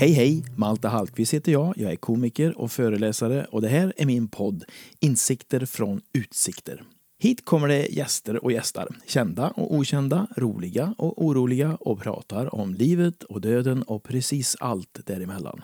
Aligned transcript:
Hej 0.00 0.10
hej! 0.10 0.44
Malte 0.56 0.88
Hallqvist 0.88 1.34
heter 1.34 1.52
jag. 1.52 1.74
Jag 1.76 1.92
är 1.92 1.96
komiker 1.96 2.58
och 2.58 2.72
föreläsare 2.72 3.46
och 3.50 3.62
det 3.62 3.68
här 3.68 3.92
är 3.96 4.06
min 4.06 4.28
podd 4.28 4.64
Insikter 5.00 5.66
från 5.66 6.00
utsikter. 6.12 6.82
Hit 7.22 7.44
kommer 7.44 7.68
det 7.68 7.86
gäster 7.86 8.44
och 8.44 8.52
gästar, 8.52 8.88
kända 9.06 9.48
och 9.48 9.74
okända, 9.74 10.26
roliga 10.36 10.94
och 10.98 11.24
oroliga 11.24 11.76
och 11.80 12.00
pratar 12.02 12.54
om 12.54 12.74
livet 12.74 13.22
och 13.22 13.40
döden 13.40 13.82
och 13.82 14.02
precis 14.02 14.56
allt 14.60 15.00
däremellan. 15.06 15.62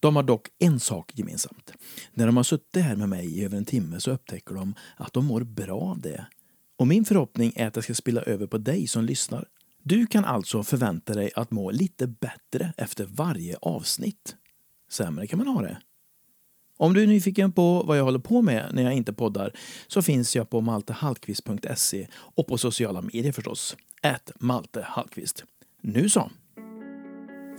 De 0.00 0.16
har 0.16 0.22
dock 0.22 0.48
en 0.58 0.80
sak 0.80 1.12
gemensamt. 1.14 1.72
När 2.12 2.26
de 2.26 2.36
har 2.36 2.44
suttit 2.44 2.82
här 2.82 2.96
med 2.96 3.08
mig 3.08 3.38
i 3.38 3.44
över 3.44 3.56
en 3.58 3.64
timme 3.64 4.00
så 4.00 4.10
upptäcker 4.10 4.54
de 4.54 4.74
att 4.96 5.12
de 5.12 5.24
mår 5.24 5.40
bra 5.40 5.80
av 5.80 6.00
det. 6.00 6.26
Och 6.76 6.86
min 6.86 7.04
förhoppning 7.04 7.52
är 7.56 7.66
att 7.66 7.74
det 7.74 7.82
ska 7.82 7.94
spilla 7.94 8.22
över 8.22 8.46
på 8.46 8.58
dig 8.58 8.86
som 8.86 9.04
lyssnar. 9.04 9.48
Du 9.82 10.06
kan 10.06 10.24
alltså 10.24 10.62
förvänta 10.62 11.14
dig 11.14 11.30
att 11.36 11.50
må 11.50 11.70
lite 11.70 12.06
bättre 12.06 12.72
efter 12.76 13.04
varje 13.04 13.56
avsnitt. 13.62 14.36
Sämre 14.90 15.26
kan 15.26 15.38
man 15.38 15.48
ha 15.48 15.62
det. 15.62 15.78
Om 16.76 16.94
du 16.94 17.02
är 17.02 17.06
nyfiken 17.06 17.52
på 17.52 17.82
vad 17.82 17.98
jag 17.98 18.04
håller 18.04 18.18
på 18.18 18.42
med 18.42 18.70
när 18.72 18.82
jag 18.82 18.94
inte 18.94 19.12
poddar 19.12 19.52
så 19.86 20.02
finns 20.02 20.36
jag 20.36 20.50
på 20.50 20.60
maltehallqvist.se 20.60 22.06
och 22.14 22.46
på 22.46 22.58
sociala 22.58 23.02
medier 23.02 23.32
förstås. 23.32 23.76
Ät 24.02 24.30
Malte 24.36 24.82
Hallqvist. 24.82 25.44
Nu 25.80 26.08
så! 26.08 26.30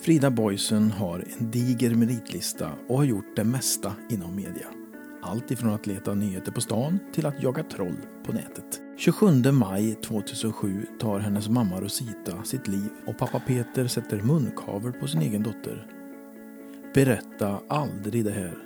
Frida 0.01 0.29
Boysen 0.29 0.91
har 0.91 1.23
en 1.39 1.51
diger 1.51 1.95
meritlista 1.95 2.71
och 2.87 2.97
har 2.97 3.03
gjort 3.03 3.35
det 3.35 3.43
mesta 3.43 3.93
inom 4.09 4.35
media. 4.35 4.67
Allt 5.21 5.51
ifrån 5.51 5.73
att 5.73 5.87
leta 5.87 6.13
nyheter 6.13 6.51
på 6.51 6.61
stan 6.61 6.99
till 7.13 7.25
att 7.25 7.43
jaga 7.43 7.63
troll 7.63 7.97
på 8.25 8.33
nätet. 8.33 8.81
27 8.97 9.51
maj 9.51 9.95
2007 9.95 10.85
tar 10.99 11.19
hennes 11.19 11.49
mamma 11.49 11.81
Rosita 11.81 12.43
sitt 12.43 12.67
liv 12.67 12.89
och 13.05 13.17
pappa 13.17 13.39
Peter 13.39 13.87
sätter 13.87 14.21
munkavel 14.21 14.93
på 14.93 15.07
sin 15.07 15.21
egen 15.21 15.43
dotter. 15.43 15.87
Berätta 16.93 17.59
aldrig 17.69 18.25
det 18.25 18.31
här. 18.31 18.57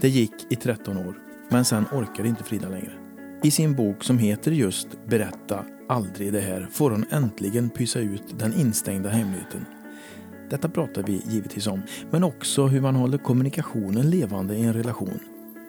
Det 0.00 0.08
gick 0.08 0.52
i 0.52 0.56
13 0.56 0.96
år, 0.96 1.18
men 1.48 1.64
sen 1.64 1.84
orkade 1.92 2.28
inte 2.28 2.44
Frida 2.44 2.68
längre. 2.68 2.92
I 3.42 3.50
sin 3.50 3.74
bok 3.74 4.04
som 4.04 4.18
heter 4.18 4.50
just 4.50 4.88
Berätta 5.06 5.64
aldrig 5.88 6.32
det 6.32 6.40
här 6.40 6.68
får 6.70 6.90
hon 6.90 7.04
äntligen 7.10 7.70
pysa 7.70 8.00
ut 8.00 8.38
den 8.38 8.54
instängda 8.54 9.08
hemligheten. 9.08 9.66
Detta 10.50 10.68
pratar 10.68 11.02
vi 11.02 11.22
givetvis 11.28 11.66
om, 11.66 11.82
men 12.10 12.24
också 12.24 12.66
hur 12.66 12.80
man 12.80 12.96
håller 12.96 13.18
kommunikationen 13.18 14.10
levande 14.10 14.54
i 14.54 14.62
en 14.62 14.72
relation. 14.72 15.18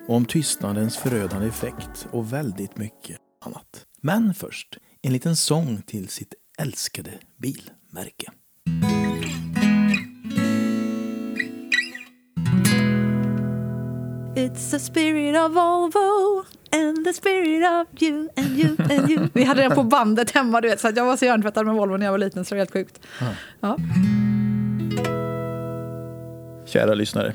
Och 0.08 0.16
om 0.16 0.26
tystnadens 0.26 0.98
förödande 0.98 1.48
effekt 1.48 2.08
och 2.12 2.34
väldigt 2.34 2.78
mycket 2.78 3.18
annat. 3.46 3.86
Men 4.02 4.34
först, 4.34 4.78
en 5.02 5.14
liten 5.14 5.36
sång 5.36 5.82
till 5.82 6.10
sitt 6.10 6.34
älskade 6.60 7.12
bilmärke. 7.38 8.32
It's 14.36 14.72
the 14.72 14.80
spirit 14.80 15.36
of 15.36 15.52
Volvo 15.52 16.44
and 16.72 17.06
the 17.06 17.14
spirit 17.14 17.64
of 17.64 18.02
you 18.02 18.30
and 18.36 18.60
you 18.60 18.76
and 18.80 19.10
you. 19.10 19.30
Vi 19.34 19.44
hade 19.44 19.62
den 19.62 19.72
på 19.72 19.84
bandet 19.84 20.32
hemma, 20.32 20.62
du 20.62 20.68
vet, 20.68 20.80
så 20.80 20.92
jag 20.96 21.06
var 21.06 21.18
så 21.18 21.26
hjärntvättad 21.26 21.66
med 21.66 21.76
Volvo 21.76 21.98
när 21.98 22.06
jag 22.06 22.12
var 22.12 22.18
liten, 22.18 22.46
så 22.46 22.56
det 22.56 22.58
var 22.58 22.60
helt 22.60 22.74
sjukt. 22.74 23.00
Ja. 23.60 23.78
Kära 26.66 26.94
lyssnare, 26.94 27.34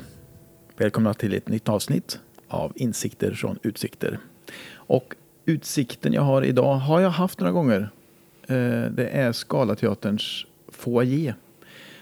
välkomna 0.77 1.13
till 1.13 1.33
ett 1.33 1.49
nytt 1.49 1.69
avsnitt 1.69 2.19
av 2.47 2.73
Insikter 2.75 3.31
från 3.31 3.59
utsikter. 3.63 4.19
Och 4.73 5.15
utsikten 5.45 6.13
jag 6.13 6.21
har 6.21 6.41
idag 6.41 6.75
har 6.75 6.99
jag 6.99 7.09
haft 7.09 7.39
några 7.39 7.51
gånger. 7.51 7.89
Eh, 8.47 8.91
det 8.91 9.09
är 9.11 9.31
Scalateaterns 9.31 10.45
foyer. 10.67 11.35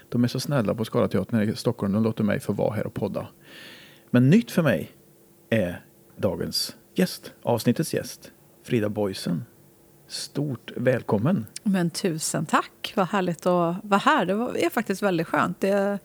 De 0.09 0.23
är 0.23 0.27
så 0.27 0.39
snälla 0.39 0.75
på 0.75 0.85
Scalateatern 0.85 1.49
i 1.49 1.55
Stockholm. 1.55 1.93
De 1.93 2.03
låter 2.03 2.23
mig 2.23 2.39
få 2.39 2.53
vara 2.53 2.75
här 2.75 2.87
och 2.87 2.93
podda. 2.93 3.27
Men 4.09 4.29
nytt 4.29 4.51
för 4.51 4.63
mig 4.63 4.91
är 5.49 5.85
dagens 6.15 6.75
gäst, 6.95 7.33
avsnittets 7.43 7.93
gäst, 7.93 8.31
Frida 8.63 8.89
Boysen. 8.89 9.45
Stort 10.07 10.71
välkommen! 10.75 11.45
Men 11.63 11.89
tusen 11.89 12.45
tack, 12.45 12.93
vad 12.95 13.07
härligt 13.07 13.45
att 13.45 13.77
vara 13.83 13.97
här. 13.99 14.25
Det 14.25 14.65
är 14.65 14.69
faktiskt 14.69 15.01
väldigt 15.03 15.27
skönt. 15.27 15.59
Det, 15.61 15.99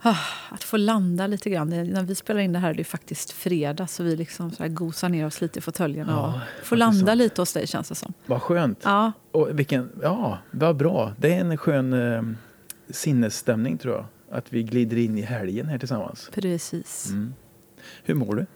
ah, 0.00 0.16
att 0.50 0.64
få 0.64 0.76
landa 0.76 1.26
lite 1.26 1.50
grann. 1.50 1.68
När 1.68 2.02
vi 2.02 2.14
spelar 2.14 2.40
in 2.40 2.52
det 2.52 2.58
här 2.58 2.70
är 2.70 2.74
det 2.74 2.84
faktiskt 2.84 3.30
fredag, 3.30 3.86
så 3.86 4.02
vi 4.02 4.16
liksom 4.16 4.50
så 4.50 4.62
här 4.62 4.70
gosar 4.70 5.08
ner 5.08 5.26
oss 5.26 5.40
lite 5.40 5.58
i 5.58 5.62
fåtöljerna 5.62 6.12
Ja, 6.12 6.40
och 6.60 6.66
får 6.66 6.76
landa 6.76 7.06
sant. 7.06 7.18
lite 7.18 7.40
hos 7.42 7.52
dig, 7.52 7.66
känns 7.66 7.88
det 7.88 7.94
som. 7.94 8.12
Vad 8.26 8.42
skönt! 8.42 8.80
Ja, 8.84 9.12
Och 9.32 9.58
vilken, 9.58 9.90
ja, 10.02 10.38
vad 10.50 10.76
bra. 10.76 11.12
Det 11.16 11.34
är 11.34 11.40
en 11.40 11.56
skön 11.56 11.92
eh, 11.92 12.22
sinnesstämning 12.90 13.78
tror 13.78 13.94
jag. 13.94 14.04
Att 14.30 14.52
vi 14.52 14.62
glider 14.62 14.96
in 14.96 15.18
i 15.18 15.22
helgen 15.22 15.66
här 15.66 15.78
tillsammans. 15.78 16.30
precis. 16.34 17.08
Mm. 17.10 17.34
Hur 18.04 18.14
mår 18.14 18.34
du? 18.34 18.46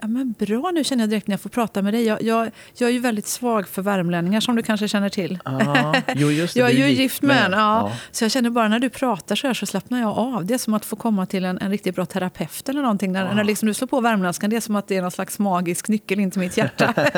Ja, 0.00 0.06
men 0.08 0.34
bra, 0.38 0.70
nu 0.74 0.84
känner 0.84 1.02
jag 1.02 1.10
direkt 1.10 1.26
när 1.26 1.32
jag 1.32 1.40
får 1.40 1.50
prata 1.50 1.82
med 1.82 1.94
dig. 1.94 2.04
Jag, 2.06 2.22
jag, 2.22 2.50
jag 2.78 2.88
är 2.88 2.92
ju 2.92 2.98
väldigt 2.98 3.26
svag 3.26 3.68
för 3.68 3.82
värmlänningar, 3.82 4.40
som 4.40 4.56
du 4.56 4.62
kanske 4.62 4.88
känner 4.88 5.08
till. 5.08 5.38
Ah, 5.44 5.94
jo, 6.14 6.30
just 6.30 6.54
det, 6.54 6.60
Jag 6.60 6.70
är 6.70 6.74
ju 6.74 6.88
gift 6.88 7.22
med 7.22 7.44
en. 7.46 7.52
Ja. 7.52 7.58
Ja. 7.58 7.92
Så 8.10 8.24
jag 8.24 8.30
känner 8.30 8.50
bara 8.50 8.68
när 8.68 8.78
du 8.78 8.88
pratar 8.90 9.36
så 9.36 9.46
här 9.46 9.54
så 9.54 9.66
slappnar 9.66 10.00
jag 10.00 10.18
av. 10.18 10.46
Det 10.46 10.54
är 10.54 10.58
som 10.58 10.74
att 10.74 10.84
få 10.84 10.96
komma 10.96 11.26
till 11.26 11.44
en, 11.44 11.58
en 11.58 11.70
riktigt 11.70 11.94
bra 11.94 12.06
terapeut 12.06 12.68
eller 12.68 12.82
någonting. 12.82 13.12
När, 13.12 13.26
Ja. 13.26 13.34
när 13.34 13.44
liksom 13.44 13.66
du 13.68 13.74
slår 13.74 13.88
på 13.88 14.00
värmländskan, 14.00 14.50
det 14.50 14.56
är 14.56 14.60
som 14.60 14.76
att 14.76 14.88
det 14.88 14.96
är 14.96 15.02
någon 15.02 15.10
slags 15.10 15.38
magisk 15.38 15.88
nyckel 15.88 16.20
in 16.20 16.30
till 16.30 16.40
mitt 16.40 16.56
hjärta. 16.56 16.94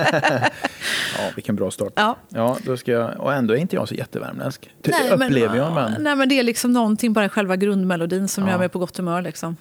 ja, 1.19 1.25
vilken 1.35 1.57
bra 1.57 1.71
start. 1.71 1.93
ja. 1.97 2.17
Ja, 2.29 2.57
då 2.65 2.77
ska 2.77 2.93
jag, 2.93 3.21
och 3.21 3.35
ändå 3.35 3.55
är 3.55 3.59
inte 3.59 3.77
jag 3.77 3.89
så 3.89 3.95
jättevärmländsk. 3.95 4.71
Ty- 4.83 4.91
Nej, 4.91 5.11
men- 5.19 5.23
upplever 5.29 5.57
jag, 5.57 5.75
men 5.75 6.03
Nej, 6.03 6.17
men 6.17 6.29
det 6.29 6.39
är 6.39 6.43
liksom 6.43 6.73
någonting 6.73 7.13
bara 7.13 7.29
själva 7.29 7.57
grundmelodin 7.57 8.29
som 8.29 8.45
Ja. 8.45 8.51
gör 8.51 8.59
mig 8.59 8.69
på 8.69 8.79
gott 8.79 8.97
humör. 8.97 9.23
Liksom. 9.23 9.57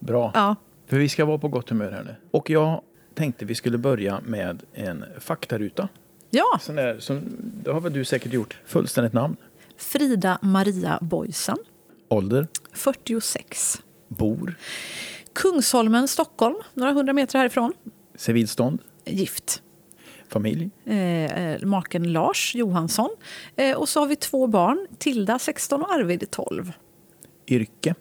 bra. 0.00 0.30
Ja. 0.34 0.56
För 0.90 0.98
vi 0.98 1.08
ska 1.08 1.24
vara 1.24 1.38
på 1.38 1.48
gott 1.48 1.68
humör 1.68 1.90
här 1.90 2.02
nu. 2.04 2.14
Och 2.30 2.50
jag 2.50 2.82
tänkte 3.14 3.44
vi 3.44 3.54
skulle 3.54 3.78
börja 3.78 4.20
med 4.26 4.62
en 4.74 5.04
faktaruta. 5.18 5.88
ja, 6.30 6.58
Sån 6.60 6.76
där, 6.76 6.98
som, 6.98 7.20
det 7.64 7.70
har 7.70 7.80
väl 7.80 7.92
du 7.92 8.04
säkert 8.04 8.32
gjort. 8.32 8.58
Fullständigt 8.66 9.12
namn, 9.12 9.36
Frida 9.76 10.38
Maria 10.42 10.98
Boysen, 11.02 11.56
ålder, 12.08 12.46
46. 12.72 13.82
bor, 14.08 14.54
Kungsholmen, 15.32 16.08
Stockholm, 16.08 16.56
några 16.74 16.92
hundra 16.92 17.12
meter 17.12 17.38
härifrån. 17.38 17.72
civilstånd, 18.16 18.78
Gift. 19.04 19.62
familj, 20.28 20.70
eh, 20.84 21.24
eh, 21.24 21.62
maken 21.66 22.12
Lars 22.12 22.54
Johansson. 22.54 23.10
Eh, 23.56 23.76
och 23.76 23.88
så 23.88 24.00
har 24.00 24.06
vi 24.06 24.16
två 24.16 24.46
barn, 24.46 24.86
Tilda 24.98 25.38
16 25.38 25.82
och 25.82 25.92
Arvid 25.92 26.30
12. 26.30 26.72
yrke, 27.48 27.94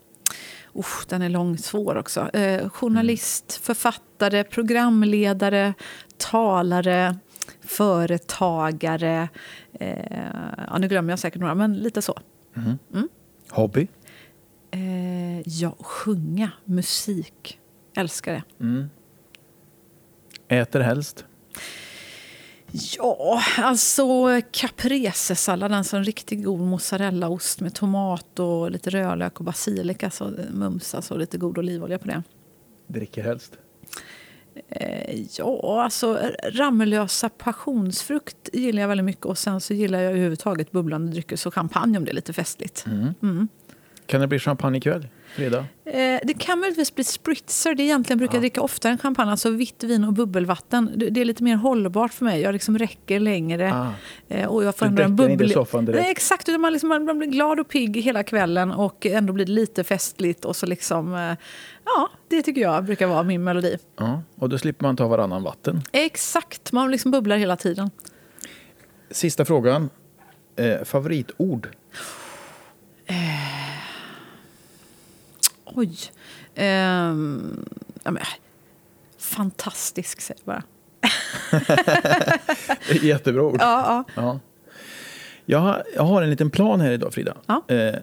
Usch, 0.79 1.05
den 1.09 1.21
är 1.21 1.29
långt 1.29 1.65
svår 1.65 1.95
också. 1.95 2.29
Eh, 2.35 2.69
journalist, 2.69 3.53
författare, 3.63 4.43
programledare, 4.43 5.73
talare, 6.17 7.15
företagare. 7.61 9.29
Eh, 9.73 10.21
ja, 10.67 10.77
nu 10.77 10.87
glömmer 10.87 11.11
jag 11.11 11.19
säkert 11.19 11.41
några, 11.41 11.55
men 11.55 11.73
lite 11.73 12.01
så. 12.01 12.19
hobby, 13.49 13.87
Eh, 14.71 15.41
ja, 15.45 15.75
sjunga, 15.79 16.51
musik. 16.65 17.59
Älskar 17.95 18.33
det. 18.33 18.43
äter 20.47 20.79
helst, 20.79 21.25
Ja, 22.71 23.43
alltså 23.57 24.41
caprese-sallad, 24.51 25.71
alltså 25.71 25.97
en 25.97 26.03
riktigt 26.03 26.43
god 26.43 26.59
mozzarellaost 26.59 27.61
med 27.61 27.73
tomat 27.73 28.39
och 28.39 28.71
lite 28.71 28.89
rödlök 28.89 29.39
och 29.39 29.45
basilika, 29.45 30.09
så 30.09 30.33
mums, 30.51 30.95
alltså 30.95 31.17
lite 31.17 31.37
god 31.37 31.57
olivolja 31.57 31.99
på 31.99 32.07
det. 32.07 32.23
dricker 32.87 33.23
helst. 33.23 33.57
Eh, 34.69 35.25
ja, 35.37 35.83
alltså 35.83 36.19
Ramlösa 36.51 37.29
passionsfrukt 37.29 38.49
gillar 38.53 38.81
jag 38.81 38.89
väldigt 38.89 39.05
mycket 39.05 39.25
och 39.25 39.37
sen 39.37 39.61
så 39.61 39.73
gillar 39.73 39.99
jag 39.99 40.09
överhuvudtaget 40.09 40.71
bubblande 40.71 41.11
drycker, 41.11 41.35
så 41.35 41.51
champagne 41.51 41.97
om 41.97 42.05
det 42.05 42.11
är 42.11 42.15
lite 42.15 42.33
festligt. 42.33 42.85
Kan 44.05 44.21
det 44.21 44.27
bli 44.27 44.39
champagne 44.39 44.77
ikväll? 44.77 45.07
Fredag? 45.35 45.65
Eh, 45.85 46.19
det 46.23 46.33
kan 46.39 46.59
möjligtvis 46.59 46.95
bli 46.95 47.03
spritzer. 47.03 47.75
Det 47.75 47.83
egentligen 47.83 48.17
brukar 48.17 48.33
jag 48.33 48.37
Ja. 48.37 48.41
dricka 48.41 48.61
oftare 48.61 48.91
än 48.91 48.97
champagne. 48.97 49.31
Alltså 49.31 49.49
vitt 49.49 49.83
vin 49.83 50.03
och 50.03 50.13
bubbelvatten. 50.13 50.91
Det, 50.95 51.09
det 51.09 51.21
är 51.21 51.25
lite 51.25 51.43
mer 51.43 51.55
hållbart 51.55 52.13
för 52.13 52.25
mig. 52.25 52.41
Jag 52.41 52.53
liksom 52.53 52.77
räcker 52.77 53.19
längre. 53.19 53.73
Ah. 53.73 53.91
Eh, 54.27 54.47
och 54.47 54.63
jag 54.63 54.75
får 54.77 54.85
Du 54.85 55.03
en 55.03 55.11
inte 55.11 55.23
i 55.23 55.27
bubbel... 55.27 55.51
soffan 55.51 55.85
direkt? 55.85 56.01
Nej, 56.01 56.11
exakt. 56.11 56.47
Man, 56.59 56.73
liksom, 56.73 56.89
man 56.89 57.17
blir 57.19 57.27
glad 57.29 57.59
och 57.59 57.67
pigg 57.67 57.97
hela 57.97 58.23
kvällen 58.23 58.71
och 58.71 59.05
ändå 59.05 59.33
blir 59.33 59.45
det 59.45 59.51
lite 59.51 59.83
festligt. 59.83 60.45
Och 60.45 60.55
så 60.55 60.65
liksom... 60.65 61.15
Eh, 61.15 61.33
ja, 61.85 62.09
det 62.27 62.41
tycker 62.41 62.61
jag 62.61 62.85
brukar 62.85 63.07
vara 63.07 63.23
min 63.23 63.43
melodi. 63.43 63.77
Ja, 63.97 64.21
och 64.35 64.49
då 64.49 64.57
slipper 64.57 64.85
man 64.85 64.95
ta 64.95 65.07
varannan 65.07 65.43
vatten. 65.43 65.81
Exakt. 65.91 66.71
Man 66.71 66.91
liksom 66.91 67.11
bubblar 67.11 67.37
hela 67.37 67.55
tiden. 67.55 67.89
Sista 69.11 69.45
frågan. 69.45 69.89
Eh, 70.55 70.83
favoritord? 70.85 71.67
Oj. 75.79 75.97
Ehm, 76.55 77.65
ja, 78.03 78.11
men, 78.11 78.23
fantastisk, 79.17 80.21
säger 80.21 80.41
jag 80.45 80.55
bara. 80.55 80.63
Jättebra 83.01 83.43
ord. 83.43 83.57
Ja, 83.59 84.05
ja. 84.15 84.21
Ja. 84.21 84.39
Jag, 85.45 85.59
har, 85.59 85.83
jag 85.95 86.03
har 86.03 86.21
en 86.21 86.29
liten 86.29 86.49
plan 86.49 86.81
här 86.81 86.91
idag, 86.91 87.13
Frida. 87.13 87.37
Ja. 87.47 87.63
Eh, 87.67 87.95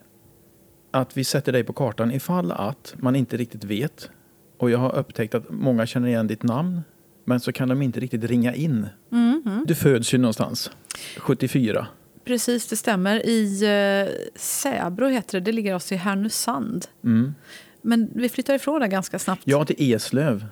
att 0.91 1.17
vi 1.17 1.25
sätter 1.25 1.53
dig 1.53 1.65
på 1.65 1.73
kartan 1.73 2.11
ifall 2.11 2.53
att 2.53 2.95
man 2.97 3.17
inte 3.17 3.37
riktigt 3.37 3.65
vet. 3.65 4.11
Och 4.59 4.71
jag 4.71 4.79
har 4.79 4.97
upptäckt 4.97 5.35
att 5.35 5.51
många 5.51 5.87
känner 5.87 6.09
igen 6.09 6.27
ditt 6.27 6.43
namn, 6.43 6.83
men 7.25 7.41
så 7.41 7.53
kan 7.53 7.69
de 7.69 7.83
inte 7.83 8.01
riktigt 8.01 8.25
ringa 8.25 8.55
in. 8.55 8.89
Mhm. 9.11 9.65
Du 9.67 9.75
föds 9.75 10.15
ju 10.15 10.19
någonstans, 10.19 10.71
74. 11.17 11.87
Precis, 12.25 12.67
det 12.67 12.77
stämmer. 12.77 13.27
I 13.27 13.63
eh, 13.65 14.15
Säbro 14.37 15.09
heter 15.09 15.41
det. 15.41 15.45
Det 15.45 15.53
ligger 15.53 15.75
alltså 15.75 15.95
i 15.95 15.97
Härnösand. 15.97 16.87
Mm. 17.05 17.35
Men 17.87 18.11
vi 18.15 18.29
flyttar 18.29 18.55
ifrån 18.55 18.81
det 18.81 18.89
ganska 18.89 19.19
snabbt. 19.19 19.43
Ja, 19.45 19.65
till 19.65 19.93
Eslöv. 19.95 20.47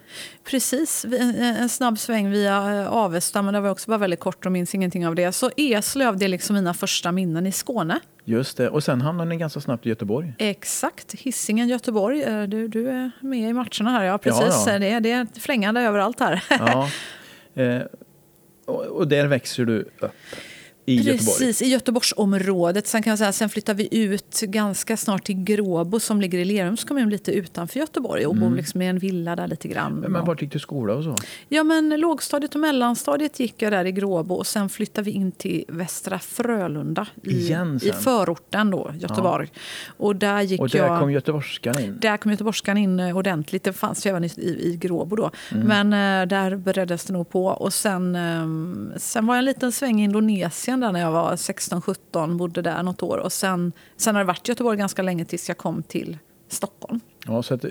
Precis, 0.45 1.05
en, 1.05 1.69
snabb 1.69 1.99
sväng 1.99 2.31
via 2.31 2.81
eh, 2.81 2.93
Avesta, 2.93 3.43
men 3.43 3.55
det 3.55 3.61
var 3.61 3.71
också 3.71 3.91
bara 3.91 3.99
väldigt 3.99 4.21
kort 4.21 4.47
och 4.47 4.53
minns 4.53 4.75
ingenting 4.75 5.07
av 5.07 5.15
det. 5.15 5.33
Så 5.33 5.51
Eslöv, 5.57 6.17
det 6.19 6.25
är 6.25 6.29
liksom 6.29 6.57
mina 6.57 6.75
första 6.75 7.13
minnen 7.13 7.47
i 7.47 7.53
Skåne. 7.53 8.01
Just 8.25 8.57
det. 8.57 8.69
Och 8.69 8.85
sen 8.85 9.01
hamnade 9.01 9.29
ni 9.31 9.37
ganska 9.37 9.61
snabbt 9.61 9.87
i 9.87 9.89
Göteborg. 9.89 10.33
Exakt, 10.39 11.15
Hisingen, 11.15 11.69
Göteborg. 11.69 12.23
Eh, 12.23 12.43
Du, 12.43 12.69
du 12.69 12.89
är 12.89 13.11
med 13.21 13.51
i 13.51 13.53
matcherna 13.53 13.91
här, 13.91 14.05
ja 14.05 14.19
precis. 14.19 14.43
Ja, 14.67 14.73
ja. 14.73 14.79
Det, 14.79 14.91
är- 14.91 15.01
det 15.01 15.11
är 15.11 15.27
flängande 15.41 15.81
överallt 15.81 16.21
här. 16.21 16.45
Ja. 16.49 16.91
Eh, 17.57 17.83
och, 18.67 18.81
och 18.85 19.09
där 19.09 19.27
växer 19.27 19.65
du 19.65 19.81
upp 19.81 20.05
i 20.87 20.95
Göteborg. 20.95 21.17
Precis, 21.17 21.63
i 21.63 21.67
Göteborgsområdet. 21.67 22.87
Sen 22.87 23.03
kan 23.03 23.11
jag 23.11 23.19
säga, 23.19 23.33
sen 23.33 23.49
flyttar 23.49 23.75
vi 23.75 23.89
ut 23.91 24.41
ganska 24.41 24.97
snart 24.97 25.25
till 25.25 25.35
Gråbo 25.45 26.01
som 26.01 26.21
ligger 26.21 26.39
i 26.39 26.45
Lerums 26.45 26.85
kommun 26.85 27.11
lite 27.11 27.33
utanför 27.33 27.81
Göteborg 27.81 28.27
och 28.27 28.37
bor 28.37 28.51
liksom 28.51 28.83
i 28.83 28.87
en 28.87 28.99
villa 28.99 29.37
där 29.37 29.49
lite 29.49 29.69
grann. 29.69 29.99
Mm. 29.99 30.13
Men 30.13 30.25
vart 30.25 30.43
gick 30.43 30.53
du 30.53 30.59
skola 30.59 30.95
och 30.95 31.05
så? 31.05 31.17
Ja, 31.49 31.65
men 31.65 32.01
lågstadiet 32.01 32.55
och 32.55 32.61
mellanstadiet 32.61 33.41
gick 33.41 33.63
jag 33.63 33.73
där 33.73 33.85
i 33.85 33.93
Gråbo 33.93 34.35
och 34.35 34.47
sen 34.47 34.69
flyttade 34.69 35.05
vi 35.05 35.11
in 35.11 35.33
till 35.33 35.65
Västra 35.69 36.19
Frölunda 36.19 37.07
i, 37.23 37.53
i 37.83 37.93
förorten 38.01 38.71
då, 38.71 38.93
Göteborg. 38.99 39.49
Och 39.87 40.17
där 40.17 40.43
gick 40.43 40.61
Och 40.61 40.69
där 40.69 40.79
jag... 40.79 41.01
kom 41.01 41.13
göteborgskan 41.13 41.79
in. 41.79 41.99
Där 42.01 42.17
kom 42.17 42.31
göteborgskan 42.31 42.77
in 42.77 43.01
eh, 43.01 43.17
ordentligt. 43.17 43.65
Det 43.65 43.73
fanns 43.73 44.07
ju 44.07 44.11
även 44.11 44.25
i, 44.25 44.29
i, 44.61 44.79
Gråbo 44.81 45.17
då. 45.17 45.31
Mm. 45.53 45.67
Men 45.67 46.23
eh, 46.23 46.29
där 46.29 46.57
bereddes 46.57 47.05
det 47.05 47.13
nog 47.13 47.31
på. 47.31 47.47
Och 47.47 47.73
sen, 47.73 48.17
eh, 48.17 48.99
sen 48.99 49.27
var 49.27 49.35
jag 49.35 49.39
en 49.39 49.45
liten 49.45 49.73
sväng 49.73 50.01
i 50.01 50.05
Indonesien 50.05 50.74
där 50.81 50.93
när 50.93 51.01
jag 51.01 51.11
var 51.13 51.37
16-17. 51.37 52.37
Bodde 52.37 52.63
där 52.63 52.83
något 52.83 53.03
år. 53.03 53.19
Och 53.19 53.33
sen, 53.33 53.73
sen 53.97 54.15
har 54.15 54.23
det 54.23 54.27
varit 54.27 54.49
Göteborg 54.49 54.79
ganska 54.79 55.03
länge 55.03 55.25
tills 55.25 55.49
jag 55.49 55.59
kom 55.59 55.83
till 55.83 56.19
Stockholm. 56.49 57.01
Ja, 57.27 57.43
så 57.43 57.55
att, 57.55 57.65
eh, 57.65 57.71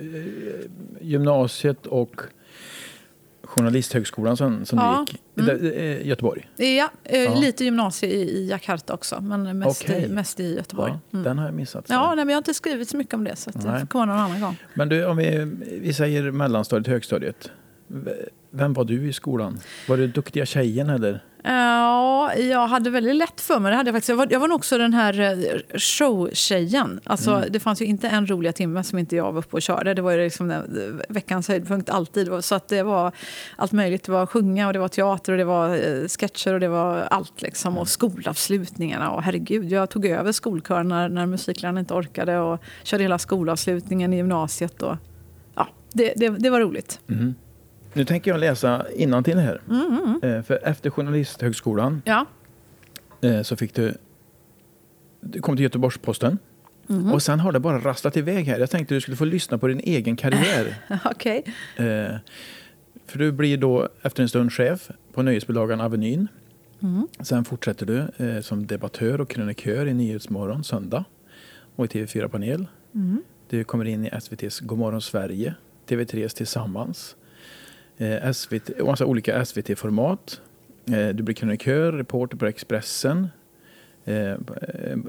gymnasiet 1.01 1.85
och 1.85 2.21
Journalisthögskolan 3.43 4.37
som, 4.37 4.65
som 4.65 4.79
Ja, 4.79 5.05
du 5.35 5.41
gick, 5.43 5.61
det, 5.61 5.69
eh, 6.01 6.07
Göteborg. 6.07 6.49
Ja, 6.57 6.89
eh, 7.03 7.41
lite 7.41 7.63
gymnasie 7.63 8.09
i, 8.09 8.21
i 8.21 8.49
Jakarta 8.49 8.93
också. 8.93 9.21
Men 9.21 9.59
mest, 9.59 9.81
Okej. 9.83 10.03
i, 10.03 10.07
mest 10.09 10.39
i 10.39 10.55
Göteborg. 10.55 10.91
Ja, 10.91 10.99
Mm. 11.13 11.23
Den 11.23 11.37
har 11.37 11.45
jag 11.45 11.53
missat. 11.53 11.87
så. 11.87 11.93
Ja, 11.93 12.07
nej, 12.07 12.15
men 12.15 12.29
jag 12.29 12.35
har 12.35 12.39
inte 12.41 12.53
skrivit 12.53 12.89
så 12.89 12.97
mycket 12.97 13.13
om 13.13 13.23
det. 13.23 13.35
Så 13.35 13.49
att 13.49 13.61
det 13.61 13.71
Nej. 13.71 13.79
får 13.79 13.87
komma 13.87 14.05
någon 14.05 14.17
annan 14.17 14.41
gång. 14.41 14.57
Men 14.73 14.89
du, 14.89 15.05
om 15.05 15.17
vi, 15.17 15.51
vi 15.81 15.93
säger 15.93 16.31
mellanstadiet, 16.31 16.87
högstadiet. 16.87 17.51
Vem 18.51 18.73
var 18.73 18.83
du 18.85 19.07
i 19.09 19.13
skolan? 19.13 19.59
Var 19.87 19.97
du 19.97 20.07
duktiga 20.07 20.45
tjejen 20.45 20.89
eller? 20.89 21.23
Ja, 21.45 22.35
jag 22.35 22.67
hade 22.67 22.89
väldigt 22.89 23.15
lätt 23.15 23.41
för 23.41 23.59
mig. 23.59 23.71
Det 23.71 23.75
hade 23.77 23.87
jag, 23.87 23.95
faktiskt. 23.95 24.09
Jag, 24.09 24.15
var, 24.15 24.27
jag 24.29 24.39
var 24.39 24.47
nog 24.47 24.55
också 24.55 24.77
den 24.77 24.93
här 24.93 25.19
eh, 25.19 25.77
showtjejen. 25.79 26.99
Alltså, 27.03 27.33
Mm. 27.33 27.51
Det 27.51 27.59
fanns 27.59 27.81
ju 27.81 27.85
inte 27.85 28.07
en 28.07 28.27
roliga 28.27 28.53
timme 28.53 28.83
som 28.83 28.99
inte 28.99 29.15
jag 29.15 29.31
var 29.31 29.39
uppe 29.39 29.55
och 29.55 29.61
körde. 29.61 29.93
Det 29.93 30.01
var 30.01 30.11
ju 30.11 30.23
liksom 30.23 30.47
den, 30.47 30.99
eh, 30.99 31.13
veckans 31.13 31.47
höjdpunkt 31.47 31.89
alltid. 31.89 32.29
Så 32.41 32.55
att 32.55 32.67
det 32.67 32.83
var 32.83 33.11
allt 33.55 33.71
möjligt. 33.71 34.03
Det 34.03 34.11
var 34.11 34.25
sjunga 34.25 34.67
och 34.67 34.73
det 34.73 34.79
var 34.79 34.87
teater 34.87 35.31
och 35.31 35.37
det 35.37 35.43
var 35.43 35.69
eh, 35.75 36.07
sketcher 36.07 36.53
och 36.53 36.59
det 36.59 36.67
var 36.67 36.97
allt. 36.97 37.41
Liksom. 37.41 37.73
Mm. 37.73 37.81
Och 37.81 37.87
skolavslutningarna. 37.87 39.11
Och 39.11 39.23
herregud, 39.23 39.71
jag 39.71 39.89
tog 39.89 40.05
över 40.05 40.31
skolkören 40.31 40.87
när, 40.87 41.09
när 41.09 41.25
musikläraren 41.25 41.77
inte 41.77 41.93
orkade 41.93 42.39
och 42.39 42.59
körde 42.83 43.03
hela 43.03 43.19
skolavslutningen 43.19 44.13
i 44.13 44.15
gymnasiet. 44.15 44.81
Och, 44.81 44.95
ja, 45.55 45.67
det, 45.93 46.13
det, 46.15 46.29
det 46.29 46.49
var 46.49 46.59
roligt. 46.59 46.99
Mhm. 47.07 47.35
Nu 47.93 48.05
tänker 48.05 48.31
jag 48.31 48.39
läsa 48.39 48.85
innantill 48.95 49.37
här. 49.37 49.61
Mm, 49.69 50.19
Eh, 50.23 50.41
För 50.43 50.59
efter 50.63 50.89
Journalisthögskolan 50.89 52.01
Ja. 52.05 52.25
eh, 53.21 53.41
så 53.41 53.55
fick 53.55 53.73
du... 53.75 53.93
Du 55.21 55.41
kom 55.41 55.55
till 55.55 55.63
Göteborgs-Posten. 55.63 56.37
Mm. 56.89 57.11
Och 57.13 57.21
sen 57.23 57.39
har 57.39 57.51
det 57.51 57.59
bara 57.59 57.79
rasslat 57.79 58.17
iväg 58.17 58.45
här. 58.45 58.59
Jag 58.59 58.69
tänkte 58.69 58.93
du 58.93 59.01
skulle 59.01 59.17
få 59.17 59.25
lyssna 59.25 59.57
på 59.57 59.67
din 59.67 59.79
egen 59.79 60.15
karriär. 60.15 60.75
Okej. 61.05 61.43
Eh, 61.75 62.15
för 63.07 63.19
du 63.19 63.31
blir 63.31 63.57
då 63.57 63.89
efter 64.01 64.23
en 64.23 64.29
stund 64.29 64.53
chef 64.53 64.89
på 65.13 65.21
nöjesbilagan 65.21 65.81
Avenyn. 65.81 66.27
Mm. 66.81 67.07
Sen 67.19 67.45
fortsätter 67.45 67.85
du 67.85 68.07
som 68.41 68.67
debattör 68.67 69.21
och 69.21 69.29
krönikör 69.29 69.85
i 69.85 69.93
Nyhetsmorgon 69.93 70.63
söndag 70.63 71.05
och 71.75 71.85
i 71.85 71.87
TV4 71.87 72.27
Panel. 72.27 72.67
Mm. 72.95 73.21
Du 73.49 73.63
kommer 73.63 73.85
in 73.85 74.05
i 74.05 74.09
SVTs 74.13 74.59
Godmorgon 74.59 75.01
Sverige, 75.01 75.53
TV3s 75.87 76.35
Tillsammans, 76.35 77.15
SVT, 78.33 78.69
och 78.69 78.87
massa 78.87 79.05
olika 79.05 79.45
SVT-format. 79.45 80.41
Eh, 80.87 81.07
du 81.07 81.23
blir 81.23 81.35
krönikör, 81.35 81.91
reporter 81.91 82.37
på 82.37 82.45
Expressen, 82.45 83.27
eh, 84.05 84.31
eh, 84.31 84.37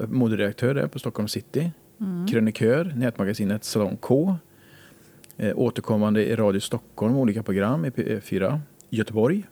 moderedaktör 0.09 0.75
där 0.75 0.87
på 0.87 0.99
Stockholm 0.99 1.29
City, 1.29 1.71
Mm. 2.01 2.27
krönikör, 2.27 2.93
nätmagasinet 2.97 3.65
Salong 3.65 3.97
K, 3.97 4.37
eh, 5.37 5.59
återkommande 5.59 6.25
i 6.25 6.37
Radio 6.37 6.61
Stockholm, 6.61 7.17
olika 7.17 7.43
program 7.43 7.85
i 7.85 7.91
P4 7.91 8.61
Göteborg. 8.91 9.45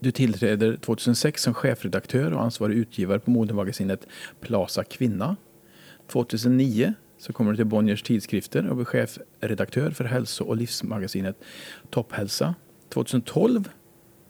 Du 0.00 0.10
tillträder 0.10 0.76
2006 0.76 1.42
som 1.42 1.54
chefredaktör 1.54 2.32
och 2.32 2.42
ansvarig 2.42 2.76
utgivare 2.76 3.18
på 3.18 3.30
modemagasinet 3.30 4.06
Plaza 4.40 4.84
Kvinna. 4.84 5.36
2009 6.06 6.94
så 7.18 7.32
kommer 7.32 7.50
du 7.50 7.56
till 7.56 7.66
Bonniers 7.66 8.02
tidskrifter 8.02 8.68
och 8.68 8.76
blir 8.76 8.84
chefredaktör 8.84 9.90
för 9.90 10.04
hälso 10.04 10.44
och 10.44 10.56
livsmagasinet 10.56 11.36
Topphälsa. 11.90 12.54
2012 12.88 13.68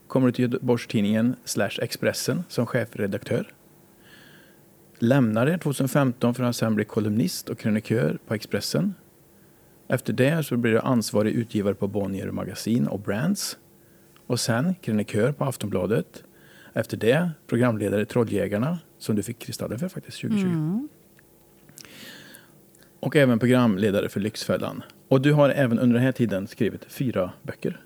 kommer 0.07 0.27
du 0.27 0.33
till 0.33 0.45
Göteborgstidningen 0.45 1.37
slash 1.45 1.79
Expressen 1.83 2.45
som 2.49 2.67
chefredaktör. 2.67 3.53
Lämnar 4.99 5.47
det 5.47 5.59
2015 5.59 6.35
för 6.35 6.45
att 6.45 6.57
sen 6.57 6.75
bli 6.75 6.85
kolumnist 6.85 7.49
och 7.49 7.59
krönikör 7.59 8.19
på 8.27 8.35
Expressen. 8.35 8.95
Efter 9.89 10.13
det 10.13 10.47
så 10.47 10.57
blir 10.57 10.73
du 10.73 10.81
ansvarig 10.81 11.33
utgivare 11.33 11.75
på 11.75 11.89
Bonnier 11.89 12.31
Magasin 12.31 12.87
och 12.87 13.01
Brands. 13.01 13.59
Och 14.27 14.41
sen 14.41 14.75
krönikör 14.75 15.33
på 15.33 15.45
Aftonbladet. 15.45 16.25
Efter 16.73 16.97
det 16.97 17.31
programledare 17.47 18.05
Trolljägarna 18.05 18.79
som 18.99 19.17
du 19.17 19.23
fick 19.23 19.39
Kristallen 19.39 19.79
för 19.79 19.89
faktiskt 19.89 20.21
2020. 20.21 20.47
Mm. 20.47 20.89
Och 23.07 23.17
även 23.17 23.39
programledare 23.39 24.09
för 24.09 24.21
Lyxfällan. 24.21 24.83
Och 25.09 25.21
du 25.21 25.33
har 25.33 25.49
även 25.49 25.79
under 25.79 25.95
den 25.95 26.03
här 26.05 26.13
tiden 26.13 26.47
skrivit 26.47 26.85
fyra 26.89 27.33
böcker. 27.43 27.81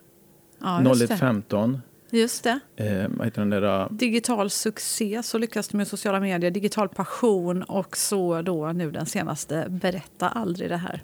Ja, 0.60 0.82
just 0.82 1.00
det. 1.00 1.04
0115, 1.14 1.80
Just 2.10 2.44
det. 2.44 2.60
eh, 2.76 3.24
heter 3.24 3.40
den 3.40 3.50
där? 3.50 3.88
Digital 3.90 4.50
succé, 4.50 5.22
så 5.22 5.38
lyckas 5.38 5.68
du 5.68 5.76
med 5.76 5.88
sociala 5.88 6.20
medier. 6.20 6.50
Digital 6.50 6.88
passion 6.88 7.62
och 7.62 7.96
så 7.96 8.42
då 8.42 8.72
nu 8.72 8.90
den 8.90 9.06
senaste 9.06 9.66
Berätta 9.68 10.28
aldrig 10.28 10.70
det 10.70 10.76
här. 10.76 11.02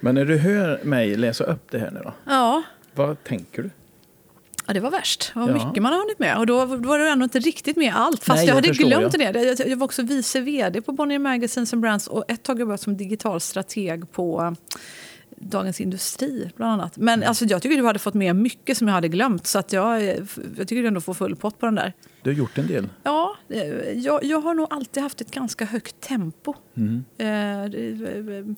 Men 0.00 0.14
när 0.14 0.24
du 0.24 0.38
hör 0.38 0.80
mig 0.84 1.16
läsa 1.16 1.44
upp 1.44 1.70
det 1.70 1.78
här 1.78 1.90
nu 1.90 2.00
då, 2.04 2.12
Ja, 2.26 2.62
vad 2.94 3.24
tänker 3.24 3.62
du? 3.62 3.70
Ja, 4.66 4.74
det 4.74 4.80
var 4.80 4.90
värst. 4.90 5.30
Det 5.34 5.40
var 5.40 5.48
Ja. 5.48 5.54
mycket 5.66 5.82
man 5.82 5.92
har 5.92 6.00
hunnit 6.00 6.18
med. 6.18 6.38
Och 6.38 6.46
då 6.46 6.64
var 6.64 6.98
det 6.98 7.08
ändå 7.08 7.24
inte 7.24 7.38
riktigt 7.38 7.76
med 7.76 7.92
allt. 7.96 8.24
Fast 8.24 8.36
Nej, 8.38 8.46
jag 8.46 8.54
hade 8.54 8.68
glömt 8.68 9.14
jag. 9.18 9.34
det. 9.34 9.42
Jag, 9.42 9.68
jag 9.68 9.76
var 9.76 9.84
också 9.84 10.02
vice 10.02 10.40
vd 10.40 10.82
på 10.82 10.92
Bonnier 10.92 11.18
Magazines 11.18 11.72
and 11.72 11.82
Brands 11.82 12.06
och 12.06 12.24
ett 12.30 12.42
tag 12.42 12.60
jobbade 12.60 12.78
som 12.78 12.96
digital 12.96 13.40
strateg 13.40 14.12
på 14.12 14.54
Dagens 15.36 15.80
Industri 15.80 16.50
bland 16.56 16.72
annat. 16.72 16.96
Men 16.96 17.14
Mm. 17.18 17.28
alltså, 17.28 17.44
jag 17.44 17.62
tycker 17.62 17.76
du 17.76 17.86
hade 17.86 17.98
fått 17.98 18.14
med 18.14 18.36
mycket 18.36 18.78
som 18.78 18.88
jag 18.88 18.94
hade 18.94 19.08
glömt. 19.08 19.46
Så 19.46 19.58
att 19.58 19.72
jag, 19.72 20.02
jag 20.56 20.68
tycker 20.68 20.82
du 20.82 20.86
ändå 20.88 21.00
får 21.00 21.14
full 21.14 21.36
pott 21.36 21.58
på 21.58 21.66
den 21.66 21.74
där. 21.74 21.92
Du 22.26 22.30
har 22.32 22.36
gjort 22.36 22.58
en 22.58 22.66
del. 22.66 22.88
Ja, 23.02 23.36
eh, 23.48 23.62
jag, 23.92 24.24
jag 24.24 24.40
har 24.40 24.54
nog 24.54 24.66
alltid 24.70 25.02
haft 25.02 25.20
ett 25.20 25.30
ganska 25.30 25.64
högt 25.64 26.00
tempo. 26.00 26.54
Mm. 26.76 27.04
Eh, 27.18 27.70
det- 27.70 28.54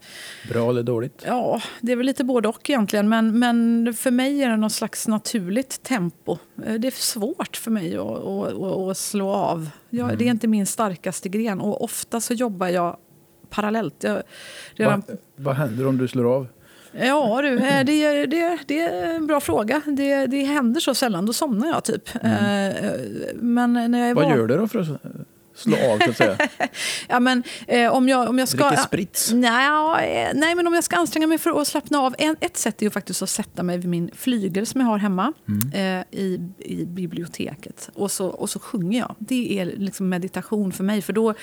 Bra 0.49 0.71
eller 0.71 0.83
dåligt? 0.83 1.23
Ja, 1.27 1.63
det 1.81 1.93
är 1.93 1.97
väl 1.97 2.07
lite 2.07 2.25
både 2.25 2.49
och 2.49 2.71
egentligen. 2.71 3.09
Men, 3.09 3.39
men 3.39 3.95
för 3.95 4.11
mig 4.11 4.43
är 4.43 4.49
det 4.49 4.57
någon 4.57 4.71
slags 4.71 5.09
naturligt 5.09 5.83
tempo. 5.83 6.39
Eh, 6.67 6.75
Det 6.75 6.89
är 6.89 6.91
svårt 6.91 7.57
för 7.57 7.71
mig 7.71 7.97
att, 7.97 8.07
att, 8.07 8.63
att, 8.63 8.97
slå 8.99 9.29
av. 9.31 9.71
Jag, 9.91 10.19
Det 10.19 10.25
är 10.27 10.31
inte 10.31 10.49
min 10.49 10.67
starkaste 10.67 11.29
gren. 11.29 11.61
Och 11.61 11.85
ofta 11.85 12.21
så 12.21 12.35
jobbar 12.35 12.69
jag 12.69 12.97
parallellt. 13.51 14.05
Jag, 14.05 14.23
redan, 14.75 15.03
Va, 15.09 15.15
vad 15.37 15.55
händer 15.57 15.87
om 15.87 15.99
du 15.99 16.09
slår 16.09 16.25
av? 16.35 16.47
Ja, 16.93 17.43
du, 17.43 17.49
eh, 17.59 17.85
det, 17.85 18.05
är- 18.05 18.27
det, 18.27 18.59
det 18.67 18.81
är 18.81 19.15
en 19.15 19.27
bra 19.27 19.41
fråga. 19.41 19.81
Det, 19.87 20.27
det 20.27 20.45
händer 20.45 20.81
så 20.81 20.95
sällan. 20.95 21.27
Då 21.27 21.33
somnar 21.33 21.69
jag 21.69 21.85
typ. 21.85 22.15
Eh, 22.15 22.21
Men 23.35 23.73
när 23.73 23.99
jag 23.99 24.09
är 24.09 24.11
Mm. 24.11 24.15
Vad 24.15 24.31
gör 24.39 24.47
du 24.47 24.57
då 24.57 24.69
för 24.69 24.79
att 24.79 24.87
slå 25.55 25.77
av 25.77 25.99
så 25.99 26.11
att 26.11 26.17
säga? 26.17 26.37
Ja, 27.09 27.21
men, 27.21 27.43
eh, 27.67 27.93
om, 27.93 28.09
jag, 28.09 28.29
om 28.29 28.39
jag 28.39 28.49
ska... 28.49 28.69
Dricker 28.69 28.83
sprits? 28.83 29.33
Nej, 29.33 30.33
nej, 30.35 30.55
men 30.55 30.67
om 30.67 30.75
jag 30.75 30.85
ska 30.85 30.97
anstränga 30.97 31.27
mig 31.27 31.39
för 31.39 31.61
att 31.61 31.69
slappna 31.69 31.99
av. 31.99 32.15
En, 32.19 32.37
ett 32.41 32.57
sätt 32.57 32.83
är 32.83 32.87
ju 32.87 32.91
faktiskt 32.91 33.23
att 33.23 33.31
sätta 33.31 33.63
mig 33.63 33.79
vid 33.79 33.89
min 33.89 34.11
flygel 34.17 34.67
som 34.67 34.81
jag 34.81 34.89
har 34.89 34.99
hemma 34.99 35.33
Mm. 35.49 36.01
eh, 36.01 36.05
i, 36.21 36.41
i 36.59 36.85
biblioteket. 36.87 37.91
Och 37.95 38.11
så, 38.11 38.27
och 38.27 38.51
så 38.51 38.59
sjunger 38.59 38.99
jag. 38.99 39.15
Det 39.19 39.59
är 39.61 39.65
liksom 39.67 40.09
meditation 40.09 40.73
för 40.73 40.85
mig. 40.85 41.03
För 41.03 41.13
då, 41.13 41.35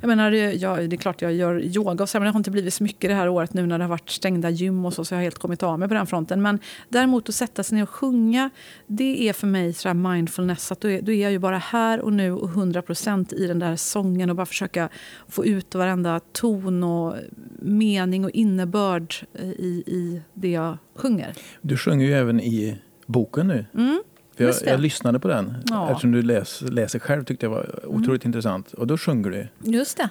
jag 0.00 0.08
menar, 0.08 0.30
jag, 0.32 0.90
det 0.90 0.96
är 0.96 0.98
klart 0.98 1.22
jag 1.22 1.32
gör 1.32 1.60
yoga 1.76 2.02
och 2.02 2.08
så, 2.08 2.18
men 2.18 2.24
det 2.26 2.32
har 2.32 2.40
inte 2.40 2.50
blivit 2.50 2.74
så 2.74 2.82
mycket 2.82 3.10
det 3.10 3.14
här 3.14 3.28
året 3.28 3.54
nu 3.54 3.66
när 3.66 3.78
det 3.78 3.84
har 3.84 3.88
varit 3.88 4.10
stängda 4.10 4.50
gym 4.50 4.84
och 4.84 4.92
så, 4.92 5.04
så 5.04 5.14
jag 5.14 5.18
har 5.18 5.22
helt 5.22 5.38
kommit 5.38 5.62
av 5.62 5.78
mig 5.78 5.88
på 5.88 5.94
den 5.94 6.06
fronten. 6.06 6.42
Men 6.42 6.58
däremot 6.88 7.28
att 7.28 7.34
sätta 7.34 7.62
sig 7.62 7.76
ner 7.76 7.82
och 7.82 7.90
sjunga, 7.90 8.50
det 8.86 9.28
är 9.28 9.32
för 9.32 9.46
mig 9.46 9.72
så 9.72 9.94
mindfulness. 9.94 10.72
Att 10.72 10.80
då, 10.80 10.90
är, 10.90 11.02
då 11.02 11.12
är 11.12 11.22
jag 11.22 11.32
ju 11.32 11.38
bara 11.38 11.58
här 11.58 12.00
och 12.00 12.12
nu 12.12 12.32
och 12.32 12.50
100% 12.50 13.34
i 13.34 13.46
den 13.46 13.58
där 13.58 13.76
sången 13.76 14.30
och 14.30 14.36
bara 14.36 14.46
försöka 14.46 14.88
få 15.28 15.46
ut 15.46 15.74
varenda 15.74 16.20
ton 16.32 16.84
och 16.84 17.14
mening 17.58 18.24
och 18.24 18.30
innebörd 18.30 19.14
i, 19.58 19.82
i 19.86 20.20
det 20.34 20.50
jag 20.50 20.78
sjunger. 20.94 21.34
Du 21.60 21.76
sjunger 21.76 22.06
ju 22.06 22.12
även 22.12 22.40
i 22.40 22.76
boken 23.06 23.48
nu. 23.48 23.66
Mm, 23.74 24.02
jag, 24.36 24.54
jag 24.66 24.80
lyssnade 24.80 25.18
på 25.18 25.28
den 25.28 25.54
Ja. 25.70 25.88
eftersom 25.90 26.12
du 26.12 26.22
läs, 26.22 26.60
läser 26.60 26.98
själv 26.98 27.24
tyckte 27.24 27.46
jag 27.46 27.50
var 27.50 27.80
otroligt 27.86 28.24
intressant. 28.24 28.72
Och 28.72 28.86
då 28.86 28.98
sjunger 28.98 29.30
du. 29.30 29.70
just 29.72 29.96
det. 29.96 30.08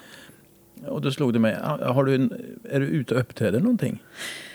Och 0.87 1.01
då 1.01 1.11
slog 1.11 1.33
det 1.33 1.39
mig, 1.39 1.57
ah, 1.63 1.93
har 1.93 2.03
du 2.03 2.15
en, 2.15 2.33
är 2.69 2.79
du 2.79 2.85
ute 2.85 3.13
och 3.15 3.19
uppträder 3.21 3.59
någonting? 3.59 4.03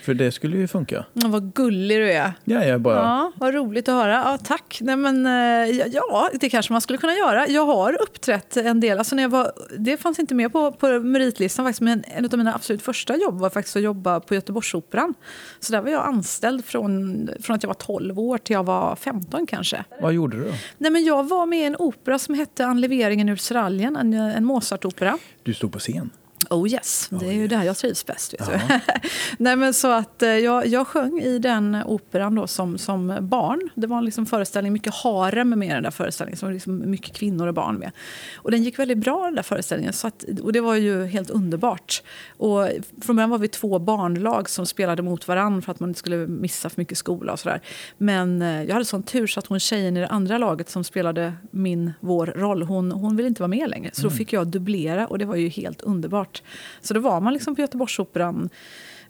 För 0.02 0.14
det 0.14 0.32
skulle 0.32 0.56
ju 0.56 0.68
funka. 0.68 1.04
Ja, 1.12 1.28
vad 1.28 1.54
gullig 1.54 1.98
du 1.98 2.12
är. 2.12 2.32
Ja, 2.44 2.64
jag 2.64 2.80
bara... 2.80 2.96
Ja, 2.96 3.32
vad 3.36 3.54
roligt 3.54 3.88
att 3.88 3.94
höra. 3.94 4.12
Ja, 4.12 4.38
tack. 4.44 4.78
Nej, 4.80 4.96
men, 4.96 5.26
eh, 5.26 5.86
ja, 5.92 6.30
det 6.40 6.48
kanske 6.50 6.72
man 6.72 6.80
skulle 6.80 6.98
kunna 6.98 7.14
göra. 7.14 7.48
Jag 7.48 7.66
har 7.66 8.02
uppträtt 8.02 8.56
en 8.56 8.80
del. 8.80 8.98
Alltså 8.98 9.16
när 9.16 9.22
jag 9.22 9.30
var, 9.30 9.52
det 9.78 9.96
fanns 9.96 10.18
inte 10.18 10.34
med 10.34 10.52
på, 10.52 10.72
på 10.72 10.86
meritlistan, 10.88 11.64
faktiskt, 11.64 11.80
men 11.80 12.04
en 12.06 12.24
av 12.24 12.38
mina 12.38 12.54
absolut 12.54 12.82
första 12.82 13.16
jobb 13.16 13.38
var 13.38 13.50
faktiskt 13.50 13.76
att 13.76 13.82
jobba 13.82 14.20
på 14.20 14.34
Göteborgsoperan. 14.34 15.14
Så 15.60 15.72
där 15.72 15.80
var 15.80 15.90
jag 15.90 16.06
anställd 16.06 16.64
från, 16.64 17.28
från 17.40 17.56
att 17.56 17.62
jag 17.62 17.68
var 17.68 17.74
12 17.74 18.18
år 18.18 18.38
till 18.38 18.54
jag 18.54 18.64
var 18.64 18.96
15 18.96 19.46
kanske. 19.46 19.84
Vad 20.02 20.12
gjorde 20.12 20.36
du 20.36 20.44
då? 20.44 20.52
Nej, 20.78 20.90
men 20.90 21.04
jag 21.04 21.28
var 21.28 21.46
med 21.46 21.58
i 21.58 21.64
en 21.64 21.76
opera 21.78 22.18
som 22.18 22.34
hette 22.34 22.66
Anleveringen 22.66 23.28
ur 23.28 23.36
Seraljen, 23.36 23.96
en, 23.96 24.14
en 24.14 24.44
Mozart-opera. 24.44 25.18
Du 25.42 25.54
stod 25.54 25.72
på 25.72 25.78
scen. 25.78 26.10
Oh 26.50 26.68
yes, 26.68 27.08
det 27.10 27.26
är 27.26 27.32
ju 27.32 27.48
där 27.48 27.62
jag 27.62 27.76
trivs 27.76 28.06
bäst. 28.06 28.34
Vet 28.34 28.46
du. 28.46 28.58
Nej, 29.38 29.56
men 29.56 29.74
så 29.74 29.92
att, 29.92 30.22
eh, 30.22 30.28
jag, 30.28 30.66
jag 30.66 30.86
sjöng 30.86 31.20
i 31.20 31.38
den 31.38 31.82
operan 31.86 32.34
då 32.34 32.46
som, 32.46 32.78
som 32.78 33.16
barn. 33.20 33.70
Det 33.74 33.86
var 33.86 33.98
en 33.98 34.04
liksom 34.04 34.26
föreställning, 34.26 34.72
mycket 34.72 34.94
harem 34.94 35.48
med 35.48 35.76
den 35.76 35.82
där 35.82 35.90
föreställningen. 35.90 36.38
Var 36.42 36.52
liksom 36.52 36.90
mycket 36.90 37.16
kvinnor 37.16 37.46
och 37.46 37.54
barn 37.54 37.76
med. 37.76 37.90
Och 38.34 38.50
den 38.50 38.62
gick 38.62 38.78
väldigt 38.78 38.98
bra 38.98 39.24
den 39.24 39.34
där 39.34 39.42
föreställningen. 39.42 39.92
Så 39.92 40.06
att, 40.06 40.24
och 40.42 40.52
det 40.52 40.60
var 40.60 40.74
ju 40.74 41.06
helt 41.06 41.30
underbart. 41.30 42.02
Och 42.36 42.68
från 43.02 43.16
början 43.16 43.30
var 43.30 43.38
vi 43.38 43.48
två 43.48 43.78
barnlag 43.78 44.50
som 44.50 44.66
spelade 44.66 45.02
mot 45.02 45.28
varandra 45.28 45.62
för 45.62 45.72
att 45.72 45.80
man 45.80 45.90
inte 45.90 45.98
skulle 45.98 46.26
missa 46.26 46.68
för 46.70 46.80
mycket 46.80 46.98
skola 46.98 47.32
och 47.32 47.38
sådär. 47.38 47.60
Men 47.98 48.42
eh, 48.42 48.62
jag 48.62 48.72
hade 48.72 48.84
sån 48.84 49.02
tur 49.02 49.26
så 49.26 49.40
att 49.40 49.46
hon 49.46 49.60
tjejen 49.60 49.96
i 49.96 50.00
det 50.00 50.08
andra 50.08 50.38
laget 50.38 50.70
som 50.70 50.84
spelade 50.84 51.32
min, 51.50 51.92
vår 52.00 52.26
roll, 52.26 52.62
hon, 52.62 52.92
hon 52.92 53.16
ville 53.16 53.28
inte 53.28 53.42
vara 53.42 53.48
med 53.48 53.70
längre. 53.70 53.90
Så 53.92 54.02
då 54.02 54.10
fick 54.10 54.32
jag 54.32 54.46
dubblera 54.46 55.06
och 55.06 55.18
det 55.18 55.24
var 55.24 55.36
ju 55.36 55.48
helt 55.48 55.80
underbart. 55.80 56.39
Så 56.80 56.94
då 56.94 57.00
var 57.00 57.20
man 57.20 57.32
liksom 57.32 57.54
på 57.54 57.60
Göteborgsoperan 57.60 58.50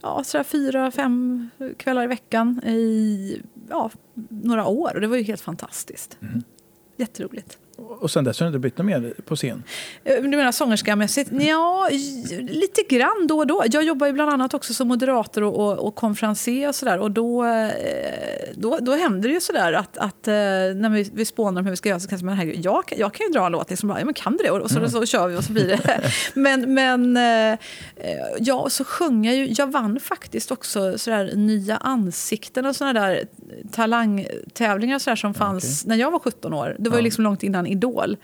ja, 0.03 0.25
sådär 0.25 0.45
fyra, 0.45 0.91
fem 0.91 1.51
kvällar 1.77 2.05
i 2.05 2.07
veckan 2.07 2.61
i 2.65 3.43
ja, 3.69 3.91
några 4.29 4.67
år. 4.67 4.95
Och 4.95 5.01
det 5.01 5.07
var 5.07 5.17
ju 5.17 5.23
helt 5.23 5.41
fantastiskt. 5.41 6.19
Jätteroligt. 6.97 7.59
Och 7.89 8.11
sen 8.11 8.25
dess 8.25 8.41
har 8.41 8.45
du 8.45 8.49
inte 8.49 8.59
bytt 8.59 8.79
något 8.79 8.87
mer 8.87 9.15
på 9.25 9.37
scen? 9.37 9.63
Eh, 10.05 10.23
Du 10.23 10.29
menar 10.29 10.53
sångerskamässigt? 10.53 11.31
Ja, 11.33 11.89
lite 12.41 12.83
grann 12.89 13.27
då 13.29 13.39
och 13.39 13.47
då. 13.47 13.65
Jag 13.71 13.85
jobbar 13.85 14.07
ju 14.07 14.13
bland 14.13 14.31
annat 14.33 14.55
också 14.55 14.75
som 14.75 14.89
moderator 14.89 15.43
och, 15.43 15.67
och, 15.67 15.87
och 15.87 15.95
konferencier 15.95 16.69
och 16.69 16.75
sådär. 16.75 16.99
Och 16.99 17.11
då, 17.11 17.45
eh, 17.45 17.71
då, 18.55 18.79
då 18.81 18.95
händer 18.95 19.29
det 19.29 19.35
ju 19.35 19.41
sådär 19.41 19.73
att, 19.73 19.99
att 19.99 20.29
eh, 20.29 20.35
när 20.35 20.91
vi, 20.91 21.11
vi 21.15 21.25
spånar 21.25 21.61
om 21.61 21.67
hur 21.67 21.71
vi 21.71 21.77
ska 21.77 21.89
göra 21.89 22.01
så 22.01 22.09
kanske 22.09 22.25
man, 22.25 22.35
herregud, 22.37 22.65
jag, 22.65 22.85
jag 22.97 23.15
kan 23.15 23.27
ju 23.27 23.33
dra 23.33 23.47
en 23.47 23.53
låt. 23.53 23.71
Liksom, 23.71 23.89
bara, 23.89 23.99
ja, 23.99 24.05
men 24.05 24.15
kan 24.15 24.37
du 24.37 24.45
det? 24.45 24.51
Och 24.51 24.71
så, 24.71 24.89
så, 24.89 25.07
kör 25.07 25.29
vi 25.29 25.37
och 25.37 25.45
så 25.45 25.53
blir 25.53 25.67
det. 25.67 26.11
men 26.35 26.75
men 26.75 27.19
ja, 28.39 28.55
och 28.55 28.73
så 28.73 28.85
sjunger 28.85 29.31
jag 29.31 29.39
ju. 29.39 29.55
Jag 29.57 29.73
vann 29.73 30.01
faktiskt 30.01 30.51
också 30.51 30.99
sådär 30.99 31.33
nya 31.35 31.77
ansikten 31.77 32.67
och 32.67 32.77
sådana 32.77 33.01
där 33.01 33.25
talangtävlingar 33.73 34.99
sådär 34.99 35.17
som 35.17 35.35
fanns 35.35 35.87
när 35.87 35.97
jag 35.97 36.11
var 36.11 36.19
17 36.19 36.55
år. 36.55 36.77
Det 36.79 36.91
var 36.91 36.97
ju 36.97 37.03
liksom 37.03 37.25
långt 37.25 37.43
innan 37.43 37.67
Idol. 37.71 38.17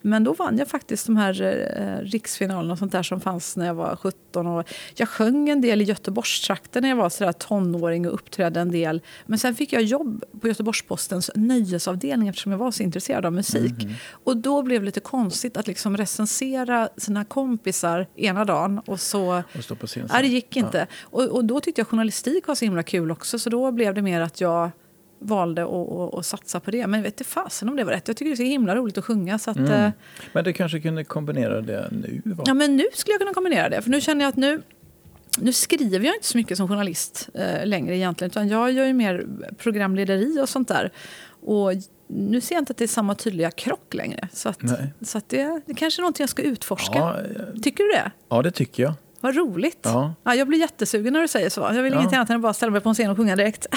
Men 0.00 0.24
då 0.24 0.32
vann 0.32 0.58
jag 0.58 0.68
faktiskt 0.68 1.06
de 1.06 1.16
här 1.16 1.42
eh, 1.42 2.04
riksfinalerna 2.04 2.72
och 2.72 2.78
sånt 2.78 2.92
där 2.92 3.02
som 3.02 3.20
fanns 3.20 3.56
när 3.56 3.66
jag 3.66 3.74
var 3.74 3.96
17. 3.96 4.46
Och 4.46 4.68
jag 4.94 5.08
sjöng 5.08 5.48
en 5.48 5.60
del 5.60 5.82
i 5.82 5.84
Göteborgstrakten 5.84 6.82
när 6.82 6.88
jag 6.88 6.96
var 6.96 7.08
sådär 7.08 7.32
tonåring 7.32 8.08
och 8.08 8.14
uppträdde 8.14 8.60
en 8.60 8.70
del. 8.70 9.00
Men 9.26 9.38
sen 9.38 9.54
fick 9.54 9.72
jag 9.72 9.82
jobb 9.82 10.24
på 10.40 10.48
Göteborgs-Postens 10.48 11.30
nöjesavdelning 11.34 12.28
eftersom 12.28 12.52
jag 12.52 12.58
var 12.58 12.70
så 12.70 12.82
intresserad 12.82 13.26
av 13.26 13.32
musik. 13.32 13.74
Och 14.10 14.36
då 14.36 14.62
blev 14.62 14.80
det 14.80 14.86
lite 14.86 15.00
konstigt 15.00 15.56
att 15.56 15.66
liksom 15.66 15.96
recensera 15.96 16.88
sina 16.96 17.24
kompisar 17.24 18.06
ena 18.16 18.44
dagen 18.44 18.78
och 18.78 19.00
så 19.00 19.42
Och 19.56 19.64
stå 19.64 19.74
på 19.74 19.86
scen? 19.86 20.08
Nej, 20.12 20.22
det 20.22 20.28
gick 20.28 20.56
inte. 20.56 20.86
Och, 21.02 21.22
och 21.22 21.44
då 21.44 21.60
tyckte 21.60 21.80
jag 21.80 21.88
journalistik 21.88 22.46
var 22.46 22.54
så 22.54 22.64
himla 22.64 22.82
kul 22.82 23.10
också. 23.10 23.38
Så 23.38 23.50
då 23.50 23.72
blev 23.72 23.94
det 23.94 24.02
mer 24.02 24.20
att 24.20 24.40
jag 24.40 24.70
valde 25.22 25.66
att, 26.18 26.26
satsa 26.26 26.60
på 26.60 26.70
det. 26.70 26.86
Men 26.86 27.02
vet 27.02 27.12
inte 27.12 27.24
fasen 27.24 27.68
om 27.68 27.76
det 27.76 27.84
var 27.84 27.92
rätt. 27.92 28.08
Jag 28.08 28.16
tycker 28.16 28.30
det 28.30 28.34
är 28.34 28.36
så 28.36 28.42
himla 28.42 28.76
roligt 28.76 28.98
att 28.98 29.04
sjunga. 29.04 29.38
Så 29.38 29.50
att, 29.50 29.56
eh, 29.56 29.88
Men 30.32 30.44
du 30.44 30.52
kanske 30.52 30.80
kunde 30.80 31.04
kombinera 31.04 31.60
det 31.60 31.88
nu? 31.90 32.22
Va? 32.24 32.44
ja, 32.46 32.54
men 32.54 32.76
nu 32.76 32.84
skulle 32.94 33.12
jag 33.14 33.20
kunna 33.20 33.34
kombinera 33.34 33.68
det. 33.68 33.82
För 33.82 33.90
nu 33.90 34.00
känner 34.00 34.24
jag 34.24 34.28
att 34.28 34.36
nu, 34.36 34.62
nu 35.38 35.52
skriver 35.52 36.06
jag 36.06 36.14
inte 36.14 36.26
så 36.26 36.38
mycket 36.38 36.56
som 36.56 36.68
journalist 36.68 37.28
eh, 37.34 37.66
längre 37.66 37.96
egentligen. 37.96 38.30
Utan 38.30 38.48
jag 38.48 38.72
gör 38.72 38.84
ju 38.86 38.92
mer 38.92 39.26
programlederi 39.58 40.40
och 40.42 40.48
sånt 40.48 40.68
där. 40.68 40.92
Och 41.46 41.70
nu 42.06 42.40
ser 42.40 42.54
jag 42.54 42.62
inte 42.62 42.70
att 42.70 42.76
det 42.76 42.84
är 42.84 42.88
samma 42.88 43.14
tydliga 43.14 43.50
krock 43.50 43.94
längre. 43.94 44.28
Så, 44.32 44.48
att, 44.48 44.60
så 45.02 45.18
att 45.18 45.28
det, 45.28 45.60
det 45.66 45.74
kanske 45.74 46.00
är 46.00 46.02
någonting 46.02 46.22
jag 46.22 46.30
ska 46.30 46.42
utforska. 46.42 46.98
Ja, 46.98 47.16
eh, 47.20 47.60
Tycker 47.62 47.84
du 47.84 47.90
det? 47.90 48.10
ja, 48.28 48.42
det 48.42 48.50
tycker 48.50 48.82
jag. 48.82 48.92
Vad 49.20 49.36
roligt. 49.36 49.78
Ja. 49.82 50.14
Ja, 50.24 50.34
jag 50.34 50.48
blir 50.48 50.58
jättesugen 50.58 51.12
när 51.12 51.20
du 51.20 51.28
säger 51.28 51.50
så. 51.50 51.60
Jag 51.60 51.82
vill 51.82 51.92
Ja. 51.92 52.00
inget 52.00 52.12
annat 52.12 52.30
än 52.30 52.36
att 52.36 52.42
bara 52.42 52.52
ställa 52.54 52.72
mig 52.72 52.80
på 52.80 52.88
en 52.88 52.94
scen 52.94 53.10
och 53.10 53.16
sjunga 53.16 53.36
direkt. 53.36 53.66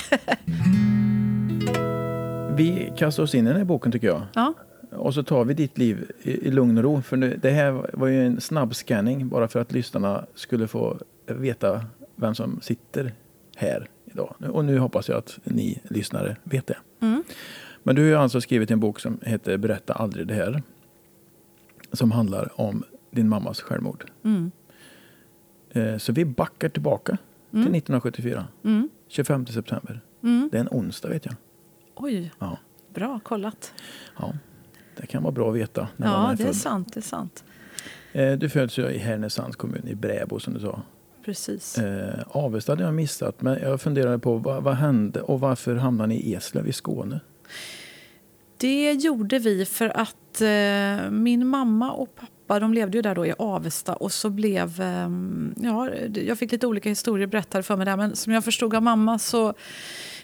Vi 2.56 2.94
kastar 2.98 3.24
oss 3.24 3.36
in 3.36 3.46
i 3.46 3.50
den 3.50 3.58
här 3.58 3.66
boken 3.66 3.92
tycker 3.92 4.08
jag. 4.08 4.22
Ja. 4.34 4.54
Och 4.92 5.14
så 5.14 5.24
tar 5.24 5.46
vi 5.46 5.54
ditt 5.54 5.78
liv 5.78 6.12
i, 6.22 6.48
i 6.48 6.52
lugn 6.52 6.78
och 6.78 6.84
ro. 6.84 7.02
För 7.02 7.18
nu, 7.18 7.40
det 7.42 7.50
här 7.50 7.90
var 7.94 8.08
ju 8.08 8.26
en 8.26 8.42
snabb 8.42 8.76
scanning 8.76 9.30
bara 9.30 9.48
för 9.48 9.60
att 9.60 9.72
lyssnarna 9.72 10.26
skulle 10.36 10.68
få 10.68 10.98
veta 11.28 11.86
vem 12.16 12.36
som 12.36 12.62
sitter 12.62 13.14
här 13.56 13.90
idag. 14.06 14.36
Och 14.52 14.66
nu 14.66 14.78
hoppas 14.80 15.10
jag 15.10 15.18
att 15.18 15.40
ni 15.44 15.82
lyssnare 15.84 16.38
vet 16.44 16.68
det. 16.68 16.78
Mm. 17.00 17.24
Men 17.84 17.96
du 17.96 18.14
har 18.14 18.22
alltså 18.24 18.42
skrivit 18.42 18.72
en 18.72 18.80
bok 18.80 19.00
som 19.00 19.20
heter 19.22 19.58
Berätta 19.58 19.94
aldrig 19.94 20.28
det 20.28 20.34
här. 20.34 20.64
Som 21.92 22.12
handlar 22.12 22.62
om 22.62 22.84
din 23.12 23.30
mammas 23.30 23.62
självmord. 23.62 24.06
Mm. 24.24 24.52
Eh, 25.70 25.98
Så 25.98 26.12
vi 26.12 26.26
backar 26.26 26.70
tillbaka 26.70 27.18
till 27.52 27.60
1974. 27.62 28.48
Mm. 28.64 28.90
25 29.08 29.46
september. 29.46 30.02
Mm. 30.24 30.50
Det 30.52 30.58
är 30.58 30.62
en 30.62 30.68
onsdag 30.72 31.10
vet 31.10 31.26
jag. 31.26 31.36
Oj, 31.96 32.32
Ja, 32.40 32.58
bra 32.94 33.20
kollat. 33.24 33.74
ja. 34.20 34.34
Det 34.98 35.08
kan 35.08 35.24
vara 35.24 35.32
bra 35.32 35.50
att 35.50 35.56
veta 35.56 35.88
när 35.98 36.08
man 36.08 36.24
Ja, 36.26 36.32
är 36.32 36.36
det 36.36 36.44
är 36.44 36.48
född. 36.48 36.56
sant. 36.56 36.94
Det 36.94 37.00
är 37.00 37.02
sant. 37.02 37.44
Eh, 38.14 38.32
Du 38.34 38.50
föds 38.50 38.78
ju 38.80 38.90
i 38.90 38.98
Härnösands 38.98 39.56
kommun, 39.56 39.88
i 39.88 39.96
Bräbo 39.96 40.40
som 40.40 40.54
du 40.54 40.60
sa. 40.60 40.82
Precis. 41.26 41.78
Eh, 41.78 42.20
Avesta 42.28 42.72
hade 42.72 42.84
jag 42.84 42.94
missat, 42.94 43.42
men 43.42 43.60
jag 43.62 43.82
funderade 43.82 44.20
på 44.20 44.36
vad, 44.38 44.64
vad 44.64 44.76
hände 44.76 45.22
och 45.22 45.40
varför 45.40 45.76
hamnade 45.76 46.08
ni 46.08 46.16
i 46.16 46.34
Eslöv 46.36 46.68
i 46.68 46.74
Skåne? 46.74 47.20
Det 48.58 48.92
gjorde 48.94 49.40
vi 49.40 49.66
för 49.66 49.90
att 49.98 50.42
eh, 50.42 51.12
min 51.12 51.48
mamma 51.48 51.92
och 51.92 52.16
pappa 52.16 52.60
de 52.60 52.74
levde 52.74 52.98
ju 52.98 53.02
där 53.02 53.16
då 53.16 53.26
i 53.26 53.34
Avesta. 53.38 53.96
Och 53.96 54.12
så 54.12 54.30
blev... 54.30 54.82
Eh, 54.82 55.10
ja, 55.56 55.90
jag 56.14 56.38
fick 56.38 56.52
lite 56.52 56.68
olika 56.68 56.90
historier 56.90 57.28
berättade 57.28 57.64
för 57.64 57.78
mig 57.78 57.86
där. 57.86 57.98
Men 57.98 58.16
som 58.16 58.34
jag 58.34 58.44
förstod 58.44 58.76
av 58.76 58.84
mamma 58.84 59.20
så 59.20 59.54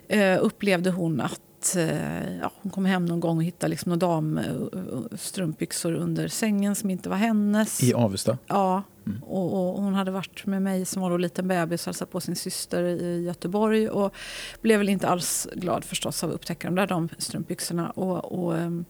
eh, 0.08 0.38
upplevde 0.42 0.90
hon 0.92 1.22
att 1.22 1.42
eh, 1.78 2.38
ja, 2.38 2.52
hon 2.62 2.72
kom 2.72 2.86
hem 2.86 3.06
någon 3.06 3.20
gång 3.20 3.38
och 3.38 3.44
hittade 3.44 3.70
liksom 3.70 3.90
några 3.90 4.08
damstrumpbyxor 4.08 5.94
under 5.94 6.28
sängen 6.28 6.76
som 6.76 6.90
inte 6.90 7.10
var 7.10 7.18
hennes. 7.18 7.84
I 7.84 7.94
Avesta? 7.94 8.38
Ja, 8.48 8.84
och, 9.22 9.76
och 9.76 9.84
hon 9.84 9.94
hade 9.94 10.12
varit 10.12 10.46
med 10.46 10.62
mig 10.62 10.86
som 10.86 11.02
var 11.02 11.10
då 11.10 11.18
liten 11.18 11.48
bebis 11.48 11.82
och 11.82 11.86
hälsat 11.86 12.12
på 12.12 12.22
sin 12.22 12.36
syster 12.36 12.84
i 12.84 13.24
Göteborg. 13.24 13.90
Och 13.90 14.16
blev 14.62 14.80
väl 14.80 14.90
inte 14.90 15.08
alls 15.08 15.48
glad 15.56 15.86
förstås 15.86 16.24
av 16.24 16.30
att 16.30 16.36
upptäcka 16.36 16.68
de 16.68 16.76
där 16.76 16.88
damstrumpbyxorna. 16.88 17.90
Och, 17.90 18.44
och, 18.44 18.58
ehm, 18.58 18.86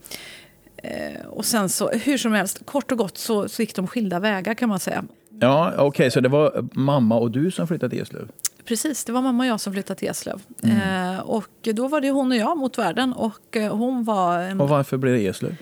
eh, 0.78 1.26
och 1.26 1.46
sen 1.46 1.70
så, 1.70 1.90
hur 1.90 2.18
som 2.18 2.34
helst, 2.34 2.66
kort 2.66 2.92
och 2.92 2.98
gott 2.98 3.18
så, 3.18 3.50
så 3.50 3.62
gick 3.62 3.76
de 3.76 3.88
skilda 3.88 4.20
vägar 4.20 4.54
kan 4.54 4.70
man 4.70 4.80
säga. 4.80 5.04
Ja, 5.40 5.74
okej, 5.78 6.12
så 6.12 6.20
det 6.20 6.30
var 6.30 6.70
mamma 6.74 7.20
och 7.20 7.32
du 7.32 7.52
som 7.52 7.68
flyttade 7.68 7.90
till 7.90 8.02
Eslöv? 8.02 8.28
Precis, 8.66 9.04
det 9.06 9.12
var 9.12 9.22
mamma 9.22 9.44
och 9.44 9.48
jag 9.50 9.60
som 9.60 9.74
flyttade 9.74 10.00
till 10.00 10.10
Eslöv. 10.10 10.42
Eh, 10.64 11.20
och 11.20 11.50
då 11.62 11.88
var 11.88 12.02
det 12.02 12.10
hon 12.12 12.32
och 12.32 12.38
jag 12.38 12.58
mot 12.58 12.78
världen. 12.78 13.14
Och 13.14 13.58
eh, 13.58 13.76
hon 13.76 14.04
var 14.04 14.40
en 14.40 14.62
Och 14.62 14.70
varför 14.70 14.98
blev 14.98 15.14
det 15.14 15.28
Eslöv? 15.28 15.56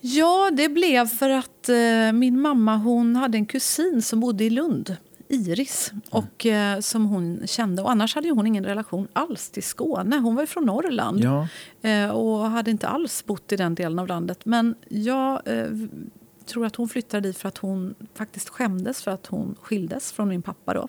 Ja, 0.00 0.50
det 0.52 0.68
blev 0.68 1.06
för 1.06 1.30
att 1.30 1.68
eh, 1.68 2.12
min 2.12 2.40
mamma 2.40 2.76
hon 2.76 3.16
hade 3.16 3.38
en 3.38 3.46
kusin 3.46 4.02
som 4.02 4.20
bodde 4.20 4.44
i 4.44 4.50
Lund. 4.50 4.96
Iris, 5.28 5.92
och, 6.10 6.46
eh, 6.46 6.80
som 6.80 7.06
hon 7.06 7.42
kände. 7.46 7.82
Och 7.82 7.90
annars 7.90 8.14
hade 8.14 8.30
hon 8.30 8.46
ingen 8.46 8.64
relation 8.64 9.08
alls 9.12 9.50
till 9.50 9.62
Skåne. 9.62 10.16
Hon 10.16 10.34
var 10.34 10.42
ju 10.42 10.46
från 10.46 10.64
Norrland 10.66 11.24
Ja. 11.24 11.48
eh, 11.88 12.10
och 12.10 12.38
hade 12.50 12.70
inte 12.70 12.88
alls 12.88 13.24
bott 13.26 13.52
i 13.52 13.56
den 13.56 13.74
delen 13.74 13.98
av 13.98 14.06
landet. 14.06 14.38
Men 14.44 14.74
jag 14.88 15.42
eh, 15.44 15.66
tror 16.46 16.66
att 16.66 16.76
hon 16.76 16.88
flyttade 16.88 17.28
dit 17.28 17.38
för 17.38 17.48
att 17.48 17.58
hon 17.58 17.94
faktiskt 18.14 18.48
skämdes 18.48 19.02
för 19.02 19.10
att 19.10 19.26
hon 19.26 19.56
skildes 19.62 20.12
från 20.12 20.28
min 20.28 20.42
pappa. 20.42 20.74
Då. 20.74 20.88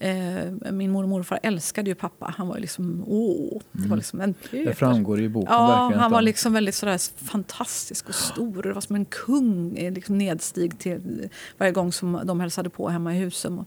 Eh, 0.00 0.72
min 0.72 0.90
mormor 0.90 1.02
och 1.02 1.08
morfar 1.08 1.40
älskade 1.42 1.90
ju 1.90 1.94
pappa. 1.94 2.34
Han 2.36 2.48
var 2.48 2.58
liksom, 2.58 3.04
åh, 3.06 3.62
det 3.72 3.88
var 3.88 3.96
liksom 3.96 4.20
en 4.20 4.34
Det 4.50 4.74
framgår 4.74 5.20
i 5.20 5.28
boken 5.28 5.54
Ja, 5.54 5.92
han 5.96 6.10
var 6.10 6.22
liksom 6.22 6.52
väldigt 6.52 6.74
sådär 6.74 7.24
fantastisk 7.24 8.08
och 8.08 8.14
stor. 8.14 8.62
Det 8.62 8.72
var 8.72 8.80
som 8.80 8.96
en 8.96 9.04
kung 9.04 9.76
eh, 9.76 9.92
liksom 9.92 10.18
nedstig 10.18 10.78
till 10.78 11.28
varje 11.58 11.72
gång 11.72 11.92
som 11.92 12.20
de 12.24 12.40
hälsade 12.40 12.70
på 12.70 12.88
hemma 12.88 13.16
i 13.16 13.18
Husum. 13.18 13.64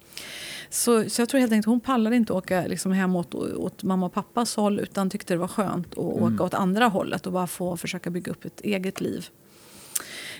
Så, 0.70 1.10
så 1.10 1.22
jag 1.22 1.30
tror 1.30 1.40
helt 1.40 1.52
enkelt 1.52 1.66
hon 1.66 1.80
pallade 1.80 2.16
inte 2.16 2.34
åka 2.34 2.68
liksom 2.68 2.92
hem 2.92 3.16
åt, 3.16 3.84
mamma 3.84 4.06
och 4.06 4.14
pappas 4.14 4.56
håll 4.56 4.80
utan 4.80 5.10
tyckte 5.10 5.34
det 5.34 5.38
var 5.38 5.48
skönt 5.48 5.92
att 5.92 5.98
åka 5.98 6.44
åt 6.44 6.54
andra 6.54 6.86
hållet 6.86 7.28
och 7.28 7.34
bara 7.34 7.48
få 7.48 7.78
försöka 7.78 8.10
bygga 8.10 8.32
upp 8.32 8.46
ett 8.46 8.62
eget 8.62 9.02
liv. 9.02 9.28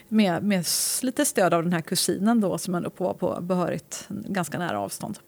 Med, 0.08 0.44
med 0.44 0.66
lite 1.02 1.26
stöd 1.26 1.54
av 1.54 1.64
den 1.64 1.74
här 1.74 1.82
kusinen 1.82 2.42
då 2.42 2.58
som 2.58 2.76
ändå 2.76 2.92
var 2.98 3.14
på 3.14 3.38
behörigt 3.42 4.06
ganska 4.10 4.60
nära 4.60 4.80
avstånd. 4.80 5.20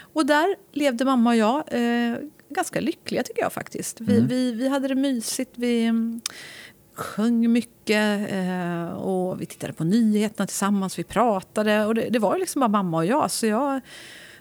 Och 0.00 0.26
där 0.26 0.56
levde 0.72 1.04
mamma 1.04 1.30
och 1.30 1.36
jag 1.36 1.64
eh, 1.70 2.16
ganska 2.48 2.80
lyckliga 2.80 3.22
tycker 3.22 3.42
jag 3.42 3.52
faktiskt. 3.52 4.00
Vi, 4.00 4.20
vi, 4.20 4.52
vi 4.52 4.68
hade 4.68 4.88
det 4.88 4.94
mysigt. 4.94 5.50
Vi 5.54 5.84
mm, 5.84 6.20
sjöng 6.94 7.52
mycket 7.52 8.32
eh, 8.32 8.92
och 8.92 9.40
vi 9.40 9.46
tittade 9.46 9.72
på 9.72 9.84
nyheterna 9.84 10.46
tillsammans. 10.46 10.98
Vi 10.98 11.04
pratade 11.04 11.86
och 11.86 11.94
det, 11.94 12.08
det 12.10 12.18
var 12.18 12.38
liksom 12.38 12.60
bara 12.60 12.68
mamma 12.68 12.96
och 12.96 13.06
jag. 13.06 13.30
Så 13.30 13.46
jag 13.46 13.80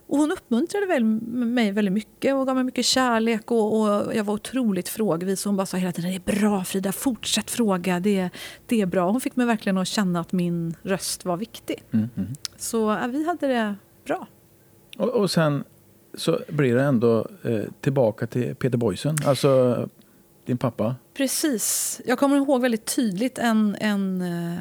och 0.10 0.18
hon 0.18 0.32
uppmuntrade 0.32 0.86
väl 0.86 1.04
mig 1.04 1.72
väldigt 1.72 1.94
mycket 1.94 2.36
och 2.36 2.46
gav 2.46 2.56
mig 2.56 2.64
mycket 2.64 2.86
kärlek. 2.86 3.52
Och, 3.52 3.80
och 3.80 4.16
jag 4.16 4.24
var 4.24 4.34
otroligt 4.34 4.90
frågvis. 4.90 5.46
Hon 5.46 5.56
bara 5.56 5.66
sa 5.66 5.78
hela 5.78 5.92
tiden 5.92 6.12
det 6.12 6.18
är 6.18 6.40
bra 6.40 6.64
Frida, 6.64 6.92
fortsätt 6.92 7.52
fråga. 7.52 8.00
Det, 8.00 8.30
det 8.66 8.82
är 8.82 8.86
bra. 8.86 9.12
Hon 9.12 9.22
fick 9.22 9.36
mig 9.36 9.46
verkligen 9.46 9.78
att 9.78 9.88
känna 9.88 10.20
att 10.20 10.32
min 10.32 10.76
röst 10.84 11.26
var 11.26 11.38
viktig. 11.38 11.84
Mm, 11.92 12.10
mm. 12.18 12.36
Så 12.58 12.78
ja, 13.02 13.08
vi 13.08 13.26
hade 13.26 13.48
det 13.48 13.76
bra. 14.06 14.28
Och, 15.00 15.10
och 15.10 15.32
sen 15.32 15.64
så 16.14 16.40
blir 16.48 16.76
det 16.76 16.84
ändå 16.84 17.28
eh, 17.44 17.64
tillbaka 17.82 18.28
till 18.28 18.56
Peter 18.56 18.78
Boysen, 18.78 19.16
alltså 19.26 19.90
din 20.46 20.58
pappa. 20.58 20.96
Precis. 21.14 22.02
Jag 22.06 22.20
kommer 22.20 22.38
ihåg 22.38 22.62
väldigt 22.62 22.96
tydligt 22.96 23.38
en, 23.38 23.76
en, 23.80 24.22
eh, 24.22 24.58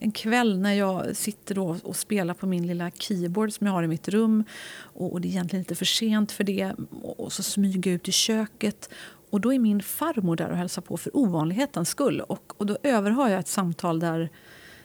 en 0.00 0.12
kväll 0.12 0.58
när 0.58 0.72
jag 0.72 1.16
sitter 1.16 1.54
då 1.54 1.76
och 1.82 1.96
spelar 1.96 2.34
på 2.34 2.46
min 2.46 2.66
lilla 2.66 2.90
keyboard 2.90 3.52
som 3.52 3.66
jag 3.66 3.74
har 3.74 3.82
i 3.82 3.88
mitt 3.88 4.08
rum. 4.08 4.44
Och, 4.76 5.12
och 5.12 5.20
det 5.20 5.28
är 5.28 5.30
egentligen 5.30 5.60
lite 5.60 5.74
för 5.74 5.84
sent 5.84 6.32
för 6.32 6.44
det. 6.44 6.72
Och, 7.02 7.20
och 7.20 7.32
så 7.32 7.42
smyger 7.42 7.90
jag 7.90 7.94
ut 7.94 8.08
i 8.08 8.12
köket. 8.12 8.90
Och 9.30 9.40
då 9.40 9.52
är 9.52 9.58
min 9.58 9.82
farmor 9.82 10.36
där 10.36 10.50
och 10.50 10.56
hälsar 10.56 10.82
på 10.82 10.96
för 10.96 11.16
ovanlighetens 11.16 11.88
skull. 11.88 12.20
Och, 12.20 12.52
och 12.56 12.66
då 12.66 12.78
överhör 12.82 13.28
jag 13.28 13.40
ett 13.40 13.48
samtal 13.48 14.00
där, 14.00 14.30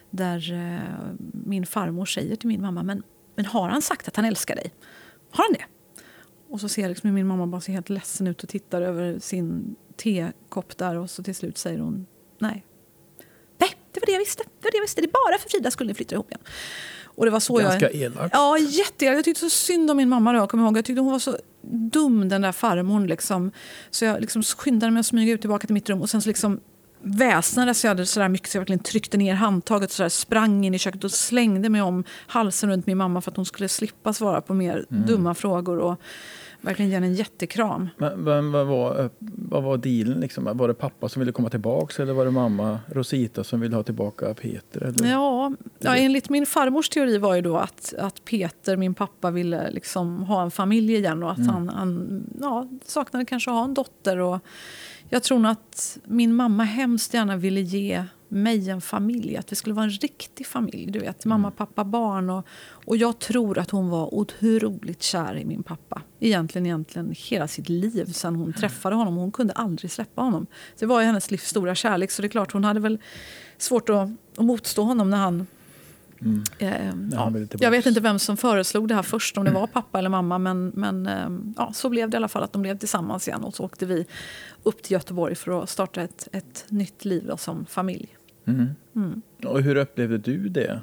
där 0.09 0.53
eh, 0.53 1.25
min 1.45 1.65
farmor 1.65 2.05
säger 2.05 2.35
till 2.35 2.47
min 2.47 2.61
mamma 2.61 2.83
men, 2.83 3.03
men 3.39 3.45
har 3.45 3.69
han 3.69 3.81
sagt 3.81 4.07
att 4.07 4.15
han 4.15 4.25
älskar 4.25 4.55
dig? 4.55 4.73
Har 5.31 5.43
han 5.43 5.53
det? 5.53 5.65
Och 6.49 6.61
så 6.61 6.69
ser 6.69 6.81
jag 6.81 6.89
liksom 6.89 7.13
min 7.13 7.27
mamma 7.27 7.47
bara 7.47 7.61
ser 7.61 7.73
helt 7.73 7.89
ledsen 7.89 8.27
ut 8.27 8.43
och 8.43 8.49
tittar 8.49 8.81
över 8.81 9.19
sin 9.19 9.75
tekopp 9.97 10.77
där 10.77 10.95
och 10.95 11.09
så 11.09 11.23
till 11.23 11.35
slut 11.35 11.57
säger 11.57 11.79
hon 11.79 12.05
nej. 12.39 12.65
Nej, 13.57 13.69
det 13.91 13.99
var 13.99 14.05
det 14.05 14.11
jag 14.11 14.19
visste. 14.19 14.43
Det 14.43 14.63
var 14.63 14.71
det 14.71 14.77
jag 14.77 14.81
visste. 14.81 15.01
Det 15.01 15.05
är 15.05 15.11
bara 15.11 15.37
för 15.37 15.49
Fridas 15.49 15.73
skull 15.73 15.87
ni 15.87 15.93
flyttar 15.93 16.15
ihop 16.15 16.31
igen. 16.31 16.41
Och 17.03 17.25
det 17.25 17.31
var 17.31 17.39
så 17.39 17.57
Ganska 17.57 17.91
jag... 17.91 17.95
elakt. 17.95 18.33
Ja, 18.33 18.57
jätteelakt. 18.57 19.17
Jag 19.17 19.25
tyckte 19.25 19.39
så 19.39 19.49
synd 19.49 19.91
om 19.91 19.97
min 19.97 20.09
mamma 20.09 20.33
då. 20.33 20.39
Jag 20.39 20.49
kommer 20.49 20.63
ihåg. 20.63 20.77
Jag 20.77 20.85
tyckte 20.85 21.01
hon 21.01 21.11
var 21.11 21.19
så 21.19 21.37
dum 21.61 22.29
den 22.29 22.41
där 22.41 22.51
farmorn 22.51 23.07
liksom. 23.07 23.51
Så 23.89 24.05
jag 24.05 24.21
liksom 24.21 24.43
skyndade 24.43 24.91
mig 24.91 24.99
att 24.99 25.05
smyga 25.05 25.33
ut 25.33 25.41
tillbaka 25.41 25.67
till 25.67 25.73
mitt 25.73 25.89
rum 25.89 26.01
och 26.01 26.09
sen 26.09 26.21
så 26.21 26.29
liksom 26.29 26.59
väsnades 27.01 27.85
jag 27.85 28.07
så 28.07 28.19
där 28.19 28.29
mycket 28.29 28.49
så 28.49 28.57
jag 28.57 28.61
verkligen 28.61 28.83
tryckte 28.83 29.17
ner 29.17 29.33
handtaget 29.33 29.91
så 29.91 30.03
där 30.03 30.09
sprang 30.09 30.65
in 30.65 30.73
i 30.73 30.79
köket 30.79 31.03
och 31.03 31.11
slängde 31.11 31.69
mig 31.69 31.81
om 31.81 32.03
halsen 32.27 32.69
runt 32.69 32.87
min 32.87 32.97
mamma 32.97 33.21
för 33.21 33.31
att 33.31 33.37
hon 33.37 33.45
skulle 33.45 33.69
slippa 33.69 34.13
svara 34.13 34.41
på 34.41 34.53
mer 34.53 34.85
dumma 34.89 35.33
frågor 35.33 35.77
och 35.77 36.01
verkligen 36.61 36.91
ge 36.91 36.97
en 36.97 37.13
jättekram. 37.13 37.89
Men, 37.97 38.19
men 38.19 38.51
vad, 38.51 38.67
var, 38.67 39.03
eh, 39.03 39.09
vad 39.19 39.63
var 39.63 39.77
dealen? 39.77 40.19
Liksom? 40.19 40.49
Var 40.53 40.67
det 40.67 40.73
pappa 40.73 41.09
som 41.09 41.19
ville 41.19 41.31
komma 41.31 41.49
tillbaka 41.49 42.03
eller 42.03 42.13
var 42.13 42.25
det 42.25 42.31
mamma 42.31 42.79
Rosita 42.87 43.43
som 43.43 43.59
ville 43.59 43.75
ha 43.75 43.83
tillbaka 43.83 44.33
Peter? 44.33 44.81
Eller? 44.83 45.11
Ja, 45.11 45.51
ja, 45.79 45.95
enligt 45.95 46.29
min 46.29 46.45
farmors 46.45 46.89
teori 46.89 47.17
var 47.17 47.35
ju 47.35 47.41
då 47.41 47.57
att, 47.57 47.93
att 47.99 48.25
Peter, 48.25 48.77
min 48.77 48.93
pappa, 48.93 49.31
ville 49.31 49.71
liksom 49.71 50.23
ha 50.23 50.43
en 50.43 50.51
familj 50.51 50.95
igen 50.95 51.23
och 51.23 51.31
att 51.31 51.47
han, 51.47 51.69
han 51.69 52.23
ja, 52.41 52.67
saknade 52.85 53.25
kanske 53.25 53.51
att 53.51 53.57
ha 53.57 53.63
en 53.63 53.73
dotter. 53.73 54.17
Och 54.17 54.39
jag 55.09 55.23
tror 55.23 55.39
nog 55.39 55.51
att 55.51 55.97
min 56.05 56.35
mamma 56.35 56.63
hemskt 56.63 57.13
gärna 57.13 57.37
ville 57.37 57.61
ge 57.61 58.05
mig 58.29 58.69
en 58.69 58.81
familj, 58.81 59.37
att 59.37 59.51
vi 59.51 59.55
skulle 59.55 59.75
vara 59.75 59.83
en 59.85 59.91
riktig 59.91 60.47
familj. 60.47 60.91
Du 60.91 60.99
vet, 60.99 61.25
mamma, 61.25 61.51
pappa, 61.51 61.83
barn. 61.83 62.29
Och, 62.29 62.45
och 62.85 62.97
jag 62.97 63.19
tror 63.19 63.57
att 63.57 63.69
hon 63.69 63.89
var 63.89 64.13
otroligt 64.13 65.01
kär 65.03 65.37
i 65.37 65.45
min 65.45 65.63
pappa. 65.63 66.01
Egentligen, 66.19 66.65
egentligen 66.65 67.15
hela 67.17 67.47
sitt 67.47 67.69
liv 67.69 68.05
sen 68.05 68.35
hon 68.35 68.53
träffade 68.53 68.95
honom. 68.95 69.15
Hon 69.15 69.31
kunde 69.31 69.53
aldrig 69.53 69.91
släppa 69.91 70.21
honom. 70.21 70.47
Det 70.79 70.85
var 70.85 70.99
ju 70.99 71.05
hennes 71.05 71.31
livs 71.31 71.47
stora 71.47 71.75
kärlek. 71.75 72.11
Så 72.11 72.21
det 72.21 72.27
är 72.27 72.29
klart, 72.29 72.51
hon 72.51 72.63
hade 72.63 72.79
väl 72.79 72.99
svårt 73.57 73.89
att, 73.89 74.09
att 74.37 74.45
motstå 74.45 74.83
honom 74.83 75.09
när 75.09 75.17
han 75.17 75.47
Mm. 76.21 76.43
Eh, 76.59 76.93
ja. 77.11 77.33
Jag 77.59 77.71
vet 77.71 77.85
inte 77.85 78.01
vem 78.01 78.19
som 78.19 78.37
föreslog 78.37 78.87
det 78.87 78.95
här 78.95 79.03
först, 79.03 79.37
om 79.37 79.45
det 79.45 79.51
var 79.51 79.67
pappa 79.67 79.99
eller 79.99 80.09
mamma. 80.09 80.37
Men, 80.37 80.71
men 80.75 81.07
eh, 81.07 81.29
ja, 81.57 81.73
så 81.73 81.89
blev 81.89 82.09
det 82.09 82.15
i 82.15 82.17
alla 82.17 82.27
fall 82.27 82.43
att 82.43 82.53
de 82.53 82.61
blev 82.61 82.77
tillsammans 82.77 83.27
igen. 83.27 83.43
Och 83.43 83.55
så 83.55 83.63
åkte 83.63 83.85
vi 83.85 84.05
upp 84.63 84.83
till 84.83 84.91
Göteborg 84.91 85.35
för 85.35 85.63
att 85.63 85.69
starta 85.69 86.01
ett, 86.01 86.27
ett 86.31 86.65
nytt 86.67 87.05
liv 87.05 87.25
då, 87.27 87.37
som 87.37 87.65
familj. 87.65 88.07
Mm. 88.45 88.69
Mm. 88.95 89.21
Och 89.45 89.61
hur 89.61 89.75
upplevde 89.75 90.17
du 90.17 90.49
det? 90.49 90.81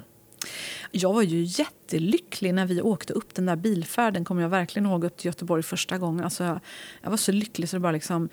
Jag 0.91 1.13
var 1.13 1.21
ju 1.21 1.43
jättelycklig 1.43 2.53
när 2.53 2.65
vi 2.65 2.81
åkte 2.81 3.13
upp 3.13 3.35
den 3.35 3.45
där 3.45 3.55
bilfärden. 3.55 4.25
kommer 4.25 4.41
jag 4.41 4.49
verkligen 4.49 4.85
ihåg 4.85 5.03
upp 5.03 5.17
till 5.17 5.25
Göteborg 5.25 5.63
första 5.63 5.97
gången. 5.97 6.23
Alltså 6.23 6.43
jag, 6.43 6.59
jag 7.01 7.09
var 7.09 7.17
så 7.17 7.31
lycklig 7.31 7.69
så 7.69 7.75
det 7.75 7.79
bara 7.79 7.91
liksom... 7.91 8.29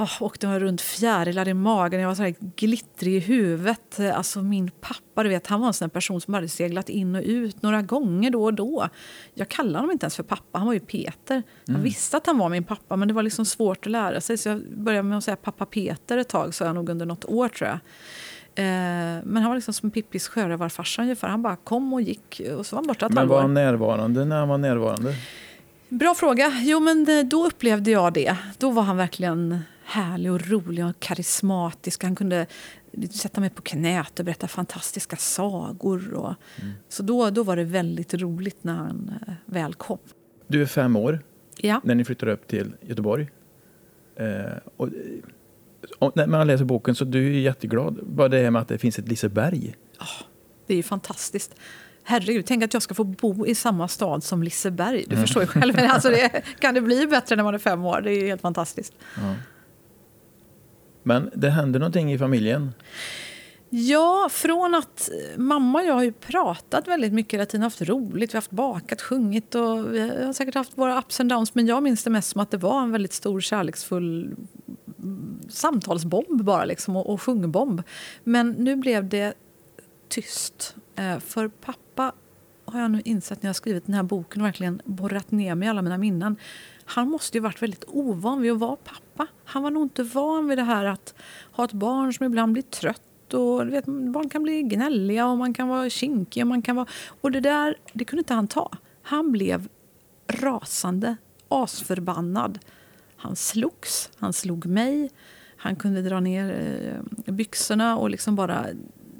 Oh, 0.00 0.22
åkte 0.22 0.46
jag 0.46 0.62
runt 0.62 0.80
fjärilar 0.80 1.48
i 1.48 1.54
magen, 1.54 2.00
jag 2.00 2.08
var 2.08 2.14
så 2.14 2.22
här 2.22 2.34
glittrig 2.56 3.14
i 3.14 3.18
huvudet. 3.18 4.00
Alltså 4.14 4.42
min 4.42 4.70
pappa, 4.80 5.22
du 5.22 5.28
vet, 5.28 5.46
han 5.46 5.60
var 5.60 5.66
en 5.66 5.74
sån 5.74 5.90
person 5.90 6.20
som 6.20 6.34
hade 6.34 6.48
seglat 6.48 6.88
in 6.88 7.14
och 7.14 7.22
ut 7.24 7.62
några 7.62 7.82
gånger 7.82 8.30
då 8.30 8.44
och 8.44 8.54
då. 8.54 8.88
Jag 9.34 9.48
kallade 9.48 9.78
honom 9.78 9.90
inte 9.90 10.04
ens 10.04 10.16
för 10.16 10.22
pappa, 10.22 10.58
han 10.58 10.66
var 10.66 10.74
ju 10.74 10.80
Peter. 10.80 11.42
Jag 11.64 11.78
visste 11.78 12.16
att 12.16 12.26
han 12.26 12.38
var 12.38 12.48
min 12.48 12.64
pappa, 12.64 12.96
men 12.96 13.08
det 13.08 13.14
var 13.14 13.22
liksom 13.22 13.44
svårt 13.44 13.86
att 13.86 13.92
lära 13.92 14.20
sig. 14.20 14.38
Så 14.38 14.48
jag 14.48 14.62
började 14.76 15.02
med 15.08 15.18
att 15.18 15.24
säga 15.24 15.36
pappa 15.36 15.66
Peter 15.66 16.18
ett 16.18 16.28
tag, 16.28 16.54
så 16.54 16.64
jag 16.64 16.74
nog 16.74 16.88
under 16.88 17.06
något 17.06 17.24
år 17.24 17.48
tror 17.48 17.68
jag. 17.70 17.78
Eh, 18.54 19.22
men 19.24 19.36
han 19.36 19.44
var 19.44 19.54
liksom 19.54 19.74
som 19.74 19.90
Pippis 19.90 20.28
sjörövarfarsa 20.28 21.02
ungefär. 21.02 21.28
Han 21.28 21.42
bara 21.42 21.56
kom 21.56 21.92
och 21.92 22.00
gick 22.02 22.40
och 22.56 22.66
så 22.66 22.76
var 22.76 22.82
han 22.82 22.86
borta 22.86 23.06
ett 23.06 23.12
Men 23.12 23.28
var 23.28 23.40
han 23.40 23.54
närvarande 23.54 24.24
när 24.24 24.38
han 24.38 24.48
var 24.48 24.58
närvarande? 24.58 25.14
Bra 25.88 26.14
fråga. 26.14 26.52
Jo, 26.62 26.80
men 26.80 27.04
det- 27.04 27.22
då 27.22 27.46
upplevde 27.46 27.90
jag 27.90 28.12
det. 28.12 28.36
Då 28.58 28.70
var 28.70 28.82
han 28.82 28.96
verkligen 28.96 29.58
härlig 29.90 30.32
och 30.32 30.48
rolig 30.48 30.86
och 30.86 31.00
karismatisk. 31.00 32.02
Han 32.02 32.14
kunde 32.16 32.46
sätta 33.10 33.40
mig 33.40 33.50
på 33.50 33.62
knät 33.62 34.18
och 34.18 34.24
berätta 34.24 34.48
fantastiska 34.48 35.16
sagor. 35.16 36.14
Och, 36.14 36.34
Så 36.88 37.02
då, 37.02 37.30
då 37.30 37.42
var 37.42 37.56
det 37.56 37.64
väldigt 37.64 38.14
roligt 38.14 38.64
när 38.64 38.74
han 38.74 39.12
eh, 39.26 39.32
väl 39.46 39.74
kom. 39.74 39.98
Du 40.46 40.62
är 40.62 40.66
fem 40.66 40.96
år 40.96 41.20
Ja. 41.56 41.80
när 41.84 41.94
ni 41.94 42.04
flyttar 42.04 42.26
upp 42.26 42.46
till 42.46 42.72
Göteborg. 42.80 43.30
Eh, 44.16 44.26
och, 44.76 44.88
och 45.98 46.16
när 46.16 46.26
man 46.26 46.46
läser 46.46 46.64
boken 46.64 46.94
så 46.94 47.04
du 47.04 47.26
är 47.26 47.40
jätteglad. 47.40 48.00
Bara 48.06 48.28
det 48.28 48.42
här 48.42 48.50
med 48.50 48.62
att 48.62 48.68
det 48.68 48.78
finns 48.78 48.98
ett 48.98 49.08
Liseberg. 49.08 49.74
Det 50.66 50.74
är 50.74 50.76
ju 50.76 50.82
fantastiskt. 50.82 51.54
Herregud, 52.02 52.46
tänk 52.46 52.64
att 52.64 52.74
jag 52.74 52.82
ska 52.82 52.94
få 52.94 53.04
bo 53.04 53.46
i 53.46 53.54
samma 53.54 53.88
stad 53.88 54.24
som 54.24 54.42
Liseberg. 54.42 55.04
Du 55.08 55.16
förstår 55.16 55.42
ju 55.42 55.46
själv. 55.46 55.74
Alltså 55.78 56.08
det, 56.08 56.42
kan 56.60 56.74
det 56.74 56.80
bli 56.80 57.06
bättre 57.06 57.36
när 57.36 57.44
man 57.44 57.54
är 57.54 57.58
fem 57.58 57.84
år? 57.84 58.00
Det 58.00 58.12
är 58.12 58.20
ju 58.20 58.26
helt 58.26 58.40
fantastiskt. 58.40 58.92
Ja. 59.16 59.34
Men 61.02 61.30
det 61.34 61.50
händer 61.50 61.80
någonting 61.80 62.12
i 62.12 62.18
familjen. 62.18 62.72
Ja, 63.72 64.28
från 64.32 64.74
att 64.74 65.10
mamma 65.36 65.78
och 65.78 65.84
jag 65.84 65.94
har 65.94 66.02
ju 66.02 66.12
pratat 66.12 66.88
väldigt 66.88 67.12
mycket 67.12 67.32
hela 67.32 67.46
tiden, 67.46 67.62
haft 67.62 67.82
roligt, 67.82 68.30
vi 68.30 68.36
har 68.36 68.38
haft 68.38 68.50
bakat, 68.50 69.02
sjungit 69.02 69.54
och 69.54 69.94
vi 69.94 70.24
har 70.24 70.32
säkert 70.32 70.54
haft 70.54 70.78
våra 70.78 70.98
ups 70.98 71.20
and 71.20 71.30
downs 71.30 71.54
men 71.54 71.66
jag 71.66 71.82
minns 71.82 72.04
det 72.04 72.10
mest 72.10 72.30
som 72.30 72.40
att 72.40 72.50
det 72.50 72.56
var 72.56 72.82
en 72.82 72.92
väldigt 72.92 73.12
stor 73.12 73.40
kärleksfull 73.40 74.36
samtalsbomb 75.48 76.44
bara 76.44 76.64
liksom 76.64 76.96
och, 76.96 77.10
och 77.10 77.22
sjungbomb. 77.22 77.82
Men 78.24 78.50
nu 78.50 78.76
blev 78.76 79.08
det 79.08 79.34
tyst. 80.08 80.74
Eh, 80.96 81.18
för 81.18 81.48
pappa 81.48 81.78
har 82.72 82.80
jag 82.80 82.90
nu 82.90 83.02
insett 83.04 83.42
när 83.42 83.46
jag 83.46 83.50
har 83.50 83.54
skrivit 83.54 83.86
den 83.86 83.94
här 83.94 84.02
boken 84.02 84.42
och 84.42 84.46
verkligen 84.46 84.82
borrat 84.84 85.30
ner 85.30 85.54
mig 85.54 85.66
i 85.66 85.70
alla 85.70 85.82
mina 85.82 85.98
minnen. 85.98 86.36
Han 86.84 87.08
måste 87.08 87.36
ju 87.36 87.42
varit 87.42 87.62
väldigt 87.62 87.84
ovan 87.86 88.40
vid 88.40 88.52
att 88.52 88.58
vara 88.58 88.76
pappa. 88.76 89.26
Han 89.44 89.62
var 89.62 89.70
nog 89.70 89.82
inte 89.82 90.02
van 90.02 90.48
vid 90.48 90.58
det 90.58 90.62
här 90.62 90.84
att 90.84 91.14
ha 91.52 91.64
ett 91.64 91.72
barn 91.72 92.12
som 92.12 92.26
ibland 92.26 92.52
blir 92.52 92.62
trött. 92.62 93.34
Och, 93.34 93.66
du 93.66 93.70
vet, 93.70 93.86
barn 93.86 94.28
kan 94.28 94.42
bli 94.42 94.62
gnälliga 94.62 95.26
och 95.26 95.38
man 95.38 95.54
kan 95.54 95.68
vara 95.68 95.90
kinkig. 95.90 96.42
Och, 96.42 96.46
man 96.46 96.62
kan 96.62 96.76
vara, 96.76 96.86
och 97.20 97.32
det 97.32 97.40
där 97.40 97.76
det 97.92 98.04
kunde 98.04 98.20
inte 98.20 98.34
han 98.34 98.48
ta. 98.48 98.70
Han 99.02 99.32
blev 99.32 99.68
rasande, 100.28 101.16
asförbannad. 101.48 102.58
Han 103.16 103.36
slogs, 103.36 104.10
han 104.18 104.32
slog 104.32 104.66
mig. 104.66 105.10
Han 105.56 105.76
kunde 105.76 106.02
dra 106.02 106.20
ner 106.20 106.50
eh, 107.26 107.32
byxorna 107.32 107.96
och 107.96 108.10
liksom 108.10 108.36
bara 108.36 108.66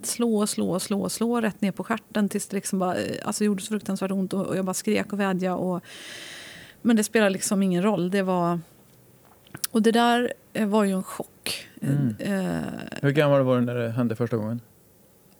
slå, 0.07 0.47
slå, 0.47 0.81
slå, 0.81 1.09
slå 1.09 1.41
rätt 1.41 1.61
ner 1.61 1.73
på 1.73 1.85
stjärten 1.85 2.29
tills 2.29 2.47
det 2.47 2.57
liksom 2.57 2.79
bara, 2.79 2.97
eh, 2.97 3.27
alltså 3.27 3.45
gjorde 3.45 3.63
så 3.63 3.69
fruktansvärt 3.69 4.11
ont. 4.11 4.33
Och, 4.33 4.57
jag 4.57 4.65
bara 4.65 4.75
skrek 4.75 5.13
och 5.13 5.21
vädjade. 5.21 5.57
Och, 5.57 5.83
men 6.83 6.97
det 6.97 7.05
spelar 7.05 7.31
liksom 7.31 7.63
ingen 7.63 7.83
roll. 7.83 8.11
Det 8.11 8.23
var... 8.23 8.61
Och 9.71 9.83
det 9.83 9.93
där 9.93 10.33
eh, 10.53 10.69
var 10.69 10.85
ju 10.85 10.93
en 10.93 11.03
chock. 11.03 11.69
Mm. 11.83 12.17
Eh, 12.19 12.63
Hur 13.03 13.11
gammal 13.11 13.43
var 13.43 13.59
du 13.59 13.67
när 13.67 13.75
det 13.75 13.91
hände 13.91 14.17
första 14.17 14.37
gången? 14.37 14.61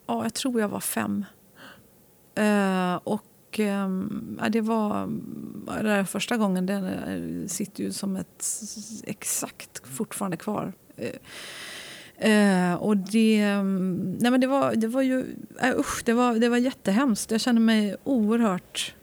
ja, 0.07 0.23
jag 0.23 0.35
tror 0.35 0.61
jag 0.61 0.69
var 0.69 0.81
fem. 0.81 1.25
Eh, 2.35 2.95
och 2.95 3.25
ja, 4.39 4.49
det 4.51 4.61
var... 4.61 5.07
Det 5.67 5.83
där 5.83 6.05
första 6.05 6.37
gången, 6.37 6.67
den 6.67 6.85
eh, 6.85 7.47
sitter 7.47 7.85
ju 7.85 7.93
som 7.93 8.17
ett 8.17 8.45
exakt 9.05 9.83
fortfarande 9.89 10.37
kvar. 10.37 10.73
Eh, 12.21 12.75
och 12.75 12.97
det, 12.97 13.41
mm, 13.41 14.17
nej 14.21 14.31
men 14.31 14.41
det, 14.41 14.47
var, 14.47 14.75
det 14.75 14.87
var 14.89 15.03
ju... 15.03 15.25
Eh, 15.63 15.79
usch, 15.79 16.03
det 16.05 16.13
var, 16.13 16.35
det 16.35 16.49
var 16.49 16.57
jättehemskt. 16.57 17.31
Jag 17.31 17.41
kände 17.41 17.61
mig 17.61 17.97
oerhört 18.05 18.95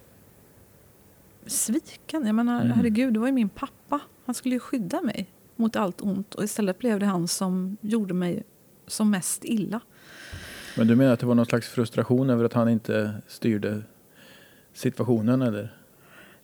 sviken. 1.46 2.26
Jag 2.26 2.36
menar, 2.36 2.62
Mm. 2.62 2.72
herregud, 2.78 3.14
det 3.14 3.20
var 3.20 3.28
ju 3.28 3.34
min 3.34 3.50
pappa. 3.50 4.00
Han 4.26 4.36
skulle 4.36 4.56
ju 4.56 4.60
skydda 4.60 5.02
mig 5.02 5.30
mot 5.56 5.76
allt 5.76 6.02
ont. 6.02 6.36
Och 6.36 6.44
istället 6.44 6.80
blev 6.80 7.00
det 7.00 7.06
han 7.06 7.28
som 7.28 7.78
gjorde 7.82 8.14
mig 8.14 8.44
som 8.88 9.10
mest 9.12 9.46
illa. 9.46 9.80
Men 10.78 10.88
du 10.88 10.96
menar 10.96 11.14
att 11.14 11.20
det 11.20 11.26
var 11.26 11.36
någon 11.36 11.46
slags 11.46 11.68
frustration 11.70 12.30
över 12.30 12.44
att 12.44 12.54
han 12.54 12.70
inte 12.70 13.14
styrde 13.28 13.82
situationen 14.74 15.42
eller? 15.42 15.74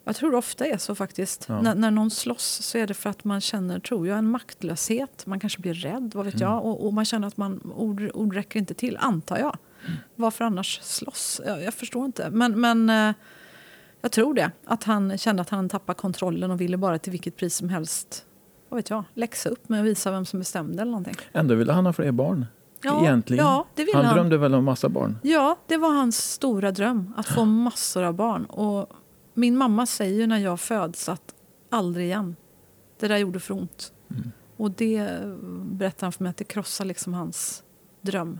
Jag 0.05 0.15
tror 0.15 0.35
ofta 0.35 0.65
är 0.65 0.77
så 0.77 0.95
faktiskt. 0.95 1.45
Ja. 1.49 1.61
När, 1.61 1.75
när 1.75 1.91
någon 1.91 2.11
slåss 2.11 2.43
så 2.61 2.77
är 2.77 2.87
det 2.87 2.93
för 2.93 3.09
att 3.09 3.23
man 3.23 3.41
känner, 3.41 3.79
tror 3.79 4.07
jag, 4.07 4.17
en 4.17 4.29
maktlöshet. 4.31 5.25
Man 5.25 5.39
kanske 5.39 5.61
blir 5.61 5.73
rädd, 5.73 6.11
vad 6.15 6.25
vet 6.25 6.33
Mm. 6.35 6.47
jag. 6.47 6.65
Och, 6.65 6.85
och 6.85 6.93
man 6.93 7.05
känner 7.05 7.27
att 7.27 7.37
man, 7.37 7.71
ord, 7.75 8.09
ord 8.13 8.33
räcker 8.33 8.59
inte 8.59 8.73
till, 8.73 8.97
antar 9.01 9.37
jag. 9.37 9.57
Mm. 9.85 9.97
Varför 10.15 10.45
annars 10.45 10.79
slåss? 10.81 11.41
Jag, 11.45 11.63
jag 11.63 11.73
förstår 11.73 12.05
inte. 12.05 12.29
Men, 12.29 12.61
men 12.61 12.89
eh, 12.89 13.13
jag 14.01 14.11
tror 14.11 14.33
det. 14.33 14.51
Att 14.65 14.83
han 14.83 15.17
kände 15.17 15.41
att 15.41 15.49
han 15.49 15.69
tappade 15.69 15.99
kontrollen 15.99 16.51
och 16.51 16.61
ville 16.61 16.77
bara 16.77 16.99
till 16.99 17.11
vilket 17.11 17.37
pris 17.37 17.55
som 17.55 17.69
helst 17.69 18.25
vad 18.69 18.75
vet 18.77 18.89
jag, 18.89 19.03
läxa 19.13 19.49
upp 19.49 19.69
med 19.69 19.79
och 19.79 19.85
visa 19.85 20.11
vem 20.11 20.25
som 20.25 20.39
bestämde 20.39 20.81
eller 20.81 20.91
någonting. 20.91 21.15
Ändå 21.33 21.55
ville 21.55 21.73
han 21.73 21.85
ha 21.85 21.93
fler 21.93 22.11
barn. 22.11 22.45
Ja, 22.81 23.01
Egentligen. 23.01 23.45
Ja, 23.45 23.65
det 23.75 23.83
ville 23.83 23.97
Han 23.97 24.05
han. 24.05 24.15
drömde 24.15 24.37
väl 24.37 24.55
om 24.55 24.63
massa 24.65 24.89
barn? 24.89 25.17
Ja, 25.23 25.59
det 25.67 25.77
var 25.77 25.89
hans 25.93 26.31
stora 26.31 26.71
dröm. 26.71 27.13
Att 27.17 27.27
få 27.27 27.45
massor 27.45 28.03
av 28.03 28.13
barn. 28.13 28.45
Och 28.45 28.89
min 29.33 29.57
mamma 29.57 29.85
säger 29.85 30.27
när 30.27 30.37
jag 30.37 30.59
föds 30.59 31.09
att 31.09 31.35
aldrig 31.69 32.05
igen. 32.05 32.35
Det 32.99 33.07
där 33.07 33.17
gjorde 33.17 33.39
för 33.39 33.53
ont. 33.53 33.93
Mm. 34.09 34.31
Och 34.57 34.71
det 34.71 35.19
berättar 35.63 36.07
han 36.07 36.11
för 36.11 36.23
mig 36.23 36.29
att 36.29 36.37
det 36.37 36.43
krossar 36.43 36.85
liksom 36.85 37.13
hans 37.13 37.63
dröm. 38.01 38.39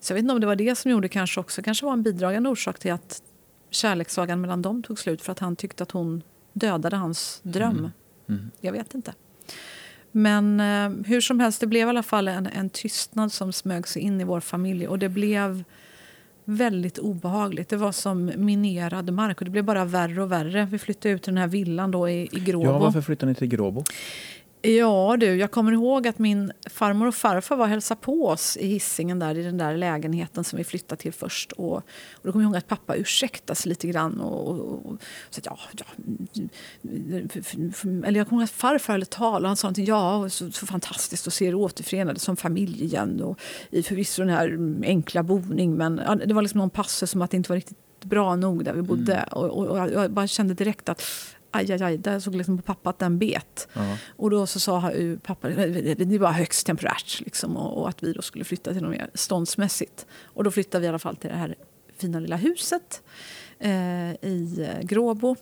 Så 0.00 0.12
jag 0.12 0.14
vet 0.14 0.22
inte 0.22 0.34
om 0.34 0.40
det 0.40 0.46
var 0.46 0.56
det 0.56 0.74
som 0.74 0.90
gjorde 0.90 1.08
kanske 1.08 1.40
också. 1.40 1.62
kanske 1.62 1.86
var 1.86 1.92
en 1.92 2.02
bidragande 2.02 2.48
orsak 2.48 2.78
till 2.78 2.92
att 2.92 3.22
kärlekssagan 3.70 4.40
mellan 4.40 4.62
dem 4.62 4.82
tog 4.82 4.98
slut. 4.98 5.22
För 5.22 5.32
att 5.32 5.38
han 5.38 5.56
tyckte 5.56 5.82
att 5.82 5.90
hon 5.90 6.22
dödade 6.52 6.96
hans 6.96 7.40
dröm. 7.42 7.78
Mm. 7.78 7.90
Mm. 8.28 8.50
Jag 8.60 8.72
vet 8.72 8.94
inte. 8.94 9.14
Men 10.12 10.60
eh, 10.60 11.06
hur 11.06 11.20
som 11.20 11.40
helst, 11.40 11.60
det 11.60 11.66
blev 11.66 11.88
i 11.88 11.90
alla 11.90 12.02
fall 12.02 12.28
en, 12.28 12.46
en 12.46 12.70
tystnad 12.70 13.32
som 13.32 13.52
smög 13.52 13.88
sig 13.88 14.02
in 14.02 14.20
i 14.20 14.24
vår 14.24 14.40
familj. 14.40 14.88
Och 14.88 14.98
det 14.98 15.08
blev 15.08 15.64
väldigt 16.44 16.98
obehagligt. 16.98 17.68
Det 17.68 17.76
var 17.76 17.92
som 17.92 18.32
minerad 18.36 19.12
mark 19.12 19.40
och 19.40 19.44
det 19.44 19.50
blev 19.50 19.64
bara 19.64 19.84
värre 19.84 20.22
och 20.22 20.32
värre. 20.32 20.68
Vi 20.70 20.78
flyttade 20.78 21.14
ut 21.14 21.22
till 21.22 21.32
den 21.32 21.38
här 21.38 21.48
villan 21.48 21.90
då 21.90 22.08
i, 22.08 22.28
i 22.32 22.40
Gråbo. 22.40 22.66
Ja, 22.66 22.78
varför 22.78 23.00
flyttade 23.00 23.32
ni 23.32 23.36
till 23.36 23.48
Gråbo? 23.48 23.84
Ja 24.66 25.16
du, 25.16 25.34
jag 25.36 25.50
kommer 25.50 25.72
ihåg 25.72 26.08
att 26.08 26.18
min 26.18 26.52
farmor 26.70 27.06
och 27.06 27.14
farfar 27.14 27.56
var 27.56 27.64
och 27.64 27.68
hälsade 27.68 28.00
på 28.00 28.26
oss 28.26 28.56
i 28.56 28.66
hissingen 28.66 29.18
där 29.18 29.38
i 29.38 29.42
den 29.42 29.58
där 29.58 29.76
lägenheten 29.76 30.44
som 30.44 30.56
vi 30.56 30.64
flyttade 30.64 31.02
till 31.02 31.12
först. 31.12 31.52
Och, 31.52 31.72
och 31.72 31.82
då 32.22 32.32
kommer 32.32 32.44
jag 32.44 32.48
ihåg 32.48 32.56
att 32.56 32.68
pappa 32.68 32.96
ursäktade 32.96 33.56
sig 33.56 33.68
lite 33.68 33.86
grann 33.86 34.20
och, 34.20 34.48
och, 34.48 34.86
och 34.86 34.96
sa 35.30 35.38
att 35.38 35.46
ja, 35.46 35.58
ja, 35.72 35.84
eller 38.04 38.18
jag 38.20 38.28
kommer 38.28 38.42
ihåg 38.42 38.44
att 38.44 38.50
farfar 38.50 38.92
höll 38.92 39.02
ett 39.02 39.10
tal 39.10 39.42
och 39.42 39.48
han 39.48 39.56
sa 39.56 39.66
någonting, 39.66 39.86
ja, 39.86 40.28
så, 40.28 40.50
så 40.50 40.66
fantastiskt 40.66 41.26
att 41.26 41.34
se 41.34 41.46
er 41.46 41.54
återförenade 41.54 42.20
som 42.20 42.36
familj 42.36 42.84
igen 42.84 43.22
och 43.22 43.40
i 43.70 43.82
förvisso 43.82 44.22
den 44.22 44.34
här 44.34 44.58
enkla 44.84 45.22
boning, 45.22 45.76
men 45.76 46.00
ja, 46.06 46.14
det 46.14 46.34
var 46.34 46.42
liksom 46.42 46.58
någon 46.58 46.70
passus 46.70 47.10
som 47.10 47.22
att 47.22 47.30
det 47.30 47.36
inte 47.36 47.48
var 47.48 47.56
riktigt 47.56 47.78
bra 48.04 48.36
nog 48.36 48.64
där 48.64 48.72
vi 48.72 48.82
bodde. 48.82 49.24
Och, 49.30 49.44
och, 49.44 49.66
och 49.66 49.78
jag 49.78 50.10
bara 50.10 50.26
kände 50.26 50.54
direkt 50.54 50.88
att 50.88 51.02
aj, 51.54 51.72
aj, 51.72 51.82
aj, 51.82 51.98
där 51.98 52.18
såg 52.20 52.34
liksom 52.34 52.56
på 52.58 52.62
pappa 52.62 52.90
att 52.90 52.98
den 52.98 53.18
bet. 53.18 53.68
Ja. 53.72 53.96
Och 54.16 54.30
då 54.30 54.46
så 54.46 54.60
sa 54.60 54.92
ju 54.92 55.18
pappa 55.18 55.48
det 55.48 56.18
var 56.18 56.32
högst 56.32 56.66
temporärt 56.66 57.20
liksom, 57.20 57.56
och, 57.56 57.78
och 57.82 57.88
att 57.88 58.02
vi 58.02 58.12
då 58.12 58.22
skulle 58.22 58.44
flytta 58.44 58.72
till 58.72 58.82
något 58.82 58.90
mer 58.90 59.10
ståndsmässigt. 59.14 60.06
Och 60.24 60.44
då 60.44 60.50
flyttade 60.50 60.80
vi 60.80 60.86
i 60.86 60.88
alla 60.88 60.98
fall 60.98 61.16
till 61.16 61.30
det 61.30 61.36
här 61.36 61.54
fina 61.96 62.20
lilla 62.20 62.36
huset 62.36 63.02
eh, 63.58 64.10
i 64.10 64.68
eh, 64.70 64.86
Gråbo. 64.86 65.36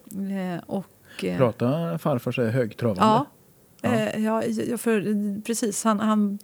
Eh, 0.55 0.63
och, 0.67 1.25
eh, 1.25 1.37
Prata 1.37 1.99
farfar 1.99 2.33
så 2.33 2.43
högtravande? 2.43 3.03
Ja, 3.03 3.27
Ja. 3.85 3.91
eh, 3.91 4.25
ja, 4.25 4.79
för, 4.79 5.43
precis. 5.43 5.85
Han, 5.85 6.01
han, 6.01 6.39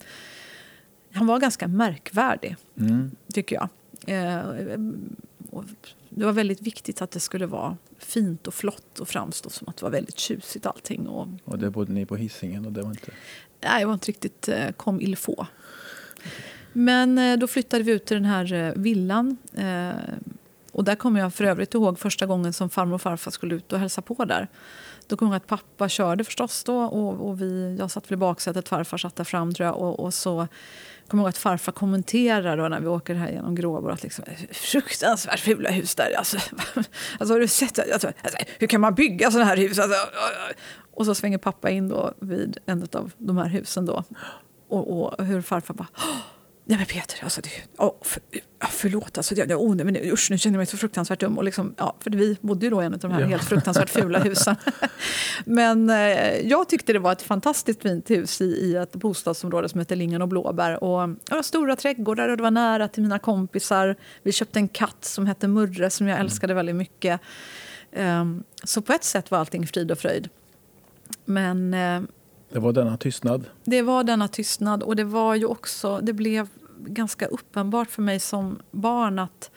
han 1.13 1.27
var 1.27 1.39
ganska 1.39 1.69
märkvärdig, 1.69 2.57
Mm. 2.81 3.11
tycker 3.35 3.57
jag. 3.57 3.69
Eh, 4.07 4.43
och 5.51 5.65
det 6.11 6.25
var 6.25 6.33
väldigt 6.33 6.61
viktigt 6.61 7.03
att 7.03 7.11
det 7.11 7.21
skulle 7.21 7.47
vara 7.47 7.77
fint 7.99 8.47
och 8.47 8.55
flott 8.55 8.99
och 9.01 9.09
framstå 9.09 9.51
som 9.51 9.69
att 9.69 9.77
det 9.77 9.83
var 9.83 9.91
väldigt 9.91 10.19
tjusigt 10.19 10.67
allting. 10.67 11.09
Och, 11.09 11.29
Och 11.45 11.59
där 11.59 11.71
bodde 11.71 11.93
ni 11.93 12.07
på 12.07 12.17
hissingen 12.17 12.67
och 12.67 12.73
det 12.73 12.83
var 12.83 12.91
inte... 12.91 13.13
Nej, 13.61 13.81
det 13.81 13.87
var 13.87 13.95
inte 13.95 14.09
riktigt 14.09 14.49
eh, 14.49 14.71
kom 14.71 15.01
il 15.01 15.17
faut. 15.17 15.47
Men 16.73 17.19
eh, 17.19 17.37
då 17.37 17.47
flyttade 17.47 17.85
vi 17.85 17.93
ut 17.93 18.05
till 18.05 18.17
den 18.17 18.25
här 18.25 18.53
eh, 18.53 18.73
villan. 18.77 19.37
Eh, 19.55 19.91
och 20.73 20.85
där 20.85 20.95
kommer 20.95 21.21
jag 21.21 21.35
för 21.35 21.45
övrigt 21.45 21.75
ihåg 21.75 21.99
första 21.99 22.27
gången 22.27 22.53
som 22.53 22.71
farmor 22.71 22.95
och 22.95 23.03
farfar 23.03 23.31
skulle 23.31 23.55
ut 23.55 23.73
och 23.73 23.79
hälsa 23.79 24.03
på 24.03 24.25
där. 24.25 24.49
Då 25.07 25.17
kommer 25.17 25.33
jag 25.33 25.37
att 25.37 25.47
pappa 25.47 25.89
körde 25.89 26.25
förstås 26.25 26.65
då 26.65 26.77
och, 26.77 27.29
och 27.29 27.43
vi, 27.43 27.77
jag 27.79 27.91
satt 27.91 28.13
vid 28.13 28.19
baksätet, 28.19 28.69
farfar 28.69 28.99
satt 28.99 29.17
där 29.17 29.25
fram 29.25 29.55
tror 29.55 29.67
jag. 29.67 29.77
Och, 29.77 30.01
och 30.01 30.15
så 30.15 30.49
kommer 31.09 31.23
ihåg 31.23 31.29
att 31.29 31.39
farfar 31.39 31.73
kommenterar 31.73 32.57
då 32.57 32.69
när 32.69 32.81
vi 32.81 32.87
åker 32.87 33.15
här 33.15 33.31
genom 33.31 33.55
Gråbo 33.55 33.89
att 33.89 34.03
liksom, 34.03 34.25
fruktansvärt 34.53 35.41
fula 35.41 35.71
hus 35.71 35.95
där. 35.95 36.13
Alltså, 36.19 36.37
alltså 37.19 37.35
har 37.35 37.41
du 37.41 37.49
sett? 37.49 37.79
Alltså, 37.93 38.13
alltså, 38.23 38.39
hur 38.59 38.67
kan 38.67 38.81
man 38.81 38.95
bygga 38.95 39.31
sådana 39.31 39.49
här 39.49 39.57
hus? 39.57 39.79
Alltså, 39.79 39.99
och 40.95 41.07
så 41.07 41.15
svänger 41.15 41.39
pappa 41.39 41.71
in 41.71 41.89
då 41.89 42.13
vid 42.21 42.59
en 42.67 42.89
av 42.93 43.13
de 43.19 43.39
här 43.39 43.49
husen 43.49 43.87
då. 43.87 44.05
Och, 44.69 45.03
och 45.19 45.25
hur 45.25 45.43
farfar 45.43 45.75
bara 45.75 45.89
"Åh, 45.97 46.17
Nej 46.71 46.79
men 46.79 46.87
Peter, 46.87 47.25
alltså 47.25 47.41
det, 47.41 47.51
oh, 47.79 47.93
för, 48.03 48.23
förlåt. 48.71 49.17
Alltså, 49.19 49.35
det, 49.35 49.55
oh, 49.55 49.75
nej, 49.75 49.85
men, 49.85 49.97
usch, 49.97 50.31
nu 50.31 50.39
känner 50.39 50.55
jag 50.55 50.59
mig 50.59 50.67
så 50.67 50.77
fruktansvärt 50.77 51.21
dum. 51.21 51.39
Och 51.39 51.45
liksom, 51.45 51.75
ja, 51.79 51.97
för 52.01 52.11
vi 52.11 52.37
bodde 52.41 52.67
ju 52.67 52.71
då 52.71 52.83
i 52.83 52.87
en 52.87 52.93
av 52.95 52.99
de 53.01 53.11
här 53.11 53.21
Ja. 53.21 53.27
helt 53.27 53.45
fruktansvärt 53.45 53.91
fula 53.91 54.19
husen. 54.19 54.57
men 55.45 55.91
eh, 55.91 56.49
jag 56.49 56.69
tyckte 56.69 56.93
det 56.93 56.99
var 56.99 57.13
ett 57.13 57.23
fantastiskt 57.23 57.83
fint 57.83 58.11
hus 58.11 58.41
i, 58.41 58.45
i 58.45 58.75
ett 58.77 58.93
bostadsområde 58.93 59.69
som 59.69 59.81
heter 59.81 59.97
Lingen 59.97 60.23
och 60.23 60.29
Blåbär. 60.29 60.85
Och, 60.85 61.09
var 61.31 61.43
stora 61.43 61.77
trädgårdar 61.77 62.29
och 62.29 62.37
det 62.37 62.43
var 62.43 62.51
nära 62.51 62.89
till 62.89 63.03
mina 63.03 63.19
kompisar. 63.19 63.97
Vi 64.23 64.33
köpte 64.33 64.59
en 64.59 64.69
katt 64.69 65.05
som 65.05 65.27
hette 65.27 65.49
Murre 65.49 65.91
som 65.91 66.09
jag 66.09 66.21
älskade 66.21 66.55
väldigt 66.55 66.77
mycket. 66.77 67.21
Ehm, 67.93 68.43
så 68.65 68.83
på 68.83 68.93
ett 68.93 69.05
sätt 69.05 69.31
var 69.31 69.39
allting 69.39 69.67
frid 69.67 69.91
och 69.91 69.99
fröjd. 69.99 70.29
Men 71.25 71.75
eh, 71.75 72.01
Det 72.53 72.59
var 72.59 72.73
denna 72.73 72.97
tystnad. 72.97 73.45
det 73.65 73.83
var 73.83 74.05
denna 74.05 74.29
tystnad 74.29 74.83
och 74.83 74.97
det 74.97 75.05
var 75.05 75.35
ju 75.35 75.45
också, 75.47 76.01
det 76.03 76.13
blev 76.13 76.49
ganska 76.87 77.27
uppenbart 77.27 77.91
för 77.91 78.03
mig 78.03 78.21
som 78.21 78.59
barn 78.71 79.19
att 79.19 79.51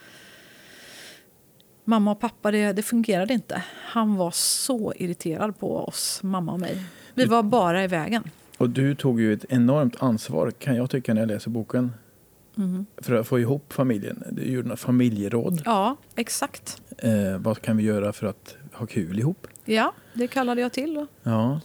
mamma 1.83 2.11
och 2.11 2.19
pappa, 2.19 2.51
det, 2.51 2.73
det 2.73 2.83
fungerade 2.83 3.33
inte. 3.33 3.63
Han 3.85 4.15
var 4.15 4.31
så 4.31 4.93
irriterad 4.95 5.59
på 5.59 5.77
oss, 5.77 6.19
mamma 6.23 6.51
och 6.51 6.59
mig. 6.59 6.83
Vi 7.13 7.25
var 7.25 7.43
bara 7.43 7.83
i 7.83 7.87
vägen. 7.87 8.23
Och 8.57 8.69
du 8.69 8.95
tog 8.95 9.21
ju 9.21 9.33
ett 9.33 9.45
enormt 9.49 10.03
ansvar 10.03 10.51
kan 10.51 10.75
jag 10.75 10.89
tycka 10.89 11.13
när 11.13 11.21
jag 11.21 11.27
läser 11.27 11.49
boken. 11.49 11.91
Mhm. 12.55 12.85
För 12.97 13.13
att 13.13 13.27
få 13.27 13.39
ihop 13.39 13.73
familjen. 13.73 14.23
Du 14.31 14.43
gjorde 14.43 14.67
några 14.67 14.77
familjeråd. 14.77 15.61
Ja, 15.65 15.97
exakt. 16.15 16.81
Eh, 16.97 17.37
vad 17.37 17.61
kan 17.61 17.77
vi 17.77 17.83
göra 17.83 18.13
för 18.13 18.27
att 18.27 18.55
ha 18.73 18.85
kul 18.85 19.19
ihop? 19.19 19.47
Ja, 19.65 19.93
det 20.13 20.27
kallade 20.27 20.61
jag 20.61 20.71
till. 20.71 20.93
Då. 20.93 21.07
Ja, 21.23 21.59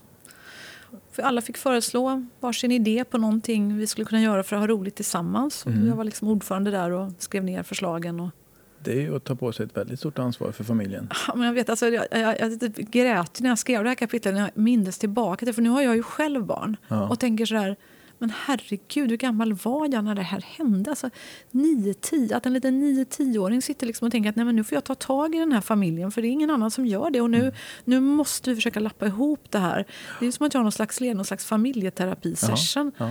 alla 1.17 1.41
fick 1.41 1.57
föreslå 1.57 2.27
varsin 2.41 2.73
idé 2.73 3.05
på 3.05 3.19
någonting 3.19 3.77
vi 3.77 3.87
skulle 3.87 4.05
kunna 4.05 4.23
göra 4.23 4.43
för 4.43 4.57
att 4.57 4.63
ha 4.63 4.67
roligt 4.67 4.95
tillsammans. 4.95 5.67
Mm. 5.67 5.89
Jag 5.89 5.97
var 5.97 6.05
liksom 6.05 6.29
ordförande 6.29 6.71
där 6.71 6.91
och 6.91 7.13
skrev 7.19 7.45
ner 7.45 7.63
förslagen. 7.63 8.21
Och 8.21 8.31
det 8.79 8.93
är 8.93 9.01
ju 9.01 9.17
att 9.17 9.25
ta 9.25 9.35
på 9.35 9.53
sig 9.53 9.67
ett 9.67 9.77
väldigt 9.77 9.99
stort 9.99 10.19
ansvar 10.19 10.53
för 10.53 10.65
familjen. 10.65 11.09
Ja, 11.29 11.35
men 11.35 11.47
jag, 11.47 11.55
vet, 11.55 11.71
alltså, 11.71 11.89
jag, 11.89 12.07
jag, 12.11 12.41
jag 12.41 12.73
grät 12.75 13.41
när 13.41 13.49
jag 13.49 13.59
skrev 13.59 13.83
det 13.83 13.91
här 13.91 13.95
kapitlet 13.95 14.35
när 14.35 14.41
jag 14.41 14.51
mindes 14.55 14.99
tillbaka 14.99 15.47
till 15.47 15.55
För 15.55 15.63
nu 15.63 15.71
har 15.71 15.83
jag 15.83 15.97
ju 15.97 16.03
själv 16.03 16.45
barn 16.47 16.77
Ja. 16.89 17.09
och 17.09 17.21
tänker 17.21 17.47
så 17.47 17.55
här, 17.57 17.77
men 18.19 18.33
herregud, 18.47 19.11
hur 19.11 19.17
gammal 19.17 19.53
var 19.53 19.89
jag 19.93 20.05
när 20.05 20.15
det 20.15 20.23
här 20.23 20.41
hände? 20.41 20.91
Alltså, 20.91 21.11
9, 21.51 21.95
10, 21.95 22.37
att 22.37 22.47
en 22.47 22.53
liten 22.53 22.83
9-10-åring 22.83 23.63
sitter 23.63 23.87
liksom 23.87 24.07
och 24.07 24.13
tänker 24.13 24.31
att 24.31 24.37
Nej, 24.37 24.45
men 24.45 24.57
nu 24.57 24.65
får 24.65 24.77
jag 24.77 24.85
ta 24.85 24.95
tag 24.95 25.35
i 25.35 25.39
den 25.39 25.53
här 25.53 25.61
familjen 25.61 26.11
för 26.11 26.23
det 26.23 26.29
är 26.29 26.31
ingen 26.31 26.51
annan 26.51 26.71
som 26.71 26.87
gör 26.87 27.11
det. 27.11 27.21
Och 27.21 27.31
nu, 27.31 27.41
mm. 27.41 27.55
nu 27.85 28.01
måste 28.01 28.51
vi 28.51 28.57
försöka 28.57 28.81
lappa 28.81 29.07
ihop 29.07 29.51
det 29.51 29.59
här. 29.59 29.87
Det 30.21 30.27
är 30.27 30.33
som 30.33 30.47
att 30.47 30.55
jag 30.55 30.59
har 30.59 30.65
någon 30.65 30.73
slags, 30.73 31.01
någon 31.01 31.25
slags 31.25 31.45
familjeterapi-session. 31.47 32.93
Ja, 32.99 33.11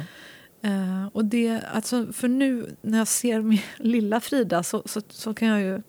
ja. 0.61 0.69
uh, 0.69 1.07
och 1.07 1.25
det, 1.25 1.61
alltså, 1.73 2.13
för 2.13 2.27
nu 2.27 2.75
när 2.81 2.97
jag 2.97 3.07
ser 3.07 3.41
min 3.41 3.59
lilla 3.77 4.19
Frida 4.19 4.63
så, 4.63 4.83
så, 4.85 5.01
så 5.09 5.33
kan 5.33 5.47
jag 5.47 5.61
ju... 5.61 5.81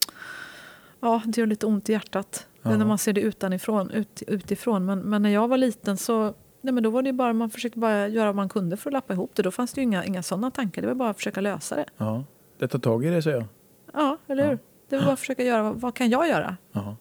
Ja, 1.00 1.22
det 1.24 1.40
gör 1.40 1.46
lite 1.46 1.66
ont 1.66 1.88
i 1.88 1.92
hjärtat 1.92 2.46
ja. 2.62 2.76
när 2.76 2.86
man 2.86 2.98
ser 2.98 3.12
det 3.12 3.20
utanifrån, 3.20 3.90
ut, 3.90 4.22
utifrån. 4.26 4.84
Men, 4.84 4.98
men 4.98 5.22
när 5.22 5.30
jag 5.30 5.48
var 5.48 5.56
liten 5.56 5.96
så 5.96 6.34
Nej, 6.66 6.72
men 6.72 6.82
då 6.82 6.90
var 6.90 7.02
det 7.02 7.12
bara, 7.12 7.32
man 7.32 7.50
försökte 7.50 7.78
bara 7.78 8.08
göra 8.08 8.26
vad 8.26 8.34
man 8.36 8.48
kunde 8.48 8.76
för 8.76 8.90
att 8.90 8.92
lappa 8.92 9.12
ihop 9.12 9.30
det. 9.34 9.42
Då 9.42 9.50
fanns 9.50 9.72
det 9.72 9.80
ju 9.80 9.82
inga, 9.82 10.04
inga 10.04 10.22
sådana 10.22 10.50
tankar. 10.50 10.82
Det 10.82 10.88
var 10.88 10.94
bara 10.94 11.10
att 11.10 11.16
försöka 11.16 11.40
lösa 11.40 11.76
det. 11.76 11.84
Ja, 11.96 12.24
det 12.58 12.68
tar 12.68 12.78
tag 12.78 13.04
i 13.04 13.08
det, 13.10 13.22
säger 13.22 13.36
jag. 13.36 13.46
Ja, 13.92 14.18
eller 14.26 14.44
hur? 14.44 14.52
Ja. 14.52 14.58
Det 14.88 14.96
var 14.96 15.04
bara 15.04 15.12
att 15.12 15.20
försöka 15.20 15.44
göra, 15.44 15.62
vad, 15.62 15.80
vad 15.80 15.94
kan 15.94 16.10
jag 16.10 16.28
göra? 16.28 16.56
Ja. 16.72 16.96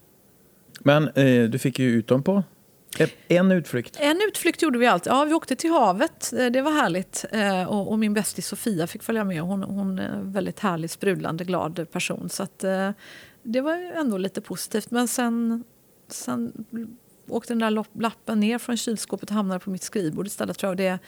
Men 0.80 1.08
eh, 1.08 1.44
du 1.50 1.60
fick 1.60 1.80
ju 1.80 1.90
ut 1.90 2.08
dem 2.08 2.24
på 2.24 2.44
en 3.28 3.52
utflykt. 3.52 3.98
En 4.00 4.18
utflykt 4.28 4.62
gjorde 4.62 4.80
vi 4.80 4.88
alltid. 4.88 5.14
Ja, 5.14 5.24
vi 5.24 5.34
åkte 5.34 5.56
till 5.56 5.72
havet. 5.72 6.34
Eh, 6.34 6.46
det 6.46 6.62
var 6.62 6.72
härligt. 6.72 7.26
Eh, 7.32 7.64
och, 7.64 7.92
och 7.92 8.00
min 8.00 8.14
bästis 8.14 8.48
Sofia 8.48 8.88
fick 8.88 9.04
följa 9.04 9.24
med. 9.24 9.42
Hon, 9.42 9.64
hon 9.64 10.00
är 10.00 10.10
en 10.10 10.32
väldigt 10.32 10.60
härlig, 10.60 10.90
sprudlande, 10.90 11.44
glad 11.44 11.92
person. 11.92 12.30
Så 12.30 12.44
att, 12.44 12.64
eh, 12.64 12.92
det 13.44 13.62
var 13.62 13.74
ändå 13.74 14.18
lite 14.18 14.42
positivt. 14.42 14.92
Men 14.92 15.08
sen, 15.08 15.64
sen 16.08 16.66
åkte 17.28 17.54
den 17.54 17.60
där 17.60 18.00
lappen 18.00 18.40
ner 18.40 18.58
från 18.58 18.78
kylskåpet 18.78 19.30
och 19.30 19.36
hamnade 19.36 19.60
på 19.60 19.70
mitt 19.70 19.84
skrivbord 19.84 20.28
istället. 20.28 20.58
Tror 20.58 20.70
jag. 20.70 20.78
Det, 20.78 21.00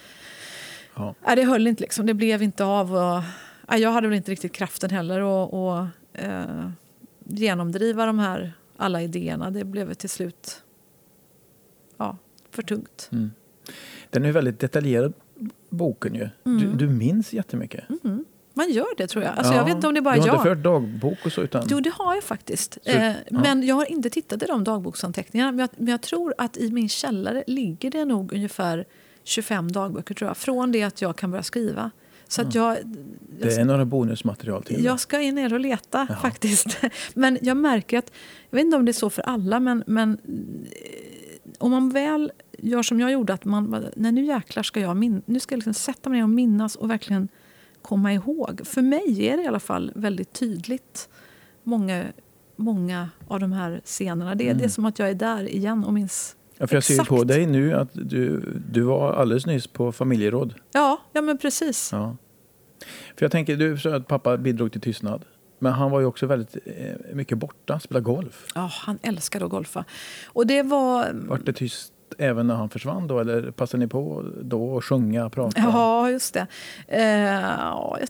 ja. 0.96 1.16
nej, 1.26 1.36
det 1.36 1.44
höll 1.44 1.68
inte, 1.68 1.82
liksom. 1.82 2.06
det 2.06 2.14
blev 2.14 2.44
inte 2.44 2.66
av. 2.66 2.96
Och, 2.96 3.24
nej, 3.70 3.82
jag 3.82 3.92
hade 3.92 4.08
väl 4.08 4.18
inte 4.18 4.32
riktigt 4.32 4.54
kraften 4.54 4.90
heller 4.90 5.22
att 5.22 5.54
och, 5.54 5.88
eh, 6.22 6.70
genomdriva 7.24 8.06
de 8.06 8.20
här 8.20 8.54
alla 8.78 9.02
idéerna. 9.02 9.52
Det 9.52 9.64
blev 9.64 9.94
till 9.94 10.10
slut 10.10 10.64
ja, 11.98 12.18
för 12.52 12.64
tungt. 12.64 13.10
Mm. 13.12 13.32
Den 14.10 14.26
är 14.26 14.32
väldigt 14.32 14.60
detaljerad, 14.60 15.14
boken. 15.70 16.16
ju. 16.16 16.30
Mm. 16.46 16.60
Du, 16.60 16.88
du 16.88 16.94
minns 16.94 17.34
jättemycket. 17.34 17.84
Mm. 18.04 18.26
Man 18.58 18.72
gör 18.72 18.98
det 18.98 19.08
tror 19.08 19.24
jag. 19.24 19.38
Alltså, 19.38 19.54
ja, 19.54 19.58
jag 19.58 19.66
vet 19.66 19.76
inte 19.76 19.88
om 19.88 19.94
det 19.94 20.00
är 20.00 20.02
bara 20.02 20.16
du 20.16 20.22
har 20.22 20.28
jag. 20.28 20.36
inte 20.36 20.50
fört 20.50 20.64
dagbok 20.64 21.26
och 21.26 21.32
så? 21.32 21.42
Utan... 21.42 21.68
Jo, 21.70 21.80
det 21.80 21.94
har 21.94 22.16
jag 22.16 22.24
faktiskt. 22.24 22.78
Så, 22.84 22.90
eh, 22.90 23.06
ja. 23.06 23.14
Men 23.30 23.68
jag 23.68 23.76
har 23.76 23.92
inte 23.92 24.10
tittat 24.10 24.44
i 24.44 24.46
de 24.46 24.64
dagboksanteckningarna. 24.64 25.52
Men 25.52 25.60
jag, 25.60 25.70
men 25.78 25.88
jag, 25.88 26.02
tror 26.02 26.34
att 26.38 26.58
i 26.58 26.72
min 26.72 26.90
källare 26.90 27.44
ligger 27.48 27.92
det 27.92 28.06
nog 28.06 28.34
ungefär 28.34 28.86
25 29.24 29.72
dagböcker 29.72 30.16
tror 30.16 30.30
jag. 30.30 30.38
Från 30.38 30.72
det 30.72 30.84
att 30.84 31.02
jag 31.02 31.16
kan 31.16 31.32
börja 31.32 31.44
skriva. 31.44 31.92
Så 32.28 32.42
att 32.42 32.56
jag, 32.56 32.78
det 33.40 33.56
är 33.56 33.66
några 33.66 33.86
bonusmaterial 33.86 34.64
till. 34.64 34.84
Jag 34.84 35.00
ska 35.00 35.22
in 35.22 35.36
ner 35.36 35.54
och 35.54 35.60
leta 35.60 36.08
ja. 36.10 36.16
faktiskt. 36.16 36.78
Men 37.14 37.38
jag 37.42 37.58
märker 37.58 37.98
att, 37.98 38.12
jag 38.50 38.58
vet 38.58 38.66
inte 38.66 38.78
om 38.78 38.86
det 38.86 38.92
är 38.92 38.94
så 38.94 39.10
för 39.10 39.22
alla, 39.22 39.60
men, 39.60 39.84
men 39.88 40.14
eh, 40.14 40.68
om 41.58 41.72
man 41.72 41.90
väl 41.90 42.32
gör 42.58 42.84
som 42.84 43.00
jag 43.00 43.12
gjorde, 43.12 43.34
att 43.34 43.46
man, 43.46 43.86
nej 43.96 44.12
nu 44.12 44.26
jäklar 44.26 44.64
ska 44.64 44.80
jag, 44.80 44.98
min, 44.98 45.22
nu 45.26 45.40
ska 45.40 45.54
jag 45.54 45.58
liksom 45.58 45.74
sätta 45.74 46.10
mig 46.10 46.20
ner 46.20 46.24
och 46.24 46.30
minnas 46.30 46.76
och 46.76 46.90
verkligen 46.90 47.28
komma 47.88 48.14
ihåg. 48.14 48.62
För 48.68 48.82
mig 48.82 49.28
är 49.28 49.38
det 49.38 49.44
i 49.44 49.48
alla 49.48 49.60
fall 49.60 49.92
väldigt 49.96 50.34
tydligt, 50.34 51.10
många, 51.64 52.06
många 52.56 53.10
av 53.28 53.40
de 53.40 53.52
här 53.52 53.82
scenerna. 53.86 54.36
Det, 54.36 54.44
mm. 54.44 54.58
det 54.58 54.64
är 54.64 54.70
som 54.70 54.86
att 54.86 55.00
jag 55.00 55.10
är 55.10 55.14
där 55.14 55.50
igen 55.50 55.84
och 55.84 55.94
minns 55.94 56.36
Ja, 56.60 56.68
för 56.68 56.76
jag 56.76 56.84
ser 56.84 57.04
på 57.04 57.24
dig 57.24 57.46
nu 57.46 57.74
att 57.74 57.90
du, 57.94 58.54
du 58.72 58.82
var 58.82 59.14
alldeles 59.14 59.46
nyss 59.46 59.68
på 59.68 59.92
familjeråd. 59.92 60.54
Ja, 60.72 61.02
ja 61.14 61.22
men 61.22 61.38
precis. 61.38 61.90
Ja. 61.92 62.18
För 63.16 63.26
jag 63.26 63.32
tänker, 63.32 63.56
du 63.56 63.78
sa 63.78 63.96
att 63.96 64.08
pappa 64.08 64.38
bidrog 64.38 64.72
till 64.72 64.82
tystnad. 64.82 65.26
Men 65.60 65.74
han 65.74 65.92
var 65.92 66.00
ju 66.00 66.06
också 66.06 66.26
väldigt 66.26 66.58
eh, 66.66 67.16
mycket 67.16 67.38
borta, 67.38 67.80
spelade 67.80 68.04
golf. 68.04 68.46
Ja, 68.56 68.70
han 68.74 69.00
älskade 69.02 69.46
att 69.46 69.52
golfa. 69.52 69.86
Och 70.26 70.48
det 70.48 70.64
var... 70.64 71.12
Vart 71.14 71.46
det 71.46 71.54
tyst 71.54 71.94
även 72.18 72.48
när 72.48 72.56
han 72.56 72.70
försvann 72.70 73.08
då? 73.08 73.20
Eller 73.20 73.52
passade 73.52 73.84
ni 73.84 73.88
på 73.90 74.26
då 74.42 74.78
att 74.78 74.84
sjunga, 74.84 75.30
prata? 75.30 75.62
Ja, 75.62 76.10
just 76.10 76.34
det. 76.34 76.48
Eh, 76.88 78.06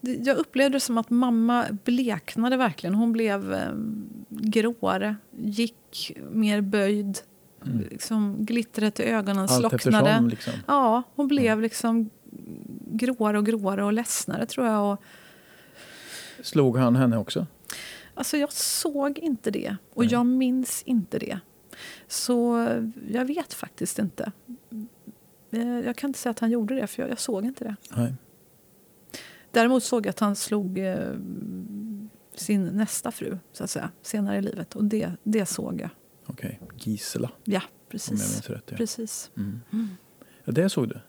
jag 0.00 0.36
upplevde 0.36 0.76
det 0.76 0.80
som 0.80 0.98
att 0.98 1.10
mamma 1.10 1.64
bleknade 1.84 2.56
verkligen. 2.56 2.94
Hon 2.94 3.12
blev 3.12 3.54
eh, 3.54 3.68
gråare, 4.28 5.16
gick 5.30 6.12
mer 6.30 6.60
böjd. 6.60 7.18
Mm. 7.66 7.86
Liksom, 7.90 8.36
glittret 8.38 9.00
i 9.00 9.02
ögonen 9.02 9.38
Allt 9.38 9.50
slocknade. 9.50 10.10
Eftersom, 10.10 10.28
liksom. 10.28 10.52
Ja, 10.66 11.02
hon 11.14 11.28
blev 11.28 11.60
liksom 11.60 12.10
gråare 12.90 13.38
och 13.38 13.46
gråare 13.46 13.84
och 13.84 13.92
ledsnare 13.92 14.46
tror 14.46 14.66
jag. 14.66 14.92
Och... 14.92 15.02
Slog 16.42 16.78
han 16.78 16.96
henne 16.96 17.16
också? 17.16 17.46
Alltså 18.14 18.36
jag 18.36 18.52
såg 18.52 19.18
inte 19.18 19.50
det 19.50 19.76
och 19.94 20.02
Nej. 20.02 20.12
jag 20.12 20.26
minns 20.26 20.82
inte 20.82 21.18
det. 21.18 21.38
Så 22.08 22.66
jag 23.08 23.24
vet 23.24 23.54
faktiskt 23.54 23.98
inte. 23.98 24.32
Eh, 25.50 25.80
jag 25.80 25.96
kan 25.96 26.10
inte 26.10 26.18
säga 26.18 26.30
att 26.30 26.38
han 26.38 26.50
gjorde 26.50 26.74
det, 26.74 26.86
för 26.86 27.02
jag, 27.02 27.10
jag 27.10 27.20
såg 27.20 27.44
inte 27.44 27.64
det. 27.64 27.76
Nej. 27.96 28.14
Däremot 29.50 29.84
såg 29.84 30.06
jag 30.06 30.10
att 30.10 30.20
han 30.20 30.36
slog 30.36 30.78
eh, 30.78 30.98
sin 32.34 32.66
nästa 32.66 33.10
fru, 33.10 33.38
så 33.52 33.64
att 33.64 33.70
säga, 33.70 33.90
senare 34.02 34.38
i 34.38 34.42
livet. 34.42 34.76
Och 34.76 34.84
det, 34.84 35.10
det 35.22 35.46
såg 35.46 35.80
jag. 35.80 35.90
Okej. 36.26 36.60
Okay. 36.62 36.78
Gisela. 36.78 37.30
Ja, 37.44 37.62
precis. 37.88 38.48
Rätt, 38.48 38.64
ja. 38.66 38.76
precis. 38.76 39.30
Mm. 39.36 39.60
Mm. 39.72 39.88
Ja, 40.44 40.52
det 40.52 40.68
såg 40.68 40.88
du? 40.88 41.00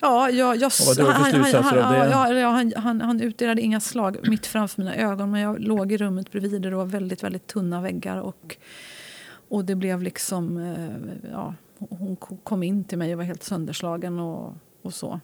Ja, 0.00 0.30
jag, 0.30 0.56
jag, 0.56 0.72
vad 0.86 0.96
var 0.96 1.12
det 1.12 1.14
för 1.14 1.30
slutsatser 1.30 1.76
av 1.76 1.92
det? 1.92 2.10
Ja, 2.10 2.32
ja, 2.32 2.48
han, 2.48 2.72
han, 2.76 3.00
han 3.00 3.20
utdelade 3.20 3.60
inga 3.60 3.80
slag 3.80 4.28
mitt 4.28 4.46
framför 4.46 4.82
mina 4.82 4.96
ögon 4.96 5.30
men 5.30 5.40
jag 5.40 5.60
låg 5.60 5.92
i 5.92 5.96
rummet 5.96 6.30
bredvid 6.30 6.64
och 6.64 6.70
det 6.70 6.76
var 6.76 6.84
väldigt, 6.84 7.22
väldigt 7.22 7.46
tunna 7.46 7.80
väggar. 7.80 8.20
Och 8.20 8.56
och 9.52 9.64
det 9.64 9.74
blev 9.74 10.02
liksom... 10.02 10.56
Eh, 10.58 11.30
ja, 11.32 11.54
hon 11.78 12.16
kom 12.16 12.62
in 12.62 12.84
till 12.84 12.98
mig 12.98 13.12
och 13.12 13.18
var 13.18 13.24
helt 13.24 13.42
sönderslagen 13.42 14.18
och, 14.18 14.54
och 14.82 14.94
så. 14.94 15.20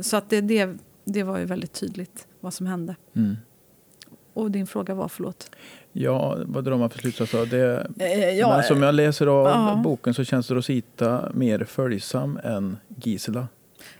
Så 0.00 0.16
att 0.16 0.30
det, 0.30 0.40
det, 0.40 0.78
det 1.04 1.22
var 1.22 1.38
ju 1.38 1.44
väldigt 1.44 1.72
tydligt 1.72 2.26
vad 2.40 2.54
som 2.54 2.66
hände. 2.66 2.96
Mm. 3.14 3.36
Och 4.32 4.50
din 4.50 4.66
fråga 4.66 4.94
var, 4.94 5.08
förlåt? 5.08 5.50
Ja, 5.92 6.38
vad 6.46 6.64
drar 6.64 6.76
man 6.76 6.90
för 6.90 6.98
slutsatser? 6.98 7.46
Det, 7.46 7.86
eh, 8.04 8.38
ja, 8.38 8.62
som 8.62 8.82
jag 8.82 8.94
läser 8.94 9.26
av 9.26 9.46
ja. 9.46 9.80
boken 9.84 10.14
så 10.14 10.24
känns 10.24 10.50
Rosita 10.50 11.30
mer 11.34 11.64
följsam 11.64 12.40
än 12.44 12.76
Gisela. 12.88 13.48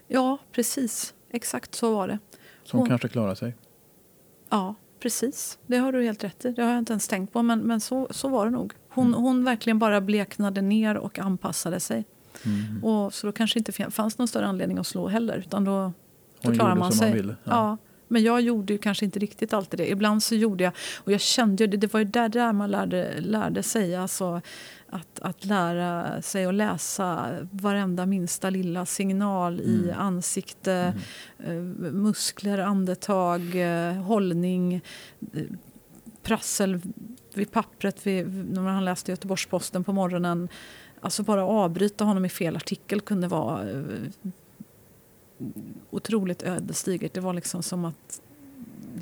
Ja, 0.09 0.39
precis. 0.53 1.15
Exakt 1.31 1.75
så 1.75 1.95
var 1.95 2.09
det. 2.09 2.19
Som 2.65 2.79
Hon, 2.79 2.89
kanske 2.89 3.09
klarar 3.09 3.35
sig. 3.35 3.55
Ja, 4.51 4.75
precis. 5.07 5.59
Det 5.67 5.77
har 5.77 5.93
du 5.93 6.03
helt 6.03 6.25
rätt 6.25 6.45
i. 6.45 6.51
Det 6.53 6.63
har 6.63 6.71
jag 6.71 6.79
inte 6.79 6.93
ens 6.93 7.09
tänkt 7.09 7.33
på, 7.33 7.43
men, 7.43 7.61
men 7.61 7.81
så, 7.81 8.09
så 8.11 8.29
var 8.29 8.45
det 8.45 8.51
nog. 8.51 8.73
Hon, 8.89 9.07
mm. 9.07 9.21
hon 9.21 9.45
verkligen 9.45 9.79
bara 9.79 10.01
bleknade 10.01 10.63
ner 10.63 10.97
och 10.97 11.19
anpassade 11.19 11.81
sig. 11.81 12.05
Mm. 12.45 12.85
Och, 12.85 13.15
så 13.15 13.27
då 13.27 13.33
kanske 13.33 13.59
inte 13.59 13.73
fanns 13.73 14.19
någon 14.19 14.29
större 14.29 14.47
anledning 14.47 14.79
att 14.79 14.87
slå 14.87 15.09
heller. 15.09 15.39
Utan 15.39 15.65
då, 15.65 15.93
då 16.43 16.53
klarar 16.53 16.75
man 16.75 16.93
sig. 16.93 17.23
Man 17.23 17.37
ja. 17.45 17.53
ja. 17.53 17.77
Men 18.09 18.23
jag 18.23 18.41
gjorde 18.41 18.73
ju 18.73 18.79
kanske 18.79 19.05
inte 19.05 19.19
riktigt 19.19 19.53
alltid 19.53 19.81
det. 19.81 19.91
Ibland 19.91 20.23
så 20.23 20.35
gjorde 20.35 20.65
jag, 20.65 20.73
och 20.97 21.13
jag 21.13 21.21
kände 21.21 21.67
det, 21.67 21.77
det 21.77 21.93
var 21.93 22.01
ju 22.01 22.05
där, 22.05 22.29
där 22.29 22.53
man 22.53 22.71
lärde, 22.71 23.15
lärde 23.21 23.63
sig. 23.63 23.97
Alltså, 23.97 24.41
att, 24.91 25.21
att 25.21 25.45
lära 25.45 26.23
sig 26.23 26.47
att 26.47 26.55
läsa 26.55 27.37
varenda 27.51 28.07
minsta 28.07 28.51
lilla 28.51 28.87
signal 28.87 29.61
mm. 29.61 29.85
i 29.85 29.91
ansikte, 29.91 30.95
mm. 31.39 31.85
eh, 31.85 31.93
muskler, 31.93 32.59
andetag, 32.59 33.55
eh, 33.55 33.93
hållning, 33.93 34.75
eh, 34.75 35.43
prassel 36.23 36.81
vid 37.35 37.53
pappret 37.53 38.07
vid, 38.07 38.53
när 38.53 38.63
han 38.63 38.85
läste 38.85 39.13
Göteborgs-Posten 39.13 39.85
på 39.85 39.93
morgonen. 39.93 40.49
Alltså 41.01 41.23
bara 41.23 41.45
avbryta 41.45 42.05
honom 42.05 42.25
i 42.25 42.29
fel 42.29 42.57
artikel 42.57 43.01
kunde 43.01 43.29
vara 43.29 43.63
otroligt 45.91 46.43
ödesdigert. 46.43 47.15
Det 47.15 47.21
var 47.21 47.33
liksom 47.33 47.63
som 47.63 47.85
att 47.85 48.23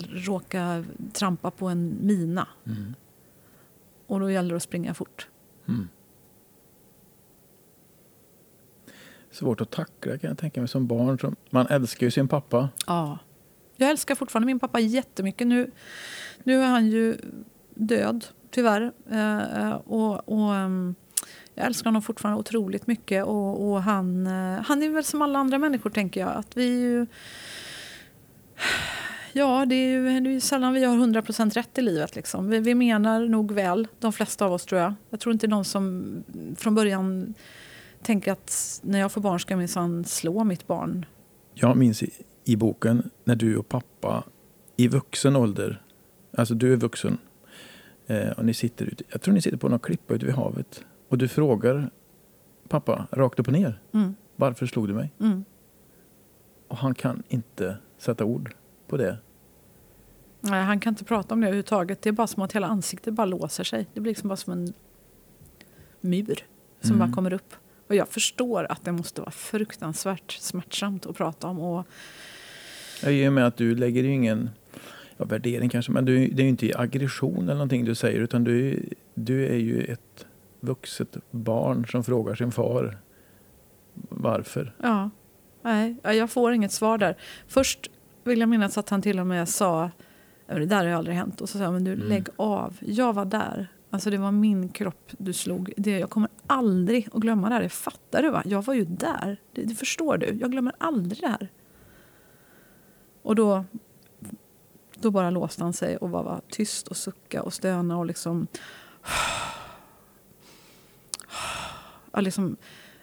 råka 0.09 0.85
trampa 1.13 1.51
på 1.51 1.67
en 1.67 1.97
mina. 2.01 2.47
Mm. 2.65 2.95
Och 4.07 4.19
då 4.19 4.31
gäller 4.31 4.49
det 4.49 4.55
att 4.55 4.63
springa 4.63 4.93
fort. 4.93 5.27
Mm. 5.67 5.87
Svårt 9.31 9.61
att 9.61 9.71
tackla 9.71 10.17
kan 10.17 10.27
jag 10.27 10.37
tänka 10.37 10.61
mig 10.61 10.67
som 10.67 10.87
barn. 10.87 11.35
Man 11.49 11.67
älskar 11.67 12.07
ju 12.07 12.11
sin 12.11 12.27
pappa. 12.27 12.69
Ja. 12.87 13.19
Jag 13.75 13.89
älskar 13.89 14.15
fortfarande 14.15 14.45
min 14.45 14.59
pappa 14.59 14.79
jättemycket. 14.79 15.47
Nu, 15.47 15.71
nu 16.43 16.61
är 16.61 16.67
han 16.67 16.87
ju 16.87 17.17
död, 17.73 18.25
tyvärr. 18.51 18.91
Eh, 19.11 19.71
och, 19.71 20.29
och 20.29 20.51
um, 20.51 20.95
jag 21.55 21.65
älskar 21.65 21.85
honom 21.85 22.01
fortfarande 22.01 22.39
otroligt 22.39 22.87
mycket. 22.87 23.25
Och, 23.25 23.69
och 23.69 23.83
han, 23.83 24.27
eh, 24.27 24.61
han 24.65 24.83
är 24.83 24.89
väl 24.89 25.03
som 25.03 25.21
alla 25.21 25.39
andra 25.39 25.57
människor, 25.57 25.89
tänker 25.89 26.21
jag. 26.21 26.29
Att 26.35 26.57
vi 26.57 26.65
ju, 26.65 27.05
Ja, 29.37 29.65
det 29.65 29.75
är 29.75 29.89
ju 29.89 30.19
det 30.19 30.29
är 30.29 30.39
sällan 30.39 30.73
vi 30.73 30.83
har 30.83 30.95
100% 30.95 31.53
rätt 31.53 31.77
i 31.77 31.81
livet. 31.81 32.15
Liksom. 32.15 32.49
Vi, 32.49 32.59
vi, 32.59 32.75
menar 32.75 33.25
nog 33.25 33.51
väl, 33.51 33.87
de 33.99 34.13
flesta 34.13 34.45
av 34.45 34.53
oss 34.53 34.65
tror 34.65 34.81
jag. 34.81 34.93
Jag 35.09 35.19
tror 35.19 35.33
inte 35.33 35.47
någon 35.47 35.65
som 35.65 36.05
från 36.57 36.75
början 36.75 37.33
tänker 38.01 38.31
att 38.31 38.79
när 38.83 38.99
jag 38.99 39.11
får 39.11 39.21
barn 39.21 39.39
ska 39.39 39.51
jag 39.51 39.59
minsann 39.59 40.05
slå 40.05 40.43
mitt 40.43 40.67
barn 40.67 41.05
Jag 41.53 41.77
minns 41.77 42.03
i, 42.03 42.09
i 42.43 42.55
boken 42.55 43.09
när 43.23 43.35
du 43.35 43.57
och 43.57 43.69
pappa 43.69 44.23
i 44.77 44.87
vuxen 44.87 45.35
ålder, 45.35 45.81
alltså 46.37 46.53
du 46.53 46.73
är 46.73 46.77
vuxen 46.77 47.17
eh, 48.07 48.29
och 48.29 48.45
ni 48.45 48.53
sitter 48.53 48.85
ute, 48.85 49.03
jag 49.09 49.21
tror 49.21 49.33
ni 49.33 49.41
sitter 49.41 49.57
på 49.57 49.69
någon 49.69 49.79
klippa 49.79 50.13
ute 50.13 50.25
vid 50.25 50.35
havet 50.35 50.83
och 51.15 51.19
du 51.19 51.27
frågar 51.27 51.89
pappa 52.67 53.07
rakt 53.11 53.39
upp 53.39 53.47
och 53.47 53.53
ner. 53.53 53.79
Mm. 53.91 54.15
Varför 54.35 54.65
slog 54.65 54.87
du 54.87 54.93
mig? 54.93 55.11
Mm. 55.19 55.45
Och 56.67 56.77
han 56.77 56.95
kan 56.95 57.23
inte 57.29 57.77
sätta 57.97 58.25
ord 58.25 58.53
på 58.87 58.97
det. 58.97 59.17
Nej, 60.41 60.63
han 60.63 60.79
kan 60.79 60.91
inte 60.91 61.03
prata 61.03 61.33
om 61.33 61.41
det 61.41 61.47
överhuvudtaget. 61.47 62.01
Det 62.01 62.09
är 62.09 62.13
bara 62.13 62.27
som 62.27 62.43
att 62.43 62.53
hela 62.53 62.67
ansiktet 62.67 63.13
bara 63.13 63.25
låser 63.25 63.63
sig. 63.63 63.87
Det 63.93 63.99
blir 63.99 64.11
liksom 64.11 64.29
bara 64.29 64.35
som 64.35 64.53
en 64.53 64.73
mur 66.01 66.45
som 66.81 66.95
Mm. 66.95 66.99
bara 66.99 67.15
kommer 67.15 67.33
upp. 67.33 67.53
Och 67.87 67.95
jag 67.95 68.07
förstår 68.09 68.71
att 68.71 68.83
det 68.83 68.91
måste 68.91 69.21
vara 69.21 69.31
fruktansvärt 69.31 70.31
smärtsamt 70.31 71.05
att 71.05 71.15
prata 71.17 71.47
om. 71.47 71.59
Och, 71.59 71.85
I 73.07 73.27
och 73.27 73.33
med 73.33 73.47
att 73.47 73.57
du 73.57 73.75
lägger 73.75 74.03
ju 74.03 74.09
ingen 74.13 74.49
ja, 75.17 75.25
värdering 75.25 75.69
kanske, 75.69 75.91
men 75.91 76.05
du, 76.05 76.27
det 76.27 76.41
är 76.41 76.43
ju 76.43 76.49
inte 76.49 76.71
aggression 76.75 77.43
eller 77.43 77.53
någonting 77.53 77.85
du 77.85 77.95
säger 77.95 78.19
utan 78.19 78.43
du, 78.43 78.83
du 79.13 79.45
är 79.45 79.57
ju 79.57 79.81
ett 79.83 80.25
vuxet 80.65 81.17
barn 81.31 81.85
som 81.87 82.03
frågar 82.03 82.35
sin 82.35 82.51
far 82.51 82.97
varför. 84.09 84.73
ja, 84.81 85.09
nej, 85.61 85.95
ja, 86.03 86.13
jag 86.13 86.29
får 86.29 86.53
inget 86.53 86.71
svar 86.71 86.97
där. 86.97 87.17
Först 87.47 87.89
vill 88.23 88.39
jag 88.39 88.49
minnas 88.49 88.77
att 88.77 88.89
han 88.89 89.01
till 89.01 89.19
och 89.19 89.27
med 89.27 89.49
sa 89.49 89.89
"Ja, 90.47 90.55
det 90.55 90.65
där 90.65 90.77
har 90.77 90.83
ju 90.85 90.91
aldrig 90.93 91.15
hänt. 91.17 91.41
Och 91.41 91.49
så 91.49 91.57
sa 91.57 91.63
jag, 91.63 91.73
men 91.73 91.83
du 91.83 91.93
Mm. 91.93 92.07
lägg 92.07 92.27
av. 92.35 92.77
Jag 92.81 93.13
var 93.13 93.25
där. 93.25 93.67
Alltså 93.89 94.09
det 94.09 94.17
var 94.17 94.31
min 94.31 94.69
kropp 94.69 95.11
du 95.17 95.33
slog. 95.33 95.73
Det, 95.77 95.99
jag 95.99 96.09
kommer 96.09 96.29
aldrig 96.47 97.07
att 97.13 97.21
glömma 97.21 97.47
det 97.49 97.53
här. 97.55 97.61
Det 97.61 97.69
fattar 97.69 98.21
du 98.21 98.29
va? 98.29 98.41
Jag 98.45 98.61
var 98.65 98.73
ju 98.73 98.85
där. 98.85 99.37
Det, 99.51 99.61
det 99.63 99.75
förstår 99.75 100.17
du. 100.17 100.25
Jag 100.41 100.51
glömmer 100.51 100.73
aldrig 100.77 101.21
det 101.21 101.27
här. 101.27 101.47
Och 103.21 103.35
då, 103.35 103.65
då 104.95 105.11
bara 105.11 105.29
låste 105.29 105.63
han 105.63 105.73
sig 105.73 105.97
och 105.97 106.09
bara 106.09 106.23
var 106.23 106.41
tyst 106.49 106.87
och 106.87 106.97
sucka 106.97 107.43
och 107.43 107.53
stöna 107.53 107.97
och 107.97 108.05
liksom... 108.05 108.47
Ja, 112.15 112.21
liksom 112.21 112.57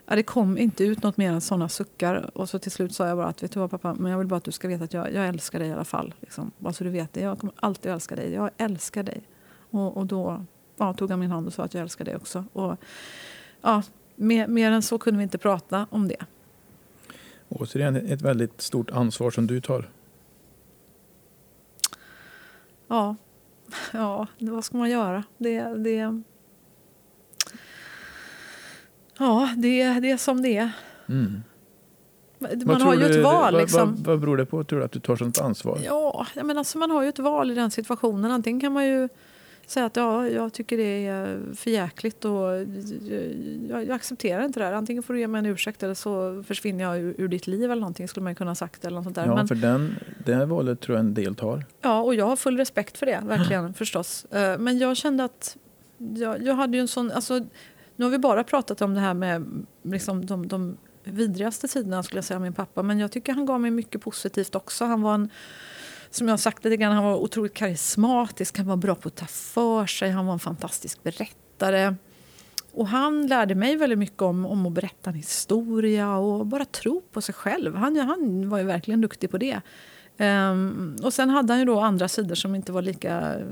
ja, 0.07 0.17
det 0.17 0.23
kom 0.23 0.59
inte 0.59 0.85
ut 0.85 1.03
något 1.03 1.17
mer 1.17 1.33
än 1.33 1.41
såna 1.41 1.69
suckar. 1.69 2.39
Och 2.39 2.49
så 2.49 2.59
till 2.59 2.73
slut 2.73 2.95
sa 2.95 3.09
jag 3.09 3.17
bara 3.17 3.27
att 3.27 3.43
vet 3.43 3.53
du 3.53 3.61
vad 3.61 3.71
pappa, 3.71 3.95
men 3.95 4.13
jag 4.13 4.19
vill 4.19 4.27
bara 4.27 4.37
att 4.37 4.45
du 4.45 4.53
ska 4.53 4.69
veta 4.69 4.85
att 4.85 4.93
jag, 4.93 5.13
jag 5.13 5.29
älskar 5.29 5.59
dig 5.59 5.69
i 5.69 5.73
alla 5.73 5.85
fall. 5.85 6.15
Liksom. 6.21 6.53
Bara 6.59 6.73
så 6.73 6.85
du 6.85 6.91
vet 6.91 7.13
det. 7.13 7.21
Jag 7.21 7.39
kommer 7.39 7.55
alltid 7.57 7.93
älska 7.93 8.17
dig. 8.17 8.33
Jag 8.33 8.51
älskar 8.57 9.03
dig. 9.03 9.23
Och, 9.71 9.97
och 9.97 10.07
då 10.07 10.45
ja, 10.77 10.93
tog 10.93 11.11
han 11.11 11.21
min 11.21 11.31
hand 11.31 11.47
och 11.47 11.53
sa 11.53 11.63
att 11.63 11.75
jag 11.75 11.83
älskar 11.83 12.05
dig 12.05 12.17
också. 12.17 12.45
Och, 12.53 12.77
ja, 13.61 13.83
mer, 14.17 14.47
mer 14.47 14.71
än 14.71 14.83
så 14.83 14.99
kunde 14.99 15.19
vi 15.19 15.23
inte 15.23 15.39
prata 15.39 15.87
om 15.91 16.09
det. 16.09 16.25
Återigen 17.49 17.97
ett 17.97 18.23
väldigt 18.23 18.61
stort 18.61 18.91
ansvar 18.91 19.31
som 19.31 19.47
du 19.47 19.61
tar. 19.61 19.91
Ja, 22.89 23.17
ja 23.93 24.27
vad 24.39 24.65
ska 24.65 24.77
man 24.77 24.91
göra? 24.91 25.25
Det, 25.39 25.63
det, 25.63 26.23
ja, 29.23 29.49
det, 29.57 30.01
det 30.01 30.11
är 30.11 30.17
som 30.17 30.43
det 30.43 30.57
är. 30.57 30.71
Mm. 31.09 31.43
Vad 32.39 32.67
Man 32.67 32.81
har 32.83 32.95
ju 32.95 33.05
ett 33.07 33.13
du- 33.13 33.23
val. 33.23 33.53
Vad, 33.53 33.63
Liksom. 33.63 33.95
vad, 33.95 34.05
vad 34.07 34.21
beror 34.21 34.37
det 34.37 34.47
på 34.47 34.65
tror 34.65 34.79
du 34.79 34.85
att 34.85 34.93
du 34.93 35.01
tar 35.01 35.17
sånt 35.17 35.41
ansvar? 35.41 35.79
Ja, 35.85 36.27
menar, 36.35 36.55
alltså 36.55 36.79
man 36.79 36.91
har 36.91 37.03
ju 37.03 37.09
ett 37.09 37.19
val 37.19 37.51
i 37.51 37.55
den 37.55 37.71
situationen. 37.71 38.31
Antingen 38.31 38.61
kan 38.61 38.73
man 38.73 38.87
ju 38.87 39.09
säga 39.67 39.87
att 39.87 39.97
ja, 39.97 40.29
jag 40.29 40.53
tycker 40.53 40.77
det 40.77 41.07
är 41.07 41.41
för 41.55 41.71
jäkligt 41.71 42.25
och 42.25 42.33
jag, 43.69 43.85
jag 43.85 43.91
accepterar 43.91 44.45
inte 44.45 44.61
det 44.61 44.67
här. 44.67 44.73
Antingen 44.73 45.03
får 45.03 45.15
du 45.15 45.21
ge 45.21 45.27
mig 45.27 45.39
en 45.39 45.47
ursäkt 45.47 45.83
eller 45.83 45.95
så 45.95 46.43
försvinner 46.47 46.85
jag 46.85 46.99
ur, 46.99 47.15
ur 47.19 47.29
ditt 47.29 47.47
liv 47.47 47.65
eller 47.65 47.81
någonting 47.81 48.09
skulle 48.09 48.25
man 48.25 48.35
kunna 48.35 48.51
ha 48.51 48.55
sagt 48.55 48.85
eller 48.85 48.95
något 48.95 49.05
sånt 49.05 49.17
där. 49.17 49.27
Ja, 49.27 49.35
Men, 49.35 49.49
för 49.49 49.55
den, 49.55 49.95
det 50.25 50.35
här 50.35 50.47
valet 50.47 50.81
tror 50.81 50.97
jag 50.99 51.05
en 51.07 51.15
del 51.15 51.35
tar. 51.35 51.65
ja, 51.83 52.01
och 52.01 52.15
jag 52.15 52.27
har 52.27 52.37
full 52.37 52.57
respekt 52.57 52.99
för 52.99 53.07
det, 53.07 53.21
verkligen 53.25 53.75
förstås. 53.75 54.25
Eh, 54.25 54.59
Men 54.59 54.79
jag 54.79 54.97
kände 54.97 55.25
att 55.25 55.57
jag, 55.99 56.43
jag 56.43 56.55
hade 56.55 56.77
ju 56.77 56.81
en 56.81 56.89
sån, 56.89 57.11
alltså 57.11 57.41
nu 58.03 58.07
har 58.07 58.11
vi 58.11 58.19
bara 58.19 58.45
pratat 58.45 58.83
om 58.83 58.95
det 58.95 59.01
här 59.01 59.15
med 59.15 59.67
liksom 59.83 60.27
de, 60.27 60.49
de 60.49 60.77
vidrigaste 61.05 61.69
sidorna 61.69 62.03
skulle 62.03 62.19
jag 62.19 62.25
säga 62.25 62.37
av 62.37 62.43
min 62.43 62.53
pappa. 62.53 62.83
Men 62.83 62.99
jag 62.99 63.13
tycker 63.13 63.33
han 63.33 63.47
gav 63.47 63.61
mig 63.61 63.71
mycket 63.71 64.01
positivt 64.01 64.55
också. 64.55 64.85
Han 64.85 65.03
var 65.03 65.15
en, 65.15 65.31
som 66.11 66.29
jag 66.29 66.33
har 66.33 66.39
sagt 66.39 66.65
lite 66.65 66.77
grann, 66.77 66.93
han 66.93 67.05
var 67.05 67.17
otroligt 67.17 67.55
karismatisk, 67.55 68.59
han 68.59 68.67
var 68.67 68.77
bra 68.77 68.95
på 68.95 69.09
att 69.09 69.17
ta 69.17 69.27
för 69.27 69.87
sig, 69.87 70.11
han 70.11 70.27
var 70.27 70.33
en 70.33 70.39
fantastisk 70.39 71.03
berättare. 71.03 71.95
Och 72.73 72.89
han 72.89 73.27
lärde 73.27 73.55
mig 73.55 73.77
väldigt 73.77 73.99
mycket 73.99 74.23
om, 74.23 74.47
om 74.47 74.67
att 74.67 74.73
berätta 74.73 75.11
en 75.11 75.17
historia 75.17 76.17
och 76.17 76.47
bara 76.47 76.65
tro 76.65 77.01
på 77.01 77.21
sig 77.21 77.35
själv. 77.35 77.75
Han, 77.75 77.97
han 77.97 78.49
var 78.49 78.59
ju 78.59 78.65
verkligen 78.65 79.01
duktig 79.01 79.31
på 79.31 79.39
det. 79.39 79.61
Um, 80.19 80.97
och 81.03 81.13
sen 81.13 81.31
hade 81.31 81.53
han 81.53 81.61
ju 81.61 81.67
då 81.67 81.81
andra 81.81 82.09
sidor 82.09 82.35
som 82.35 82.55
inte 82.55 82.73
var 82.73 82.83
lika 82.83 83.35
eh, 83.35 83.47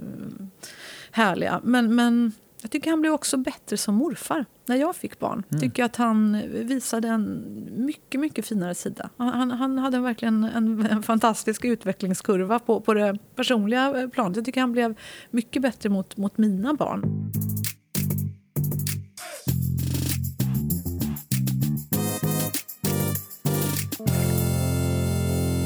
härliga. 1.10 1.60
Men, 1.64 1.94
men 1.94 2.32
jag 2.62 2.70
tycker 2.70 2.90
han 2.90 3.00
blev 3.00 3.12
också 3.12 3.36
bättre 3.36 3.76
som 3.76 3.94
morfar 3.94 4.44
när 4.66 4.76
jag 4.76 4.96
fick 4.96 5.18
barn. 5.18 5.42
Mm. 5.50 5.60
tycker 5.60 5.82
jag 5.82 5.86
att 5.86 5.96
han 5.96 6.42
visade 6.50 7.08
en 7.08 7.44
mycket, 7.86 8.20
mycket 8.20 8.46
finare 8.46 8.74
sida. 8.74 9.10
Han, 9.16 9.50
han, 9.50 9.78
hade 9.78 9.98
verkligen 9.98 10.44
en, 10.44 10.86
en 10.86 11.02
fantastisk 11.02 11.64
utvecklingskurva 11.64 12.58
på, 12.58 12.80
på 12.80 12.94
det 12.94 13.18
personliga 13.36 14.10
planet. 14.12 14.36
Jag 14.36 14.44
tycker 14.44 14.60
han 14.60 14.72
blev 14.72 14.94
mycket 15.30 15.62
bättre 15.62 15.88
mot, 15.88 16.16
mot 16.16 16.38
mina 16.38 16.74
barn. 16.74 17.30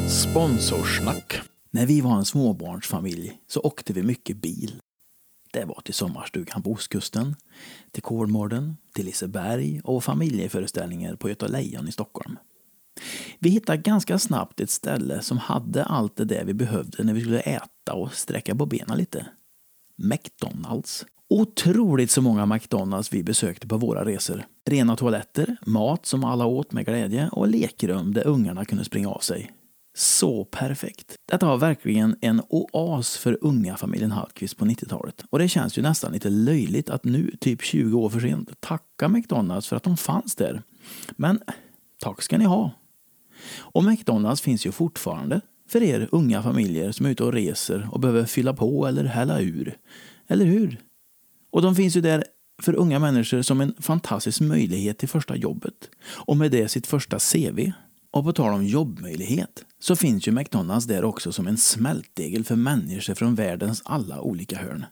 Sponsorsnack. 0.09 1.41
När 1.71 1.87
vi 1.87 2.01
var 2.01 2.17
en 2.17 2.25
småbarnsfamilj 2.25 3.39
så 3.47 3.61
åkte 3.61 3.93
vi 3.93 4.03
mycket 4.03 4.37
bil. 4.37 4.81
Det 5.55 5.65
var 5.65 5.81
till 5.85 5.95
sommarstugan 5.95 6.63
på 6.63 6.73
ostkusten, 6.73 7.37
till 7.91 8.03
Kolmården, 8.03 8.77
till 8.95 9.05
Liseberg 9.07 9.81
och 9.85 10.05
familjeföreställningar 10.05 11.17
på 11.17 11.29
Göta 11.29 11.47
Lejon 11.47 11.89
i 11.89 11.93
Stockholm. 11.93 12.39
Vi 13.39 13.51
hittade 13.51 13.79
ganska 13.79 14.19
snabbt 14.19 14.61
ett 14.61 14.71
ställe 14.71 15.23
som 15.23 15.39
hade 15.39 15.85
allt 15.85 16.17
det 16.17 16.25
där 16.25 16.45
vi 16.45 16.55
behövde 16.55 17.05
när 17.05 17.15
vi 17.15 17.21
skulle 17.21 17.41
äta 17.41 17.93
och 17.93 18.15
sträcka 18.15 18.55
på 18.55 18.67
benen 18.67 18.99
lite. 18.99 19.27
McDonalds. 19.97 21.07
Otroligt 21.29 22.11
så 22.11 22.23
många 22.23 22.47
McDonalds 22.47 23.13
vi 23.13 23.23
besökte 23.23 23.67
på 23.69 23.77
våra 23.77 24.05
resor. 24.05 24.47
Rena 24.71 24.97
toaletter, 24.97 25.57
mat 25.67 26.07
som 26.07 26.25
alla 26.25 26.47
åt 26.47 26.73
med 26.73 26.87
glädje 26.87 27.29
och 27.29 27.49
lekrum 27.49 28.15
där 28.15 28.27
ungarna 28.27 28.65
kunde 28.65 28.85
springa 28.85 29.09
av 29.09 29.19
sig. 29.19 29.53
Så 29.97 30.45
perfekt. 30.45 31.17
Detta 31.27 31.47
var 31.47 31.57
verkligen 31.57 32.17
en 32.21 32.43
oas 32.49 33.17
för 33.17 33.39
unga 33.41 33.77
familjen 33.77 34.13
Hallqvist 34.13 34.57
på 34.57 34.65
90-talet. 34.65 35.25
Och 35.31 35.39
det 35.39 35.49
känns 35.49 35.79
ju 35.79 35.83
nästan 35.83 36.13
lite 36.13 36.31
löjligt 36.31 36.91
att 36.91 37.05
nu, 37.05 37.37
typ 37.41 37.63
20 37.63 37.99
år 37.99 38.11
för 38.11 38.21
sent, 38.21 38.61
tacka 38.61 39.09
McDonalds 39.09 39.69
för 39.69 39.77
att 39.77 39.83
de 39.83 39.97
fanns 39.97 40.35
där. 40.35 40.63
Men 41.17 41.41
tack 42.01 42.23
ska 42.23 42.39
ni 42.39 42.45
ha. 42.45 42.71
Och 43.59 43.85
McDonalds 43.85 44.43
finns 44.43 44.67
ju 44.67 44.73
fortfarande 44.73 45.41
för 45.69 45.83
er 45.83 46.09
unga 46.13 46.43
familjer 46.43 46.93
som 46.93 47.07
är 47.07 47.11
ute 47.11 47.25
och 47.25 47.33
reser 47.33 47.89
och 47.93 48.01
behöver 48.01 48.25
fylla 48.25 48.55
på 48.55 48.87
eller 48.87 49.05
hälla 49.05 49.41
ur. 49.41 49.79
Eller 50.29 50.45
hur? 50.45 50.81
Och 51.51 51.63
de 51.63 51.75
finns 51.77 51.97
ju 51.97 52.01
där 52.01 52.25
för 52.63 52.75
unga 52.75 52.99
människor 52.99 53.43
som 53.43 53.61
en 53.61 53.75
fantastisk 53.79 54.41
möjlighet 54.41 54.99
till 54.99 55.09
första 55.09 55.37
jobbet. 55.37 55.91
Och 56.07 56.37
med 56.37 56.51
det 56.51 56.69
sitt 56.69 56.87
första 56.87 57.19
CV. 57.19 57.73
Och 58.11 58.25
på 58.25 58.33
tal 58.33 58.55
om 58.55 58.65
jobbmöjlighet 58.65 59.65
så 59.85 59.97
finns 59.97 60.29
ju 60.29 60.33
McDonalds 60.33 60.87
där 60.87 61.05
också 61.05 61.33
som 61.33 61.47
en 61.47 61.57
smältdegel 61.57 62.45
för 62.45 62.57
människor 62.57 63.15
från 63.15 63.35
världens 63.35 63.83
alla 63.85 64.21
olika 64.21 64.59
hörn. 64.59 64.87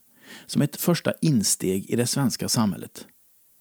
Som 0.47 0.63
ett 0.63 0.77
första 0.77 1.13
insteg 1.21 1.91
i 1.91 1.97
det 1.97 2.07
svenska 2.07 2.49
samhället. 2.49 3.07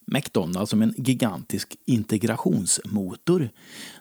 McDonalds 0.08 0.70
som 0.70 0.82
en 0.82 0.94
gigantisk 0.98 1.76
integrationsmotor. 1.86 3.50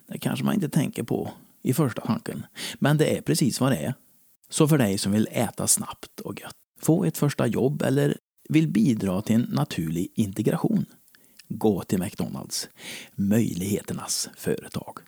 Det 0.07 0.19
kanske 0.19 0.45
man 0.45 0.55
inte 0.55 0.69
tänker 0.69 1.03
på 1.03 1.33
i 1.63 1.75
första 1.75 2.01
tanken. 2.01 2.47
Men 2.75 2.99
det 2.99 3.17
är 3.17 3.23
precis 3.23 3.61
vad 3.61 3.73
det 3.73 3.79
är. 3.79 3.95
Så 4.49 4.69
för 4.69 4.79
dig 4.79 4.99
som 4.99 5.13
vill 5.13 5.29
äta 5.31 5.67
snabbt 5.67 6.21
och 6.21 6.41
gött, 6.41 6.57
få 6.81 7.05
ett 7.05 7.19
första 7.19 7.47
jobb 7.47 7.83
eller 7.83 8.17
vill 8.49 8.69
bidra 8.69 9.23
till 9.23 9.35
en 9.35 9.49
naturlig 9.51 10.13
integration, 10.15 10.87
gå 11.49 11.83
till 11.83 11.99
McDonalds. 11.99 12.69
Möjligheternas 13.15 14.29
företag. 14.37 14.99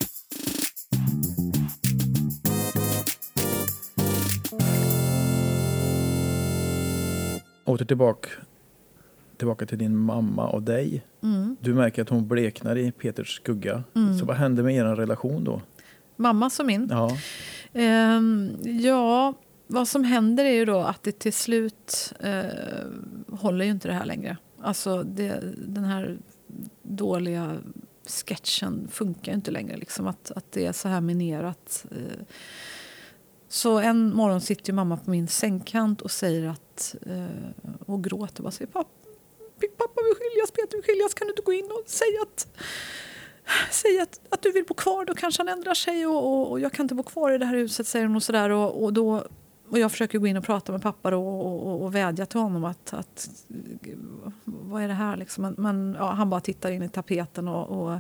Åter 7.73 7.85
tillbaka, 7.85 8.29
tillbaka 9.37 9.67
till 9.67 9.79
din 9.79 9.97
mamma 9.97 10.49
och 10.49 10.63
dig. 10.63 11.05
Mm. 11.23 11.57
Du 11.61 11.75
märker 11.75 12.03
att 12.03 12.09
hon 12.09 12.29
bleknar 12.29 12.77
i 12.77 12.93
Peters 12.93 13.37
skugga. 13.37 13.85
Så 14.21 14.25
vad 14.27 14.37
hände 14.37 14.63
med 14.63 14.75
er 14.75 14.85
relation 14.85 15.45
då? 15.45 15.61
Mamma 16.17 16.51
som 16.51 16.67
min. 16.67 16.89
Ja, 16.91 17.17
Ehm, 17.73 18.57
ja, 18.63 19.35
vad 19.67 19.89
som 19.89 20.05
händer 20.05 20.45
är 20.45 20.53
ju 20.53 20.65
då 20.65 20.81
att 20.81 21.03
det 21.03 21.19
till 21.19 21.33
slut 21.33 22.13
eh, 22.21 22.45
håller 23.29 23.65
ju 23.65 23.71
inte 23.71 23.89
det 23.89 23.95
här 23.95 24.05
längre. 24.05 24.37
Alltså 24.61 25.03
det, 25.03 25.43
den 25.67 25.85
här 25.85 26.19
dåliga 26.83 27.57
sketchen 28.07 28.89
funkar 28.91 29.33
ju 29.33 29.37
inte 29.37 29.51
längre. 29.51 29.77
Liksom, 29.77 30.07
att, 30.07 30.31
att 30.31 30.53
det 30.53 30.67
är 30.67 30.73
så 30.73 30.89
här 30.89 31.01
minerat. 31.01 31.87
Eh. 31.91 32.25
Så 33.49 33.79
en 33.79 34.15
morgon 34.15 34.41
sitter 34.41 34.71
ju 34.71 34.75
mamma 34.75 34.97
på 34.97 35.11
min 35.11 35.29
sängkant 35.29 36.01
och 36.01 36.11
säger 36.11 36.49
att, 36.49 36.62
eh, 37.07 37.71
och 37.87 38.05
gråter. 38.05 38.43
Bara 38.43 38.51
säger, 38.51 38.73
pappa, 38.73 38.91
pappa 39.77 40.01
vill 40.07 40.15
skiljas, 40.21 40.51
Peter 40.51 40.77
vill 40.77 40.85
skiljas. 40.85 41.15
Kan 41.15 41.27
du 41.27 41.33
inte 41.33 41.43
gå 41.43 41.53
in 41.53 41.65
och 41.65 41.91
säga 41.91 42.23
att, 42.23 42.49
säga 43.71 44.03
att, 44.03 44.21
att 44.29 44.43
du 44.43 44.53
vill 44.53 44.65
bo 44.65 44.75
kvar? 44.75 45.05
Då 45.05 45.15
kanske 45.15 45.41
han 45.41 45.49
ändrar 45.49 45.75
sig 45.75 46.07
och, 46.07 46.33
och, 46.33 46.51
och 46.51 46.61
jag 46.61 46.73
kan 46.73 46.85
inte 46.85 46.95
bo 46.95 47.03
kvar 47.03 47.31
i 47.33 47.39
det 47.39 47.47
här 47.47 47.57
huset, 47.57 47.87
säger 47.87 48.07
hon. 48.07 48.17
Och, 48.17 48.23
så 48.23 48.33
där, 48.33 48.51
och, 48.51 48.85
och 48.85 48.93
då 48.93 49.27
och 49.73 49.79
jag 49.79 49.91
försöker 49.91 50.19
gå 50.19 50.27
in 50.27 50.37
och 50.37 50.45
prata 50.45 50.73
med 50.73 50.83
pappa 50.83 51.17
och, 51.17 51.67
och, 51.67 51.83
och, 51.83 51.95
vädja 51.95 52.27
till 52.27 52.41
honom 52.41 52.65
att, 52.65 52.95
att 52.95 53.29
vad 54.45 54.83
är 54.83 54.89
det 54.89 54.95
här 54.95 55.17
liksom? 55.17 55.43
Men, 55.43 55.55
men 55.59 55.97
ja, 55.99 56.11
han 56.11 56.31
bara 56.31 56.41
tittar 56.41 56.71
in 56.71 56.83
i 56.83 56.89
tapeten 56.89 57.49
och, 57.49 57.69
och 57.69 57.99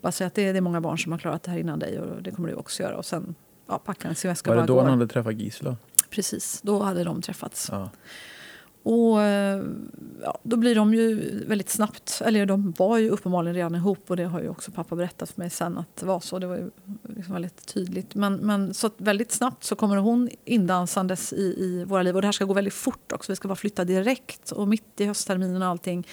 bara 0.00 0.12
säger 0.12 0.26
att 0.26 0.34
det 0.34 0.42
är, 0.42 0.52
det 0.52 0.58
är 0.58 0.60
många 0.60 0.80
barn 0.80 0.98
som 0.98 1.12
har 1.12 1.18
klarat 1.18 1.42
det 1.42 1.50
här 1.50 1.58
innan 1.58 1.78
dig 1.78 2.00
och 2.00 2.22
det 2.22 2.30
kommer 2.30 2.48
du 2.48 2.54
också 2.54 2.82
göra. 2.82 2.96
Och 2.96 3.04
sen 3.04 3.34
ja, 3.66 3.78
packar 3.78 4.08
han 4.08 4.14
sin 4.14 4.28
väska 4.28 4.50
Var 4.50 4.56
det 4.56 4.60
och 4.60 4.66
då 4.66 4.80
han 4.80 4.90
hade 4.90 5.06
träffat 5.06 5.34
Gisela? 5.34 5.76
Precis, 6.10 6.60
då 6.62 6.82
hade 6.82 7.04
de 7.04 7.22
träffats. 7.22 7.68
Ja. 7.72 7.90
Och 8.82 9.22
eh, 9.22 9.62
ja, 10.22 10.38
då 10.42 10.56
blir 10.56 10.74
de 10.74 10.94
ju 10.94 11.30
väldigt 11.46 11.70
snabbt, 11.70 12.22
eller 12.24 12.46
de 12.46 12.74
var 12.78 12.98
ju 12.98 13.10
uppenbarligen 13.10 13.54
redan 13.54 13.74
ihop 13.74 14.10
och 14.10 14.16
det 14.16 14.24
har 14.24 14.40
ju 14.40 14.48
också 14.48 14.70
pappa 14.70 14.96
berättat 14.96 15.30
för 15.30 15.40
mig 15.40 15.50
sen 15.50 15.78
att 15.78 15.96
det 15.96 16.06
var 16.06 16.20
så. 16.20 16.38
Det 16.38 16.46
var 16.46 16.56
ju 16.56 16.70
liksom 17.16 17.34
väldigt 17.34 17.66
tydligt. 17.66 18.14
Men, 18.14 18.34
men 18.36 18.74
så 18.74 18.90
väldigt 18.96 19.32
snabbt 19.32 19.64
så 19.64 19.76
kommer 19.76 19.96
hon 19.96 20.28
indansandes 20.44 21.32
i, 21.32 21.54
i 21.58 21.84
våra 21.84 22.02
liv 22.02 22.14
och 22.14 22.22
det 22.22 22.26
här 22.26 22.32
ska 22.32 22.44
gå 22.44 22.54
väldigt 22.54 22.74
fort 22.74 23.12
också. 23.12 23.32
Vi 23.32 23.36
ska 23.36 23.48
bara 23.48 23.56
flytta 23.56 23.84
direkt 23.84 24.52
och 24.52 24.68
mitt 24.68 25.00
i 25.00 25.06
höstterminen 25.06 25.62
och 25.62 25.68
allting. 25.68 26.06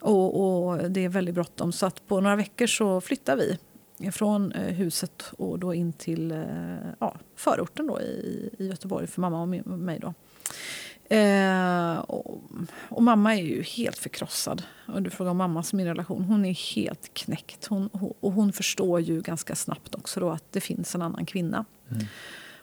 Och, 0.00 0.66
och 0.66 0.90
det 0.90 1.04
är 1.04 1.08
väldigt 1.08 1.34
bråttom 1.34 1.72
så 1.72 1.86
att 1.86 2.06
på 2.06 2.20
några 2.20 2.36
veckor 2.36 2.66
så 2.66 3.00
flyttar 3.00 3.36
vi 3.36 3.58
från 4.12 4.52
eh, 4.52 4.74
huset 4.74 5.22
och 5.38 5.58
då 5.58 5.74
in 5.74 5.92
till 5.92 6.32
eh, 6.32 6.38
ja, 6.98 7.16
förorten 7.36 7.86
då 7.86 8.00
i, 8.00 8.50
i 8.58 8.66
Göteborg 8.66 9.06
för 9.06 9.20
mamma 9.20 9.42
och 9.42 9.48
mig. 9.78 9.98
Då. 9.98 10.14
Eh, 11.16 11.98
och, 11.98 12.42
och, 12.88 13.02
mamma 13.02 13.36
är 13.36 13.42
ju 13.42 13.62
helt 13.62 13.98
förkrossad. 13.98 14.62
Och 14.86 15.02
du 15.02 15.10
frågar 15.10 15.30
om 15.30 15.36
mammas 15.36 15.72
min 15.72 15.86
relation. 15.86 16.24
Hon 16.24 16.44
är 16.44 16.74
helt 16.74 17.14
knäckt. 17.14 17.66
Hon, 17.66 17.88
och 18.20 18.32
hon 18.32 18.52
förstår 18.52 19.00
ju 19.00 19.20
ganska 19.20 19.54
snabbt 19.54 19.94
också 19.94 20.20
då 20.20 20.30
att 20.30 20.52
det 20.52 20.60
finns 20.60 20.94
en 20.94 21.02
annan 21.02 21.26
kvinna. 21.26 21.64
Mm. 21.90 22.04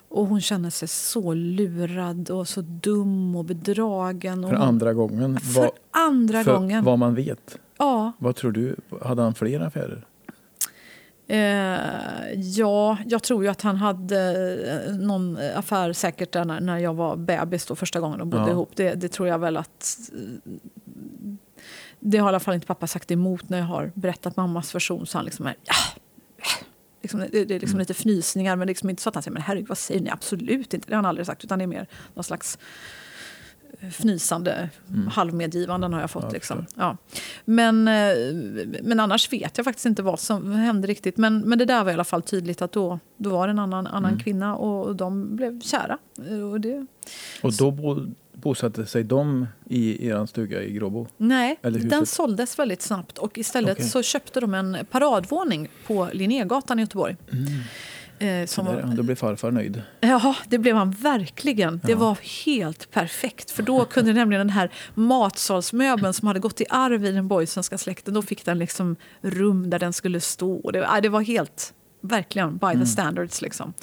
Och 0.09 0.27
hon 0.27 0.41
känner 0.41 0.69
sig 0.69 0.88
så 0.88 1.34
lurad 1.34 2.29
och 2.29 2.47
så 2.47 2.61
dum 2.61 3.36
och 3.36 3.45
bedragen. 3.45 4.49
För 4.49 4.55
andra 4.55 4.93
gången? 4.93 5.39
För 5.39 5.61
vad, 5.61 5.71
andra 5.91 6.43
för 6.43 6.53
gången. 6.53 6.84
vad 6.84 6.99
man 6.99 7.15
vet? 7.15 7.57
Ja. 7.77 8.11
Vad 8.17 8.36
tror 8.36 8.51
du? 8.51 8.75
Hade 9.01 9.21
han 9.21 9.34
fler 9.34 9.59
affärer? 9.59 10.05
Eh, 11.32 12.34
ja, 12.36 12.97
jag 13.05 13.23
tror 13.23 13.43
ju 13.43 13.49
att 13.49 13.61
han 13.61 13.77
hade 13.77 14.19
eh, 14.88 14.95
någon 14.95 15.38
affär 15.55 15.93
säkert 15.93 16.32
där 16.32 16.45
när, 16.45 16.61
när 16.61 16.77
jag 16.77 16.93
var 16.93 17.15
bebis 17.15 17.65
då, 17.65 17.75
första 17.75 17.99
gången 17.99 18.19
de 18.19 18.29
bodde 18.29 18.43
ja. 18.43 18.49
ihop. 18.49 18.69
Det, 18.75 18.93
det, 18.93 19.07
tror 19.07 19.27
jag 19.27 19.39
väl 19.39 19.57
att... 19.57 19.97
Eh, 20.13 20.51
det 21.99 22.17
har 22.17 22.27
i 22.27 22.29
alla 22.29 22.39
fall 22.39 22.53
inte 22.55 22.67
pappa 22.67 22.88
sagt 22.88 23.11
emot 23.11 23.49
när 23.49 23.57
jag 23.57 23.65
har 23.65 23.91
berättat 23.95 24.38
mammas 24.38 24.75
version. 24.75 25.07
Så 25.07 25.17
han 25.17 25.25
liksom 25.25 25.45
är, 25.45 25.55
ja, 25.63 25.73
liksom, 27.01 27.19
det, 27.19 27.45
det, 27.45 27.55
är 27.55 27.59
liksom 27.59 27.67
mm. 27.69 27.79
lite 27.79 27.93
fnysningar 27.93 28.55
men 28.55 28.67
liksom 28.67 28.89
inte 28.89 29.01
så 29.01 29.09
att 29.09 29.15
han 29.15 29.23
säger 29.23 29.34
men 29.34 29.41
herregud 29.41 29.69
vad 29.69 29.77
säger 29.77 30.01
ni? 30.01 30.09
Absolut 30.09 30.73
inte. 30.73 30.88
Det 30.88 30.93
har 30.93 30.97
han 30.97 31.05
aldrig 31.05 31.25
sagt 31.25 31.43
utan 31.43 31.59
det 31.59 31.65
är 31.65 31.67
mer 31.67 31.88
någon 32.13 32.23
slags 32.23 32.59
fnysande 33.89 34.69
mm. 34.89 35.07
halvmedgivanden 35.07 35.93
har 35.93 36.01
jag 36.01 36.11
fått. 36.11 36.23
Ja, 36.23 36.29
liksom. 36.29 36.65
ja. 36.75 36.97
men, 37.45 37.88
eh, 37.88 38.13
men 38.84 38.99
annars 38.99 39.34
vet 39.34 39.57
jag 39.57 39.65
faktiskt 39.65 39.86
inte 39.86 40.03
vad 40.03 40.19
som 40.19 40.51
hände 40.51 40.88
riktigt. 40.88 41.17
Men, 41.17 41.39
men 41.39 41.59
det 41.59 41.65
där 41.65 41.84
var 41.84 41.91
i 41.91 41.93
alla 41.93 42.03
fall 42.03 42.21
tydligt 42.21 42.61
att 42.61 42.71
då, 42.71 42.99
då 43.17 43.29
var 43.29 43.47
det 43.47 43.51
en 43.51 43.59
annan, 43.59 43.88
annan 43.88 44.11
mm. 44.11 44.19
kvinna 44.23 44.55
och 44.55 44.95
de 44.95 45.36
blev 45.36 45.61
kära. 45.61 45.97
Och, 46.51 46.61
det, 46.61 46.86
och 47.41 47.53
då 47.53 47.71
bo, 47.71 48.05
bosatte 48.34 48.86
sig 48.86 49.03
de 49.03 49.47
i 49.69 50.07
er 50.07 50.25
stuga 50.25 50.63
i 50.63 50.71
Gråbo? 50.73 51.07
Nej, 51.17 51.59
den 51.61 52.05
såldes 52.05 52.59
väldigt 52.59 52.82
snabbt 52.82 53.17
och 53.17 53.38
istället 53.38 53.77
okay. 53.77 53.89
så 53.89 54.03
köpte 54.03 54.39
de 54.39 54.53
en 54.53 54.77
paradvåning 54.91 55.69
på 55.88 56.09
Linnégatan 56.13 56.79
i 56.79 56.82
Göteborg. 56.82 57.15
Mm. 57.32 57.45
Eh, 58.22 58.45
som 58.45 58.95
då 58.95 59.03
blev 59.03 59.15
farfar 59.15 59.51
nöjd. 59.51 59.82
Ja, 59.99 60.36
det 60.47 60.57
blev 60.57 60.76
han 60.76 60.91
verkligen. 60.91 61.82
Det 61.84 61.91
ja. 61.91 61.97
var 61.97 62.17
helt 62.45 62.91
perfekt. 62.91 63.51
För 63.51 63.63
då 63.63 63.86
kunde 63.86 64.13
nämligen 64.13 64.47
den 64.47 64.55
här 64.55 64.72
matsalsmöbeln 64.93 66.13
som 66.13 66.28
hade 66.28 66.39
gått 66.39 66.61
i 66.61 66.65
arv 66.69 67.05
i 67.05 67.11
den 67.11 67.28
boysenska 67.28 67.78
släkten, 67.78 68.13
då 68.13 68.22
fick 68.22 68.45
den 68.45 68.59
liksom 68.59 68.95
rum 69.22 69.69
där 69.69 69.80
den 69.80 69.93
skulle 69.93 70.19
stå. 70.19 70.72
Det, 70.72 70.99
det 71.01 71.09
var 71.09 71.22
helt, 71.22 71.74
verkligen, 72.01 72.57
by 72.57 72.65
mm. 72.65 72.80
the 72.80 72.86
standards. 72.86 73.41
Liksom. 73.41 73.74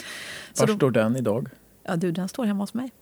Var 0.59 0.66
då, 0.66 0.76
står 0.76 0.91
den 0.91 1.16
idag? 1.16 1.49
Ja, 1.84 1.97
du, 1.97 2.12
den 2.12 2.28
står 2.28 2.45
hemma 2.45 2.62
hos 2.62 2.74
mig. 2.74 2.93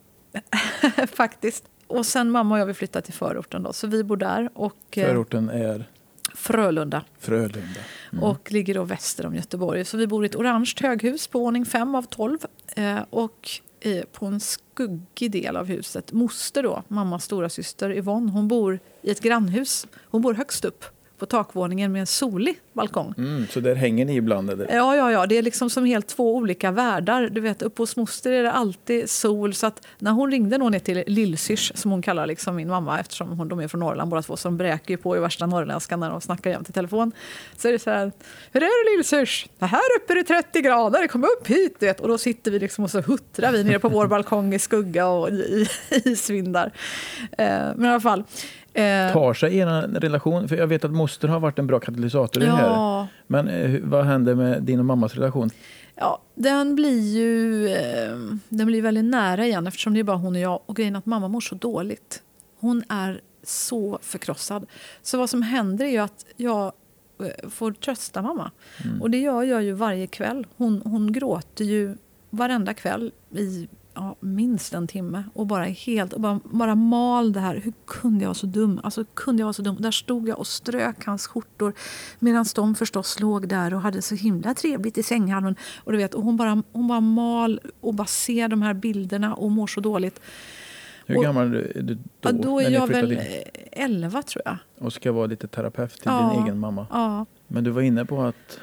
Faktiskt. 1.13 1.63
Och 1.87 2.05
sen 2.05 2.31
mamma 2.31 2.55
och 2.55 2.61
jag 2.61 2.65
vill 2.65 2.75
flytta 2.75 3.01
till 3.01 3.13
förorten 3.13 3.63
då, 3.63 3.73
så 3.73 3.87
vi 3.87 4.03
bor 4.03 4.17
där. 4.17 4.49
Och, 4.53 4.97
eh, 4.97 5.07
förorten 5.07 5.49
är? 5.49 5.85
Frölunda. 6.37 7.03
Frölunda. 7.19 7.79
Mm. 8.11 8.23
Och 8.23 8.51
ligger 8.51 8.73
då 8.73 8.83
väster 8.83 9.25
om 9.25 9.35
Göteborg. 9.35 9.85
Så 9.85 9.97
vi 9.97 10.07
bor 10.07 10.23
i 10.23 10.25
ett 10.25 10.35
orange 10.35 10.73
höghus 10.81 11.27
på 11.27 11.39
våning 11.39 11.65
5 11.65 11.95
av 11.95 12.01
12. 12.03 12.37
Eh, 12.75 12.99
och 13.09 13.49
eh, 13.79 14.03
på 14.03 14.25
en 14.25 14.39
skuggig 14.39 15.31
del 15.31 15.57
av 15.57 15.65
huset, 15.65 16.11
moster 16.11 16.63
då, 16.63 16.83
mammas 16.87 17.23
stora 17.23 17.49
syster 17.49 17.97
Yvonne, 17.97 18.31
hon 18.31 18.47
bor 18.47 18.79
i 19.01 19.11
ett 19.11 19.21
grannhus. 19.21 19.87
Hon 20.05 20.21
bor 20.21 20.33
högst 20.33 20.65
upp 20.65 20.85
på 21.17 21.25
takvåningen 21.25 21.91
med 21.91 21.99
en 21.99 22.07
solig 22.07 22.59
balkong. 22.73 23.13
Mm, 23.17 23.47
så 23.47 23.59
där 23.59 23.75
hänger 23.75 24.05
ni 24.05 24.15
ibland? 24.15 24.49
Eller? 24.49 24.75
Ja, 24.75 24.95
ja, 24.95 25.11
ja, 25.11 25.25
det 25.25 25.37
är 25.37 25.41
liksom 25.41 25.69
som 25.69 25.85
helt 25.85 26.07
två 26.07 26.35
olika 26.35 26.71
världar. 26.71 27.29
Du 27.29 27.41
vet, 27.41 27.61
uppe 27.61 27.81
hos 27.81 27.95
moster 27.95 28.31
är 28.31 28.43
det 28.43 28.51
alltid 28.51 29.09
sol. 29.09 29.53
Så 29.53 29.67
att 29.67 29.87
när 29.99 30.11
hon 30.11 30.31
ringde 30.31 30.57
ner 30.57 30.79
till 30.79 31.03
Lillsyrs, 31.07 31.71
som 31.75 31.91
hon 31.91 32.01
kallar 32.01 32.25
liksom 32.27 32.55
min 32.55 32.67
mamma 32.67 32.99
eftersom 32.99 33.37
hon, 33.37 33.47
de 33.47 33.59
är 33.59 33.67
från 33.67 33.79
Norrland 33.79 34.09
båda 34.09 34.21
två, 34.21 34.37
så 34.37 34.47
de 34.47 34.57
bräker 34.57 34.97
på 34.97 35.17
i 35.17 35.19
värsta 35.19 35.45
norrländska 35.45 35.97
när 35.97 36.09
de 36.09 36.21
snackar 36.21 36.49
jämt 36.49 36.69
i 36.69 36.73
telefon. 36.73 37.11
Så 37.57 37.67
är 37.67 37.71
det 37.71 37.79
så 37.79 37.89
här, 37.89 38.11
hur 38.51 38.63
är 38.63 38.85
det 38.85 38.97
Lillsyrs? 38.97 39.47
Här 39.59 39.79
uppe 39.97 40.13
är 40.13 40.15
det 40.15 40.23
30 40.23 40.61
grader, 40.61 41.07
kom 41.07 41.23
upp 41.23 41.47
hit! 41.47 41.75
Vet. 41.79 41.99
Och 41.99 42.07
då 42.07 42.17
sitter 42.17 42.51
vi 42.51 42.59
liksom 42.59 42.83
och 42.83 42.91
så 42.91 43.01
huttrar 43.01 43.51
vi 43.51 43.63
nere 43.63 43.79
på 43.79 43.89
vår 43.89 44.07
balkong 44.07 44.53
i 44.53 44.59
skugga 44.59 45.07
och 45.07 45.29
i, 45.29 45.67
i 45.89 46.09
isvindar. 46.09 46.71
Eh, 47.37 47.47
men 47.75 47.85
i 47.85 47.87
alla 47.87 47.99
fall. 47.99 48.23
Eh, 48.77 49.13
Tar 49.13 49.33
sig 49.33 49.57
er 49.57 49.99
relation? 49.99 50.47
För 50.47 50.55
jag 50.55 50.67
vet 50.67 50.85
att 50.85 50.91
moster 50.91 51.27
har 51.27 51.39
varit 51.39 51.59
en 51.59 51.67
bra 51.67 51.79
katalysator 51.79 52.43
i 52.43 52.45
ja. 52.45 52.51
det 52.51 52.57
här. 52.57 53.07
Men 53.27 53.47
eh, 53.47 53.79
vad 53.83 54.05
händer 54.05 54.35
med 54.35 54.63
din 54.63 54.79
och 54.79 54.85
mammas 54.85 55.15
relation? 55.15 55.49
Ja, 55.95 56.21
den 56.35 56.75
blir 56.75 57.15
ju 57.15 57.67
eh, 57.67 58.17
den 58.49 58.67
blir 58.67 58.81
väldigt 58.81 59.05
nära 59.05 59.45
igen 59.45 59.67
eftersom 59.67 59.93
det 59.93 59.99
är 59.99 60.03
bara 60.03 60.17
hon 60.17 60.35
och 60.35 60.41
jag. 60.41 60.61
Och 60.65 60.75
grejen 60.75 60.95
att 60.95 61.05
mamma 61.05 61.27
mår 61.27 61.41
så 61.41 61.55
dåligt. 61.55 62.21
Hon 62.59 62.83
är 62.89 63.21
så 63.43 63.99
förkrossad. 64.01 64.65
Så 65.01 65.17
vad 65.17 65.29
som 65.29 65.41
händer 65.41 65.85
är 65.85 65.89
ju 65.89 65.97
att 65.97 66.25
jag 66.35 66.71
får 67.49 67.71
trösta 67.71 68.21
mamma. 68.21 68.51
Mm. 68.85 69.01
Och 69.01 69.09
det 69.09 69.17
gör 69.17 69.43
jag 69.43 69.63
ju 69.63 69.71
varje 69.71 70.07
kväll. 70.07 70.47
Hon, 70.57 70.81
hon 70.85 71.11
gråter 71.11 71.65
ju 71.65 71.97
varenda 72.29 72.73
kväll 72.73 73.11
i 73.31 73.67
ja, 73.97 74.15
minst 74.19 74.73
en 74.73 74.87
timme 74.87 75.23
och 75.33 75.47
bara 75.47 75.63
helt 75.63 76.13
och 76.13 76.21
bara, 76.21 76.39
bara 76.43 76.75
mal 76.75 77.33
det 77.33 77.39
här. 77.39 77.55
Hur 77.55 77.73
kunde 77.85 78.23
jag 78.23 78.27
vara 78.27 78.35
så 78.35 78.47
dum? 78.47 78.79
Alltså, 78.83 79.05
kunde 79.13 79.41
jag 79.41 79.45
vara 79.45 79.53
så 79.53 79.61
dum? 79.61 79.75
Där 79.79 79.91
stod 79.91 80.29
jag 80.29 80.39
och 80.39 80.47
strök 80.47 81.05
hans 81.05 81.27
skjortor 81.27 81.73
medan 82.19 82.45
de 82.55 82.75
förstås 82.75 83.19
låg 83.19 83.47
där 83.47 83.73
och 83.73 83.81
hade 83.81 84.01
så 84.01 84.15
himla 84.15 84.53
trevligt 84.53 84.97
i 84.97 85.03
sänghalmen. 85.03 85.55
Och, 85.83 85.91
du 85.91 85.97
vet, 85.97 86.13
och 86.13 86.23
hon, 86.23 86.37
bara, 86.37 86.63
hon 86.71 86.87
bara 86.87 86.99
mal 86.99 87.59
och 87.81 87.93
bara 87.93 88.07
ser 88.07 88.47
de 88.47 88.61
här 88.61 88.73
bilderna 88.73 89.35
och 89.35 89.51
mår 89.51 89.67
så 89.67 89.81
dåligt. 89.81 90.21
Hur 91.05 91.21
gammal 91.21 91.55
är 91.55 91.81
du 91.81 91.95
då? 91.95 92.01
Ja, 92.21 92.31
då 92.31 92.59
är 92.59 92.69
jag 92.69 92.87
väl 92.87 93.11
in? 93.11 93.19
11 93.71 94.23
tror 94.23 94.41
jag. 94.45 94.57
Och 94.77 94.93
ska 94.93 95.11
vara 95.11 95.25
lite 95.25 95.47
terapeut 95.47 95.91
till 95.91 96.01
ja, 96.05 96.33
din 96.33 96.43
egen 96.43 96.59
mamma. 96.59 96.87
Ja. 96.91 97.25
Men 97.47 97.63
du 97.63 97.71
var 97.71 97.81
inne 97.81 98.05
på 98.05 98.21
att 98.21 98.59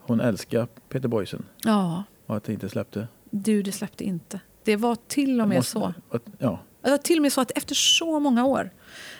hon 0.00 0.20
älskar 0.20 0.66
Peter 0.88 1.08
Boysen. 1.08 1.42
Ja. 1.64 2.04
Och 2.26 2.36
att 2.36 2.44
det 2.44 2.52
inte 2.52 2.68
släppte. 2.68 3.08
Du, 3.30 3.62
det 3.62 3.72
släppte 3.72 4.04
inte. 4.04 4.40
Det 4.64 4.76
var 4.76 4.96
till 5.08 5.40
och 5.40 5.48
med 5.48 5.56
måste, 5.56 5.72
så. 5.72 5.94
Ja. 6.38 6.58
Det 6.82 6.90
var 6.90 6.98
till 6.98 7.18
och 7.18 7.22
med 7.22 7.32
så 7.32 7.40
att 7.40 7.50
efter 7.54 7.74
så 7.74 8.20
många 8.20 8.44
år... 8.44 8.70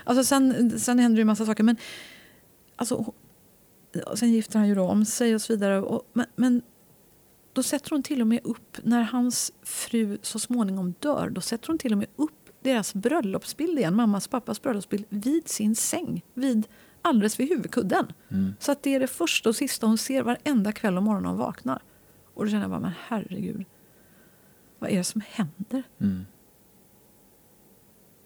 Alltså 0.04 0.24
sen, 0.24 0.80
sen 0.80 0.98
hände 0.98 1.16
det 1.16 1.20
en 1.20 1.26
massa 1.26 1.46
saker. 1.46 1.64
Men 1.64 1.76
alltså, 2.76 3.12
sen 4.14 4.32
gifter 4.32 4.58
han 4.58 4.68
ju 4.68 4.74
då 4.74 4.82
om 4.82 5.04
sig 5.04 5.34
och 5.34 5.42
så 5.42 5.52
vidare. 5.52 5.80
Och, 5.80 6.10
men, 6.12 6.26
men 6.36 6.62
då 7.52 7.62
sätter 7.62 7.90
hon 7.90 8.02
till 8.02 8.20
och 8.20 8.26
med 8.26 8.40
upp, 8.44 8.78
när 8.82 9.02
hans 9.02 9.52
fru 9.62 10.18
så 10.22 10.38
småningom 10.38 10.94
dör, 10.98 11.30
då 11.30 11.40
sätter 11.40 11.68
hon 11.68 11.78
till 11.78 11.92
och 11.92 11.98
med 11.98 12.08
upp 12.16 12.32
deras 12.62 12.94
bröllopsbild 12.94 13.78
igen, 13.78 13.96
mammas 13.96 14.28
pappas 14.28 14.62
bröllopsbild, 14.62 15.04
vid 15.08 15.48
sin 15.48 15.76
säng. 15.76 16.24
Vid, 16.34 16.66
alldeles 17.02 17.40
vid 17.40 17.48
huvudkudden. 17.48 18.12
Mm. 18.30 18.54
Så 18.58 18.72
att 18.72 18.82
det 18.82 18.94
är 18.94 19.00
det 19.00 19.06
första 19.06 19.48
och 19.48 19.56
sista 19.56 19.86
hon 19.86 19.98
ser 19.98 20.22
varenda 20.22 20.72
kväll 20.72 20.96
och 20.96 21.02
morgon 21.02 21.24
hon 21.24 21.36
vaknar. 21.36 21.82
Och 22.34 22.44
då 22.44 22.50
känner 22.50 22.62
jag 22.62 22.70
bara, 22.70 22.80
men 22.80 22.92
herregud. 23.08 23.64
Vad 24.82 24.90
är 24.90 24.96
det 24.96 25.04
som 25.04 25.20
händer? 25.30 25.82
Mm. 26.00 26.26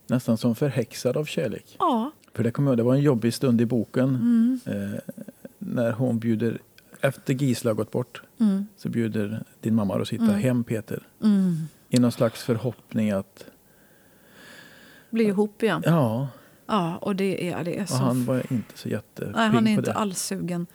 Nästan 0.06 0.36
som 0.36 0.54
förhäxad 0.54 1.16
av 1.16 1.24
kärlek. 1.24 1.76
Ja. 1.78 2.10
För 2.34 2.44
det, 2.44 2.50
kom, 2.50 2.76
det 2.76 2.82
var 2.82 2.94
en 2.94 3.00
jobbig 3.00 3.34
stund 3.34 3.60
i 3.60 3.66
boken. 3.66 4.08
Mm. 4.08 4.60
Eh, 4.66 4.98
när 5.58 5.92
hon 5.92 6.18
bjuder, 6.18 6.58
efter 7.00 7.34
Gisla 7.34 7.72
gått 7.72 7.90
bort, 7.90 8.22
Mm. 8.40 8.66
så 8.76 8.88
bjuder 8.88 9.44
din 9.60 9.74
mamma 9.74 9.98
Rosita 9.98 10.24
Mm. 10.24 10.34
hem 10.36 10.64
Peter. 10.64 11.02
Mm. 11.22 11.56
I 11.88 11.98
någon 11.98 12.12
slags 12.12 12.42
förhoppning 12.42 13.10
att, 13.10 13.46
Blir 15.10 15.26
ihop 15.28 15.62
igen. 15.62 15.82
ja, 15.86 16.28
Ja, 16.66 16.96
och 16.96 17.16
det 17.16 17.50
är, 17.50 17.64
det 17.64 17.78
är 17.78 17.82
och 17.82 17.88
så... 17.88 17.94
han 17.96 18.24
var 18.24 18.52
inte 18.52 18.78
så 18.78 18.88
jättepigg 18.88 19.34
Nej, 19.36 19.48
han 19.48 19.66
är 19.66 19.74
på 19.74 19.80
inte 19.80 19.90
det. 19.90 19.94
alls 19.94 20.18
sugen. 20.22 20.66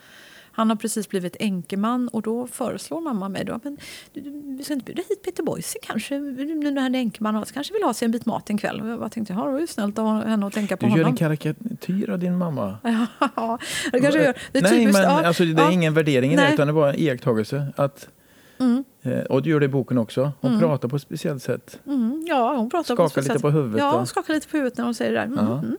Han 0.52 0.70
har 0.70 0.76
precis 0.78 1.10
blivit 1.10 1.36
enkeman 1.39 2.08
och 2.08 2.22
då 2.22 2.47
föreslår 2.47 3.02
mamma 3.02 3.30
mig 3.30 3.45
då, 3.45 3.60
men 3.64 3.78
du, 4.14 4.22
du, 4.22 4.56
vi 4.58 4.64
ska 4.64 4.74
inte 4.74 4.86
bjuda 4.86 5.02
hit 5.10 5.24
Peter 5.24 5.43
Boise 5.43 5.80
kanske, 5.82 6.20
nu 6.20 6.72
när 6.72 6.82
han 6.82 6.95
är 6.95 6.99
enkeman, 6.99 7.45
kanske 7.54 7.74
vill 7.74 7.84
ha 7.84 7.93
sig 7.93 8.06
en 8.06 8.12
bit 8.12 8.26
mat 8.26 8.49
en 8.49 8.58
kväll. 8.58 8.82
Och 8.82 8.88
jag 8.88 9.12
tänkte, 9.12 9.34
ja, 9.34 9.45
det 9.45 9.52
var 9.52 9.60
ju 9.60 9.68
snällt 9.68 9.99
av 9.99 10.24
henne 10.24 10.47
att 10.47 10.54
tänka 10.54 10.78
på 10.78 10.86
Du 10.86 10.91
gör 10.91 10.97
en 10.97 11.04
honom. 11.04 11.18
karikatyr 11.18 12.10
av 12.10 12.20
din 12.20 12.38
mamma. 12.38 12.78
Ja, 13.36 13.60
det 13.91 13.99
kanske 13.99 14.20
jag 14.20 14.26
gör. 14.26 14.36
Det 14.52 14.62
Nej, 14.62 14.72
typiskt, 14.72 14.93
men 14.93 15.04
ja, 15.04 15.26
alltså, 15.28 15.45
det 15.45 15.62
är 15.62 15.66
ja. 15.66 15.72
ingen 15.72 15.93
värdering 15.93 16.34
i 16.34 16.36
det, 16.36 16.54
utan 16.54 16.68
det 16.68 16.74
var 16.74 16.89
en 16.89 16.95
iakttagelse. 16.99 17.68
Att, 17.76 18.08
Mm, 18.60 18.84
eh, 19.02 19.20
och 19.20 19.41
du 19.41 19.49
gör 19.49 19.60
det 19.60 19.66
i 19.66 19.70
boken 19.70 19.97
också. 19.97 20.32
Hon 20.41 20.52
Mm. 20.52 20.62
pratar 20.62 20.88
på 20.88 20.95
ett 20.95 21.02
speciellt 21.02 21.43
sätt. 21.43 21.80
mm, 21.88 22.21
ja, 22.32 22.56
hon 22.56 22.70
pratar 22.70 22.96
Skakar 22.96 23.22
på 23.22 23.22
lite 23.22 23.40
på 23.40 23.50
huvudet. 23.50 23.80
Ja, 23.80 23.92
hon 23.92 24.08
skakar 24.08 24.34
lite 24.34 24.48
på 24.48 24.58
huvudet 24.58 24.78
när 24.78 24.86
hon 24.86 24.96
säger 24.96 25.12
det 25.12 25.18
där. 25.18 25.26
Mm, 25.26 25.40
mm. 25.40 25.78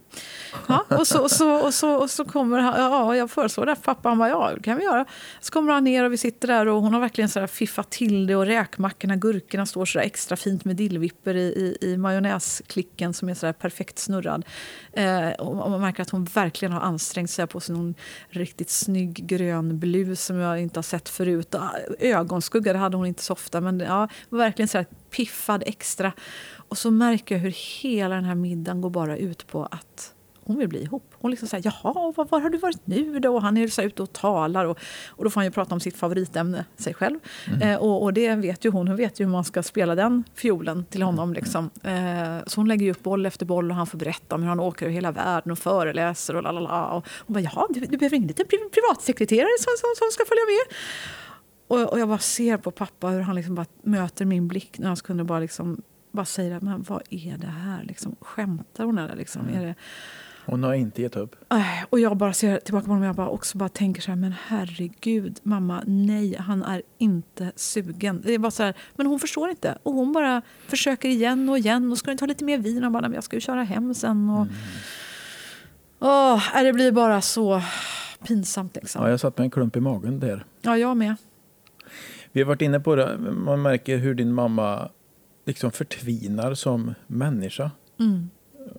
Ja, 0.68 0.84
och, 0.88 1.06
så, 1.06 1.22
och, 1.22 1.30
så, 1.30 1.54
och, 1.54 1.74
så, 1.74 1.94
och 1.94 2.10
så 2.10 2.24
kommer 2.24 2.58
han, 2.58 2.80
ja, 2.80 3.16
jag 3.16 3.30
föreslår 3.30 3.66
det 3.66 3.76
pappa, 3.82 4.08
han 4.08 4.18
bara, 4.18 4.28
ja 4.28 4.50
det 4.54 4.62
kan 4.62 4.76
vi 4.76 4.84
göra. 4.84 5.04
Så 5.40 5.52
kommer 5.52 5.72
han 5.72 5.84
ner 5.84 6.04
och 6.04 6.12
vi 6.12 6.16
sitter 6.16 6.48
där 6.48 6.68
och 6.68 6.82
hon 6.82 6.94
har 6.94 7.00
verkligen 7.00 7.28
så 7.28 7.46
fiffat 7.46 7.90
till 7.90 8.26
det 8.26 8.36
och 8.36 8.46
räkmackorna, 8.46 9.16
gurkorna 9.16 9.66
står 9.66 9.84
så 9.84 9.98
där 9.98 10.06
extra 10.06 10.36
fint 10.36 10.64
med 10.64 10.76
dillvipper 10.76 11.34
i, 11.34 11.76
i, 11.80 11.92
i 11.92 11.96
majonnäsklicken 11.96 13.14
som 13.14 13.28
är 13.28 13.34
så 13.34 13.46
där 13.46 13.52
perfekt 13.52 13.98
snurrad. 13.98 14.44
Eh, 14.92 15.30
och 15.30 15.70
man 15.70 15.80
märker 15.80 16.02
att 16.02 16.10
hon 16.10 16.24
verkligen 16.24 16.72
har 16.72 16.80
ansträngt 16.80 17.30
sig 17.30 17.46
på 17.46 17.60
sig 17.60 17.74
någon 17.74 17.94
riktigt 18.28 18.70
snygg 18.70 19.26
grön 19.26 19.78
blus 19.78 20.24
som 20.24 20.36
jag 20.36 20.60
inte 20.60 20.78
har 20.78 20.82
sett 20.82 21.08
förut. 21.08 21.54
Och 21.54 21.62
Ögonskugga, 21.98 22.72
det 22.72 22.78
hade 22.78 22.96
hon 22.96 23.06
inte 23.06 23.22
så 23.22 23.32
ofta, 23.32 23.60
men 23.60 23.80
ja, 23.80 24.08
verkligen 24.30 24.68
så 24.68 24.78
här 24.78 24.86
piffad 25.16 25.62
extra. 25.66 26.12
Och 26.56 26.78
så 26.78 26.90
märker 26.90 27.34
jag 27.34 27.42
hur 27.42 27.54
hela 27.82 28.14
den 28.14 28.24
här 28.24 28.34
middagen 28.34 28.80
går 28.80 28.90
bara 28.90 29.16
ut 29.16 29.46
på 29.46 29.64
att 29.64 30.14
hon 30.44 30.58
vill 30.58 30.68
bli 30.68 30.82
ihop. 30.82 31.14
Hon 31.14 31.30
liksom 31.30 31.48
säger 31.48 31.64
jaha, 31.64 31.92
var, 31.92 32.24
var 32.30 32.40
har 32.40 32.50
du 32.50 32.58
varit 32.58 32.86
nu 32.86 33.18
då? 33.18 33.34
Och 33.34 33.42
han 33.42 33.56
är 33.56 33.68
så 33.68 33.80
här 33.80 33.88
ute 33.88 34.02
och 34.02 34.12
talar 34.12 34.64
och, 34.64 34.78
och 35.08 35.24
då 35.24 35.30
får 35.30 35.40
han 35.40 35.46
ju 35.46 35.50
prata 35.50 35.74
om 35.74 35.80
sitt 35.80 35.96
favoritämne, 35.96 36.64
sig 36.76 36.94
själv. 36.94 37.18
Eh, 37.62 37.76
och, 37.76 38.02
och 38.02 38.12
det 38.12 38.34
vet 38.34 38.64
ju 38.64 38.70
hon, 38.70 38.88
hon 38.88 38.96
vet 38.96 39.20
ju 39.20 39.24
hur 39.24 39.32
man 39.32 39.44
ska 39.44 39.62
spela 39.62 39.94
den 39.94 40.24
fiolen 40.34 40.84
till 40.84 41.02
honom. 41.02 41.32
Liksom. 41.32 41.70
Eh, 41.82 42.46
så 42.46 42.60
hon 42.60 42.68
lägger 42.68 42.90
upp 42.90 43.02
boll 43.02 43.26
efter 43.26 43.46
boll 43.46 43.70
och 43.70 43.76
han 43.76 43.86
får 43.86 43.98
berätta 43.98 44.34
om 44.34 44.42
hur 44.42 44.48
han 44.48 44.60
åker 44.60 44.86
över 44.86 44.94
hela 44.94 45.12
världen 45.12 45.52
och 45.52 45.58
föreläser 45.58 46.36
och 46.36 46.42
lalala. 46.42 46.86
Och 46.86 47.08
hon 47.26 47.34
bara, 47.34 47.40
jaha, 47.40 47.66
du, 47.70 47.80
du 47.80 47.96
behöver 47.96 48.16
ingen 48.16 48.28
liten 48.28 48.46
pri- 48.46 48.70
privatsekreterare 48.72 49.58
som, 49.58 49.72
som, 49.78 49.88
som 49.96 50.08
ska 50.12 50.24
följa 50.24 50.44
med? 50.46 50.76
Och, 51.72 51.92
och 51.92 51.98
jag 51.98 52.08
bara 52.08 52.18
ser 52.18 52.56
på 52.56 52.70
pappa 52.70 53.08
hur 53.08 53.20
han 53.20 53.36
liksom 53.36 53.54
bara 53.54 53.66
möter 53.82 54.24
min 54.24 54.48
blick 54.48 54.78
när 54.78 54.86
han 54.86 54.96
kunde 54.96 55.24
bara 55.24 55.38
liksom 55.38 55.82
bara 56.10 56.24
säga 56.24 56.58
men 56.62 56.82
vad 56.88 57.02
är 57.10 57.38
det 57.38 57.46
här? 57.46 57.84
Liksom, 57.84 58.16
skämtar 58.20 58.84
hon 58.84 58.98
eller? 58.98 59.16
Liksom? 59.16 59.48
Är 59.48 59.66
det, 59.66 59.74
Hon 60.46 60.62
har 60.62 60.74
inte 60.74 61.02
gett 61.02 61.16
upp. 61.16 61.36
Äh, 61.52 61.84
och 61.90 62.00
jag 62.00 62.16
bara 62.16 62.32
ser 62.32 62.58
tillbaka 62.58 62.84
på 62.84 62.90
honom 62.90 63.02
och 63.02 63.08
jag 63.08 63.16
bara 63.16 63.28
också 63.28 63.58
bara 63.58 63.68
tänker 63.68 64.02
så 64.02 64.10
här, 64.10 64.16
men 64.16 64.34
herregud 64.46 65.40
mamma, 65.42 65.82
nej, 65.86 66.36
han 66.38 66.62
är 66.62 66.82
inte 66.98 67.52
sugen. 67.56 68.22
Det 68.24 68.34
är 68.34 68.38
bara 68.38 68.50
så 68.50 68.62
här, 68.62 68.74
men 68.94 69.06
hon 69.06 69.20
förstår 69.20 69.50
inte. 69.50 69.78
Och 69.82 69.92
hon 69.92 70.12
bara 70.12 70.42
försöker 70.66 71.08
igen 71.08 71.48
och 71.48 71.58
igen 71.58 71.92
och 71.92 71.98
ska 71.98 72.06
du 72.06 72.12
inte 72.12 72.24
ha 72.24 72.28
lite 72.28 72.44
mer 72.44 72.58
vin? 72.58 72.84
Och 72.84 72.92
bara, 72.92 73.02
men 73.02 73.12
jag 73.12 73.24
ska 73.24 73.36
ju 73.36 73.40
köra 73.40 73.62
hem 73.62 73.94
sen. 73.94 74.30
Och, 74.30 74.46
Åh, 75.98 76.58
äh, 76.58 76.64
det 76.64 76.72
blir 76.72 76.92
bara 76.92 77.20
så 77.20 77.62
pinsamt 78.26 78.76
liksom. 78.76 79.02
Ja, 79.02 79.10
jag 79.10 79.20
satt 79.20 79.38
med 79.38 79.44
en 79.44 79.50
klump 79.50 79.76
i 79.76 79.80
magen 79.80 80.20
där. 80.20 80.44
Ja, 80.62 80.78
jag 80.78 80.96
med. 80.96 81.16
Vi 82.32 82.40
har 82.40 82.46
varit 82.48 82.62
inne 82.62 82.80
på 82.80 82.96
det. 82.96 83.18
Man 83.18 83.62
märker 83.62 83.96
hur 83.96 84.14
din 84.14 84.32
mamma 84.32 84.88
liksom 85.44 85.72
förtvinar 85.72 86.54
som 86.54 86.94
människa. 87.06 87.70
Mm. 88.00 88.30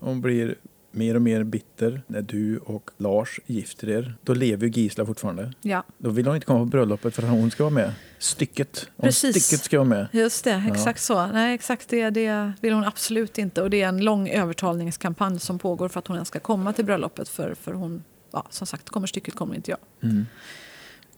Hon 0.02 0.22
blir 0.22 0.56
mer 0.92 1.16
och 1.16 1.22
mer 1.22 1.44
bitter 1.44 2.02
när 2.08 2.22
du 2.22 2.58
och 2.58 2.90
Lars 2.98 3.40
gifter 3.46 3.90
er. 3.90 4.16
Då 4.24 4.34
lever 4.34 4.68
ju 4.68 4.74
Gisla 4.74 5.06
fortfarande. 5.06 5.54
Ja, 5.62 5.84
Då 5.98 6.10
vill 6.10 6.26
hon 6.26 6.36
inte 6.36 6.46
komma 6.48 6.60
på 6.60 6.66
bröllopet 6.66 7.16
för 7.16 7.24
att 7.24 7.30
hon 7.30 7.52
ska 7.52 7.64
vara 7.64 7.74
med. 7.74 7.94
Stycket. 8.20 8.88
Hon 8.96 9.04
Precis. 9.04 9.46
stycket 9.46 9.66
ska 9.66 9.78
vara 9.78 9.90
med. 9.90 10.08
just 10.12 10.44
det. 10.44 10.64
Exakt 10.72 11.02
så. 11.02 11.28
Nej, 11.28 11.56
exakt 11.56 11.90
det, 11.90 12.10
det 12.10 12.54
vill 12.62 12.74
hon 12.74 12.84
absolut 12.84 13.38
inte. 13.38 13.62
Och 13.62 13.70
det 13.70 13.82
är 13.82 13.88
en 13.88 14.04
lång 14.04 14.30
övertalningskampanj 14.30 15.40
som 15.40 15.60
pågår 15.60 15.90
för 15.90 16.00
att 16.00 16.08
hon 16.08 16.18
ens 16.18 16.28
ska 16.28 16.40
komma 16.40 16.74
till 16.74 16.86
bröllopet. 16.86 17.30
För, 17.30 17.56
för 17.56 17.74
hon, 17.74 18.04
ja, 18.32 18.46
som 18.50 18.68
sagt, 18.68 18.90
kommer 18.90 19.08
stycket 19.08 19.36
kommer 19.36 19.56
inte 19.56 19.72
jag. 19.72 19.80
Mm. 20.12 20.26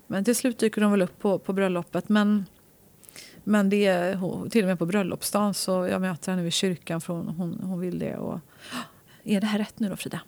Men 0.07 0.23
till 0.23 0.35
slut 0.35 0.57
dyker 0.57 0.81
de 0.81 0.91
väl 0.91 1.01
upp 1.01 1.19
på, 1.19 1.39
på 1.39 1.53
bröllopet. 1.53 2.09
Men, 2.09 2.45
men 3.43 3.69
det 3.69 3.85
är, 3.85 4.49
till 4.49 4.63
och 4.63 4.67
med 4.67 4.79
på 4.79 4.85
bröllopsdagen 4.85 5.53
så 5.53 5.87
jag 5.87 6.01
möter 6.01 6.31
henne 6.31 6.43
vid 6.43 6.53
kyrkan 6.53 7.01
för 7.01 7.13
hon, 7.13 7.27
hon, 7.27 7.59
hon 7.63 7.79
vill 7.79 7.99
det. 7.99 8.17
Och, 8.17 8.39
är 9.23 9.41
det 9.41 9.47
här 9.47 9.59
rätt 9.59 9.79
nu 9.79 9.89
då 9.89 9.95
Frida? 9.95 10.21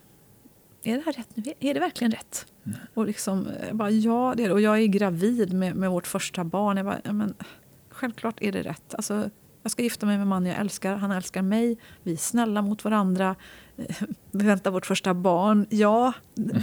Är 0.82 0.96
det 0.96 1.02
här 1.06 1.12
rätt 1.12 1.28
nu? 1.34 1.54
Är 1.60 1.74
det 1.74 1.80
verkligen 1.80 2.10
rätt? 2.10 2.46
Och 2.94 3.06
liksom, 3.06 3.48
jag 3.66 3.76
bara, 3.76 3.90
ja 3.90 4.34
det 4.36 4.44
är 4.44 4.48
det. 4.48 4.54
Och 4.54 4.60
jag 4.60 4.78
är 4.78 4.86
gravid 4.86 5.52
med, 5.52 5.76
med 5.76 5.90
vårt 5.90 6.06
första 6.06 6.44
barn. 6.44 6.76
Jag 6.76 6.86
bara, 6.86 7.00
ja, 7.04 7.12
men, 7.12 7.34
självklart 7.88 8.42
är 8.42 8.52
det 8.52 8.62
rätt. 8.62 8.94
Alltså, 8.94 9.30
jag 9.68 9.72
ska 9.72 9.82
gifta 9.82 10.06
mig 10.06 10.16
med 10.16 10.22
en 10.22 10.28
man 10.28 10.46
jag 10.46 10.56
älskar. 10.58 10.96
Han 10.96 11.10
älskar 11.10 11.42
mig. 11.42 11.76
Vi 12.02 12.12
är 12.12 12.16
snälla 12.16 12.62
mot 12.62 12.84
varandra. 12.84 13.36
Vi 14.30 14.46
väntar 14.46 14.70
vårt 14.70 14.86
första 14.86 15.14
barn. 15.14 15.66
Ja, 15.70 16.12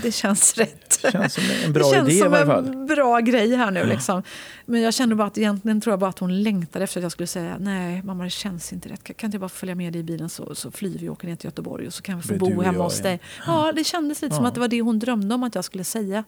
det 0.03 0.11
känns 0.11 0.53
rätt. 0.57 0.99
Känns 1.11 1.33
som 1.33 1.43
en 1.65 1.73
bra 1.73 1.91
det 1.91 1.97
idé 1.99 2.11
i 2.11 2.19
som 2.19 2.31
varje 2.31 2.45
fall. 2.45 2.67
en 2.67 2.85
bra 2.85 3.19
grej 3.19 3.55
här 3.55 3.71
nu. 3.71 3.85
Liksom. 3.85 4.23
Men 4.65 4.81
jag 4.81 4.93
kände 4.93 5.15
bara 5.15 5.27
att 5.27 5.37
egentligen 5.37 5.81
tror 5.81 5.91
jag 5.91 5.99
bara 5.99 6.09
att 6.09 6.19
hon 6.19 6.43
längtade 6.43 6.83
efter 6.83 6.99
att 6.99 7.03
jag 7.03 7.11
skulle 7.11 7.27
säga 7.27 7.57
nej 7.59 8.01
mamma 8.03 8.23
det 8.23 8.29
känns 8.29 8.73
inte 8.73 8.89
rätt. 8.89 9.03
Kan, 9.03 9.13
kan 9.15 9.27
inte 9.27 9.35
jag 9.35 9.41
bara 9.41 9.49
följa 9.49 9.75
med 9.75 9.93
dig 9.93 9.99
i 9.99 10.03
bilen 10.03 10.29
så, 10.29 10.55
så 10.55 10.71
flyr 10.71 10.97
vi 10.99 11.09
och 11.09 11.13
åker 11.13 11.27
ner 11.27 11.35
till 11.35 11.47
Göteborg 11.47 11.87
och 11.87 11.93
så 11.93 12.01
kan 12.01 12.17
vi 12.17 12.23
få 12.23 12.33
Blir 12.35 12.55
bo 12.55 12.61
hemma 12.61 12.83
hos 12.83 12.99
dig. 13.01 13.19
Ja, 13.47 13.71
det 13.75 13.83
kändes 13.83 14.21
lite 14.21 14.35
som 14.35 14.43
Ja. 14.43 14.47
att 14.47 14.53
det 14.53 14.59
var 14.59 14.67
det 14.67 14.81
hon 14.81 14.99
drömde 14.99 15.35
om 15.35 15.43
att 15.43 15.55
jag 15.55 15.63
skulle 15.65 15.83
säga. 15.83 16.23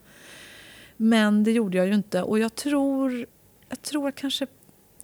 Men 0.96 1.44
det 1.44 1.52
gjorde 1.52 1.76
jag 1.76 1.86
ju 1.86 1.94
inte. 1.94 2.22
Och 2.22 2.38
jag 2.38 2.54
tror, 2.54 3.26
jag 3.68 3.82
tror, 3.82 4.10
kanske, 4.10 4.46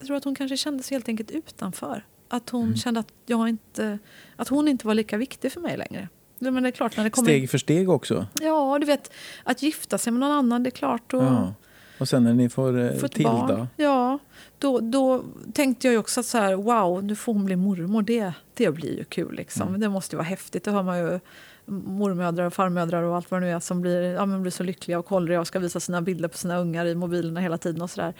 jag 0.04 0.06
tror 0.06 0.16
att 0.16 0.24
hon 0.24 0.34
kanske 0.34 0.56
kände 0.56 0.82
sig 0.82 0.94
helt 0.94 1.08
enkelt 1.08 1.30
utanför. 1.30 2.04
Att 2.28 2.50
hon 2.50 2.64
Mm. 2.64 2.76
kände 2.76 3.00
att, 3.00 3.12
jag 3.26 3.48
inte, 3.48 3.98
att 4.36 4.48
hon 4.48 4.68
inte 4.68 4.86
var 4.86 4.94
lika 4.94 5.16
viktig 5.16 5.52
för 5.52 5.60
mig 5.60 5.76
längre. 5.76 6.08
Men 6.38 6.62
det 6.62 6.68
är 6.68 6.70
klart, 6.70 6.96
när 6.96 7.04
det 7.04 7.10
kommer 7.10 7.28
Steg 7.28 7.50
för 7.50 7.58
steg 7.58 7.90
också. 7.90 8.26
Ja, 8.40 8.78
du 8.80 8.86
vet, 8.86 9.12
att 9.44 9.62
gifta 9.62 9.98
sig 9.98 10.12
med 10.12 10.20
någon 10.20 10.30
annan, 10.30 10.62
det 10.62 10.68
är 10.68 10.70
klart. 10.70 11.14
Och 11.14 11.22
Ja. 11.22 11.54
Och 11.98 12.08
sen 12.08 12.24
när 12.24 12.34
ni 12.34 12.48
får 12.48 12.78
eh, 12.80 12.92
få 12.98 13.06
ett 13.06 13.12
Tilda. 13.12 13.30
barn. 13.32 13.66
Ja, 13.76 14.18
då, 14.58 14.80
då 14.80 15.24
tänkte 15.52 15.86
jag 15.86 15.92
ju 15.92 15.98
också 15.98 16.20
att 16.20 16.26
så 16.26 16.38
här, 16.38 16.54
wow, 16.54 17.04
nu 17.04 17.16
får 17.16 17.34
hon 17.34 17.44
bli 17.44 17.56
mormor. 17.56 18.02
Det, 18.02 18.32
det 18.54 18.70
blir 18.70 18.96
ju 18.98 19.04
kul. 19.04 19.34
Liksom. 19.34 19.68
Mm. 19.68 19.80
Det 19.80 19.88
måste 19.88 20.16
vara 20.16 20.24
häftigt. 20.26 20.64
Det 20.64 20.70
hör 20.70 20.82
man 20.82 20.98
ju 20.98 21.20
mormödrar 21.66 22.44
och 22.44 22.54
farmödrar 22.54 23.02
och 23.02 23.16
allt 23.16 23.30
vad 23.30 23.40
det 23.42 23.46
nu 23.46 23.52
är 23.52 23.60
som 23.60 23.80
blir, 23.80 24.02
ja, 24.02 24.26
blir 24.26 24.50
så 24.50 24.62
lyckliga 24.62 24.98
och 24.98 25.06
kollriga 25.06 25.40
och 25.40 25.46
ska 25.46 25.58
visa 25.58 25.80
sina 25.80 26.02
bilder 26.02 26.28
på 26.28 26.36
sina 26.38 26.58
ungar 26.58 26.86
i 26.86 26.94
mobilerna 26.94 27.40
hela 27.40 27.58
tiden 27.58 27.82
och 27.82 27.90
sådär. 27.90 28.14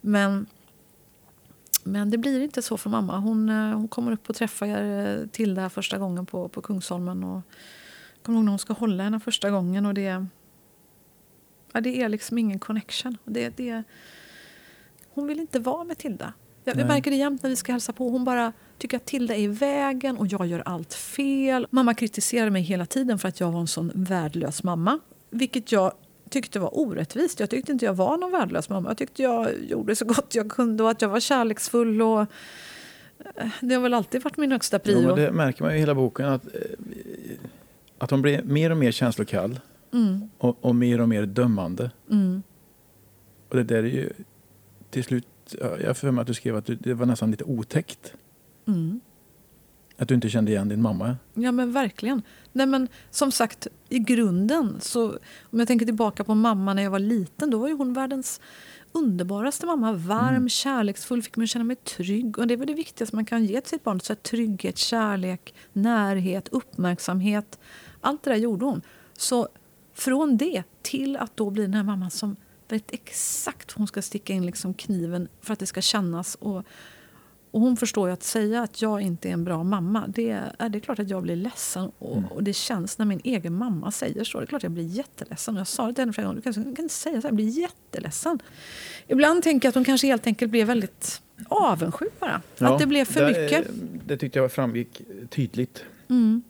Men, 0.00 0.46
men 1.88 2.10
det 2.10 2.18
blir 2.18 2.40
inte 2.40 2.62
så 2.62 2.76
för 2.76 2.90
mamma. 2.90 3.18
Hon, 3.18 3.48
eh, 3.48 3.76
hon 3.76 3.88
kommer 3.88 4.12
upp 4.12 4.30
och 4.30 4.36
träffar 4.36 4.66
eh, 4.66 4.74
här 4.74 5.68
första 5.68 5.98
gången 5.98 6.26
på, 6.26 6.48
på 6.48 6.62
Kungsholmen. 6.62 7.24
Och, 7.24 7.42
jag 8.14 8.22
kommer 8.22 8.38
ihåg 8.38 8.44
när 8.44 8.52
hon 8.52 8.58
ska 8.58 8.72
hålla 8.72 9.04
henne 9.04 9.20
första 9.20 9.50
gången 9.50 9.86
och 9.86 9.94
det, 9.94 10.26
ja, 11.72 11.80
det 11.80 12.02
är 12.02 12.08
liksom 12.08 12.38
ingen 12.38 12.58
connection. 12.58 13.16
Det, 13.24 13.56
det, 13.56 13.82
hon 15.10 15.26
vill 15.26 15.40
inte 15.40 15.58
vara 15.58 15.84
med 15.84 15.98
Tilda. 15.98 16.32
Jag, 16.64 16.76
jag 16.76 16.88
märker 16.88 17.10
det 17.10 17.16
jämt 17.16 17.42
när 17.42 17.50
vi 17.50 17.56
ska 17.56 17.72
hälsa 17.72 17.92
på. 17.92 18.08
Hon 18.08 18.24
bara 18.24 18.52
tycker 18.78 18.96
att 18.96 19.06
Tilda 19.06 19.34
är 19.34 19.40
i 19.40 19.46
vägen 19.46 20.16
och 20.16 20.26
jag 20.26 20.46
gör 20.46 20.62
allt 20.66 20.94
fel. 20.94 21.66
Mamma 21.70 21.94
kritiserar 21.94 22.50
mig 22.50 22.62
hela 22.62 22.86
tiden 22.86 23.18
för 23.18 23.28
att 23.28 23.40
jag 23.40 23.52
var 23.52 23.60
en 23.60 23.66
sån 23.66 23.92
värdelös 23.94 24.62
mamma. 24.62 25.00
Vilket 25.30 25.72
jag 25.72 25.92
tyckte 26.30 26.58
var 26.58 26.78
orättvist. 26.78 27.40
Jag 27.40 27.50
tyckte 27.50 27.72
inte 27.72 27.84
jag 27.84 27.94
var 27.94 28.16
någon 28.16 28.32
värdelös 28.32 28.68
mamma. 28.68 28.90
Jag 28.90 28.96
tyckte 28.96 29.22
jag 29.22 29.48
gjorde 29.68 29.96
så 29.96 30.04
gott 30.04 30.34
jag 30.34 30.50
kunde 30.50 30.82
och 30.82 30.90
att 30.90 31.02
jag 31.02 31.08
var 31.08 31.20
kärleksfull. 31.20 32.02
Och 32.02 32.20
eh, 32.20 33.48
det 33.60 33.74
har 33.74 33.82
väl 33.82 33.94
alltid 33.94 34.22
varit 34.22 34.36
min 34.36 34.52
högsta 34.52 34.76
Jo, 34.76 34.82
prio. 34.84 35.06
men 35.06 35.16
det 35.16 35.32
märker 35.32 35.62
man 35.62 35.72
ju 35.72 35.76
i 35.76 35.80
hela 35.80 35.94
boken. 35.94 36.26
Att, 36.26 36.44
eh, 36.46 36.60
att 37.98 38.10
hon 38.10 38.22
blir 38.22 38.42
mer 38.42 38.70
och 38.70 38.76
mer 38.76 38.92
känslokall 38.92 39.60
Mm, 39.92 40.30
och, 40.38 40.58
och 40.64 40.74
mer 40.74 41.00
och 41.00 41.08
mer 41.08 41.26
dömande. 41.26 41.90
mm. 42.10 42.42
Och 43.48 43.56
det 43.56 43.62
där 43.64 43.76
är 43.78 43.82
ju 43.82 44.12
till 44.90 45.04
slut, 45.04 45.26
ja, 45.60 45.76
jag 45.80 45.86
har 45.86 45.94
för 45.94 46.10
mig 46.10 46.20
att 46.22 46.26
du 46.26 46.34
skrev 46.34 46.56
att 46.56 46.70
det 46.80 46.94
var 46.94 47.06
nästan 47.06 47.30
lite 47.30 47.44
otäckt. 47.44 48.12
Mm. 48.66 49.00
Att 49.98 50.08
du 50.08 50.14
inte 50.14 50.28
kände 50.28 50.50
igen 50.50 50.68
din 50.68 50.82
mamma. 50.82 51.16
Ja 51.34 51.52
men 51.52 51.72
verkligen. 51.72 52.22
Nej, 52.52 52.66
men, 52.66 52.88
som 53.10 53.32
sagt, 53.32 53.66
i 53.88 53.98
grunden, 53.98 54.76
så, 54.80 55.08
om 55.42 55.58
jag 55.58 55.68
tänker 55.68 55.86
tillbaka 55.86 56.24
på 56.24 56.34
mamma 56.34 56.74
när 56.74 56.82
jag 56.82 56.90
var 56.90 56.98
liten, 56.98 57.50
då 57.50 57.58
var 57.58 57.68
ju 57.68 57.74
hon 57.74 57.92
världens 57.94 58.40
underbaraste 58.92 59.66
mamma. 59.66 59.92
Varm, 59.92 60.34
Mm. 60.34 60.48
kärleksfull, 60.48 61.22
fick 61.22 61.36
mig 61.36 61.44
att 61.44 61.50
känna 61.50 61.64
mig 61.64 61.76
trygg. 61.76 62.38
Och 62.38 62.46
det 62.46 62.54
är 62.54 62.58
väl 62.58 62.66
det 62.66 62.74
viktigaste 62.74 63.16
man 63.16 63.24
kan 63.24 63.44
ge 63.44 63.60
till 63.60 63.70
sitt 63.70 63.84
barn. 63.84 64.00
Så 64.00 64.14
trygghet, 64.14 64.78
kärlek, 64.78 65.54
närhet, 65.72 66.48
uppmärksamhet. 66.48 67.58
Allt 68.00 68.22
det 68.22 68.30
där 68.30 68.36
gjorde 68.36 68.64
hon. 68.64 68.82
Så 69.16 69.48
från 69.94 70.36
det 70.36 70.62
till 70.82 71.16
att 71.16 71.36
då 71.36 71.50
bli 71.50 71.62
den 71.62 71.74
här 71.74 71.82
mamman 71.82 72.10
som 72.10 72.36
vet 72.68 72.92
exakt 72.92 73.72
hon 73.72 73.86
ska 73.86 74.02
sticka 74.02 74.32
in 74.32 74.46
liksom 74.46 74.74
kniven 74.74 75.28
för 75.40 75.52
att 75.52 75.58
det 75.58 75.66
ska 75.66 75.80
kännas. 75.80 76.34
Och, 76.34 76.62
och 77.50 77.60
hon 77.60 77.76
förstår 77.76 78.08
ju 78.08 78.12
att 78.12 78.22
säga 78.22 78.62
att 78.62 78.82
jag 78.82 79.00
inte 79.00 79.28
är 79.28 79.32
en 79.32 79.44
bra 79.44 79.64
mamma, 79.64 80.04
det 80.08 80.30
är, 80.30 80.68
det 80.68 80.78
är 80.78 80.80
klart 80.80 80.98
att 80.98 81.10
jag 81.10 81.22
blir 81.22 81.36
ledsen. 81.36 81.90
Och, 81.98 82.16
mm. 82.16 82.28
och 82.30 82.42
det 82.42 82.52
känns 82.52 82.98
när 82.98 83.06
min 83.06 83.20
egen 83.24 83.54
mamma 83.54 83.90
säger 83.90 84.24
så. 84.24 84.38
Det 84.38 84.44
är 84.44 84.46
klart 84.46 84.58
att 84.58 84.62
jag 84.62 84.72
blir 84.72 84.84
jätteledsen. 84.84 85.54
Och 85.54 85.60
jag 85.60 85.66
sa 85.66 85.86
det 85.86 85.94
till 85.94 86.02
henne 86.02 86.12
flera 86.12 86.26
gånger, 86.26 86.42
du 86.42 86.52
kan, 86.52 86.62
du 86.62 86.74
kan 86.74 86.82
inte 86.84 86.94
säga 86.94 87.20
så 87.20 87.26
här, 87.26 87.28
jag 87.28 87.34
blir 87.34 87.48
jätteledsen. 87.48 88.38
Ibland 89.06 89.42
tänker 89.42 89.66
jag 89.66 89.70
att 89.70 89.74
hon 89.74 89.84
kanske 89.84 90.06
helt 90.06 90.26
enkelt 90.26 90.50
blev 90.50 90.66
väldigt 90.66 91.22
avundsjuk 91.48 92.20
bara. 92.20 92.42
Ja, 92.58 92.74
att 92.74 92.78
det 92.78 92.86
blev 92.86 93.04
för 93.04 93.20
det, 93.20 93.42
mycket. 93.42 93.66
Det 94.06 94.16
tyckte 94.16 94.38
jag 94.38 94.52
framgick 94.52 95.02
tydligt. 95.30 95.84
Mm. 96.08 96.42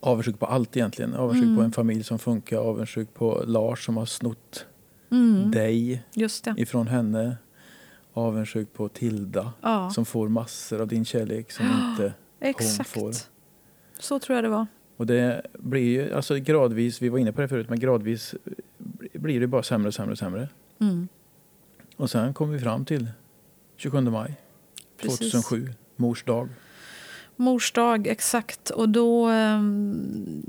Avundsjuk 0.00 0.38
på 0.38 0.46
allt 0.46 0.76
egentligen. 0.76 1.14
Avundsjuk 1.14 1.44
mm. 1.44 1.56
på 1.56 1.62
en 1.62 1.72
familj 1.72 2.04
som 2.04 2.18
funkar, 2.18 2.56
avundsjuk 2.56 3.14
på 3.14 3.42
Lars 3.46 3.84
som 3.84 3.96
har 3.96 4.06
snott 4.06 4.66
mm. 5.10 5.50
dig 5.50 6.02
ifrån 6.56 6.86
henne. 6.86 7.36
Avundsjuk 8.12 8.72
på 8.72 8.88
Tilda 8.88 9.52
ja. 9.60 9.90
som 9.90 10.04
får 10.04 10.28
massor 10.28 10.80
av 10.80 10.88
din 10.88 11.04
kärlek 11.04 11.52
som 11.52 11.66
inte 11.66 12.14
Exakt. 12.40 12.94
hon 12.94 13.12
får. 13.12 13.20
Så 14.00 14.18
tror 14.18 14.36
jag 14.36 14.44
det 14.44 14.48
var. 14.48 14.66
Och 14.96 15.06
det 15.06 15.46
blir 15.58 15.82
ju, 15.82 16.14
alltså 16.14 16.34
gradvis, 16.36 17.02
vi 17.02 17.08
var 17.08 17.18
inne 17.18 17.32
på 17.32 17.40
det 17.40 17.48
förut, 17.48 17.68
men 17.68 17.80
gradvis 17.80 18.34
blir 19.12 19.40
det 19.40 19.46
bara 19.46 19.62
sämre 19.62 19.88
och 19.88 19.94
sämre 19.94 20.12
och 20.12 20.18
sämre. 20.18 20.48
Mm. 20.78 21.08
Och 21.96 22.10
sen 22.10 22.34
kom 22.34 22.50
vi 22.50 22.58
fram 22.58 22.84
till 22.84 23.10
27 23.76 24.00
maj 24.00 24.34
Precis. 24.96 25.32
2007, 25.32 25.72
mors 25.96 26.24
dag. 26.24 26.48
Mors 27.36 27.72
dag, 27.72 28.06
exakt. 28.06 28.70
Och 28.70 28.88
då... 28.88 29.30
Eh, 29.30 29.60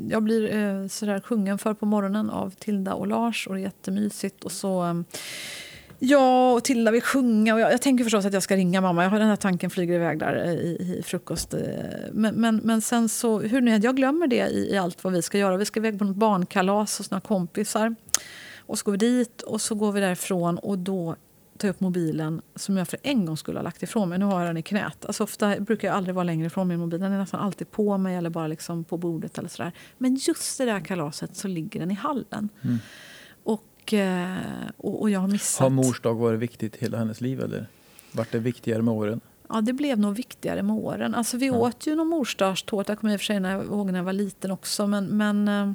jag 0.09 0.23
blir 0.23 0.55
eh, 0.55 0.87
sådär 0.87 1.19
sjungen 1.19 1.57
för 1.57 1.73
på 1.73 1.85
morgonen 1.85 2.29
av 2.29 2.49
Tilda 2.49 2.93
och 2.93 3.07
Lars 3.07 3.47
och 3.47 3.53
det 3.53 3.59
är 3.59 3.63
jättemysigt. 3.63 4.43
Och 4.43 4.51
så... 4.51 4.85
Eh, 4.85 4.93
Ja, 6.05 6.51
och 6.51 6.63
Tilda 6.63 6.91
vill 6.91 7.01
sjunga. 7.01 7.53
Och 7.53 7.59
jag, 7.59 7.71
jag, 7.73 7.81
tänker 7.81 8.03
förstås 8.03 8.25
att 8.25 8.33
jag 8.33 8.43
ska 8.43 8.55
ringa 8.55 8.81
mamma. 8.81 9.03
Jag 9.03 9.09
har 9.09 9.19
Den 9.19 9.27
här 9.27 9.35
tanken 9.35 9.69
flyger 9.69 9.93
iväg 9.93 10.19
där 10.19 10.43
eh, 10.45 10.51
i, 10.51 10.97
i 10.99 11.03
frukost. 11.03 11.53
Eh, 11.53 11.59
men, 12.11 12.35
men, 12.35 12.61
men 12.63 12.81
sen 12.81 13.09
så, 13.09 13.39
hur 13.39 13.61
nu 13.61 13.77
jag 13.77 13.95
glömmer 13.95 14.27
det 14.27 14.47
i, 14.47 14.71
i, 14.71 14.77
allt 14.77 15.03
vad 15.03 15.13
vi 15.13 15.21
ska 15.21 15.37
göra. 15.37 15.57
Vi 15.57 15.65
ska 15.65 15.79
iväg 15.79 15.99
på 15.99 16.05
något 16.05 16.15
barnkalas 16.15 16.97
hos 16.97 17.11
några 17.11 17.21
kompisar. 17.21 17.95
Och 18.59 18.79
så 18.79 18.85
går 18.85 18.91
vi 18.91 18.97
dit 18.97 19.41
och 19.41 19.61
så 19.61 19.75
går 19.75 19.91
vi 19.91 20.01
därifrån 20.01 20.57
och 20.57 20.77
då 20.77 21.15
tar 21.57 21.67
jag 21.67 21.73
upp 21.73 21.79
mobilen 21.79 22.41
som 22.55 22.77
jag 22.77 22.87
för 22.87 22.99
en 23.03 23.25
gång 23.25 23.37
skulle 23.37 23.59
ha 23.59 23.63
lagt 23.63 23.83
ifrån 23.83 24.09
mig. 24.09 24.19
Nu 24.19 24.25
har 24.25 24.39
jag 24.39 24.49
den 24.49 24.57
i 24.57 24.63
knät. 24.63 25.05
Alltså 25.05 25.23
ofta 25.23 25.59
brukar 25.59 25.87
jag 25.87 25.97
aldrig 25.97 26.15
vara 26.15 26.23
längre 26.23 26.47
ifrån 26.47 26.67
min 26.67 26.79
mobil. 26.79 26.99
Den 26.99 27.11
är 27.11 27.17
nästan 27.17 27.39
alltid 27.39 27.71
på 27.71 27.97
mig 27.97 28.15
eller 28.15 28.29
bara 28.29 28.47
liksom 28.47 28.83
på 28.83 28.97
bordet. 28.97 29.37
eller 29.37 29.49
sådär. 29.49 29.71
Men 29.97 30.15
just 30.15 30.57
det 30.57 30.65
där 30.65 30.79
kalaset 30.79 31.35
så 31.35 31.47
ligger 31.47 31.79
den 31.79 31.91
i 31.91 31.93
hallen. 31.93 32.49
Mm. 32.61 32.79
Och, 33.83 33.93
eh, 33.93 34.37
och, 34.77 35.01
och, 35.01 35.09
jag 35.09 35.19
har 35.19 35.27
missat... 35.27 35.61
Har 35.61 35.69
mors 35.69 36.01
dag 36.01 36.15
varit 36.15 36.39
viktigt 36.39 36.75
hela 36.75 36.97
hennes 36.97 37.21
liv? 37.21 37.41
eller 37.41 37.67
Vart 38.11 38.31
det 38.31 38.39
viktigare 38.39 38.81
med 38.81 38.93
åren? 38.93 39.21
Ja, 39.49 39.61
det 39.61 39.73
blev 39.73 39.99
nog 39.99 40.15
viktigare 40.15 40.63
med 40.63 40.75
åren. 40.75 41.15
Alltså, 41.15 41.37
vi 41.37 41.47
ja. 41.47 41.53
åt 41.53 41.87
ju 41.87 41.95
någon 41.95 42.07
morsdagstårta, 42.07 42.91
jag 42.91 42.99
kommer 42.99 43.15
och 43.15 43.21
för 43.21 43.25
sig 43.25 43.35
ihåg 43.35 43.91
när 43.91 43.99
jag 43.99 44.03
var 44.03 44.13
liten 44.13 44.51
också. 44.51 44.87
Men, 44.87 45.05
men 45.05 45.47
eh, 45.47 45.71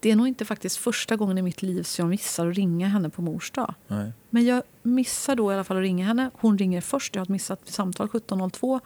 det 0.00 0.10
är 0.10 0.16
nog 0.16 0.28
inte 0.28 0.44
faktiskt 0.44 0.76
första 0.76 1.16
gången 1.16 1.38
i 1.38 1.42
mitt 1.42 1.62
liv 1.62 1.82
som 1.82 2.02
jag 2.02 2.10
missar 2.10 2.46
att 2.46 2.56
ringa 2.56 2.88
henne 2.88 3.10
på 3.10 3.22
mors 3.22 3.50
dag. 3.50 3.74
Nej. 3.86 4.12
Men 4.30 4.44
jag 4.44 4.62
missar 4.82 5.36
då 5.36 5.52
i 5.52 5.54
alla 5.54 5.64
fall 5.64 5.76
att 5.76 5.82
ringa 5.82 6.06
henne. 6.06 6.30
Hon 6.34 6.58
ringer 6.58 6.80
först. 6.80 7.14
Jag 7.14 7.20
har 7.20 7.32
missat 7.32 7.68
samtal 7.68 8.08
17.02. 8.08 8.80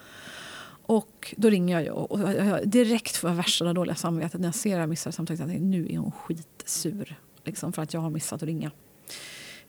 Och 0.82 1.34
då 1.36 1.50
ringer 1.50 1.80
jag. 1.80 2.10
Och 2.10 2.20
jag 2.20 2.68
direkt 2.68 3.16
får 3.16 3.30
jag 3.30 3.36
värsta 3.36 3.72
dåliga 3.72 3.94
samvetet 3.94 4.40
när 4.40 4.48
jag 4.48 4.54
ser 4.54 4.74
det 4.74 4.80
här 4.80 4.86
missade 4.86 5.12
samtalet. 5.12 5.60
Nu 5.60 5.92
är 5.92 5.98
hon 5.98 6.12
skitsur. 6.12 7.16
Liksom, 7.44 7.72
för 7.72 7.82
att 7.82 7.94
jag 7.94 8.00
har 8.00 8.10
missat 8.10 8.42
att 8.42 8.46
ringa. 8.46 8.70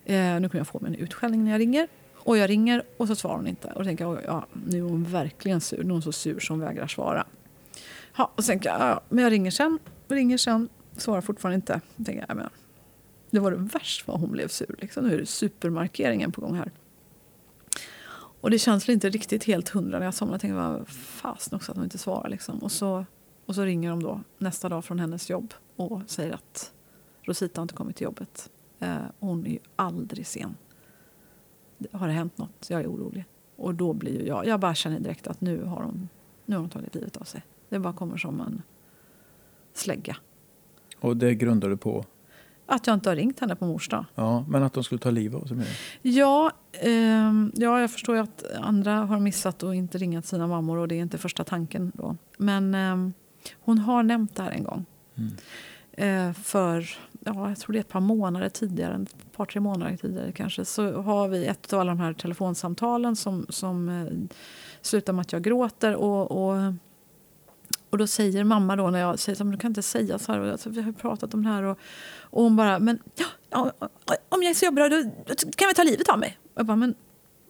Eh, 0.05 0.39
nu 0.39 0.49
kommer 0.49 0.59
jag 0.59 0.67
få 0.67 0.80
mig 0.80 0.93
en 0.93 0.99
utskällning 0.99 1.43
när 1.43 1.51
jag 1.51 1.59
ringer. 1.59 1.88
Och 2.24 2.38
jag 2.38 2.49
ringer 2.49 2.84
och 2.97 3.07
så 3.07 3.15
svarar 3.15 3.36
hon 3.36 3.47
inte. 3.47 3.67
Och 3.67 3.80
då 3.80 3.86
tänker 3.86 4.03
jag, 4.03 4.19
ja, 4.26 4.45
nu 4.65 4.78
är 4.78 4.82
hon 4.82 5.03
verkligen 5.03 5.61
sur. 5.61 5.84
Nu 5.84 5.89
är 5.89 5.91
hon 5.91 6.01
så 6.01 6.11
sur 6.11 6.39
som 6.39 6.59
vägrar 6.59 6.88
svara. 6.88 7.26
Ja, 8.17 8.32
och 8.36 8.43
sen 8.43 8.53
tänker 8.53 8.69
jag, 8.69 8.82
ja, 8.82 9.01
men 9.09 9.24
jag 9.24 9.32
ringer 9.32 9.51
sen. 9.51 9.80
Ringer 10.07 10.38
sen 10.38 10.69
svarar 10.97 11.22
fortfarande 11.22 11.55
inte. 11.55 11.82
Då 11.95 12.03
tänker, 12.03 12.26
jag, 12.28 12.38
men, 12.38 12.49
det 13.30 13.39
var 13.39 13.51
det 13.51 13.57
värst 13.57 14.07
vad 14.07 14.19
hon 14.19 14.32
blev 14.32 14.47
sur. 14.47 14.76
Liksom. 14.80 15.07
Nu 15.07 15.13
är 15.13 15.17
det 15.17 15.26
supermarkeringen 15.26 16.32
på 16.32 16.41
gång 16.41 16.55
här. 16.55 16.72
Och 18.41 18.49
det 18.49 18.59
känns 18.59 18.89
inte 18.89 19.09
riktigt 19.09 19.43
helt 19.43 19.69
hundra 19.69 19.99
när 19.99 20.05
jag 20.05 20.13
somnar. 20.13 20.34
Jag 20.34 20.41
tänker, 20.41 20.55
vad 20.55 20.88
fasen 20.89 21.55
också 21.55 21.72
att 21.72 21.78
hon 21.78 21.84
inte 21.84 21.97
svarar. 21.97 22.30
Liksom. 22.30 22.59
Och, 22.59 22.72
så, 22.72 23.05
och 23.45 23.55
så 23.55 23.63
ringer 23.63 23.89
de 23.89 24.03
då 24.03 24.22
nästa 24.38 24.69
dag 24.69 24.86
från 24.86 24.99
hennes 24.99 25.30
jobb 25.30 25.53
och 25.76 26.01
säger 26.07 26.34
att 26.34 26.72
Rosita 27.32 27.61
har 27.61 27.63
inte 27.63 27.73
kommit 27.73 27.95
till 27.95 28.05
jobbet. 28.05 28.49
Eh, 28.79 28.97
hon 29.19 29.45
är 29.45 29.51
ju 29.51 29.59
aldrig 29.75 30.27
sen. 30.27 30.55
Har 31.91 32.07
det 32.07 32.13
hänt 32.13 32.38
något? 32.38 32.69
Jag 32.69 32.82
är 32.82 32.88
orolig. 32.88 33.25
Och 33.55 33.75
då 33.75 33.93
blir 33.93 34.27
jag, 34.27 34.47
jag 34.47 34.59
bara 34.59 34.75
känner 34.75 34.99
direkt 34.99 35.27
att 35.27 35.41
nu 35.41 35.63
har 35.63 35.84
hon, 35.84 36.09
nu 36.45 36.55
har 36.55 36.61
hon 36.61 36.69
tagit 36.69 36.95
livet 36.95 37.17
av 37.17 37.23
sig. 37.23 37.43
Det 37.69 37.79
bara 37.79 37.93
kommer 37.93 38.17
som 38.17 38.41
en 38.41 38.61
slägga. 39.73 40.17
Och 40.99 41.17
det 41.17 41.36
grundar 41.36 41.69
du 41.69 41.77
på? 41.77 42.05
Att 42.65 42.88
jag 42.88 42.93
inte 42.93 43.09
har 43.09 43.15
ringt 43.15 43.39
henne 43.39 43.55
på 43.55 43.65
mors 43.65 43.89
dag. 43.89 44.05
Ja, 44.15 44.45
men 44.49 44.63
att 44.63 44.73
de 44.73 44.84
skulle 44.84 44.99
ta 44.99 45.11
livet 45.11 45.41
av 45.41 45.45
sig? 45.45 45.57
Ja, 46.01 46.51
eh, 46.71 46.91
ja, 47.53 47.82
jag 47.82 47.91
förstår 47.91 48.15
ju 48.15 48.21
att 48.21 48.43
andra 48.61 48.95
har 48.95 49.19
missat 49.19 49.63
och 49.63 49.75
inte 49.75 49.97
ringat 49.97 50.25
sina 50.25 50.47
mammor 50.47 50.77
och 50.77 50.88
det 50.88 50.95
är 50.95 51.01
inte 51.01 51.17
första 51.17 51.43
tanken 51.43 51.91
då. 51.95 52.15
Men 52.38 52.75
eh, 52.75 53.11
hon 53.59 53.77
har 53.77 54.03
nämnt 54.03 54.36
det 54.36 54.43
här 54.43 54.51
en 54.51 54.63
gång. 54.63 54.86
Mm. 55.15 55.32
Eh, 56.02 56.34
för, 56.34 56.97
ja, 57.20 57.49
jag 57.49 57.60
tror 57.60 57.74
det 57.74 57.80
är 57.80 57.82
ett 57.82 57.89
par 57.89 57.99
månader 57.99 58.49
tidigare, 58.49 59.04
ett 59.04 59.32
par 59.32 59.45
tre 59.45 59.62
månader 59.62 59.97
tidigare 59.97 60.32
kanske, 60.32 60.66
så 60.66 61.02
har 61.02 61.28
vi 61.28 61.45
ett 61.45 61.74
av 61.74 61.80
alla 61.80 61.91
de 61.91 61.99
här 61.99 62.14
telefonsamtalen 62.14 63.16
som, 63.16 63.45
som 63.49 63.89
eh, 63.89 64.38
slutar 64.82 65.14
med 65.14 65.22
att 65.22 65.32
jag 65.32 65.43
gråter. 65.43 65.95
och, 65.95 66.32
och 66.32 66.74
och 67.89 67.97
då 67.97 68.08
säger 68.08 68.43
mamma 68.43 68.76
då 68.76 68.89
när 68.89 68.99
jag 68.99 69.20
säger 69.20 69.45
att 69.45 69.52
du 69.52 69.58
kan 69.58 69.72
inte 69.72 69.82
säga 69.82 70.20
så 70.20 70.32
här, 70.32 70.52
alltså, 70.52 70.70
vi 70.70 70.82
har 70.82 70.91
pratat 70.91 71.34
om 71.34 71.43
det 71.43 71.49
här. 71.49 71.64
Och, 71.64 71.78
och 72.20 72.43
hon 72.43 72.56
bara, 72.56 72.80
men 72.80 72.99
ja, 73.49 73.72
om 74.30 74.43
jag 74.43 74.49
är 74.49 74.54
så 74.54 74.66
jobbig 74.66 74.84
då, 74.84 74.89
då 75.26 75.52
kan 75.56 75.68
vi 75.68 75.74
ta 75.74 75.84
livet 75.84 76.10
av 76.10 76.20
mig. 76.20 76.38
Och 76.43 76.60
jag 76.60 76.66
bara, 76.66 76.76
men, 76.76 76.95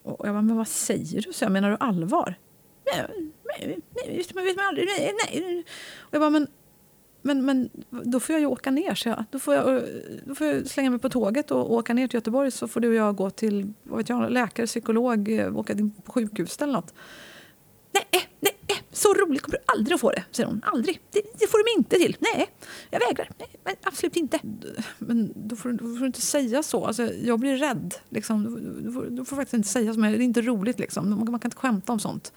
och 0.04 0.28
jag 0.28 0.36
bara, 0.36 0.42
men 0.42 0.58
vad 0.58 0.68
säger 0.68 1.22
du? 1.22 1.34
Så 1.34 1.46
jag 1.46 1.52
menar 1.52 1.70
du 1.70 1.78
allvar? 1.80 2.36
Nej, 2.86 3.06
nej, 3.60 3.80
nej, 3.96 4.26
man 4.36 4.44
vet 4.44 4.58
aldrig. 4.60 4.88
Nej, 4.88 5.14
nej. 5.26 5.64
Och 6.00 6.14
jag 6.14 6.22
bara, 6.22 6.30
men, 6.30 6.48
men, 7.22 7.46
men 7.46 7.70
då 7.90 8.20
får 8.20 8.34
jag 8.34 8.40
ju 8.40 8.46
åka 8.46 8.72
ner. 8.72 8.96
Så 8.96 9.10
jag, 9.10 9.24
då, 9.32 9.40
får 9.40 9.54
jag, 9.54 9.84
då 10.26 10.36
får 10.36 10.48
jag 10.48 10.68
slänga 10.68 10.90
mig 10.90 11.00
på 11.00 11.10
tåget 11.10 11.52
och 11.52 11.74
åka 11.74 11.94
ner 11.94 12.08
till 12.08 12.18
Göteborg 12.18 12.52
så 12.52 12.68
får 12.68 12.80
du 12.80 12.88
och 12.88 12.94
jag 12.94 13.16
gå 13.16 13.30
till 13.30 13.74
vad 13.84 13.98
vet 13.98 14.10
jag, 14.10 14.32
läkare, 14.32 14.68
psykolog, 14.68 15.40
eh, 15.40 15.58
åka 15.58 15.76
till 15.76 15.90
sjukhus 16.06 16.58
eller 16.62 16.74
något. 16.74 16.94
Nej, 17.92 18.08
eh, 18.12 18.22
nej, 18.40 18.58
eh, 18.68 18.78
så 18.92 19.14
roligt 19.14 19.42
kommer 19.42 19.58
du 19.58 19.64
aldrig 19.66 19.96
att 19.96 20.02
få 20.02 20.12
det, 20.12 20.24
säger 20.32 20.50
hon. 20.50 20.62
Aldrig. 20.66 21.00
Det, 21.12 21.22
det 21.40 21.48
får 21.48 21.58
du 21.58 21.64
mig 21.64 21.74
inte 21.78 21.96
till. 21.96 22.18
Nej, 22.20 22.50
jag 22.90 23.00
vägrar. 23.00 23.30
Nej, 23.40 23.48
men 23.64 23.76
absolut 23.84 24.16
inte. 24.16 24.40
Men 24.98 25.34
då 25.36 25.56
får, 25.56 25.72
då 25.72 25.78
får 25.78 26.00
du 26.00 26.06
inte 26.06 26.22
säga 26.22 26.64
så. 26.64 26.86
Alltså, 26.86 27.14
jag 27.14 27.40
blir 27.40 27.58
rädd. 27.58 27.96
Liksom. 28.10 28.60
Du, 28.84 28.92
får, 28.92 29.06
du 29.10 29.26
får 29.26 29.36
faktiskt 29.36 29.54
inte 29.54 29.70
säga 29.70 29.94
så. 29.94 30.00
Men 30.00 30.12
det 30.12 30.18
är 30.18 30.22
inte 30.22 30.42
roligt. 30.42 30.80
Liksom. 30.80 31.10
Man, 31.10 31.32
man 31.32 31.40
kan 31.40 31.48
inte 31.48 31.58
skämta 31.58 31.94
om 31.94 32.00
sånt. 32.00 32.34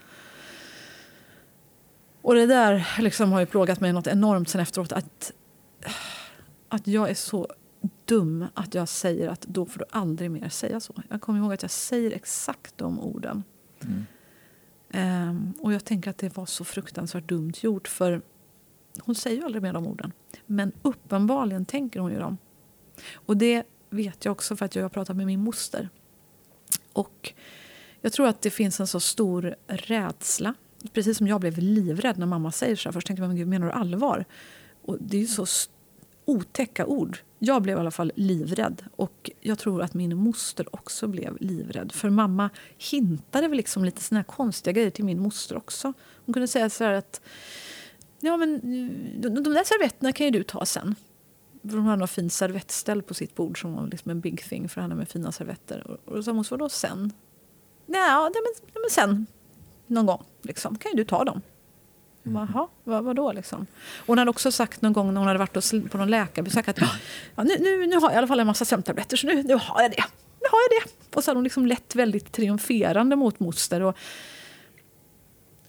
Och 2.24 2.34
det 2.34 2.46
där 2.46 2.88
liksom 2.98 3.32
har 3.32 3.40
ju 3.40 3.46
plågat 3.46 3.80
mig 3.80 3.92
något 3.92 4.06
enormt 4.06 4.48
sen 4.48 4.60
efteråt. 4.60 4.92
Att, 4.92 5.32
att 6.68 6.86
jag 6.86 7.10
är 7.10 7.14
så 7.14 7.48
dum 8.04 8.46
att 8.54 8.74
jag 8.74 8.88
säger 8.88 9.28
att 9.28 9.40
då 9.40 9.66
får 9.66 9.78
du 9.78 9.84
aldrig 9.90 10.30
mer 10.30 10.48
säga 10.48 10.80
så. 10.80 10.94
Jag 11.08 11.20
kommer 11.20 11.38
ihåg 11.38 11.52
att 11.52 11.62
jag 11.62 11.70
säger 11.70 12.10
exakt 12.10 12.78
de 12.78 13.00
orden. 13.00 13.42
Mm. 13.80 15.28
Um, 15.28 15.54
och 15.60 15.72
jag 15.72 15.84
tänker 15.84 16.10
att 16.10 16.18
det 16.18 16.36
var 16.36 16.46
så 16.46 16.64
fruktansvärt 16.64 17.28
dumt 17.28 17.52
gjort. 17.60 17.88
För 17.88 18.22
hon 19.00 19.14
säger 19.14 19.36
ju 19.36 19.44
aldrig 19.44 19.62
mer 19.62 19.72
de 19.72 19.86
orden. 19.86 20.12
Men 20.46 20.72
uppenbarligen 20.82 21.64
tänker 21.64 22.00
hon 22.00 22.12
ju 22.12 22.18
dem. 22.18 22.38
Och 23.14 23.36
det 23.36 23.62
vet 23.90 24.24
jag 24.24 24.32
också 24.32 24.56
för 24.56 24.64
att 24.64 24.74
jag 24.74 24.82
har 24.82 24.88
pratat 24.88 25.16
med 25.16 25.26
min 25.26 25.40
moster. 25.40 25.88
Och 26.92 27.32
jag 28.00 28.12
tror 28.12 28.26
att 28.26 28.42
det 28.42 28.50
finns 28.50 28.80
en 28.80 28.86
så 28.86 29.00
stor 29.00 29.54
rädsla. 29.66 30.54
Precis 30.92 31.18
som 31.18 31.26
jag 31.26 31.40
blev 31.40 31.58
livrädd 31.58 32.18
när 32.18 32.26
mamma 32.26 32.52
säger 32.52 32.76
så 32.76 32.88
här. 32.88 32.92
Först 32.92 33.06
tänkte 33.06 33.22
jag, 33.22 33.28
men 33.28 33.36
gud, 33.36 33.48
menar 33.48 33.66
du 33.66 33.72
allvar? 33.72 34.24
Och 34.82 34.96
det 35.00 35.16
är 35.16 35.20
ju 35.20 35.26
så 35.26 35.46
otäcka 36.24 36.86
ord. 36.86 37.18
Jag 37.38 37.62
blev 37.62 37.76
i 37.76 37.80
alla 37.80 37.90
fall 37.90 38.12
livrädd. 38.16 38.82
Och 38.96 39.30
jag 39.40 39.58
tror 39.58 39.82
att 39.82 39.94
min 39.94 40.16
moster 40.16 40.74
också 40.74 41.06
blev 41.06 41.36
livrädd. 41.40 41.92
För 41.92 42.10
mamma 42.10 42.50
hintade 42.78 43.48
väl 43.48 43.56
liksom 43.56 43.84
lite 43.84 44.02
såna 44.02 44.18
här 44.18 44.24
konstiga 44.24 44.72
grejer 44.72 44.90
till 44.90 45.04
min 45.04 45.20
moster 45.20 45.56
också. 45.56 45.92
Hon 46.26 46.32
kunde 46.32 46.48
säga 46.48 46.70
så 46.70 46.84
här 46.84 46.92
att 46.92 47.20
ja, 48.20 48.36
men, 48.36 48.60
de, 49.20 49.28
de 49.28 49.44
där 49.44 49.64
servetterna 49.64 50.12
kan 50.12 50.26
ju 50.26 50.30
du 50.30 50.42
ta 50.42 50.66
sen. 50.66 50.94
För 51.62 51.76
hon 51.76 51.86
hade 51.86 52.00
något 52.00 52.10
fint 52.10 52.32
servettställ 52.32 53.02
på 53.02 53.14
sitt 53.14 53.34
bord 53.34 53.60
som 53.60 53.74
var 53.74 53.86
liksom 53.86 54.10
en 54.10 54.20
big 54.20 54.44
thing 54.44 54.68
för 54.68 54.80
henne 54.80 54.94
med 54.94 55.08
fina 55.08 55.32
servetter. 55.32 55.90
Och, 55.90 55.98
och 56.04 56.16
då 56.16 56.22
sa 56.22 56.32
hon, 56.32 56.44
vadå 56.50 56.68
sen? 56.68 57.12
Ja, 57.86 58.30
men, 58.34 58.82
men 58.82 58.90
sen 58.90 59.26
någon 59.86 60.06
gång 60.06 60.24
liksom, 60.42 60.78
kan 60.78 60.90
ju 60.92 60.96
du 60.96 61.04
ta 61.04 61.24
dem. 61.24 61.42
Mm. 62.26 62.48
Jaha, 62.52 62.68
vad, 62.84 63.04
vadå 63.04 63.32
liksom? 63.32 63.66
Hon 64.06 64.18
hade 64.18 64.30
också 64.30 64.52
sagt 64.52 64.82
någon 64.82 64.92
gång 64.92 65.14
när 65.14 65.20
hon 65.20 65.26
hade 65.26 65.38
varit 65.38 65.90
på 65.90 65.98
någon 65.98 66.10
läkarbesök 66.10 66.68
att 66.68 66.80
ja, 66.80 66.88
nu, 67.42 67.56
nu, 67.60 67.86
nu 67.86 67.96
har 67.96 68.02
jag 68.02 68.12
i 68.12 68.16
alla 68.16 68.26
fall 68.26 68.40
en 68.40 68.46
massa 68.46 68.64
sömntabletter 68.64 69.16
så 69.16 69.26
nu, 69.26 69.42
nu 69.42 69.54
har 69.54 69.82
jag 69.82 69.90
det. 69.90 70.04
Nu 70.40 70.48
har 70.50 70.58
jag 70.58 70.82
det. 70.82 71.16
Och 71.16 71.24
så 71.24 71.30
hade 71.30 71.38
hon 71.38 71.44
liksom 71.44 71.66
lett 71.66 71.94
väldigt 71.94 72.32
triumferande 72.32 73.16
mot 73.16 73.40
moster. 73.40 73.80
Och, 73.80 73.96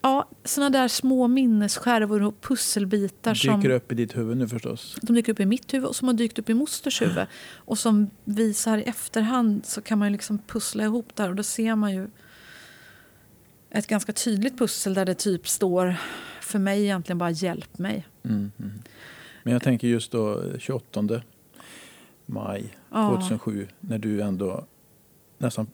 ja, 0.01 0.29
såna 0.43 0.69
där 0.69 0.87
små 0.87 1.27
minnesskärvor 1.27 2.23
och 2.23 2.41
pusselbitar 2.41 3.33
dyker 3.33 3.51
som... 3.51 3.61
Dyker 3.61 3.75
upp 3.75 3.91
i 3.91 3.95
ditt 3.95 4.17
huvud 4.17 4.37
nu 4.37 4.47
förstås? 4.47 4.97
De 5.01 5.13
dyker 5.13 5.31
upp 5.31 5.39
i 5.39 5.45
mitt 5.45 5.73
huvud 5.73 5.87
och 5.87 5.95
som 5.95 6.07
har 6.07 6.15
dykt 6.15 6.39
upp 6.39 6.49
i 6.49 6.53
mosters 6.53 7.01
huvud. 7.01 7.27
Och 7.53 7.77
som 7.77 8.09
visar 8.23 8.77
i 8.77 8.83
efterhand 8.83 9.65
så 9.65 9.81
kan 9.81 9.99
man 9.99 10.11
liksom 10.11 10.37
pussla 10.37 10.83
ihop 10.83 11.15
där 11.15 11.29
och 11.29 11.35
då 11.35 11.43
ser 11.43 11.75
man 11.75 11.93
ju 11.93 12.07
ett 13.77 13.87
ganska 13.87 14.13
tydligt 14.13 14.57
pussel 14.57 14.93
där 14.93 15.05
det 15.05 15.13
typ 15.13 15.47
står 15.47 15.95
för 16.41 16.59
mig 16.59 16.83
egentligen 16.83 17.17
bara 17.17 17.31
hjälp 17.31 17.77
mig. 17.77 18.07
Mm, 18.23 18.51
mm. 18.59 18.73
Men 19.43 19.53
jag 19.53 19.63
tänker 19.63 19.87
just 19.87 20.11
då 20.11 20.43
28 20.59 21.21
maj 22.25 22.77
ja. 22.91 23.09
2007 23.09 23.67
när 23.79 23.97
du 23.97 24.21
ändå 24.21 24.65
nästan 25.37 25.67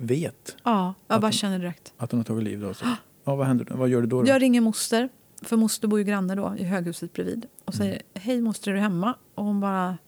vet. 0.00 0.56
Ja, 0.62 0.94
jag 1.06 1.20
bara 1.20 1.26
hon, 1.26 1.32
känner 1.32 1.58
direkt. 1.58 1.92
Att 1.96 2.10
hon 2.10 2.20
har 2.20 2.24
tagit 2.24 2.44
livet 2.44 2.68
av 2.68 2.72
sig. 2.72 2.88
Ja, 3.24 3.34
vad, 3.34 3.46
händer, 3.46 3.66
vad 3.70 3.88
gör 3.88 4.00
du 4.00 4.06
då, 4.06 4.22
då? 4.22 4.28
Jag 4.28 4.42
ringer 4.42 4.60
moster. 4.60 5.08
För 5.42 5.56
moster 5.56 5.88
bor 5.88 5.98
ju 5.98 6.04
granne 6.04 6.34
då 6.34 6.54
i 6.58 6.64
höghuset 6.64 7.12
bredvid. 7.12 7.46
Och 7.64 7.74
säger 7.74 7.92
mm. 7.92 8.02
hej 8.14 8.40
moster 8.40 8.70
är 8.70 8.74
du 8.74 8.80
hemma? 8.80 9.14
Och 9.34 9.44
hon 9.44 9.60
bara 9.60 9.98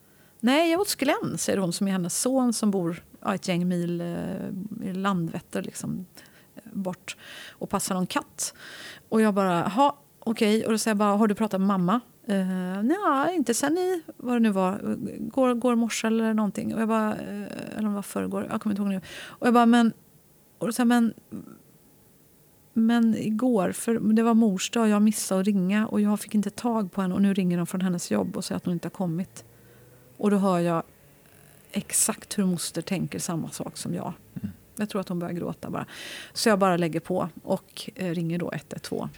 nej 0.40 0.70
jag 0.70 0.72
är 0.72 0.76
hos 0.76 0.94
Glenn 0.94 1.38
säger 1.38 1.58
hon 1.58 1.72
som 1.72 1.88
är 1.88 1.92
hennes 1.92 2.20
son 2.20 2.52
som 2.52 2.70
bor 2.70 3.02
ja, 3.20 3.34
ett 3.34 3.48
gäng 3.48 3.68
mil 3.68 4.00
eh, 4.00 4.06
i 4.84 4.92
Landvetter 4.92 5.62
liksom 5.62 6.06
bort 6.72 7.16
och 7.50 7.70
passar 7.70 7.94
någon 7.94 8.06
katt. 8.06 8.54
Och 9.08 9.20
jag 9.20 9.34
bara, 9.34 9.62
ha 9.62 9.98
okej. 10.18 10.56
Okay. 10.56 10.66
Och 10.66 10.72
då 10.72 10.78
säger 10.78 10.92
jag 10.92 10.98
bara, 10.98 11.16
har 11.16 11.28
du 11.28 11.34
pratat 11.34 11.60
med 11.60 11.68
mamma? 11.68 12.00
Eh, 12.26 12.36
uh, 12.36 12.82
nej, 12.82 13.36
inte 13.36 13.54
sen 13.54 13.78
i, 13.78 14.02
vad 14.16 14.36
det 14.36 14.40
nu 14.40 14.50
var, 14.50 14.96
går, 15.18 15.54
går 15.54 15.74
morse 15.74 16.06
eller 16.06 16.34
någonting. 16.34 16.74
Och 16.74 16.80
jag 16.80 16.88
bara, 16.88 17.12
uh, 17.12 17.44
eller 17.76 17.78
om 17.78 17.84
det 17.84 17.94
var 17.94 18.02
förrgår, 18.02 18.46
jag 18.50 18.60
kommer 18.60 18.72
inte 18.72 18.82
ihåg 18.82 18.90
nu. 18.90 19.00
Och 19.24 19.46
jag 19.46 19.54
bara, 19.54 19.66
men, 19.66 19.92
och 20.58 20.66
då 20.66 20.72
säger 20.72 20.86
men, 20.86 21.14
men 22.72 23.16
igår, 23.16 23.72
för 23.72 24.12
det 24.12 24.22
var 24.22 24.34
mors 24.34 24.70
dag, 24.70 24.88
jag 24.88 25.02
missade 25.02 25.40
att 25.40 25.46
ringa 25.46 25.86
och 25.86 26.00
jag 26.00 26.20
fick 26.20 26.34
inte 26.34 26.50
tag 26.50 26.92
på 26.92 27.02
henne 27.02 27.14
och 27.14 27.22
nu 27.22 27.34
ringer 27.34 27.56
de 27.56 27.66
från 27.66 27.80
hennes 27.80 28.10
jobb 28.10 28.36
och 28.36 28.44
säger 28.44 28.56
att 28.56 28.64
hon 28.64 28.74
inte 28.74 28.86
har 28.86 28.90
kommit. 28.90 29.44
Och 30.16 30.30
då 30.30 30.36
hör 30.36 30.58
jag 30.58 30.82
exakt 31.72 32.38
hur 32.38 32.44
moster 32.44 32.82
tänker 32.82 33.18
samma 33.18 33.50
sak 33.50 33.76
som 33.76 33.94
jag. 33.94 34.12
Jag 34.80 34.88
tror 34.88 35.00
att 35.00 35.08
hon 35.08 35.18
börjar 35.18 35.34
gråta 35.34 35.70
bara. 35.70 35.86
Så 36.32 36.48
jag 36.48 36.58
bara 36.58 36.76
lägger 36.76 37.00
på 37.00 37.28
och 37.42 37.90
eh, 37.94 38.14
ringer 38.14 38.38
då 38.38 38.52
112. 38.52 39.08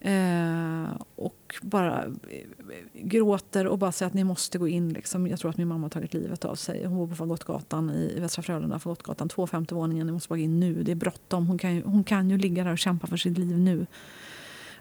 Eh, 0.00 1.02
och 1.16 1.54
bara 1.62 2.04
eh, 2.04 2.46
gråter 2.92 3.66
och 3.66 3.78
bara 3.78 3.92
säger 3.92 4.06
att 4.06 4.14
ni 4.14 4.24
måste 4.24 4.58
gå 4.58 4.68
in. 4.68 4.92
Liksom. 4.92 5.26
Jag 5.26 5.38
tror 5.38 5.50
att 5.50 5.56
min 5.56 5.68
mamma 5.68 5.84
har 5.84 5.90
tagit 5.90 6.14
livet 6.14 6.44
av 6.44 6.54
sig. 6.54 6.84
Hon 6.84 6.98
bor 6.98 7.08
på 7.08 7.14
Fagottgatan 7.14 7.90
i, 7.90 8.14
i 8.16 8.20
Västra 8.20 8.42
Frölunda, 8.42 8.78
Fagottgatan 8.78 9.28
2, 9.28 9.46
femte 9.46 9.74
våningen. 9.74 10.06
Ni 10.06 10.12
måste 10.12 10.28
bara 10.28 10.38
gå 10.38 10.44
in 10.44 10.60
nu, 10.60 10.82
det 10.82 10.92
är 10.92 10.96
bråttom. 10.96 11.46
Hon 11.46 11.58
kan, 11.58 11.74
ju, 11.74 11.82
hon 11.82 12.04
kan 12.04 12.30
ju 12.30 12.38
ligga 12.38 12.64
där 12.64 12.72
och 12.72 12.78
kämpa 12.78 13.06
för 13.06 13.16
sitt 13.16 13.38
liv 13.38 13.58
nu. 13.58 13.86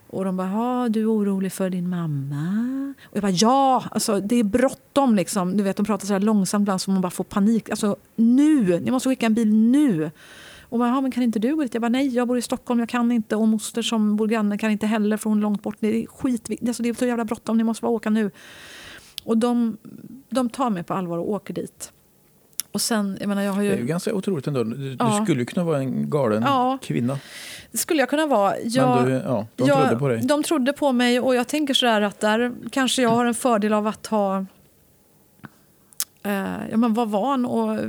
Och 0.09 0.25
de 0.25 0.37
bara, 0.37 0.89
du 0.89 1.01
är 1.01 1.13
orolig 1.13 1.53
för 1.53 1.69
din 1.69 1.89
mamma? 1.89 2.93
Och 3.03 3.15
jag 3.15 3.21
bara, 3.21 3.31
ja, 3.31 3.83
alltså, 3.91 4.19
det 4.19 4.35
är 4.35 4.43
bråttom. 4.43 5.15
Liksom. 5.15 5.57
Du 5.57 5.63
vet, 5.63 5.77
de 5.77 5.85
pratar 5.85 6.07
så 6.07 6.13
här 6.13 6.19
långsamt 6.19 6.63
ibland 6.63 6.81
så 6.81 6.91
man 6.91 7.01
bara 7.01 7.09
får 7.09 7.23
panik. 7.23 7.69
Alltså, 7.69 7.95
nu! 8.15 8.79
Ni 8.79 8.91
måste 8.91 9.09
skicka 9.09 9.25
en 9.25 9.33
bil 9.33 9.53
nu! 9.53 10.11
Och 10.69 10.79
bara, 10.79 11.01
men 11.01 11.11
kan 11.11 11.23
inte 11.23 11.39
du 11.39 11.55
gå 11.55 11.61
dit? 11.61 11.73
Jag 11.73 11.81
bara, 11.81 11.89
nej, 11.89 12.07
jag 12.07 12.27
bor 12.27 12.37
i 12.37 12.41
Stockholm, 12.41 12.79
jag 12.79 12.89
kan 12.89 13.11
inte. 13.11 13.35
Och 13.35 13.47
moster 13.47 13.81
som 13.81 14.15
bor 14.15 14.27
granne 14.27 14.57
kan 14.57 14.71
inte 14.71 14.87
heller 14.87 15.17
för 15.17 15.29
hon 15.29 15.37
är 15.37 15.41
långt 15.41 15.63
bort. 15.63 15.75
Det 15.79 16.03
är 16.03 16.07
skitviktigt, 16.07 16.67
alltså, 16.67 16.83
det 16.83 16.89
är 16.89 16.93
så 16.93 17.05
jävla 17.05 17.25
bråttom, 17.25 17.57
ni 17.57 17.63
måste 17.63 17.81
bara 17.81 17.91
åka 17.91 18.09
nu. 18.09 18.31
Och 19.23 19.37
de, 19.37 19.77
de 20.29 20.49
tar 20.49 20.69
mig 20.69 20.83
på 20.83 20.93
allvar 20.93 21.17
och 21.17 21.31
åker 21.31 21.53
dit. 21.53 21.91
Och 22.77 22.81
sen, 22.81 23.17
jag 23.19 23.27
menar, 23.27 23.41
jag 23.41 23.51
har 23.51 23.61
ju... 23.61 23.69
Det 23.69 23.75
är 23.75 23.79
ju 23.79 23.85
ganska 23.85 24.13
otroligt 24.13 24.47
ändå. 24.47 24.63
Du, 24.63 24.95
ja. 24.99 25.17
du 25.19 25.25
skulle 25.25 25.45
kunna 25.45 25.63
vara 25.65 25.77
en 25.77 26.09
galen 26.09 26.43
ja. 26.43 26.77
kvinna. 26.81 27.19
Det 27.71 27.77
skulle 27.77 27.99
jag 27.99 28.09
kunna 28.09 28.25
vara. 28.25 28.59
Jag, 28.59 29.05
du, 29.05 29.11
ja, 29.11 29.47
de 29.55 29.67
jag, 29.67 29.77
trodde 29.77 29.99
på 29.99 30.07
dig. 30.07 30.21
De 30.23 30.43
trodde 30.43 30.73
på 30.73 30.91
mig 30.91 31.19
och 31.19 31.35
jag 31.35 31.47
tänker 31.47 31.73
sådär 31.73 32.01
att 32.01 32.19
där 32.19 32.53
kanske 32.71 33.01
jag 33.01 33.09
har 33.09 33.25
en 33.25 33.33
fördel 33.33 33.73
av 33.73 33.87
att 33.87 34.07
ha 34.07 34.45
eh, 36.23 36.31
ja, 36.71 36.77
men 36.77 36.93
vara 36.93 37.05
van 37.05 37.45
och 37.45 37.79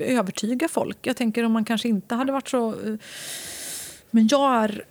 övertyga 0.00 0.68
folk. 0.68 0.98
Jag 1.02 1.16
tänker 1.16 1.44
om 1.44 1.52
man 1.52 1.64
kanske 1.64 1.88
inte 1.88 2.14
hade 2.14 2.32
varit 2.32 2.48
så... 2.48 2.68
Eh, 2.68 2.94
men 4.10 4.28
jag 4.30 4.64
är... 4.64 4.84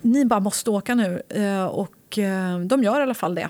Ni 0.00 0.24
bara 0.24 0.40
måste 0.40 0.70
åka 0.70 0.94
nu. 0.94 1.22
Eh, 1.28 1.64
och 1.64 2.18
eh, 2.18 2.58
de 2.58 2.82
gör 2.82 3.00
i 3.00 3.02
alla 3.02 3.14
fall 3.14 3.34
det. 3.34 3.48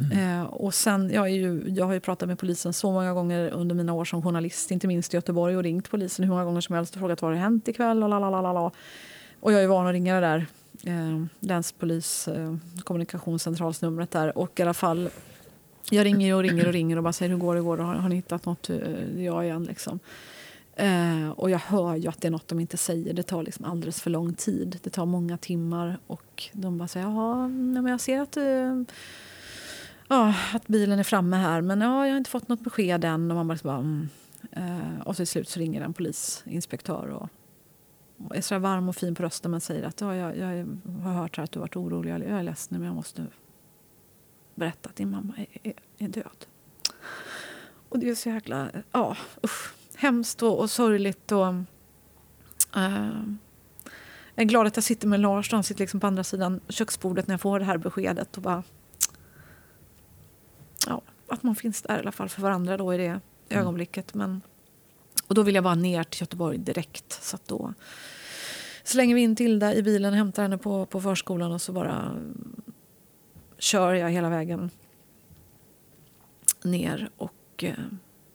Mm. 0.00 0.40
Eh, 0.40 0.44
och 0.44 0.74
sen, 0.74 1.10
jag, 1.10 1.24
är 1.24 1.34
ju, 1.34 1.62
jag 1.66 1.86
har 1.86 1.92
ju 1.92 2.00
pratat 2.00 2.28
med 2.28 2.38
polisen 2.38 2.72
så 2.72 2.92
många 2.92 3.12
gånger 3.12 3.50
under 3.50 3.74
mina 3.74 3.92
år 3.92 4.04
som 4.04 4.22
journalist, 4.22 4.70
inte 4.70 4.86
minst 4.86 5.14
i 5.14 5.16
Göteborg, 5.16 5.56
och 5.56 5.62
ringt 5.62 5.90
polisen 5.90 6.24
hur 6.24 6.30
många 6.30 6.44
gånger 6.44 6.60
som 6.60 6.74
helst 6.74 6.94
och 6.94 7.00
frågat 7.00 7.22
vad 7.22 7.30
har 7.30 7.38
hänt 7.38 7.68
ikväll. 7.68 8.02
Och, 8.02 8.08
lalalala. 8.08 8.70
och 9.40 9.52
jag 9.52 9.62
är 9.62 9.66
van 9.66 9.86
att 9.86 9.92
ringa 9.92 10.20
det 10.20 10.20
där 10.20 10.46
eh, 10.84 11.24
länspolis 11.40 12.28
eh, 12.28 12.56
kommunikationscentralsnumret 12.84 14.10
där. 14.10 14.38
Och 14.38 14.60
i 14.60 14.62
alla 14.62 14.74
fall, 14.74 15.10
jag 15.90 16.04
ringer 16.04 16.34
och 16.34 16.42
ringer 16.42 16.66
och 16.66 16.72
ringer 16.72 16.96
och 16.96 17.02
bara 17.02 17.12
säger 17.12 17.30
hur 17.30 17.38
går 17.38 17.54
det? 17.54 17.60
Går 17.60 17.78
Har, 17.78 17.94
har 17.94 18.08
ni 18.08 18.14
hittat 18.14 18.46
något? 18.46 18.68
Ja, 18.68 18.76
jag 19.16 19.44
igen 19.44 19.64
liksom. 19.64 20.00
Eh, 20.78 21.30
och 21.30 21.50
jag 21.50 21.58
hör 21.58 21.96
ju 21.96 22.08
att 22.08 22.20
det 22.20 22.28
är 22.28 22.32
något 22.32 22.48
de 22.48 22.60
inte 22.60 22.76
säger. 22.76 23.12
Det 23.12 23.22
tar 23.22 23.42
liksom 23.42 23.64
alldeles 23.64 24.02
för 24.02 24.10
lång 24.10 24.34
tid. 24.34 24.78
Det 24.82 24.90
tar 24.90 25.06
många 25.06 25.36
timmar 25.36 25.98
och 26.06 26.48
de 26.52 26.78
bara 26.78 26.88
säger 26.88 27.06
jaha, 27.06 27.48
men 27.48 27.86
jag 27.86 28.00
ser 28.00 28.20
att 28.20 28.36
eh, 28.36 28.82
ja, 30.08 30.34
att 30.54 30.66
bilen 30.66 30.98
är 30.98 31.02
framme 31.02 31.36
här 31.36 31.60
men 31.60 31.80
ja, 31.80 32.06
jag 32.06 32.12
har 32.12 32.18
inte 32.18 32.30
fått 32.30 32.48
något 32.48 32.60
besked 32.60 33.04
än. 33.04 33.30
Och, 33.30 33.36
man 33.36 33.48
bara, 33.48 33.54
liksom 33.54 34.08
mm. 34.52 34.70
uh, 34.70 35.00
och 35.00 35.16
till 35.16 35.26
slut 35.26 35.48
så 35.48 35.60
ringer 35.60 35.80
en 35.80 35.94
polisinspektör 35.94 37.08
och, 37.08 37.28
och 38.26 38.36
är 38.36 38.40
så 38.40 38.58
varm 38.58 38.88
och 38.88 38.96
fin 38.96 39.14
på 39.14 39.22
rösten 39.22 39.50
men 39.50 39.60
säger 39.60 39.82
att 39.82 40.00
ja, 40.00 40.16
jag, 40.16 40.36
jag 40.38 40.66
har 41.02 41.12
hört 41.12 41.36
här 41.36 41.44
att 41.44 41.52
du 41.52 41.58
har 41.58 41.64
varit 41.64 41.76
orolig. 41.76 42.10
Jag 42.10 42.22
är 42.22 42.42
ledsen 42.42 42.78
men 42.78 42.86
jag 42.86 42.94
måste 42.94 43.26
berätta 44.54 44.88
att 44.88 44.96
din 44.96 45.10
mamma 45.10 45.34
är, 45.36 45.46
är, 45.62 45.74
är 45.98 46.08
död. 46.08 46.46
Och 47.88 47.98
det 47.98 48.10
är 48.10 48.14
så 48.14 48.28
jäkla 48.28 48.68
ja, 48.92 49.16
usch, 49.44 49.74
hemskt 49.94 50.42
och, 50.42 50.58
och 50.58 50.70
sorgligt. 50.70 51.32
Och, 51.32 51.46
uh, 52.76 53.22
jag 54.34 54.42
är 54.42 54.48
glad 54.48 54.66
att 54.66 54.76
jag 54.76 54.84
sitter 54.84 55.08
med 55.08 55.20
Lars. 55.20 55.52
Han 55.52 55.64
sitter 55.64 55.80
liksom 55.80 56.00
på 56.00 56.06
andra 56.06 56.24
sidan 56.24 56.60
köksbordet 56.68 57.26
när 57.26 57.32
jag 57.32 57.40
får 57.40 57.58
det 57.58 57.64
här 57.64 57.78
beskedet. 57.78 58.36
Och 58.36 58.42
bara, 58.42 58.62
ja, 60.86 61.02
att 61.28 61.42
man 61.42 61.56
finns 61.56 61.82
där 61.82 61.96
i 61.96 62.00
alla 62.00 62.12
fall 62.12 62.28
för 62.28 62.42
varandra 62.42 62.76
då 62.76 62.94
i 62.94 62.96
det 62.96 63.06
mm. 63.06 63.20
ögonblicket. 63.48 64.14
Men, 64.14 64.40
och 65.26 65.34
då 65.34 65.42
vill 65.42 65.54
jag 65.54 65.64
bara 65.64 65.74
ner 65.74 66.04
till 66.04 66.20
Göteborg 66.20 66.58
direkt. 66.58 67.12
Så 67.22 67.38
då 67.46 67.74
slänger 68.84 69.14
vi 69.14 69.20
in 69.20 69.36
Tilda 69.36 69.74
i 69.74 69.82
bilen, 69.82 70.14
hämtar 70.14 70.42
henne 70.42 70.58
på, 70.58 70.86
på 70.86 71.00
förskolan 71.00 71.52
och 71.52 71.62
så 71.62 71.72
bara 71.72 72.16
kör 73.58 73.94
jag 73.94 74.10
hela 74.10 74.28
vägen 74.28 74.70
ner. 76.64 77.10
Och 77.16 77.64
eh, 77.64 77.74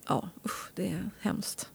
ja, 0.08 0.30
usch, 0.46 0.72
det 0.76 0.88
är 0.88 1.10
hemskt. 1.20 1.70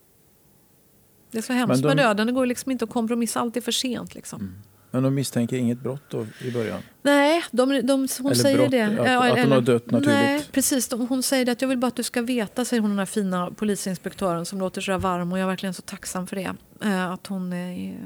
Det 1.31 1.39
är 1.39 1.43
så 1.43 1.53
hemskt 1.53 1.83
de... 1.83 1.89
med 1.89 1.97
döden. 1.97 2.27
Det 2.27 2.33
går 2.33 2.47
liksom 2.47 2.73
inte 2.73 2.85
att 2.85 2.91
kompromissa. 2.91 3.41
Allt 3.41 3.57
är 3.57 3.61
för 3.61 3.73
sent. 3.73 4.15
Liksom. 4.15 4.41
Mm. 4.41 4.55
Men 4.91 5.03
de 5.03 5.15
misstänker 5.15 5.57
inget 5.57 5.81
brott 5.81 6.03
då 6.09 6.27
i 6.45 6.51
början? 6.51 6.81
Nej, 7.03 7.45
de, 7.51 7.69
de, 7.69 7.93
hon 7.93 8.09
eller 8.27 8.35
säger 8.35 8.59
brott, 8.59 8.71
det. 8.71 8.83
Att, 8.83 9.33
att 9.33 9.41
hon 9.41 9.53
har 9.53 9.61
dött 9.61 9.87
naturligt? 9.91 10.09
Nej, 10.09 10.47
precis. 10.53 10.89
De, 10.89 11.07
hon 11.07 11.23
säger 11.23 11.45
det 11.45 11.53
att 11.53 11.63
jag 11.63 11.69
vill 11.69 11.79
bara 11.79 11.87
att 11.87 11.97
du 11.97 12.03
ska 12.03 12.23
veta, 12.23 12.65
säger 12.65 12.81
hon 12.81 12.91
den 12.91 12.99
här 12.99 13.07
fina 13.07 13.51
polisinspektören 13.51 14.47
som 14.47 14.59
låter 14.59 14.81
så 14.81 14.99
varm 14.99 15.33
och 15.33 15.39
jag 15.39 15.43
är 15.43 15.49
verkligen 15.49 15.75
så 15.75 15.83
tacksam 15.83 16.27
för 16.27 16.37
det. 16.37 16.55
Eh, 16.83 17.11
att 17.11 17.27
hon 17.27 17.53
är, 17.53 17.99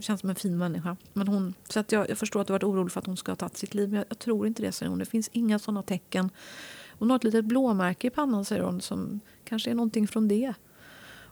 känns 0.00 0.20
som 0.20 0.30
en 0.30 0.36
fin 0.36 0.58
människa. 0.58 0.96
Men 1.12 1.28
hon, 1.28 1.54
så 1.68 1.80
att 1.80 1.92
jag, 1.92 2.10
jag 2.10 2.18
förstår 2.18 2.40
att 2.40 2.46
du 2.46 2.52
varit 2.52 2.64
orolig 2.64 2.92
för 2.92 3.00
att 3.00 3.06
hon 3.06 3.16
ska 3.16 3.32
ha 3.32 3.36
tagit 3.36 3.56
sitt 3.56 3.74
liv. 3.74 3.88
Men 3.88 3.96
jag, 3.96 4.06
jag 4.08 4.18
tror 4.18 4.46
inte 4.46 4.62
det, 4.62 4.72
säger 4.72 4.90
hon. 4.90 4.98
Det 4.98 5.06
finns 5.06 5.30
inga 5.32 5.58
sådana 5.58 5.82
tecken. 5.82 6.30
Hon 6.98 7.10
har 7.10 7.16
ett 7.16 7.24
litet 7.24 7.44
blåmärke 7.44 8.06
i 8.06 8.10
pannan, 8.10 8.44
säger 8.44 8.62
hon, 8.62 8.80
som 8.80 9.20
kanske 9.44 9.70
är 9.70 9.74
någonting 9.74 10.08
från 10.08 10.28
det. 10.28 10.54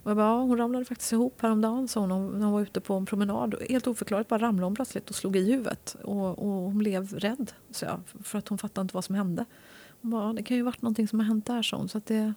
Och 0.07 0.11
jag 0.11 0.17
bara, 0.17 0.27
ja, 0.27 0.41
hon 0.41 0.59
ramlade 0.59 0.85
faktiskt 0.85 1.13
ihop 1.13 1.43
häromdagen 1.43 1.89
sa 1.89 2.01
hon 2.01 2.09
när 2.09 2.45
hon 2.45 2.53
var 2.53 2.61
ute 2.61 2.81
på 2.81 2.95
en 2.95 3.07
promenad. 3.07 3.55
Helt 3.69 3.87
oförklarligt 3.87 4.29
bara 4.29 4.41
ramlade 4.41 4.67
hon 4.67 4.75
plötsligt 4.75 5.11
och 5.11 5.17
slog 5.17 5.37
i 5.37 5.53
huvudet. 5.53 5.97
Och, 6.03 6.39
och 6.39 6.63
hon 6.63 6.79
blev 6.79 7.15
rädd 7.15 7.53
så 7.71 7.85
jag, 7.85 8.01
för 8.23 8.39
att 8.39 8.49
hon 8.49 8.59
fattade 8.59 8.83
inte 8.83 8.95
vad 8.95 9.05
som 9.05 9.15
hände. 9.15 9.45
Hon 10.03 10.11
bara, 10.11 10.33
det 10.33 10.43
kan 10.43 10.57
ju 10.57 10.63
ha 10.63 10.65
varit 10.65 10.83
någonting 10.83 11.09
som 11.09 11.19
har 11.19 11.27
hänt 11.27 11.47
där 11.47 11.63
så 11.63 11.77
hon. 11.77 11.89
Så 11.89 11.99
att 11.99 12.07
det, 12.07 12.35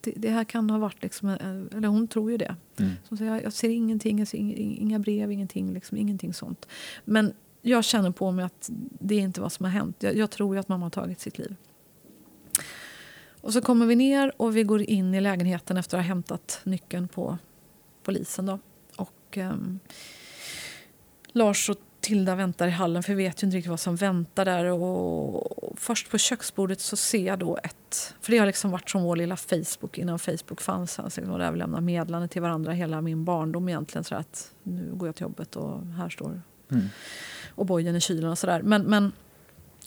det, 0.00 0.12
det, 0.16 0.30
här 0.30 0.44
kan 0.44 0.70
ha 0.70 0.78
varit, 0.78 1.02
liksom, 1.02 1.28
eller 1.28 1.88
hon 1.88 2.08
tror 2.08 2.30
ju 2.30 2.36
det. 2.36 2.56
Mm. 2.78 2.92
Så 3.08 3.24
jag, 3.24 3.42
jag 3.42 3.52
ser 3.52 3.68
ingenting, 3.68 4.18
jag 4.18 4.28
ser 4.28 4.38
inga 4.58 4.98
brev, 4.98 5.32
ingenting, 5.32 5.74
liksom, 5.74 5.96
ingenting 5.96 6.34
sånt. 6.34 6.68
Men 7.04 7.32
jag 7.62 7.84
känner 7.84 8.10
på 8.10 8.30
mig 8.30 8.44
att 8.44 8.70
det 9.00 9.14
är 9.14 9.20
inte 9.20 9.40
vad 9.40 9.52
som 9.52 9.64
har 9.64 9.72
hänt. 9.72 9.96
Jag, 9.98 10.16
jag 10.16 10.30
tror 10.30 10.54
ju 10.54 10.60
att 10.60 10.68
mamma 10.68 10.84
har 10.84 10.90
tagit 10.90 11.20
sitt 11.20 11.38
liv. 11.38 11.56
Och 13.40 13.52
så 13.52 13.60
kommer 13.60 13.86
vi 13.86 13.96
ner 13.96 14.32
och 14.36 14.56
vi 14.56 14.62
går 14.62 14.82
in 14.82 15.14
i 15.14 15.20
lägenheten 15.20 15.76
efter 15.76 15.96
att 15.98 16.04
ha 16.04 16.08
hämtat 16.08 16.60
nyckeln 16.64 17.08
på 17.08 17.38
polisen. 18.02 18.46
Då. 18.46 18.58
Och, 18.96 19.36
um, 19.36 19.80
Lars 21.32 21.70
och 21.70 21.76
Tilda 22.00 22.34
väntar 22.34 22.68
i 22.68 22.70
hallen 22.70 23.02
för 23.02 23.12
jag 23.12 23.16
vet 23.16 23.42
ju 23.42 23.46
inte 23.46 23.56
riktigt 23.56 23.70
vad 23.70 23.80
som 23.80 23.96
väntar 23.96 24.44
där. 24.44 24.64
Och 24.64 25.74
först 25.76 26.10
på 26.10 26.18
köksbordet 26.18 26.80
så 26.80 26.96
ser 26.96 27.26
jag 27.26 27.38
då 27.38 27.58
ett... 27.62 28.14
För 28.20 28.32
det 28.32 28.38
har 28.38 28.46
liksom 28.46 28.70
varit 28.70 28.90
som 28.90 29.02
vår 29.02 29.16
lilla 29.16 29.36
Facebook 29.36 29.98
innan 29.98 30.18
Facebook 30.18 30.60
fanns. 30.60 30.98
Alltså, 30.98 31.20
där 31.20 31.50
vi 31.52 31.58
lämnar 31.58 31.80
meddelanden 31.80 32.28
till 32.28 32.42
varandra 32.42 32.72
hela 32.72 33.00
min 33.00 33.24
barndom 33.24 33.68
egentligen. 33.68 34.04
Så 34.04 34.14
att 34.14 34.52
nu 34.62 34.90
går 34.94 35.08
jag 35.08 35.16
till 35.16 35.22
jobbet 35.22 35.56
och 35.56 35.86
här 35.86 36.08
står 36.08 36.42
Mm. 36.72 36.88
och 37.54 37.66
bojen 37.66 37.96
i 37.96 38.00
kylen 38.00 38.30
och 38.30 38.38
sådär. 38.38 38.62
Men, 38.62 38.82
men 38.82 39.12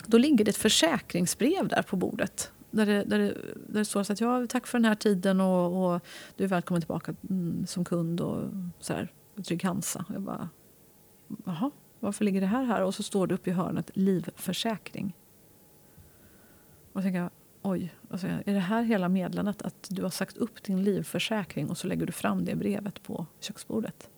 då 0.05 0.17
ligger 0.17 0.45
det 0.45 0.51
ett 0.51 0.57
försäkringsbrev 0.57 1.67
där 1.67 1.81
på 1.81 1.95
bordet. 1.95 2.51
Där 2.73 2.85
det, 2.85 3.03
där 3.03 3.19
det, 3.19 3.27
där 3.67 3.79
det 3.79 3.85
står 3.85 4.03
så 4.03 4.13
att 4.13 4.21
ja, 4.21 4.47
tack 4.47 4.67
för 4.67 4.77
den 4.77 4.85
här 4.85 4.95
tiden 4.95 5.41
och, 5.41 5.93
och 5.93 6.01
du 6.35 6.43
är 6.43 6.47
välkommen 6.47 6.81
tillbaka 6.81 7.15
mm, 7.29 7.67
som 7.67 7.85
kund 7.85 8.21
och 8.21 8.49
sådär. 8.79 9.11
Trygg 9.43 9.63
Hansa. 9.63 10.05
Jag 10.13 10.21
bara, 10.21 10.49
jaha, 11.45 11.71
varför 11.99 12.25
ligger 12.25 12.41
det 12.41 12.47
här 12.47 12.63
här? 12.63 12.83
Och 12.83 12.95
så 12.95 13.03
står 13.03 13.27
det 13.27 13.35
uppe 13.35 13.49
i 13.49 13.53
hörnet 13.53 13.91
livförsäkring. 13.93 15.15
Och 16.93 17.01
jag 17.01 17.29
oj, 17.61 17.93
alltså, 18.09 18.27
är 18.27 18.53
det 18.53 18.59
här 18.59 18.83
hela 18.83 19.09
meddelandet? 19.09 19.61
Att 19.61 19.87
du 19.89 20.03
har 20.03 20.09
sagt 20.09 20.37
upp 20.37 20.63
din 20.63 20.83
livförsäkring 20.83 21.69
och 21.69 21.77
så 21.77 21.87
lägger 21.87 22.05
du 22.05 22.11
fram 22.11 22.45
det 22.45 22.55
brevet 22.55 23.03
på 23.03 23.25
köksbordet. 23.39 24.09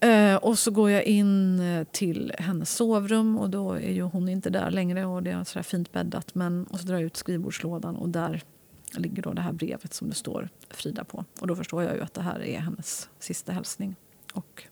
Eh, 0.00 0.36
och 0.36 0.58
så 0.58 0.70
går 0.70 0.90
jag 0.90 1.04
in 1.04 1.60
eh, 1.60 1.84
till 1.84 2.32
hennes 2.38 2.70
sovrum 2.70 3.38
och 3.38 3.50
då 3.50 3.72
är 3.72 3.92
ju 3.92 4.02
hon 4.02 4.28
inte 4.28 4.50
där 4.50 4.70
längre 4.70 5.04
och 5.04 5.22
det 5.22 5.30
är 5.30 5.44
sådär 5.44 5.62
fint 5.62 5.92
bäddat. 5.92 6.34
Men, 6.34 6.64
och 6.64 6.80
så 6.80 6.86
drar 6.86 6.94
jag 6.94 7.02
ut 7.02 7.16
skrivbordslådan 7.16 7.96
och 7.96 8.08
där 8.08 8.42
ligger 8.96 9.22
då 9.22 9.32
det 9.32 9.42
här 9.42 9.52
brevet 9.52 9.94
som 9.94 10.08
det 10.08 10.14
står 10.14 10.48
Frida 10.70 11.04
på. 11.04 11.24
Och 11.40 11.46
då 11.46 11.56
förstår 11.56 11.82
jag 11.82 11.94
ju 11.94 12.02
att 12.02 12.14
det 12.14 12.22
här 12.22 12.42
är 12.42 12.58
hennes 12.58 13.08
sista 13.18 13.52
hälsning. 13.52 13.96
Och 14.32 14.64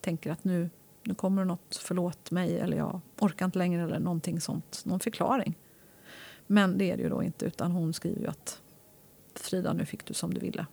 tänker 0.00 0.30
att 0.30 0.44
nu, 0.44 0.70
nu 1.02 1.14
kommer 1.14 1.42
det 1.42 1.48
något 1.48 1.76
förlåt 1.82 2.30
mig 2.30 2.58
eller 2.58 2.76
jag 2.76 3.00
orkar 3.18 3.46
inte 3.46 3.58
längre 3.58 3.82
eller 3.82 3.98
någonting 3.98 4.40
sånt. 4.40 4.82
Någon 4.84 5.00
förklaring. 5.00 5.58
Men 6.46 6.78
det 6.78 6.90
är 6.90 6.96
det 6.96 7.02
ju 7.02 7.08
då 7.08 7.22
inte 7.22 7.44
utan 7.44 7.72
hon 7.72 7.92
skriver 7.92 8.20
ju 8.20 8.26
att 8.26 8.60
Frida 9.34 9.72
nu 9.72 9.84
fick 9.84 10.04
du 10.04 10.14
som 10.14 10.34
du 10.34 10.40
ville. 10.40 10.66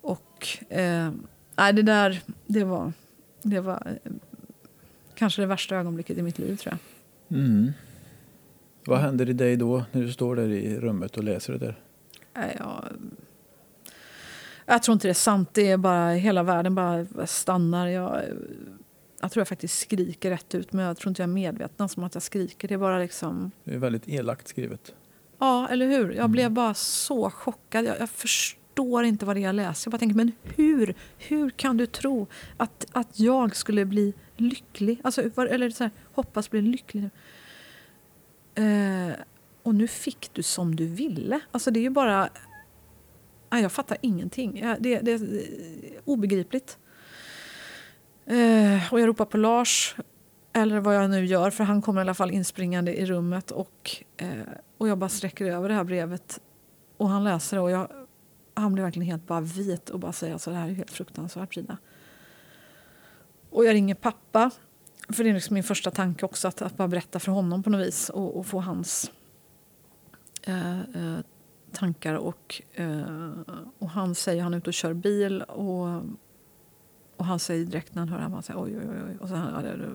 Och 0.00 0.48
eh, 0.72 1.12
nej, 1.56 1.72
det 1.72 1.82
där 1.82 2.20
det 2.46 2.64
var, 2.64 2.92
det 3.42 3.60
var 3.60 3.82
eh, 4.04 4.12
kanske 5.14 5.42
det 5.42 5.46
värsta 5.46 5.76
ögonblicket 5.76 6.18
i 6.18 6.22
mitt 6.22 6.38
liv 6.38 6.56
tror 6.56 6.74
jag. 7.28 7.38
Mm. 7.40 7.72
Vad 8.86 8.98
händer 8.98 9.30
i 9.30 9.32
dig 9.32 9.56
då 9.56 9.84
när 9.92 10.02
du 10.02 10.12
står 10.12 10.36
där 10.36 10.48
i 10.48 10.80
rummet 10.80 11.16
och 11.16 11.24
läser 11.24 11.52
det 11.52 11.58
där? 11.58 11.80
Nej, 12.34 12.56
jag, 12.58 12.84
jag 14.66 14.82
tror 14.82 14.92
inte 14.92 15.08
det 15.08 15.12
är 15.12 15.14
sant. 15.14 15.48
Det 15.52 15.70
är 15.70 15.76
bara 15.76 16.10
hela 16.10 16.42
världen 16.42 16.74
bara 16.74 17.06
stannar. 17.26 17.86
Jag, 17.88 18.22
jag 19.20 19.30
tror 19.32 19.40
jag 19.40 19.48
faktiskt 19.48 19.78
skriker 19.78 20.30
rätt 20.30 20.54
ut 20.54 20.72
men 20.72 20.84
jag 20.84 20.96
tror 20.96 21.08
inte 21.08 21.22
jag 21.22 21.28
är 21.28 21.34
medveten 21.34 21.88
om 21.96 22.04
att 22.04 22.14
jag 22.14 22.22
skriker. 22.22 22.68
Det 22.68 22.74
är 22.74 22.78
bara 22.78 22.98
liksom... 22.98 23.50
Det 23.64 23.74
är 23.74 23.78
väldigt 23.78 24.08
elakt 24.08 24.48
skrivet. 24.48 24.94
Ja, 25.38 25.68
eller 25.68 25.86
hur? 25.86 26.08
Jag 26.08 26.18
Mm. 26.18 26.32
blev 26.32 26.50
bara 26.50 26.74
så 26.74 27.30
chockad. 27.30 27.84
Jag, 27.84 28.00
jag 28.00 28.10
förstår 28.10 28.63
förstår 28.74 29.04
inte 29.04 29.26
vad 29.26 29.36
det 29.36 29.40
är 29.40 29.46
jag 29.46 29.54
läser. 29.54 29.88
Jag 29.88 29.92
bara 29.92 29.98
tänker, 29.98 30.16
men 30.16 30.32
hur? 30.42 30.94
Hur 31.18 31.50
kan 31.50 31.76
du 31.76 31.86
tro 31.86 32.26
att, 32.56 32.86
att 32.92 33.20
jag 33.20 33.56
skulle 33.56 33.84
bli 33.84 34.14
lycklig? 34.36 35.00
Alltså, 35.04 35.22
eller 35.40 35.70
så 35.70 35.84
här, 35.84 35.90
hoppas 36.14 36.50
bli 36.50 36.62
lycklig 36.62 37.02
nu. 37.02 37.10
Eh, 38.64 39.14
och 39.62 39.74
nu 39.74 39.88
fick 39.88 40.30
du 40.32 40.42
som 40.42 40.76
du 40.76 40.86
ville. 40.86 41.40
Alltså 41.50 41.70
det 41.70 41.80
är 41.80 41.82
ju 41.82 41.90
bara... 41.90 42.28
Nej, 43.50 43.62
jag 43.62 43.72
fattar 43.72 43.96
ingenting. 44.00 44.76
Det, 44.80 44.98
det 44.98 45.12
är 45.12 45.42
obegripligt. 46.04 46.78
Eh, 48.26 48.92
och 48.92 49.00
jag 49.00 49.08
ropar 49.08 49.24
på 49.24 49.36
Lars, 49.36 49.96
eller 50.52 50.80
vad 50.80 50.96
jag 50.96 51.10
nu 51.10 51.24
gör, 51.24 51.50
för 51.50 51.64
han 51.64 51.82
kommer 51.82 52.00
i 52.00 52.02
alla 52.02 52.14
fall 52.14 52.30
inspringande 52.30 52.94
i 53.00 53.06
rummet. 53.06 53.50
Och, 53.50 54.04
eh, 54.16 54.28
och 54.78 54.88
jag 54.88 54.98
bara 54.98 55.08
sträcker 55.08 55.44
över 55.44 55.68
det 55.68 55.74
här 55.74 55.84
brevet 55.84 56.40
och 56.96 57.08
han 57.08 57.24
läser 57.24 57.56
det 57.56 57.62
och 57.62 57.70
jag, 57.70 57.88
han 58.54 58.72
blir 58.72 58.84
verkligen 58.84 59.06
helt 59.06 59.26
bara 59.26 59.40
vit 59.40 59.90
och 59.90 60.00
bara 60.00 60.12
säger 60.12 60.32
alltså 60.32 60.50
det 60.50 60.56
här 60.56 60.68
är 60.68 60.72
helt 60.72 60.90
fruktansvärt 60.90 61.54
Frida. 61.54 61.76
Och 63.50 63.64
jag 63.64 63.74
ringer 63.74 63.94
pappa, 63.94 64.50
för 65.08 65.24
det 65.24 65.30
är 65.30 65.34
liksom 65.34 65.54
min 65.54 65.62
första 65.62 65.90
tanke 65.90 66.24
också 66.24 66.48
att, 66.48 66.62
att 66.62 66.76
bara 66.76 66.88
berätta 66.88 67.18
för 67.18 67.32
honom 67.32 67.62
på 67.62 67.70
något 67.70 67.86
vis 67.86 68.10
och, 68.10 68.36
och 68.36 68.46
få 68.46 68.60
hans 68.60 69.10
eh, 70.42 70.80
eh, 70.80 71.18
tankar. 71.72 72.14
Och, 72.14 72.62
eh, 72.72 73.30
och 73.78 73.88
han 73.88 74.14
säger, 74.14 74.42
han 74.42 74.54
är 74.54 74.58
ute 74.58 74.70
och 74.70 74.74
kör 74.74 74.94
bil 74.94 75.42
och, 75.42 76.02
och 77.16 77.24
han 77.24 77.38
säger 77.38 77.64
direkt 77.64 77.94
när 77.94 78.00
han 78.00 78.08
hör 78.08 78.16
det 78.16 78.22
här, 78.22 78.30
han 78.30 78.42
säger 78.42 78.62
oj 78.62 78.78
oj 78.78 79.02
oj. 79.08 79.16
Och 79.20 79.28
så, 79.28 79.34
han, 79.34 79.64
ja, 79.64 79.70
det, 79.70 79.88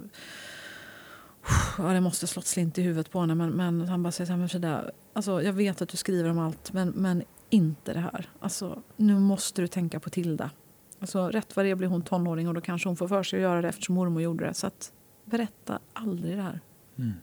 ja, 1.77 1.83
det 1.83 2.01
måste 2.01 2.27
slått 2.27 2.45
slint 2.45 2.77
i 2.77 2.81
huvudet 2.81 3.11
på 3.11 3.19
henne 3.19 3.35
men, 3.35 3.49
men 3.49 3.87
han 3.87 4.03
bara 4.03 4.11
säger 4.11 4.25
så 4.25 4.31
här, 4.31 4.39
men 4.39 4.49
Frida, 4.49 4.91
alltså, 5.13 5.41
jag 5.41 5.53
vet 5.53 5.81
att 5.81 5.89
du 5.89 5.97
skriver 5.97 6.29
om 6.29 6.39
allt 6.39 6.73
men, 6.73 6.89
men 6.89 7.23
inte 7.49 7.93
det 7.93 7.99
här. 7.99 8.29
Alltså, 8.39 8.81
nu 8.95 9.19
måste 9.19 9.61
du 9.61 9.67
tänka 9.67 9.99
på 9.99 10.09
Tilda. 10.09 10.51
Alltså, 10.99 11.29
rätt 11.29 11.55
vad 11.55 11.65
det 11.65 11.75
blir 11.75 11.87
hon 11.87 12.01
tonåring 12.01 12.47
och 12.47 12.53
då 12.53 12.61
kanske 12.61 12.89
hon 12.89 12.95
får 12.95 13.07
för 13.07 13.23
sig 13.23 13.37
att 13.37 13.43
göra 13.43 13.61
det 13.61 13.67
eftersom 13.69 13.95
mormor 13.95 14.21
gjorde 14.21 14.45
det. 14.45 14.53
Så 14.53 14.67
att, 14.67 14.91
berätta 15.25 15.79
aldrig 15.93 16.37
det 16.37 16.43
här. 16.43 16.59
Mm. 16.97 17.13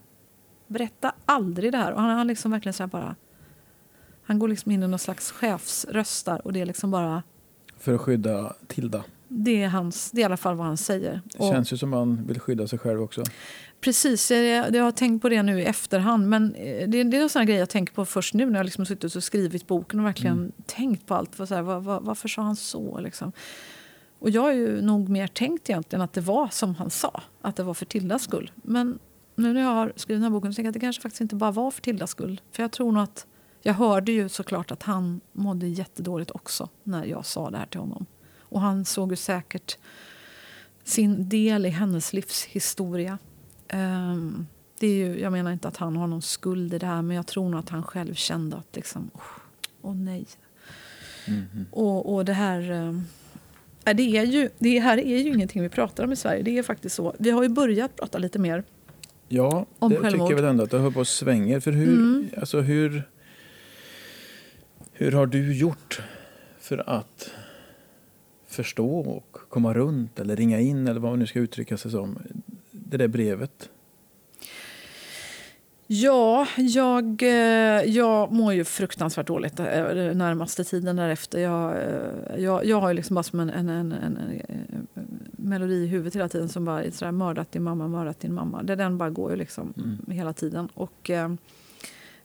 Berätta 0.67 1.13
aldrig 1.25 1.73
det 1.73 1.79
här. 1.79 1.93
Och 1.93 2.01
han, 2.01 2.11
han 2.11 2.27
liksom 2.27 2.51
verkligen 2.51 2.73
så 2.75 2.87
bara... 2.87 3.17
Han 4.23 4.39
går 4.39 4.49
liksom 4.49 4.73
in 4.73 4.83
i 4.83 4.89
någon 4.89 4.99
slags 4.99 5.31
chefsröstar 5.31 6.47
och 6.47 6.53
det 6.53 6.61
är 6.61 6.67
liksom 6.67 6.91
bara... 6.91 7.23
För 7.79 7.95
att 7.95 8.01
skydda 8.01 8.55
Tilda. 8.67 9.05
Det 9.29 9.63
är, 9.63 9.69
hans, 9.69 10.11
det 10.11 10.21
är 10.21 10.23
i 10.23 10.25
alla 10.25 10.37
fall 10.37 10.57
vad 10.57 10.67
han 10.67 10.77
säger. 10.77 11.21
Det 11.25 11.39
Och- 11.39 11.53
känns 11.53 11.73
ju 11.73 11.77
som 11.77 11.91
man 11.91 12.27
vill 12.27 12.41
skydda 12.41 12.69
sig 12.69 12.79
själv 12.79 13.03
också. 13.03 13.23
Precis, 13.81 14.31
jag, 14.31 14.75
jag 14.75 14.85
har 14.85 14.93
tänkt 14.93 15.23
på 15.23 15.29
det 15.29 15.43
nu 15.43 15.61
i 15.61 15.65
efterhand. 15.65 16.29
Men 16.29 16.55
eh, 16.55 16.89
det, 16.89 17.05
det 17.05 17.17
är 17.17 17.23
en 17.23 17.29
sån 17.29 17.47
grej 17.47 17.57
jag 17.57 17.69
tänker 17.69 17.95
på 17.95 18.05
först 18.05 18.35
nu 18.35 18.47
när 18.47 18.59
jag 18.59 18.65
liksom 18.65 18.87
suttit 18.87 19.17
och 19.17 19.25
skrivit 19.25 19.67
boken 19.67 20.01
och 20.01 20.07
verkligen 20.07 20.37
Mm. 20.39 20.53
tänkt 20.67 21.07
på 21.07 21.15
allt. 21.15 21.39
Vad, 21.39 21.49
så 21.49 21.55
här, 21.55 21.63
vad, 21.63 21.85
vad, 21.85 22.03
varför 22.03 22.29
sa 22.29 22.43
han 22.43 22.57
så? 22.57 23.01
Liksom. 23.01 23.33
Och 24.19 24.31
jag 24.31 24.43
har 24.43 24.53
ju 24.53 24.81
nog 24.83 25.09
mer 25.09 25.27
tänkt 25.27 25.71
egentligen 25.71 26.03
att 26.03 26.13
det 26.13 26.21
var 26.21 26.49
som 26.49 26.75
han 26.75 26.91
sa. 26.91 27.23
Att 27.41 27.57
det 27.57 27.63
var 27.63 27.75
för 27.75 27.87
Tildas 27.87 28.23
skull. 28.23 28.51
Men 28.57 28.99
nu 29.35 29.53
när 29.53 29.61
jag 29.61 29.69
har 29.69 29.93
skrivit 29.97 30.17
den 30.17 30.23
här 30.23 30.31
boken 30.31 30.53
så 30.53 30.57
tänker 30.57 30.67
jag 30.67 30.71
att 30.71 30.75
det 30.75 30.81
kanske 30.81 31.03
faktiskt 31.03 31.21
inte 31.21 31.35
bara 31.37 31.51
var 31.51 31.71
för 31.71 31.83
Tildas 31.83 32.11
skull. 32.11 32.41
För 32.53 32.63
jag 32.63 32.73
tror 32.73 32.93
nog 32.93 33.03
att 33.03 33.27
jag 33.63 33.75
hörde 33.75 34.13
ju 34.13 34.29
såklart 34.29 34.71
att 34.71 34.83
han 34.83 35.21
mådde 35.33 35.67
jättedåligt 35.67 36.31
också 36.31 36.69
när 36.83 37.05
jag 37.05 37.27
sa 37.27 37.51
det 37.51 37.59
här 37.59 37.67
till 37.67 37.81
honom. 37.81 38.07
Och 38.41 38.61
han 38.61 38.85
såg 38.85 39.11
ju 39.11 39.17
säkert 39.17 39.79
sin 40.85 41.29
del 41.29 41.67
i 41.67 41.69
hennes 41.69 42.13
livshistoria. 42.13 43.19
Ehm, 43.69 44.47
det 44.79 44.87
är 44.87 44.95
ju, 44.95 45.21
jag 45.21 45.33
menar 45.33 45.53
inte 45.53 45.69
att 45.69 45.77
han 45.77 45.97
har 45.97 46.07
någon 46.07 46.23
skuld 46.23 46.75
i 46.75 46.79
det 46.79 46.87
här 46.87 47.03
men 47.03 47.17
jag 47.17 47.27
tror 47.27 47.49
nog 47.51 47.61
att 47.61 47.69
han 47.69 47.83
själv 47.83 48.15
kände 48.15 48.57
att 48.57 48.77
liksom, 48.77 49.11
åh 49.15 49.21
åh 49.83 49.95
nej. 49.95 50.27
Mhm. 51.29 51.67
Och, 51.71 52.15
och 52.15 52.25
det 52.25 52.33
här... 52.33 52.61
nej, 53.85 53.95
det, 53.95 54.03
är 54.03 54.25
ju, 54.25 54.49
det 54.59 54.79
här 54.79 54.99
är 54.99 55.19
ju 55.19 55.29
ingenting 55.35 55.63
vi 55.63 55.69
pratar 55.69 56.05
om 56.05 56.13
i 56.13 56.17
Sverige. 56.17 56.43
Det 56.43 56.59
är 56.59 56.63
faktiskt 56.63 56.97
så. 56.97 57.15
Vi 57.19 57.31
har 57.31 57.43
ju 57.43 57.49
börjat 57.49 57.97
prata 57.97 58.19
lite 58.19 58.39
mer. 58.39 58.65
Ja, 59.29 59.67
Om 59.79 59.91
det 59.91 59.97
självmord. 59.99 60.29
tycker 60.29 60.37
jag 60.37 60.43
väl 60.43 60.51
ändå 60.51 60.65
att 60.65 60.71
det 60.71 60.79
höll 60.79 60.93
på 60.93 61.01
att 61.01 61.09
svänger. 61.09 61.61
För 61.61 61.73
hur, 61.73 61.89
Mm. 61.93 62.29
alltså 62.37 62.61
hur, 62.61 63.03
hur 64.93 65.13
har 65.13 65.27
du 65.27 65.55
gjort 65.57 66.03
för 66.59 66.91
att 66.91 67.31
förstå 68.47 68.99
och 69.01 69.37
komma 69.49 69.75
runt 69.75 70.19
eller 70.21 70.37
ringa 70.37 70.61
in 70.61 70.89
eller 70.89 71.01
vad 71.01 71.13
man 71.13 71.19
nu 71.19 71.27
ska 71.27 71.39
uttrycka 71.39 71.77
sig 71.77 71.91
som 71.91 72.19
det 72.91 72.97
där 72.97 73.09
brevet? 73.09 73.71
Ja, 75.89 76.47
jag, 76.57 77.23
eh, 77.23 77.85
jag 77.85 78.33
mår 78.33 78.53
ju 78.53 78.65
fruktansvärt 78.65 79.27
dåligt 79.27 79.61
eh, 79.61 79.67
den 79.67 80.19
närmaste 80.19 80.65
tiden 80.65 80.97
därefter. 80.97 81.41
Jag, 81.41 81.77
eh, 81.77 82.43
jag, 82.43 82.65
jag 82.65 82.81
har 82.81 82.89
ju 82.89 82.95
liksom 82.95 83.15
bara 83.15 83.23
som 83.23 83.41
en, 83.41 83.51
en, 83.51 83.69
en, 83.69 83.93
en, 83.93 84.87
melodi 85.31 85.75
i 85.75 85.87
huvudet 85.87 86.15
hela 86.17 86.29
tiden 86.29 86.49
som 86.49 86.65
bara 86.65 86.85
är 86.85 86.91
sådär, 86.91 87.13
mördat 87.13 87.53
din 87.53 87.63
mamma, 87.63 87.89
mördat 87.89 88.21
din 88.21 88.35
mamma. 88.35 88.63
Det, 88.63 88.77
den 88.77 88.99
bara 88.99 89.11
går 89.11 89.31
ju 89.31 89.37
liksom 89.37 89.75
Mm. 89.77 89.99
hela 90.19 90.33
tiden. 90.33 90.69
Och, 90.75 91.11
eh, 91.11 91.31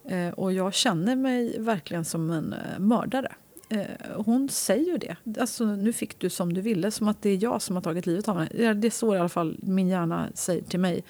eh, 0.06 0.30
och 0.30 0.54
jag 0.54 0.74
känner 0.74 1.16
mig 1.16 1.60
verkligen 1.60 2.06
som 2.06 2.32
en 2.32 2.54
eh, 2.54 2.80
mördare. 2.80 3.32
Eh, 3.72 3.86
hon 4.16 4.50
säger 4.50 4.92
ju 4.92 4.98
det. 4.98 5.40
Alltså, 5.40 5.66
nu 5.66 5.94
fick 5.94 6.20
du 6.20 6.30
som 6.30 6.54
du 6.54 6.62
ville, 6.62 6.92
som 6.92 7.08
att 7.08 7.22
det 7.22 7.30
är 7.30 7.44
jag 7.44 7.62
som 7.62 7.76
har 7.76 7.84
tagit 7.84 8.06
livet 8.06 8.28
av 8.28 8.38
henne. 8.38 8.74
Det 8.74 8.88
är 8.88 8.92
så 8.92 9.16
i 9.16 9.20
alla 9.20 9.30
fall 9.30 9.58
min 9.62 9.88
hjärna 9.88 10.30
säger 10.34 10.62
till 10.62 10.80
mig. 10.80 11.04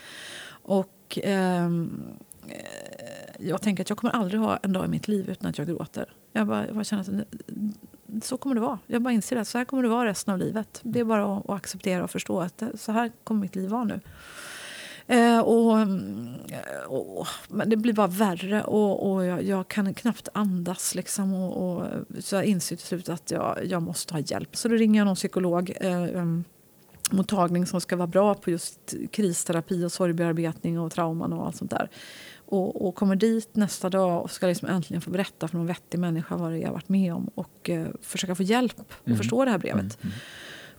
Och 0.49 1.19
ehm, 1.23 2.03
eh, 2.47 2.55
jag 3.39 3.61
tänker 3.61 3.83
att 3.83 3.89
jag 3.89 3.97
kommer 3.97 4.13
aldrig 4.13 4.41
ha 4.41 4.57
en 4.57 4.73
dag 4.73 4.85
i 4.85 4.87
mitt 4.87 5.07
liv 5.07 5.29
utan 5.29 5.49
att 5.49 5.57
jag 5.57 5.67
gråter. 5.67 6.13
Jag 6.31 6.47
bara, 6.47 6.65
jag 6.65 6.75
bara 6.75 6.83
känner 6.83 7.03
att 7.03 8.23
så 8.23 8.37
kommer 8.37 8.55
det 8.55 8.61
vara. 8.61 8.79
Jag 8.87 9.01
bara 9.01 9.13
inser 9.13 9.35
att 9.35 9.47
så 9.47 9.57
här 9.57 9.65
kommer 9.65 9.83
det 9.83 9.89
vara 9.89 10.09
resten 10.09 10.33
av 10.33 10.39
livet. 10.39 10.79
Det 10.83 10.99
är 10.99 11.03
bara 11.03 11.37
att, 11.37 11.49
att 11.49 11.55
acceptera 11.55 12.03
och 12.03 12.11
förstå 12.11 12.41
att 12.41 12.63
så 12.75 12.91
här 12.91 13.11
kommer 13.23 13.41
mitt 13.41 13.55
liv 13.55 13.69
vara 13.69 13.83
nu. 13.83 13.99
Eh, 15.11 15.39
och, 15.39 15.77
mm, 15.77 16.29
och, 16.87 17.27
men 17.49 17.69
det 17.69 17.77
blir 17.77 17.93
bara 17.93 18.07
värre 18.07 18.63
och, 18.63 19.11
och 19.11 19.25
jag, 19.25 19.43
jag 19.43 19.67
kan 19.67 19.93
knappt 19.93 20.29
andas. 20.33 20.95
Liksom, 20.95 21.33
och, 21.33 21.77
och, 21.77 21.87
så 22.19 22.35
jag 22.35 22.45
inser 22.45 22.75
till 22.75 22.85
slut 22.85 23.09
att 23.09 23.31
jag, 23.31 23.57
jag 23.65 23.81
måste 23.81 24.13
ha 24.13 24.19
hjälp. 24.19 24.55
Så 24.55 24.67
då 24.67 24.75
ringer 24.75 24.99
jag 24.99 25.05
någon 25.05 25.15
psykolog. 25.15 25.73
Eh, 25.81 26.25
mottagning 27.11 27.65
som 27.65 27.81
ska 27.81 27.95
vara 27.95 28.07
bra 28.07 28.33
på 28.35 28.51
just 28.51 28.93
kristerapi 29.11 29.85
och 29.85 29.91
sorgbearbetning 29.91 30.79
och 30.79 30.91
trauman 30.91 31.33
och 31.33 31.45
allt 31.45 31.55
sånt 31.55 31.71
där. 31.71 31.89
Och, 32.45 32.87
och 32.87 32.95
kommer 32.95 33.15
dit 33.15 33.55
nästa 33.55 33.89
dag 33.89 34.23
och 34.23 34.31
ska 34.31 34.47
liksom 34.47 34.67
äntligen 34.67 35.01
få 35.01 35.11
berätta 35.11 35.47
för 35.47 35.57
någon 35.57 35.67
vettig 35.67 35.99
människa 35.99 36.37
vad 36.37 36.51
det 36.51 36.57
är 36.57 36.61
jag 36.61 36.71
varit 36.71 36.89
med 36.89 37.13
om 37.13 37.29
och 37.35 37.69
eh, 37.69 37.87
försöka 38.01 38.35
få 38.35 38.43
hjälp 38.43 38.79
att 38.79 39.07
Mm. 39.07 39.17
förstå 39.17 39.45
det 39.45 39.51
här 39.51 39.57
brevet. 39.57 39.97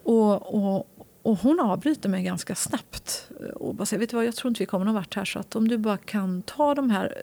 Och, 0.02 0.54
och, 0.54 0.88
och 1.22 1.38
hon 1.38 1.60
avbryter 1.60 2.08
mig 2.08 2.22
ganska 2.22 2.54
snabbt 2.54 3.30
och 3.54 3.74
bara 3.74 3.86
säger, 3.86 4.00
vet 4.00 4.10
du 4.10 4.16
vad, 4.16 4.24
jag 4.24 4.34
tror 4.34 4.48
inte 4.48 4.58
vi 4.58 4.66
kommer 4.66 4.84
någon 4.84 4.94
vart 4.94 5.14
här 5.14 5.24
så 5.24 5.38
att 5.38 5.56
om 5.56 5.68
du 5.68 5.78
bara 5.78 5.96
kan 5.96 6.42
ta 6.42 6.74
de 6.74 6.90
här 6.90 7.14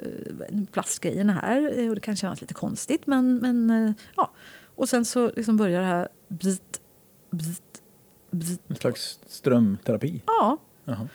eh, 0.50 0.64
plastgrejerna 0.72 1.34
här, 1.34 1.80
eh, 1.80 1.89
och 1.89 1.95
det 1.95 2.02
kan 2.02 2.16
kännas 2.16 2.41
lite 2.41 2.54
konstigt 2.54 3.08
men, 3.08 3.36
men 3.36 3.70
eh, 3.70 3.93
ja. 4.16 4.32
Och 4.76 4.89
sen 4.89 5.06
så 5.06 5.32
liksom 5.36 5.58
börjar 5.58 5.82
det 5.82 5.88
här 5.88 6.08
bit, 6.28 6.82
bit, 7.32 7.82
bit. 8.32 8.62
En 8.68 8.76
slags 8.76 9.20
strömterapi. 9.28 10.22
Ja. 10.26 10.58
Jaha. 10.86 11.08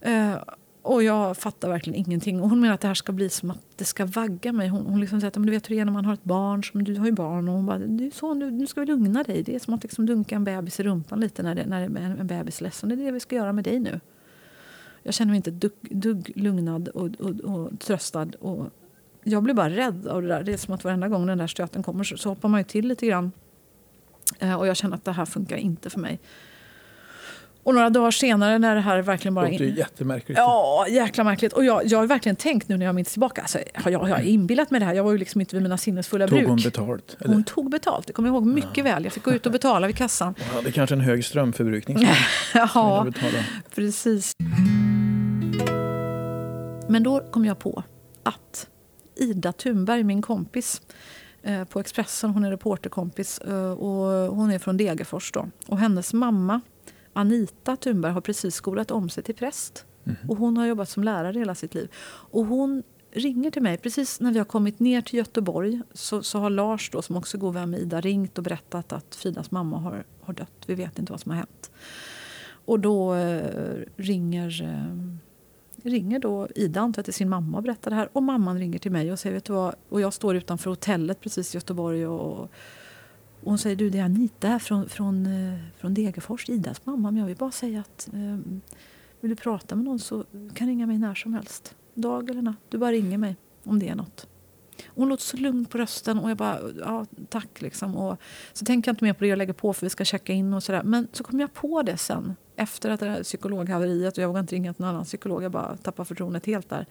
Eh, 0.00 0.38
och 0.84 1.02
jag 1.02 1.36
fattar 1.36 1.68
verkligen 1.68 1.98
ingenting. 2.06 2.40
Och 2.40 2.48
hon 2.48 2.60
menar 2.60 2.74
att 2.74 2.80
det 2.80 2.88
här 2.88 2.94
ska 2.94 3.12
bli 3.12 3.28
som 3.28 3.50
att 3.50 3.60
det 3.76 3.84
ska 3.84 4.06
vagga 4.06 4.52
mig. 4.52 4.68
Hon, 4.68 4.86
hon 4.86 5.00
liksom 5.00 5.20
säger 5.20 5.28
att 5.28 5.36
men 5.36 5.46
du 5.46 5.52
vet 5.52 5.70
hur 5.70 5.74
det 5.74 5.80
är 5.80 5.84
när 5.84 5.92
man 5.92 6.04
har 6.04 6.14
ett 6.14 6.24
barn. 6.24 6.64
Som, 6.64 6.84
du 6.84 6.98
har 6.98 7.06
ju 7.06 7.12
barn. 7.12 7.48
Och 7.48 7.54
hon 7.54 7.66
bara, 7.66 7.78
det 7.78 8.06
är 8.06 8.10
så, 8.10 8.34
nu, 8.34 8.50
nu 8.50 8.66
ska 8.66 8.80
vi 8.80 8.86
lugna 8.86 9.22
dig. 9.22 9.42
Det 9.42 9.54
är 9.54 9.58
som 9.58 9.74
att 9.74 9.82
liksom 9.82 10.06
dunka 10.06 10.36
en 10.36 10.44
bebis 10.44 10.80
i 10.80 10.82
rumpan 10.82 11.20
lite 11.20 11.42
när, 11.42 11.54
det, 11.54 11.66
när 11.66 11.88
det, 11.88 12.00
en, 12.00 12.18
en 12.18 12.26
bebis 12.26 12.60
är 12.60 12.64
ledsen. 12.64 12.88
Det 12.88 12.94
är 12.94 12.96
det 12.96 13.10
vi 13.10 13.20
ska 13.20 13.36
göra 13.36 13.52
med 13.52 13.64
dig 13.64 13.78
nu. 13.78 14.00
Jag 15.02 15.14
känner 15.14 15.30
mig 15.30 15.36
inte 15.36 15.50
dugg, 15.50 15.72
dugg 15.80 16.32
lugnad 16.36 16.88
och, 16.88 17.10
och, 17.20 17.40
och 17.40 17.80
tröstad. 17.80 18.28
Och 18.40 18.66
jag 19.22 19.42
blir 19.42 19.54
bara 19.54 19.70
rädd 19.70 20.06
av 20.06 20.22
det 20.22 20.28
där. 20.28 20.42
Det 20.42 20.52
är 20.52 20.56
som 20.56 20.74
att 20.74 20.84
varenda 20.84 21.08
gång 21.08 21.26
den 21.26 21.38
där 21.38 21.46
stöten 21.46 21.82
kommer 21.82 22.04
så, 22.04 22.16
så 22.16 22.28
hoppar 22.28 22.48
man 22.48 22.60
ju 22.60 22.64
till 22.64 22.88
lite 22.88 23.06
grann. 23.06 23.32
Eh, 24.38 24.54
och 24.54 24.66
jag 24.66 24.76
känner 24.76 24.96
att 24.96 25.04
det 25.04 25.12
här 25.12 25.24
funkar 25.24 25.56
inte 25.56 25.90
för 25.90 26.00
mig. 26.00 26.20
Och 27.64 27.74
några 27.74 27.90
dagar 27.90 28.10
senare 28.10 28.58
när 28.58 28.74
det 28.74 28.80
här 28.80 29.02
verkligen 29.02 29.34
bara... 29.34 29.46
Det 29.46 29.52
låter 29.52 29.64
ju 29.64 29.76
jättemärkligt. 29.76 30.38
Ja, 30.38 30.86
jäkla 30.88 31.24
märkligt. 31.24 31.52
Och 31.52 31.64
jag, 31.64 31.86
jag 31.86 31.98
har 31.98 32.06
verkligen 32.06 32.36
tänkt 32.36 32.68
nu 32.68 32.76
när 32.76 32.86
jag 32.86 32.94
minns 32.94 33.12
tillbaka. 33.12 33.40
Alltså, 33.40 33.58
har 33.74 33.90
jag, 33.90 33.98
har 33.98 34.20
inbillat 34.20 34.70
mig 34.70 34.80
det 34.80 34.86
här? 34.86 34.94
Jag 34.94 35.04
var 35.04 35.12
ju 35.12 35.18
liksom 35.18 35.40
inte 35.40 35.56
vid 35.56 35.62
mina 35.62 35.78
sinnesfulla 35.78 36.28
Tog 36.28 36.38
bruk. 36.38 36.48
hon 36.48 36.56
betalt? 36.64 37.16
Eller? 37.20 37.34
Hon 37.34 37.44
tog 37.44 37.70
betalt, 37.70 38.06
det 38.06 38.12
kommer 38.12 38.28
jag 38.28 38.34
ihåg 38.34 38.46
mycket 38.46 38.84
väl. 38.84 39.04
Jag 39.04 39.12
fick 39.12 39.22
gå 39.22 39.32
ut 39.32 39.46
och 39.46 39.52
betala 39.52 39.86
vid 39.86 39.96
kassan. 39.96 40.34
Hon 40.48 40.56
hade 40.56 40.72
kanske 40.72 40.94
en 40.94 41.00
hög 41.00 41.24
strömförbrukning. 41.24 41.98
Ja, 42.54 43.06
precis. 43.74 44.32
Men 46.88 47.02
då 47.02 47.20
kom 47.30 47.44
jag 47.44 47.58
på 47.58 47.82
att 48.22 48.66
Ida 49.16 49.52
Thunberg, 49.52 50.04
min 50.04 50.22
kompis 50.22 50.82
eh, 51.42 51.64
på 51.64 51.80
Expressen, 51.80 52.30
hon 52.30 52.44
är 52.44 52.50
reporterkompis 52.50 53.38
eh, 53.38 53.72
och 53.72 54.36
hon 54.36 54.50
är 54.50 54.58
från 54.58 54.76
Degerfors. 54.76 55.32
Då. 55.32 55.48
Och 55.66 55.78
hennes 55.78 56.12
mamma 56.12 56.60
Anita 57.14 57.76
Thunberg 57.76 58.12
har 58.12 58.20
precis 58.20 58.54
skolat 58.54 58.90
om 58.90 59.08
sig 59.08 59.22
till 59.22 59.34
präst. 59.34 59.86
Och 60.28 60.36
hon 60.36 60.56
har 60.56 60.66
jobbat 60.66 60.88
som 60.88 61.04
lärare 61.04 61.38
hela 61.38 61.54
sitt 61.54 61.74
liv. 61.74 61.88
Och 62.06 62.46
hon 62.46 62.82
ringer 63.10 63.50
till 63.50 63.62
mig 63.62 63.78
precis 63.78 64.20
när 64.20 64.32
vi 64.32 64.38
har 64.38 64.44
kommit 64.44 64.80
ner 64.80 65.00
till 65.00 65.18
Göteborg. 65.18 65.80
Så, 65.92 66.22
så 66.22 66.38
har 66.38 66.50
Lars, 66.50 66.90
då, 66.90 67.02
som 67.02 67.16
också 67.16 67.38
god 67.38 67.54
vän 67.54 67.70
med 67.70 67.80
Ida, 67.80 68.00
ringt 68.00 68.38
och 68.38 68.44
berättat 68.44 68.92
att 68.92 69.14
Fridas 69.14 69.50
mamma 69.50 69.78
har, 69.78 70.04
har 70.20 70.34
dött. 70.34 70.64
Vi 70.66 70.74
vet 70.74 70.98
inte 70.98 71.12
vad 71.12 71.20
som 71.20 71.30
har 71.30 71.36
hänt. 71.36 71.70
Och 72.66 72.80
då 72.80 73.14
eh, 73.14 73.80
ringer, 73.96 74.62
eh, 74.62 75.88
ringer 75.88 76.18
då 76.18 76.48
Ida 76.54 76.80
antar 76.80 77.02
till 77.02 77.14
sin 77.14 77.28
mamma 77.28 77.56
och 77.56 77.62
berättar 77.62 77.90
det 77.90 77.96
här. 77.96 78.08
Och 78.12 78.22
mamman 78.22 78.58
ringer 78.58 78.78
till 78.78 78.92
mig 78.92 79.12
och 79.12 79.18
säger, 79.18 79.34
vet 79.34 79.44
du 79.44 79.52
vad? 79.52 79.74
Och 79.88 80.00
jag 80.00 80.12
står 80.12 80.36
utanför 80.36 80.70
hotellet 80.70 81.20
precis 81.20 81.54
i 81.54 81.56
Göteborg 81.56 82.06
och, 82.06 82.50
och 83.44 83.50
hon 83.50 83.58
säger, 83.58 83.76
du 83.76 83.90
det 83.90 83.98
är 83.98 84.04
Anita 84.04 84.58
från, 84.58 84.88
från, 84.88 85.26
eh, 85.26 85.58
från 85.76 85.94
Degerfors, 85.94 86.48
Idas 86.48 86.86
mamma. 86.86 87.10
Men 87.10 87.20
jag 87.20 87.26
vill 87.26 87.36
bara 87.36 87.50
säga 87.50 87.80
att 87.80 88.08
eh, 88.12 88.38
vill 89.20 89.30
du 89.30 89.36
prata 89.36 89.74
med 89.74 89.84
någon 89.84 89.98
så 89.98 90.24
kan 90.54 90.66
ringa 90.66 90.86
mig 90.86 90.98
när 90.98 91.14
som 91.14 91.34
helst. 91.34 91.74
Dag 91.94 92.30
eller 92.30 92.42
natt. 92.42 92.58
Du 92.68 92.78
bara 92.78 92.92
ringer 92.92 93.18
mig 93.18 93.36
om 93.64 93.78
det 93.78 93.88
är 93.88 93.94
något. 93.94 94.26
Hon 94.86 95.08
låter 95.08 95.22
så 95.22 95.36
lugn 95.36 95.64
på 95.64 95.78
rösten 95.78 96.18
och 96.18 96.30
jag 96.30 96.36
bara, 96.36 96.58
ja 96.78 97.06
tack 97.28 97.62
liksom. 97.62 97.96
Och 97.96 98.20
så 98.52 98.64
tänker 98.64 98.88
jag 98.88 98.92
inte 98.92 99.04
mer 99.04 99.12
på 99.12 99.20
det 99.20 99.28
jag 99.28 99.38
lägger 99.38 99.52
på 99.52 99.72
för 99.72 99.86
vi 99.86 99.90
ska 99.90 100.04
checka 100.04 100.32
in 100.32 100.54
och 100.54 100.62
sådär. 100.62 100.82
Men 100.82 101.08
så 101.12 101.24
kom 101.24 101.40
jag 101.40 101.54
på 101.54 101.82
det 101.82 101.96
sen. 101.96 102.34
Efter 102.56 102.90
att 102.90 103.00
det 103.00 103.06
här 103.06 103.22
psykologhaveriet 103.22 104.18
och 104.18 104.22
jag 104.22 104.28
vågade 104.28 104.40
inte 104.40 104.54
ringa 104.54 104.74
till 104.74 104.82
någon 104.82 104.90
annan 104.90 105.04
psykolog. 105.04 105.42
Jag 105.42 105.52
bara 105.52 105.76
tappade 105.76 106.06
förtroendet 106.06 106.46
helt 106.46 106.68
där. 106.68 106.86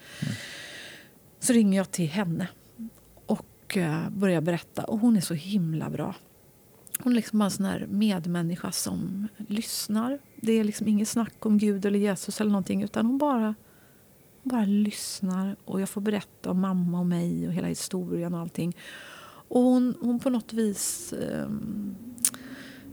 Så 1.39 1.53
ringer 1.53 1.77
jag 1.77 1.91
till 1.91 2.07
henne 2.07 2.47
och 3.25 3.77
eh, 3.77 4.09
börjar 4.09 4.41
berätta. 4.41 4.83
Och 4.83 4.99
hon 4.99 5.17
är 5.17 5.21
så 5.21 5.33
himla 5.33 5.89
bra. 5.89 6.15
Hon 6.99 7.13
är 7.13 7.15
liksom 7.15 7.39
bara 7.39 7.45
en 7.45 7.51
sån 7.51 7.65
här 7.65 7.87
medmänniska 7.89 8.71
som 8.71 9.27
lyssnar. 9.47 10.19
Det 10.35 10.51
är 10.53 10.63
liksom 10.63 10.87
inget 10.87 11.07
snack 11.07 11.45
om 11.45 11.57
Gud 11.57 11.85
eller 11.85 11.99
Jesus 11.99 12.41
eller 12.41 12.51
någonting 12.51 12.83
utan 12.83 13.05
hon 13.05 13.17
bara, 13.17 13.55
bara 14.43 14.65
lyssnar 14.65 15.55
och 15.65 15.81
jag 15.81 15.89
får 15.89 16.01
berätta 16.01 16.51
om 16.51 16.59
mamma 16.61 16.99
och 16.99 17.05
mig 17.05 17.47
och 17.47 17.53
hela 17.53 17.67
historien 17.67 18.33
och 18.33 18.39
allting. 18.39 18.77
Och 19.47 19.61
hon, 19.61 19.95
hon 20.01 20.19
på 20.19 20.29
något 20.29 20.53
vis 20.53 21.13
ehm, 21.13 21.95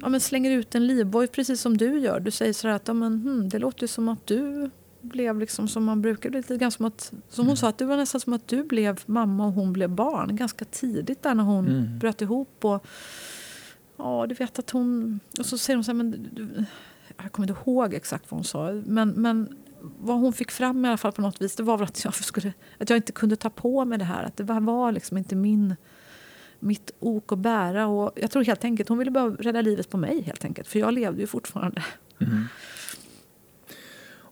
ja, 0.01 0.09
men 0.09 0.21
slänger 0.21 0.51
ut 0.51 0.75
en 0.75 0.87
livboj 0.87 1.27
precis 1.27 1.61
som 1.61 1.77
du 1.77 1.99
gör. 1.99 2.21
Du 2.21 2.31
säger 2.31 2.53
så 2.53 2.69
att 2.69 2.89
ja, 2.89 2.95
men, 2.95 3.13
hmm, 3.21 3.49
det 3.49 3.59
låter 3.59 3.83
ju 3.83 3.89
som 3.89 4.09
att 4.09 4.27
du 4.27 4.71
blev 5.01 5.39
liksom 5.39 5.69
som 5.69 5.85
man 5.85 6.03
brukar. 6.03 6.31
Lite 6.31 6.57
grann 6.57 6.71
som 6.71 6.85
att, 6.87 7.13
som 7.29 7.47
hon 7.47 7.57
sa, 7.57 7.69
att 7.69 7.79
det 7.79 7.85
var 7.85 7.97
nästan 7.97 8.21
som 8.21 8.33
att 8.33 8.49
du 8.49 8.65
blev 8.65 9.01
mamma 9.07 9.47
och 9.47 9.53
hon 9.53 9.73
blev 9.73 9.91
barn 9.91 10.37
ganska 10.37 10.65
tidigt 10.65 11.23
där 11.23 11.35
när 11.35 11.45
hon 11.45 11.69
Mm. 11.69 11.99
bröt 11.99 12.23
ihop. 12.23 12.65
Och, 12.65 12.87
Ja, 14.03 14.27
du 14.29 14.35
vet 14.35 14.59
att 14.59 14.71
hon... 14.71 15.21
Och 15.39 15.47
så 15.47 15.59
säger 15.59 15.77
hon 15.77 15.85
så 15.85 15.91
här, 15.91 15.97
men... 15.97 16.29
du- 16.33 16.65
Jag 17.23 17.33
kommer 17.33 17.49
inte 17.49 17.61
ihåg 17.71 17.95
exakt 17.95 18.31
vad 18.31 18.39
hon 18.39 18.45
sa. 18.45 18.73
Men, 18.87 19.09
men 19.11 19.57
vad 19.81 20.19
hon 20.21 20.33
fick 20.33 20.51
fram 20.51 20.85
i 20.85 20.89
alla 20.89 20.97
fall 20.97 21.13
på 21.13 21.23
något 21.23 21.43
vis, 21.43 21.57
det 21.57 21.63
var 21.63 21.77
väl 21.79 21.85
att 21.89 22.05
jag, 22.05 22.15
skulle, 22.15 22.53
att 22.79 22.91
jag 22.91 22.97
inte 22.97 23.13
kunde 23.13 23.37
ta 23.37 23.51
på 23.51 23.85
mig 23.85 23.99
det 23.99 24.05
här. 24.05 24.25
Att 24.25 24.37
det 24.37 24.43
var- 24.45 24.93
liksom 24.93 25.17
inte 25.19 25.37
min, 25.37 25.77
mitt 26.59 26.91
ok 27.01 27.33
att 27.33 27.39
bära. 27.39 27.87
Och 27.87 28.13
jag 28.17 28.31
tror 28.31 28.45
helt 28.45 28.65
enkelt, 28.65 28.89
hon 28.89 28.99
ville 28.99 29.11
bara 29.11 29.31
rädda 29.31 29.61
livet 29.63 29.91
på 29.91 29.97
mig 29.97 30.23
helt 30.23 30.45
enkelt. 30.45 30.69
För 30.69 30.79
jag 30.79 30.95
levde 30.95 31.21
ju 31.21 31.27
fortfarande. 31.27 31.85
Mm. 32.21 32.45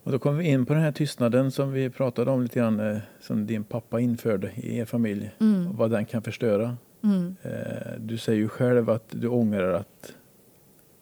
Och 0.02 0.12
då 0.12 0.18
kommer 0.18 0.38
vi 0.38 0.48
in 0.48 0.66
på 0.66 0.74
den 0.74 0.82
här 0.82 0.92
tystnaden 0.92 1.50
som 1.50 1.72
vi 1.72 1.90
pratade 1.90 2.30
om 2.30 2.42
lite 2.42 2.58
grann, 2.58 2.80
eh, 2.80 2.98
som 3.20 3.46
din 3.46 3.64
pappa 3.64 4.00
införde 4.00 4.52
i 4.56 4.76
er 4.78 4.84
familj. 4.84 5.30
Mm. 5.40 5.66
Och 5.68 5.74
vad 5.74 5.90
den 5.90 6.04
kan 6.06 6.22
förstöra. 6.22 6.76
Mm. 7.02 7.36
Eh, 7.42 7.92
Du 7.98 8.18
säger 8.18 8.38
ju 8.38 8.48
själv 8.48 8.90
att 8.90 9.04
du 9.10 9.28
ångrar 9.28 9.72
att 9.72 10.14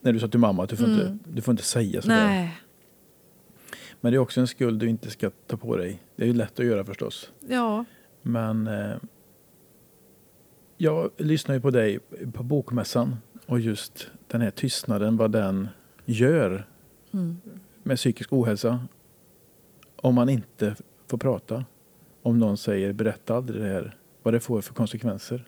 när 0.01 0.13
du 0.13 0.19
sa 0.21 0.29
till 0.29 0.41
mamma 0.41 0.63
att 0.63 0.71
du 0.71 0.77
får, 0.77 0.85
Mm. 0.85 1.01
inte, 1.07 1.31
du 1.31 1.43
får 1.43 1.53
inte 1.53 1.63
säga 1.65 2.03
sådär. 2.03 2.27
Nej, 2.27 2.59
Men 4.01 4.13
det 4.13 4.17
är 4.17 4.19
också 4.19 4.41
en 4.41 4.47
skuld 4.47 4.81
du 4.81 4.89
inte 4.89 5.11
ska 5.11 5.31
ta 5.47 5.57
på 5.57 5.77
dig. 5.77 6.03
Det 6.17 6.23
är 6.23 6.27
ju 6.27 6.35
lätt 6.35 6.61
att 6.61 6.67
göra 6.67 6.85
förstås. 6.85 7.33
ja. 7.49 7.85
Men 8.23 8.67
eh, 8.67 8.97
jag 10.77 11.11
lyssnar 11.17 11.55
ju 11.55 11.61
på 11.61 11.71
dig 11.71 11.99
på 12.33 12.43
bokmässan 12.43 13.17
och 13.47 13.61
just 13.61 14.11
den 14.29 14.41
här 14.41 14.51
tystnaden, 14.51 15.17
vad 15.17 15.31
den 15.33 15.69
gör 16.05 16.67
Mm. 17.13 17.37
med 17.83 17.97
psykisk 17.97 18.33
ohälsa. 18.33 18.81
Om 19.97 20.15
man 20.15 20.29
inte 20.29 20.77
får 21.07 21.19
prata. 21.19 21.65
Om 22.23 22.39
någon 22.39 22.57
säger 22.57 22.93
berätta 22.93 23.35
aldrig 23.37 23.63
det 23.63 23.69
här. 23.69 23.97
Vad 24.23 24.35
det 24.35 24.41
får 24.41 24.61
för 24.61 24.75
konsekvenser. 24.75 25.45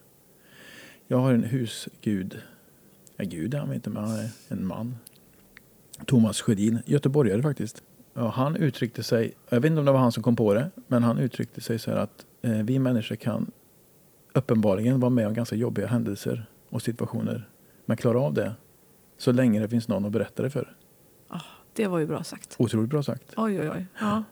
Jag 1.11 1.19
har 1.19 1.33
en 1.33 1.43
husgud. 1.45 2.41
Ja, 3.17 3.25
gud 3.25 3.55
är 3.55 3.59
han 3.59 3.75
inte, 3.75 3.91
men 3.91 4.05
han 4.05 4.17
är 4.19 4.29
en 4.49 4.67
man. 4.67 4.97
Thomas 6.07 6.41
Sjödin, 6.41 6.79
göteborgare 6.87 7.43
faktiskt. 7.43 7.83
Ja, 8.15 8.29
han 8.29 8.57
uttryckte 8.57 9.03
sig, 9.03 9.33
jag 9.49 9.61
vet 9.61 9.71
inte 9.71 9.79
om 9.81 9.87
det 9.87 9.93
var 9.93 9.99
han 9.99 10.13
som 10.13 10.23
kom 10.23 10.37
på 10.37 10.55
det, 10.55 10.71
men 10.87 11.03
han 11.03 11.19
uttryckte 11.19 11.61
sig 11.61 11.79
så 11.79 11.91
här 11.91 11.99
att 11.99 12.27
eh, 12.43 12.53
vi 12.53 12.79
människor 12.79 13.17
kan 13.17 13.51
uppenbarligen 14.33 15.01
vara 15.01 15.11
med 15.11 15.27
om 15.27 15.35
ganska 15.35 15.57
jobbiga 15.57 15.87
händelser 15.87 16.47
och 16.69 16.83
situationer. 16.83 17.49
Men 17.87 17.97
klara 17.97 18.21
av 18.21 18.35
det 18.35 18.53
så 19.19 19.33
länge 19.33 19.61
det 19.61 19.69
finns 19.69 19.89
någon 19.89 20.05
att 20.05 20.13
berätta 20.13 20.43
det 20.43 20.51
för. 20.51 20.77
Ah, 21.29 21.41
det 21.73 21.87
var 21.87 21.99
ju 21.99 22.07
bra 22.07 22.25
sagt. 22.25 22.57
Otroligt 22.59 22.91
bra 22.91 23.03
sagt. 23.03 23.33
Oj, 23.37 23.61
oj, 23.61 23.71
oj. 23.71 23.87
Ja. 24.01 24.23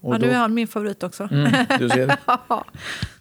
Och 0.00 0.14
Ja, 0.14 0.18
då- 0.18 0.26
nu 0.26 0.32
är 0.32 0.36
han 0.38 0.54
min 0.54 0.68
favorit 0.68 1.02
också. 1.02 1.28
Mm, 1.30 1.52
du 1.78 1.88
ser. 1.88 2.16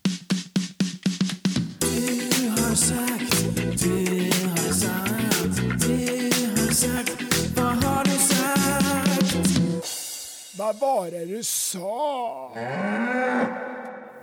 vad 10.57 10.79
var 10.79 11.11
det 11.11 11.25
du 11.25 11.43
sa? 11.43 12.51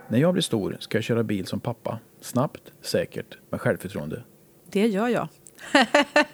När 0.07 0.19
jag 0.19 0.33
blir 0.33 0.41
stor 0.41 0.77
ska 0.79 0.97
jag 0.97 1.03
köra 1.03 1.23
bil 1.23 1.45
som 1.47 1.59
pappa. 1.59 1.99
Snabbt, 2.21 2.61
säkert, 2.81 3.37
med 3.49 3.61
självförtroende. 3.61 4.23
Det 4.71 4.87
gör 4.87 5.07
jag. 5.07 5.27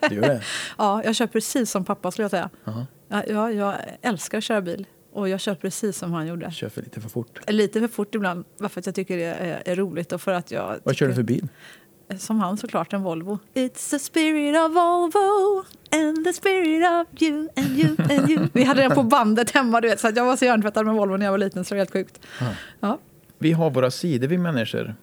Du 0.10 0.16
gör 0.16 0.22
det? 0.22 0.42
Ja, 0.78 1.04
jag 1.04 1.16
kör 1.16 1.28
precis 1.28 1.72
som 1.72 1.86
pappa 1.86 2.12
skulle 2.12 2.24
jag 2.24 2.32
säga. 2.32 2.50
Jaha. 2.64 2.88
Ja, 3.28 3.52
jag, 3.52 3.76
älskar 4.02 4.38
att 4.38 4.44
köra 4.44 4.62
bil 4.62 4.88
och 5.12 5.30
jag 5.30 5.40
kör 5.40 5.56
precis 5.56 5.98
som 5.98 6.12
han 6.14 6.28
gjorde. 6.28 6.52
Kör 6.52 6.70
för 6.70 6.82
lite 6.82 7.02
för 7.02 7.10
fort. 7.10 7.40
Lite 7.52 7.80
för 7.80 7.88
fort 7.88 8.16
ibland, 8.16 8.46
bara 8.58 8.70
för 8.70 8.80
att 8.80 8.86
jag 8.86 8.96
tycker 8.96 9.18
det 9.18 9.24
är, 9.24 9.62
är 9.66 9.76
roligt 9.76 10.12
och 10.12 10.22
för 10.22 10.34
att 10.34 10.52
jag... 10.52 10.80
Vad 10.84 10.96
kör 10.96 11.06
du 11.06 11.12
tycker- 11.12 11.16
för 11.16 11.24
bil? 11.24 11.48
Som 12.18 12.40
han 12.40 12.58
såklart, 12.58 12.94
en 12.94 13.02
Volvo. 13.04 13.40
It's 13.54 13.90
the 13.90 14.00
spirit 14.00 14.56
of 14.58 14.72
Volvo 14.76 15.64
and 15.92 16.26
the 16.26 16.34
spirit 16.34 16.84
of 16.92 17.22
you 17.22 17.48
and 17.56 17.78
you 17.80 17.96
and 18.10 18.30
you. 18.30 18.48
Vi 18.54 18.64
hade 18.64 18.82
den 18.82 18.92
på 18.92 19.04
bandet 19.04 19.52
hemma, 19.52 19.82
du 19.82 19.88
vet, 19.88 20.00
så 20.00 20.08
att 20.08 20.16
jag 20.16 20.26
var 20.26 20.36
så 20.36 20.46
hjärntvättad 20.46 20.86
med 20.86 20.96
Volvo 20.96 21.18
när 21.18 21.26
jag 21.26 21.32
var 21.32 21.38
liten 21.38 21.66
så 21.66 21.74
det 21.76 21.78
var 21.78 21.80
helt 21.80 21.94
sjukt. 21.94 22.20
Ja. 22.80 22.98
Vi 23.38 23.52
har 23.52 23.70
våra 23.72 23.92
sidor, 23.92 24.28
vi 24.28 24.38
människor. 24.38 24.96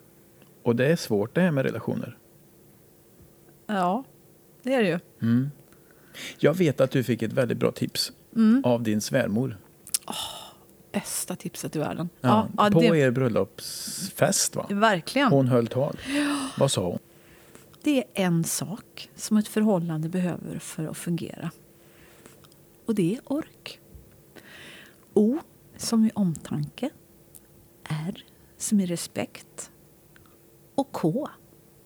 Och 0.62 0.76
det 0.76 0.86
är 0.86 0.96
svårt 0.96 1.34
det 1.34 1.40
här 1.40 1.50
med 1.50 1.64
relationer. 1.64 2.16
ja, 3.66 4.04
det 4.62 4.74
är 4.74 4.82
det 4.82 4.88
ju. 4.88 4.98
Jag 6.38 6.54
vet 6.54 6.80
att 6.80 6.90
du 6.90 7.04
fick 7.04 7.22
ett 7.22 7.32
väldigt 7.32 7.58
bra 7.58 7.70
tips 7.72 8.12
Mm. 8.36 8.62
av 8.64 8.82
din 8.82 9.00
svärmor. 9.00 9.56
Bästa 10.96 11.36
tipset 11.36 11.76
i 11.76 11.78
världen. 11.78 12.08
Ja, 12.20 12.48
Ja, 12.56 12.70
på 12.72 12.80
det, 12.80 12.86
er 12.86 13.10
bröllopsfest 13.10 14.56
va? 14.56 14.66
Verkligen. 14.70 15.28
Hon 15.32 15.48
höll 15.48 15.66
tal. 15.66 15.96
Vad 16.58 16.70
sa 16.70 16.86
hon? 16.86 16.98
Det 17.82 17.98
är 17.98 18.04
en 18.14 18.44
sak 18.44 19.10
som 19.16 19.36
ett 19.36 19.48
förhållande 19.48 20.08
behöver 20.08 20.58
för 20.58 20.86
att 20.86 20.96
fungera. 20.96 21.50
Och 22.86 22.94
det 22.94 23.14
är 23.14 23.20
ork. 23.24 23.80
O 25.14 25.38
som 25.76 26.04
i 26.04 26.10
omtanke. 26.14 26.90
R 27.84 28.24
som 28.56 28.80
i 28.80 28.86
respekt. 28.86 29.70
Och 30.74 30.92
K 30.92 31.28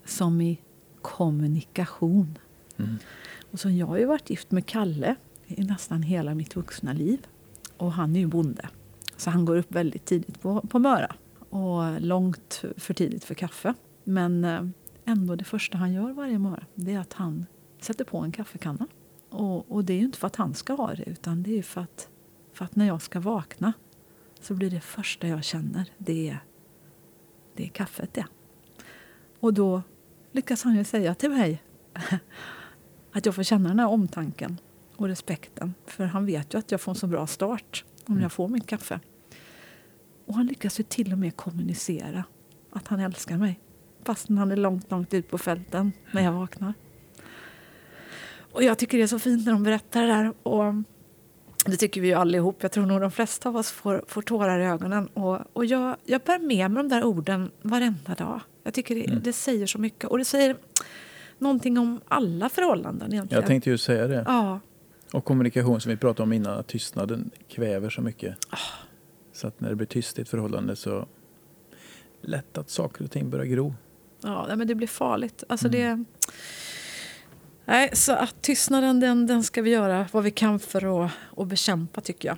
som 0.04 0.40
i 0.40 0.61
kommunikation. 1.02 2.38
Och 3.50 3.61
så 3.61 3.70
jag 3.70 3.86
har 3.86 3.98
ju 3.98 4.04
varit 4.04 4.30
gift 4.30 4.50
med 4.50 4.66
Kalle 4.66 5.14
i 5.46 5.64
nästan 5.64 6.02
hela 6.02 6.34
mitt 6.34 6.56
vuxna 6.56 6.92
liv. 6.92 7.26
Och 7.76 7.92
han 7.92 8.16
är 8.16 8.20
ju 8.20 8.26
bonde. 8.26 8.68
Så 9.20 9.30
han 9.30 9.44
går 9.44 9.56
upp 9.56 9.72
väldigt 9.72 10.04
tidigt 10.04 10.40
på, 10.40 10.60
på 10.60 10.78
Möra. 10.78 11.14
Och 11.50 12.00
långt 12.00 12.64
för 12.76 12.94
tidigt 12.94 13.24
för 13.24 13.34
kaffe. 13.34 13.74
Men 14.04 14.44
eh, 14.44 14.62
ändå 15.04 15.36
det 15.36 15.44
första 15.44 15.78
han 15.78 15.92
gör 15.92 16.12
varje 16.12 16.38
morgon 16.38 16.64
det 16.74 16.94
är 16.94 16.98
att 16.98 17.12
han 17.12 17.46
sätter 17.80 18.04
på 18.04 18.18
en 18.18 18.32
kaffekanna. 18.32 18.86
Och, 19.30 19.72
och 19.72 19.84
det 19.84 19.92
är 19.92 19.96
ju 19.98 20.04
inte 20.04 20.18
för 20.18 20.26
att 20.26 20.36
han 20.36 20.54
ska 20.54 20.72
ha 20.72 20.94
det 20.94 21.02
utan 21.02 21.42
det 21.42 21.58
är 21.58 21.62
för 21.62 21.80
att, 21.80 22.08
för 22.52 22.64
att 22.64 22.76
när 22.76 22.86
jag 22.86 23.02
ska 23.02 23.20
vakna 23.20 23.72
så 24.40 24.54
blir 24.54 24.70
det 24.70 24.80
första 24.80 25.28
jag 25.28 25.44
känner 25.44 25.90
det 25.98 26.28
är, 26.28 26.38
det 27.54 27.64
är 27.64 27.68
kaffet 27.68 28.14
det. 28.14 28.26
Och 29.40 29.54
då 29.54 29.82
lyckas 30.32 30.62
han 30.62 30.76
ju 30.76 30.84
säga 30.84 31.14
till 31.14 31.30
mig 31.30 31.62
att 33.12 33.26
jag 33.26 33.34
får 33.34 33.42
känna 33.42 33.68
den 33.68 33.78
här 33.78 33.88
omtanken 33.88 34.60
och 34.96 35.06
respekten. 35.08 35.74
För 35.86 36.04
han 36.04 36.26
vet 36.26 36.54
ju 36.54 36.58
att 36.58 36.70
jag 36.70 36.80
får 36.80 36.92
en 36.92 36.96
så 36.96 37.06
bra 37.06 37.26
start 37.26 37.84
om 38.06 38.20
jag 38.20 38.32
får 38.32 38.48
mitt 38.48 38.66
kaffe. 38.66 39.00
Och 40.30 40.36
han 40.36 40.46
lyckas 40.46 40.80
ju 40.80 40.84
till 40.84 41.12
och 41.12 41.18
med 41.18 41.36
kommunicera 41.36 42.24
att 42.70 42.88
han 42.88 43.00
älskar 43.00 43.36
mig. 43.36 43.60
Fast 44.04 44.28
han 44.28 44.52
är 44.52 44.56
långt, 44.56 44.90
långt 44.90 45.14
ut 45.14 45.30
på 45.30 45.38
fälten 45.38 45.92
när 46.10 46.22
jag 46.22 46.32
vaknar. 46.32 46.74
Och 48.52 48.62
jag 48.62 48.78
tycker 48.78 48.98
det 48.98 49.04
är 49.04 49.08
så 49.08 49.18
fint 49.18 49.46
när 49.46 49.52
de 49.52 49.62
berättar 49.62 50.02
det 50.02 50.08
där. 50.08 50.32
Och 50.42 50.74
det 51.66 51.76
tycker 51.76 52.00
vi 52.00 52.08
ju 52.08 52.14
allihop. 52.14 52.56
Jag 52.60 52.72
tror 52.72 52.86
nog 52.86 53.00
de 53.00 53.10
flesta 53.10 53.48
av 53.48 53.56
oss 53.56 53.70
får, 53.70 54.04
får 54.08 54.22
tårar 54.22 54.60
i 54.60 54.64
ögonen. 54.64 55.06
Och, 55.06 55.38
och 55.52 55.64
jag, 55.64 55.96
jag 56.04 56.20
bär 56.20 56.38
med 56.38 56.70
mig 56.70 56.82
de 56.82 56.88
där 56.88 57.04
orden 57.04 57.50
varenda 57.62 58.14
dag. 58.14 58.40
Jag 58.62 58.74
tycker 58.74 58.94
det, 58.94 59.20
det 59.24 59.32
säger 59.32 59.66
så 59.66 59.78
mycket. 59.78 60.04
Och 60.04 60.18
det 60.18 60.24
säger 60.24 60.56
någonting 61.38 61.78
om 61.78 62.00
alla 62.08 62.48
förhållanden 62.48 63.12
egentligen. 63.12 63.40
Jag 63.40 63.48
tänkte 63.48 63.70
ju 63.70 63.78
säga 63.78 64.06
det. 64.06 64.24
Ja, 64.26 64.60
Och 65.12 65.24
kommunikation 65.24 65.80
som 65.80 65.90
vi 65.90 65.96
pratade 65.96 66.22
om 66.22 66.32
innan, 66.32 66.58
att 66.58 66.66
tystnaden 66.66 67.30
kväver 67.48 67.90
så 67.90 68.02
mycket. 68.02 68.36
Ah. 68.50 68.58
Så 69.32 69.46
att 69.46 69.60
när 69.60 69.68
det 69.68 69.76
blir 69.76 69.86
tyst 69.86 70.18
i 70.18 70.22
ett 70.22 70.28
förhållande 70.28 70.76
så 70.76 71.06
lätt 72.22 72.58
att 72.58 72.70
saker 72.70 73.04
och 73.04 73.10
ting 73.10 73.30
börjar 73.30 73.44
gro. 73.46 73.74
Ja, 74.22 74.46
men 74.56 74.66
det 74.66 74.74
blir 74.74 74.86
farligt. 74.86 75.44
Alltså 75.48 75.68
det... 75.68 76.04
Nej, 77.64 77.90
så 77.92 78.12
att 78.12 78.42
tystnaden 78.42 79.00
den, 79.00 79.26
den 79.26 79.42
ska 79.42 79.62
vi 79.62 79.70
göra 79.70 80.06
vad 80.12 80.22
vi 80.24 80.30
kan 80.30 80.58
för 80.58 81.04
att, 81.04 81.10
att 81.36 81.46
bekämpa 81.46 82.00
tycker 82.00 82.28
jag. 82.28 82.36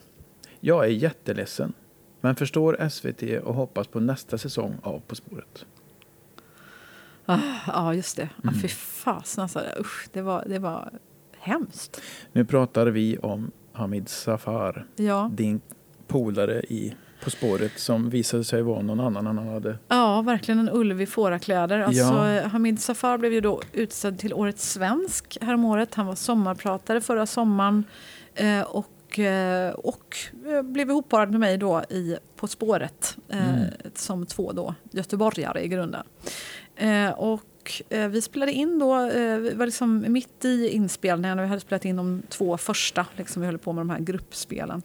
Jag 0.61 0.85
är 0.85 0.89
jätteledsen. 0.89 1.73
Men 2.21 2.37
förstår 2.37 2.89
SVT 2.89 3.43
och 3.45 3.55
hoppas 3.55 3.87
på 3.87 4.01
nästa 4.01 4.39
säsong 4.39 4.77
av 4.83 5.01
På 5.01 5.15
spåret. 5.15 5.67
Ah, 7.27 7.39
ja, 7.67 7.95
just 7.95 8.17
det. 8.17 8.29
Ah, 8.45 8.53
fy 8.63 8.69
fasen 8.69 9.43
alltså. 9.43 9.61
Usch, 9.81 10.09
det 10.13 10.23
var, 10.23 10.45
det 10.49 10.59
var 10.59 10.91
hemskt. 11.39 12.01
Nu 12.33 12.45
pratar 12.45 12.87
vi 12.87 13.19
om 13.19 13.51
Hamid 13.73 14.09
Safar, 14.09 14.87
Ja. 14.97 15.31
din 15.35 15.61
polare 16.13 16.61
i 16.69 16.95
På 17.25 17.31
spåret 17.31 17.73
som 17.79 18.11
visade 18.11 18.45
sig 18.45 18.63
vara 18.63 18.83
någon 18.83 19.01
annan 19.01 19.27
än 19.27 19.39
han 19.39 19.49
hade. 19.49 19.79
ja, 19.89 20.23
verkligen 20.23 20.59
en 20.59 20.71
ulv 20.73 21.01
i 21.01 21.07
fårakläder. 21.07 21.79
Alltså, 21.79 22.03
Ja. 22.03 22.49
Hamid 22.49 22.81
Safar 22.83 23.19
blev 23.19 23.33
ju 23.33 23.41
då 23.41 23.61
utsedd 23.73 24.19
till 24.19 24.35
Årets 24.35 24.73
svensk 24.73 25.39
häromåret. 25.41 25.95
Han 25.95 26.07
var 26.07 26.15
sommarpratare 26.15 27.01
förra 27.01 27.27
sommaren. 27.27 27.85
Eh, 28.35 28.61
och, 28.63 29.19
eh, 29.19 29.71
och 29.73 30.17
eh, 30.47 30.63
blev 30.63 30.91
ihopparad 30.91 31.31
med 31.31 31.41
mig 31.41 31.59
då 31.59 31.83
i 31.91 32.17
På 32.37 32.47
spåret. 32.49 33.17
Eh, 33.29 33.63
Som 33.95 34.27
två 34.27 34.53
då 34.53 34.75
göteborgare 34.91 35.65
i 35.65 35.69
grunden. 35.69 36.03
Och 37.17 37.43
vi 38.11 38.23
spelade 38.23 38.53
in 38.53 38.79
då, 38.79 39.07
vi 39.41 39.53
var 39.55 39.67
liksom 39.67 40.05
mitt 40.09 40.45
i 40.45 40.69
inspelningen 40.69 41.39
och 41.39 41.45
vi 41.45 41.49
hade 41.49 41.61
spelat 41.61 41.85
in 41.85 41.97
de 41.97 42.23
två 42.29 42.57
första. 42.57 43.07
Liksom 43.17 43.43
vi 43.43 43.47
höll 43.47 43.59
på 43.59 43.73
med 43.73 43.81
de 43.81 43.91
här 43.91 43.99
gruppspelen. 43.99 44.83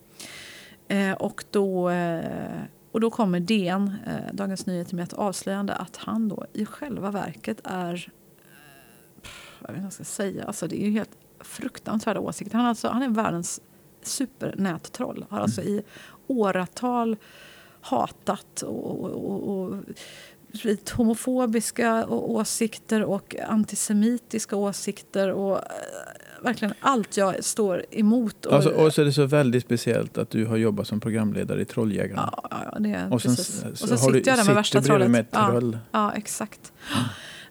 Eh, 0.88 1.14
och, 1.14 1.44
då, 1.52 1.90
eh, 1.90 2.62
och 2.92 3.02
då 3.02 3.10
kommer 3.10 3.40
DN, 3.40 3.94
eh, 4.08 4.34
Dagens 4.34 4.66
Nyheter, 4.66 4.96
med 4.96 5.04
ett 5.04 5.14
avslöjande 5.14 5.74
att 5.74 5.98
han 5.98 6.30
då 6.30 6.46
i 6.54 6.66
själva 6.66 7.12
verket 7.12 7.62
är... 7.64 7.94
Eh, 7.94 9.22
pff, 9.22 9.58
jag 9.62 9.68
vet 9.68 9.70
inte 9.70 9.82
vad 9.82 9.86
jag 9.86 9.94
ska 9.94 10.04
säga. 10.04 10.44
Alltså, 10.44 10.68
det 10.68 10.82
är 10.82 10.86
ju 10.86 10.92
helt 10.92 11.18
fruktansvärda 11.40 12.20
åsikter. 12.20 12.58
Han, 12.58 12.66
alltså, 12.66 12.88
han 12.88 13.04
är 13.04 13.10
världens 13.10 13.62
supernättroll. 14.02 15.26
Har 15.30 15.40
alltså 15.40 15.62
i 15.62 15.84
åratal 16.28 17.18
hatat 17.82 18.62
och, 18.62 19.00
och, 19.04 19.50
och, 19.50 19.76
spridit 20.54 20.90
homofobiska 20.90 22.08
åsikter 22.08 23.04
och 23.04 23.36
antisemitiska 23.36 24.56
åsikter. 24.56 25.32
och 25.32 25.58
eh, 25.58 25.64
Verkligen 26.44 26.74
allt 26.80 27.18
jag 27.18 27.44
står 27.44 27.86
emot. 27.92 28.46
Och, 28.46 28.54
Alltså, 28.54 28.70
och 28.70 28.94
så 28.94 29.02
är 29.02 29.06
det 29.06 29.14
så 29.14 29.26
väldigt 29.26 29.64
speciellt 29.64 30.18
att 30.18 30.30
du 30.30 30.46
har 30.46 30.58
jobbat 30.58 30.88
som 30.88 31.00
programledare 31.00 31.62
i 31.62 31.66
Trolljägarna. 31.66 32.30
Ja, 32.52 32.64
ja, 32.74 32.80
det, 32.80 33.08
och 33.12 33.22
sen, 33.22 33.36
precis. 33.36 33.62
så, 33.62 33.68
Och 33.70 33.78
så, 33.78 33.98
sitter 33.98 34.12
du, 34.14 34.18
jag 34.26 34.38
där 34.38 34.46
med 34.46 34.56
värsta 34.56 34.82
trollet. 34.82 35.12
med 35.12 35.22
ett 35.22 35.28
ja, 35.32 35.48
troll. 35.50 35.78
ja, 35.92 36.14
exakt. 36.14 36.74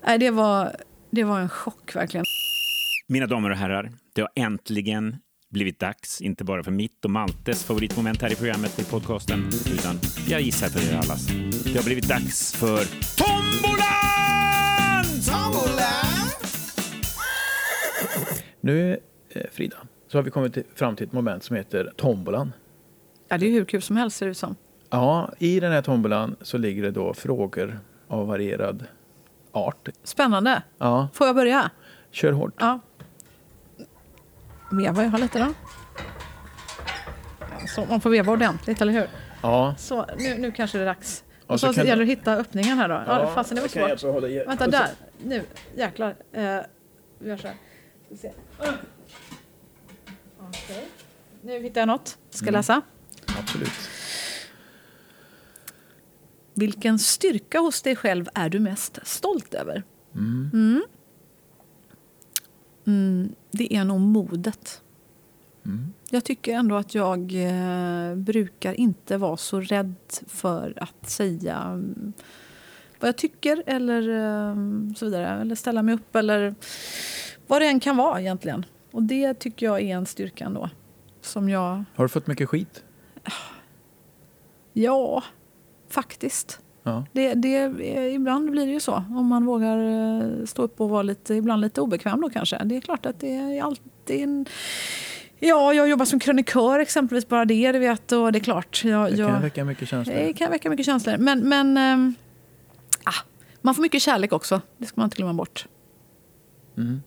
Nej, 0.07 0.19
det, 0.19 0.31
var, 0.31 0.77
det 1.11 1.25
var 1.25 1.41
en 1.41 1.49
chock 1.49 1.97
verkligen. 1.97 2.25
Mina 3.09 3.27
damer 3.27 3.51
och 3.51 3.57
herrar, 3.57 3.93
det 4.15 4.21
har 4.21 4.31
äntligen 4.35 5.17
blivit 5.51 5.79
dags, 5.81 6.21
inte 6.21 6.45
bara 6.45 6.63
för 6.63 6.71
mitt 6.71 7.05
och 7.05 7.11
Maltes 7.11 7.65
favoritmoment 7.65 8.23
här 8.23 8.33
i 8.33 8.37
programmet, 8.37 8.79
i 8.79 8.85
podcasten, 8.85 9.49
utan 9.73 9.99
jag 10.29 10.41
gissar 10.41 10.67
att 10.67 10.75
det 10.75 10.91
är 10.93 10.99
allas. 10.99 11.27
Det 11.65 11.77
har 11.77 11.85
blivit 11.85 12.09
dags 12.09 12.53
för 12.53 12.85
Tombolan! 13.17 13.46
Nu, 18.67 18.99
eh, 19.29 19.43
Frida, 19.53 19.77
så 20.09 20.19
har 20.19 20.23
vi 20.23 20.31
kommit 20.31 20.59
fram 20.75 20.97
till 20.97 21.07
ett 21.07 21.13
moment 21.13 21.45
som 21.45 21.57
heter 21.57 21.93
tombolan. 21.97 22.53
Ja, 23.29 23.39
det 23.39 23.47
är 23.47 23.51
hur 23.51 23.65
kul 23.65 23.83
som 23.83 23.97
helst 23.97 24.17
ser 24.17 24.27
det 24.27 24.31
ut 24.31 24.39
som. 24.39 24.57
Ja, 24.91 25.33
i 25.39 25.61
den 25.61 25.73
här 25.73 25.83
tombolan 25.83 26.37
så 26.43 26.59
ligger 26.59 26.83
det 26.83 26.91
då 26.91 27.15
frågor 27.15 27.81
av 28.09 28.27
varierad 28.27 28.85
art. 29.53 29.89
Spännande. 30.03 30.63
Ja, 30.79 31.09
Får 31.13 31.27
jag 31.27 31.37
börja? 31.37 31.71
kör 32.11 32.33
hårt. 32.33 32.55
Ja. 32.59 32.81
Veva 34.73 35.03
jag 35.03 35.11
har 35.11 35.19
lite 35.19 35.39
då. 35.39 35.53
Så 37.69 37.85
man 37.85 38.01
får 38.01 38.11
veva 38.11 38.33
ordentligt, 38.33 38.81
eller 38.81 38.93
hur? 38.93 39.07
Ja, 39.43 39.75
Så, 39.79 40.07
nu, 40.19 40.39
nu 40.39 40.53
kanske 40.53 40.79
det 40.79 40.85
är 40.85 40.87
dags. 40.87 41.25
Och 41.47 41.61
så 41.61 41.73
så, 41.73 41.81
gäller 41.81 41.97
du- 41.97 42.05
det 42.05 42.13
att 42.13 42.19
hitta 42.19 42.35
öppningen 42.37 42.79
här 42.79 42.89
då. 42.89 43.03
Ja, 43.07 43.31
fasen 43.35 43.57
det 43.57 43.61
var 43.63 43.69
svårt. 43.69 44.49
Vänta, 44.49 44.67
där. 44.67 44.89
Nu, 45.25 45.43
jäklar. 45.77 46.15
Eh, 46.33 46.59
vi 47.19 47.29
gör 47.29 47.37
så 47.37 47.47
här. 47.47 47.57
Ska 48.07 48.17
se. 48.17 48.33
Okej. 50.39 50.89
Nu 51.43 51.63
hittar 51.63 51.81
jag 51.81 51.89
något. 51.89 52.19
Ska 52.31 52.47
jag 52.47 52.53
läsa. 52.53 52.83
Absolut. 53.39 53.71
Vilken 56.55 56.99
styrka 56.99 57.59
hos 57.59 57.83
dig 57.83 57.97
själv 57.97 58.29
är 58.35 58.49
du 58.49 58.61
mest 58.61 58.99
stolt 59.03 59.55
över? 59.55 59.83
Mm. 60.15 60.83
Mm, 62.87 63.35
det 63.51 63.75
är 63.75 63.85
nog 63.85 64.01
modet. 64.01 64.83
Jag 66.11 66.25
tycker 66.25 66.55
ändå 66.55 66.77
att 66.77 66.95
jag 66.95 67.33
eh, 67.35 68.15
brukar 68.15 68.73
inte 68.73 69.17
vara 69.17 69.37
så 69.37 69.61
rädd 69.61 69.95
för 70.27 70.75
att 70.77 71.11
säga 71.11 71.57
mm, 71.57 72.13
vad 73.01 73.09
jag 73.09 73.17
tycker 73.17 73.63
eller 73.67 74.09
eh, 74.09 74.55
så 74.97 75.05
vidare. 75.05 75.41
Eller 75.41 75.55
ställa 75.55 75.83
mig 75.83 75.95
upp 75.95 76.17
eller 76.17 76.55
vad 77.47 77.63
det 77.63 77.67
än 77.67 77.81
kan 77.81 77.97
vara 77.97 78.21
egentligen. 78.21 78.65
Och 78.93 79.03
det 79.03 79.35
tycker 79.35 79.67
jag 79.67 79.81
är 79.81 79.97
en 79.97 80.07
styrka 80.07 80.45
ändå. 80.45 80.71
Som 81.21 81.49
jag, 81.49 81.85
Har 81.95 82.05
du 82.05 82.09
fått 82.09 82.27
mycket 82.27 82.49
skit? 82.49 82.85
ja, 84.73 85.23
faktiskt. 85.89 86.61
Ja. 86.83 87.05
Det, 87.13 87.35
det, 87.35 87.57
eh, 87.81 88.15
ibland 88.15 88.51
blir 88.51 88.67
det 88.67 88.73
ju 88.73 88.81
så. 88.81 88.95
Om 88.95 89.27
man 89.27 89.45
vågar 89.47 89.79
eh, 89.79 90.45
stå 90.45 90.63
upp 90.63 90.81
och 90.81 90.89
vara 90.91 91.03
lite, 91.03 91.35
ibland 91.35 91.63
lite 91.63 91.81
obekväm 91.81 92.21
då 92.21 92.31
kanske. 92.31 92.65
Det 92.65 92.77
är 92.77 92.81
klart 92.81 93.07
att 93.07 93.21
det 93.21 93.35
är 93.35 93.63
alltid 93.63 94.23
en... 94.23 94.47
Ja, 95.39 95.73
jag 95.75 95.89
jobbar 95.89 96.05
som 96.05 96.21
krönikör 96.21 96.79
exempelvis, 96.79 97.29
bara 97.29 97.45
det, 97.45 97.73
det 97.73 97.79
vet 97.79 98.13
och 98.13 98.33
det 98.33 98.39
är 98.39 98.41
klart. 98.41 98.83
Jag, 98.85 99.11
Det 99.13 99.17
jag, 99.17 99.31
kan 99.31 99.43
väcka 99.43 99.65
mycket 99.65 99.89
känslor. 99.89 100.15
det 100.17 100.33
kan 100.33 100.51
väcka 100.51 100.71
mycket 100.71 100.87
känslor. 100.87 101.17
Men, 101.19 101.49
men 101.49 101.77
ah, 103.05 103.25
man 103.61 103.75
får 103.75 103.83
mycket 103.83 104.03
kärlek 104.03 104.33
också. 104.33 104.61
Det 104.79 104.87
ska 104.87 105.01
man 105.01 105.07
inte 105.07 105.17
glömma 105.17 105.33
bort. 105.33 105.67
Mm. 106.77 107.03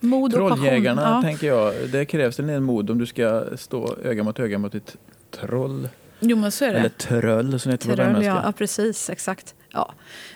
Mod 0.00 0.34
och 0.34 0.40
passion. 0.48 0.56
Trolljägarna, 0.64 1.02
Ja. 1.02 1.22
tänker 1.22 1.46
jag, 1.46 1.74
det 1.92 2.04
krävs 2.04 2.40
en 2.40 2.46
del 2.46 2.60
mod 2.60 2.90
om 2.90 2.98
du 2.98 3.06
ska 3.06 3.44
stå 3.56 3.96
öga 4.04 4.22
mot 4.24 4.38
öga 4.40 4.58
mot 4.58 4.74
ett 4.74 4.96
troll. 5.30 5.88
Jo, 6.20 6.36
men 6.36 6.52
så 6.52 6.64
är 6.64 6.72
det. 6.72 6.78
Eller 6.78 6.88
tröll 6.88 7.60
som 7.60 7.70
det 7.70 7.74
heter 7.74 7.88
på 7.90 7.94
Tröll, 7.96 8.06
värmländska. 8.06 8.28
ja, 8.34 8.42
ja, 8.44 8.52
precis. 8.52 9.10
Exakt. 9.10 9.54
Ja. 9.72 9.92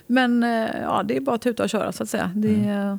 Men 0.06 0.42
eh, 0.42 0.68
ja, 0.82 1.02
det 1.04 1.16
är 1.16 1.20
bara 1.20 1.34
att 1.36 1.42
tuta 1.42 1.62
och 1.62 1.68
köra 1.70 1.92
så 1.92 2.02
att 2.02 2.08
säga. 2.08 2.30
Det, 2.34 2.48
Mm. 2.54 2.98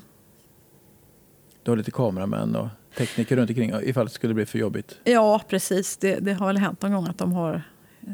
Du 1.64 1.72
har 1.72 1.78
lite 1.78 1.92
kameramän 1.92 2.56
och 2.56 2.68
tekniker 2.98 3.36
runt 3.36 3.50
omkring 3.50 3.74
ifall 3.84 4.06
det 4.06 4.12
skulle 4.12 4.34
bli 4.34 4.46
för 4.46 4.60
jobbigt. 4.60 5.00
Ja, 5.04 5.42
precis. 5.50 5.98
Det, 5.98 6.16
det 6.20 6.34
har 6.34 6.48
väl 6.48 6.58
hänt 6.58 6.82
någon 6.82 6.94
gång 6.94 7.08
att 7.08 7.18
de 7.18 7.34
har... 7.34 7.62
eh, 8.08 8.14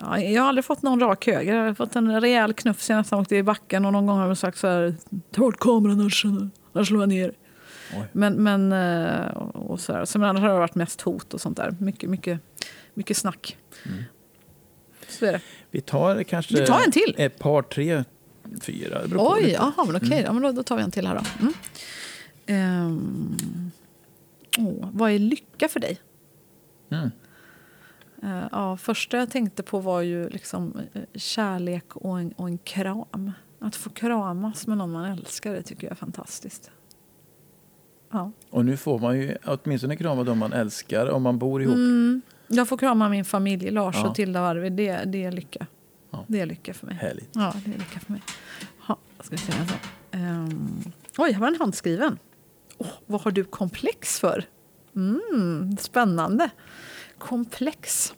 Ja, 0.00 0.18
jag 0.20 0.42
har 0.42 0.48
aldrig 0.48 0.64
fått 0.64 0.82
någon 0.82 1.00
rak 1.00 1.26
höger. 1.26 1.54
Jag 1.56 1.64
har 1.66 1.74
fått 1.74 1.96
en 1.96 2.20
rejäl 2.20 2.52
knuff 2.52 2.82
senast 2.82 3.10
jag 3.10 3.20
åkte 3.20 3.36
i 3.36 3.42
backen 3.42 3.84
och 3.84 3.92
någon 3.92 4.06
gång 4.06 4.18
har 4.18 4.26
de 4.26 4.36
sagt 4.36 4.58
så 4.58 4.66
här 4.66 4.94
Ta 5.30 5.40
bort 5.40 5.58
kameran 5.60 6.10
annars, 6.76 6.88
slår 6.88 7.02
jag 7.02 7.08
ner. 7.08 7.32
Oj. 7.96 8.06
Men, 8.12 8.34
men 8.34 8.72
eh, 8.72 9.26
och 9.54 9.80
så 9.80 9.92
här. 9.92 10.04
Så, 10.04 10.18
men 10.18 10.28
annars 10.28 10.40
har 10.40 10.48
det 10.48 10.58
varit 10.58 10.74
mest 10.74 11.00
hot 11.00 11.34
och 11.34 11.40
sånt 11.40 11.56
där. 11.56 11.76
Mycket, 11.80 12.10
mycket, 12.10 12.40
mycket 12.94 13.16
snack. 13.16 13.56
Mm. 13.86 14.02
Så 15.08 15.26
är 15.26 15.32
det. 15.32 15.40
Vi 15.70 15.80
tar 15.80 16.22
kanske 16.22 16.60
Vi 16.60 16.66
tar 16.66 16.80
en 16.86 16.92
till. 16.92 17.14
ett 17.18 17.38
par, 17.38 17.62
tre, 17.62 18.04
fyra. 18.60 19.00
Oj, 19.16 19.50
jaha, 19.52 19.84
men 19.86 19.96
okej. 19.96 20.12
Mm. 20.12 20.24
Ja, 20.24 20.32
men 20.32 20.42
då, 20.42 20.52
då 20.52 20.62
tar 20.62 20.76
vi 20.76 20.82
en 20.82 20.90
till 20.90 21.06
här 21.06 21.14
då. 21.14 21.24
Mm. 21.40 21.52
Ehm, 22.46 23.70
åh, 24.58 24.88
vad 24.92 25.10
är 25.10 25.18
lycka 25.18 25.68
för 25.68 25.80
dig? 25.80 26.00
Mm. 26.90 27.10
Eh, 28.22 28.48
ja, 28.52 28.76
första 28.76 29.16
jag 29.16 29.30
tänkte 29.30 29.62
på 29.62 29.78
var 29.78 30.00
ju 30.00 30.28
liksom 30.28 30.80
eh, 30.92 31.02
kärlek 31.14 31.96
och 31.96 32.20
en, 32.20 32.32
och 32.32 32.48
en 32.48 32.58
kram. 32.58 33.32
Att 33.66 33.76
få 33.76 33.90
kramas 33.90 34.66
med 34.66 34.78
någon 34.78 34.92
man 34.92 35.04
älskar, 35.04 35.52
det 35.54 35.62
tycker 35.62 35.86
jag 35.86 35.90
är 35.92 35.96
fantastiskt. 35.96 36.70
Ja. 38.10 38.32
Och 38.50 38.64
nu 38.64 38.76
får 38.76 38.98
man 38.98 39.18
ju 39.20 39.36
åtminstone 39.44 39.96
krama 39.96 40.24
de 40.24 40.38
man 40.38 40.52
älskar 40.52 41.10
om 41.10 41.22
man 41.22 41.38
bor 41.38 41.62
ihop. 41.62 41.74
Mm, 41.74 42.22
jag 42.48 42.68
får 42.68 42.76
krama 42.76 43.08
min 43.08 43.24
familj, 43.24 43.70
Lars 43.70 43.96
Ja. 43.96 44.08
och 44.08 44.14
Tilda 44.14 44.40
och 44.40 44.46
Arvid. 44.46 44.72
Det, 44.72 45.04
det 45.04 45.24
är 45.24 45.32
lycka. 45.32 45.66
Ja. 46.10 46.24
Det 46.26 46.40
är 46.40 46.46
lycka 46.46 46.74
för 46.74 46.86
mig. 46.86 46.94
Härligt. 46.96 47.30
Ja, 47.32 47.54
det 47.64 47.74
är 47.74 47.78
lycka 47.78 48.00
för 48.00 48.12
mig. 48.12 48.22
Ha, 48.86 48.96
ska 49.20 49.30
vi 49.30 49.38
se 49.42 49.52
här. 49.52 49.78
Ehm, 50.10 50.82
oj, 51.18 51.32
här 51.32 51.40
var 51.40 51.48
en 51.48 51.56
handskriven. 51.58 52.18
Åh, 52.78 52.86
vad 53.06 53.20
har 53.20 53.30
du 53.30 53.44
komplex 53.44 54.20
för? 54.20 54.44
Mm, 54.96 55.76
spännande. 55.80 56.50
Komplex. 57.18 58.14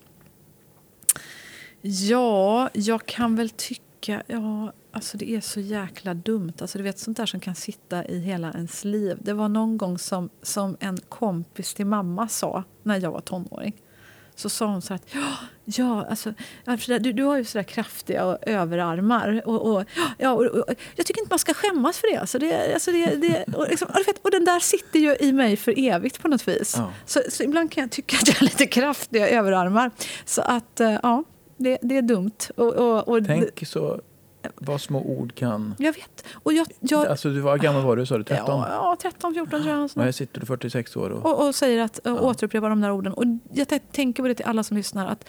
Ja, 1.81 2.69
jag 2.73 3.05
kan 3.05 3.35
väl 3.35 3.49
tycka... 3.49 4.23
Ja, 4.27 4.73
alltså 4.91 5.17
det 5.17 5.31
är 5.31 5.41
så 5.41 5.59
jäkla 5.59 6.13
dumt. 6.13 6.53
Alltså 6.61 6.77
du 6.77 6.83
vet 6.83 6.99
sånt 6.99 7.17
där 7.17 7.25
som 7.25 7.39
kan 7.39 7.55
sitta 7.55 8.05
i 8.05 8.19
hela 8.19 8.51
ens 8.51 8.85
liv. 8.85 9.17
Det 9.21 9.33
var 9.33 9.49
någon 9.49 9.77
gång 9.77 9.97
som, 9.97 10.29
som 10.41 10.77
en 10.79 10.97
kompis 10.97 11.73
till 11.73 11.85
mamma 11.85 12.27
sa 12.27 12.63
när 12.83 13.01
jag 13.01 13.11
var 13.11 13.21
tonåring. 13.21 13.81
Så 14.35 14.49
sa 14.49 14.65
hon 14.65 14.81
så 14.81 14.93
att 14.93 15.15
ja, 15.65 16.05
alltså, 16.05 16.33
du, 16.99 17.13
du 17.13 17.23
har 17.23 17.37
ju 17.37 17.45
så 17.45 17.57
där 17.57 17.63
kraftiga 17.63 18.37
överarmar. 18.41 19.41
Och, 19.45 19.73
och, 19.73 19.85
ja, 20.17 20.31
och, 20.31 20.45
och, 20.45 20.75
jag 20.95 21.05
tycker 21.05 21.21
inte 21.21 21.31
man 21.31 21.39
ska 21.39 21.53
skämmas 21.53 21.99
för 21.99 22.11
det. 22.11 22.17
Alltså 22.17 22.39
det, 22.39 22.73
alltså 22.73 22.91
det, 22.91 23.15
det 23.15 23.45
och, 23.55 23.67
liksom, 23.69 23.87
och, 24.21 24.31
den 24.31 24.45
där 24.45 24.59
sitter 24.59 24.99
ju 24.99 25.15
i 25.19 25.33
mig 25.33 25.57
för 25.57 25.73
evigt 25.79 26.21
på 26.21 26.27
något 26.27 26.47
vis. 26.47 26.73
Ja. 26.77 26.93
Så, 27.05 27.21
så 27.29 27.43
ibland 27.43 27.71
kan 27.71 27.81
jag 27.81 27.91
tycka 27.91 28.17
att 28.17 28.27
jag 28.27 28.35
har 28.35 28.43
lite 28.43 28.65
kraftiga 28.65 29.29
överarmar. 29.29 29.91
Så 30.25 30.41
att, 30.41 30.79
eh, 30.79 30.97
ja, 31.03 31.23
det, 31.57 31.77
det 31.81 31.97
är 31.97 32.01
dumt. 32.01 32.37
Och, 32.55 32.73
och, 32.73 33.07
och, 33.07 33.25
Tänk 33.25 33.67
så 33.67 34.01
vad 34.55 34.81
små 34.81 35.01
ord 35.01 35.35
kan... 35.35 35.75
Jag 35.79 35.93
vet. 35.93 36.25
Och 36.33 36.53
jag, 36.53 36.67
jag, 36.79 37.07
Alltså, 37.07 37.29
du 37.29 37.39
var 37.39 37.57
gammal 37.57 37.83
var 37.83 37.95
du? 37.95 38.05
Sa 38.05 38.17
du 38.17 38.23
13? 38.23 38.45
ja, 38.47 38.67
ja, 38.69 38.97
13, 39.01 39.33
14 39.33 39.61
tror 39.63 39.75
jag. 39.75 39.89
Och 39.95 40.03
här 40.03 40.11
sitter 40.11 40.39
du 40.39 40.45
46 40.45 40.95
år 40.95 41.09
och... 41.09 41.25
och, 41.25 41.47
och 41.47 41.55
säger 41.55 41.81
att, 41.83 41.97
och 41.97 42.25
återupprepar 42.25 42.69
de 42.69 42.81
där 42.81 42.91
orden. 42.91 43.13
Och 43.13 43.23
jag 43.51 43.67
tänker 43.91 44.23
på 44.23 44.27
det 44.27 44.35
till 44.35 44.45
alla 44.45 44.63
som 44.63 44.77
lyssnar. 44.77 45.07
att 45.07 45.25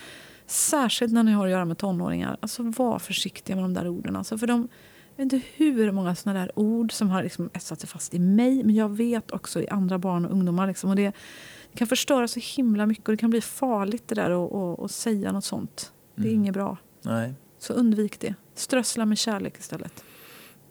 Särskilt 0.47 1.13
när 1.13 1.23
ni 1.23 1.33
har 1.33 1.45
att 1.47 1.51
göra 1.53 1.65
med 1.65 1.79
tonåringar. 1.79 2.37
Alltså 2.41 2.63
var 2.63 2.99
försiktiga 2.99 3.57
med 3.57 3.65
de 3.65 3.75
där 3.75 3.89
orden. 3.89 4.17
Alltså, 4.17 4.39
för 4.39 4.47
de, 4.47 4.69
jag 5.17 5.25
vet 5.25 5.33
inte 5.33 5.47
hur 5.57 5.93
många 5.93 6.15
såna 6.15 6.39
där 6.41 6.53
ord 6.59 6.93
som 6.93 7.11
har 7.11 7.23
liksom 7.23 7.51
etsat 7.53 7.81
sig 7.81 7.89
fast 7.89 8.15
i 8.15 8.19
mig. 8.19 8.65
Men 8.65 8.75
jag 8.75 8.89
vet 8.97 9.31
också 9.31 9.61
i 9.63 9.69
andra 9.69 9.99
barn 9.99 10.25
och 10.27 10.33
ungdomar. 10.33 10.67
Liksom, 10.67 10.91
och 10.91 10.97
det, 10.97 11.13
det 11.73 11.79
kan 11.79 11.87
förstöra 11.87 12.29
så 12.29 12.41
himla 12.57 12.87
mycket. 12.87 13.09
Och 13.09 13.13
det 13.13 13.17
kan 13.19 13.31
bli 13.31 13.41
farligt 13.41 14.09
det 14.09 14.15
där 14.15 14.85
att 14.85 14.91
säga 14.91 15.33
något 15.33 15.45
sånt. 15.45 15.93
Det 16.15 16.23
är 16.23 16.27
Mm. 16.27 16.41
inget 16.41 16.55
bra. 16.55 16.77
Nej, 17.03 17.35
Så 17.59 17.73
undvik 17.73 18.21
det. 18.21 18.35
Strössla 18.61 19.07
med 19.07 19.19
kärlek 19.19 19.59
istället. 19.59 20.05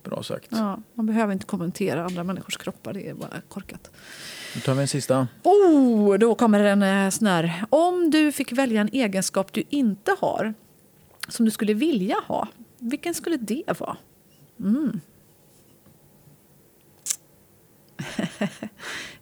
bra 0.03 0.23
sagt. 0.23 0.47
Ja, 0.49 0.79
man 0.93 1.05
behöver 1.05 1.33
inte 1.33 1.45
kommentera 1.45 2.05
andra 2.05 2.23
människors 2.23 2.57
kroppar. 2.57 2.93
Det 2.93 3.09
är 3.09 3.13
bara 3.13 3.41
korkat. 3.49 3.91
Nu 4.55 4.61
tar 4.61 4.73
vi 4.73 4.81
en 4.81 4.87
sista. 4.87 5.27
Oh, 5.43 6.17
då 6.17 6.35
kommer 6.35 6.59
en 6.59 6.83
eh, 6.83 7.09
sån 7.09 7.27
här. 7.27 7.65
Om 7.69 8.09
du 8.11 8.31
fick 8.31 8.51
välja 8.51 8.81
en 8.81 8.89
egenskap 8.93 9.53
du 9.53 9.63
inte 9.69 10.15
har 10.19 10.53
som 11.27 11.45
du 11.45 11.51
skulle 11.51 11.73
vilja 11.73 12.15
ha, 12.27 12.47
vilken 12.77 13.13
skulle 13.13 13.37
det 13.37 13.79
vara? 13.79 13.97
Mm. 14.59 15.01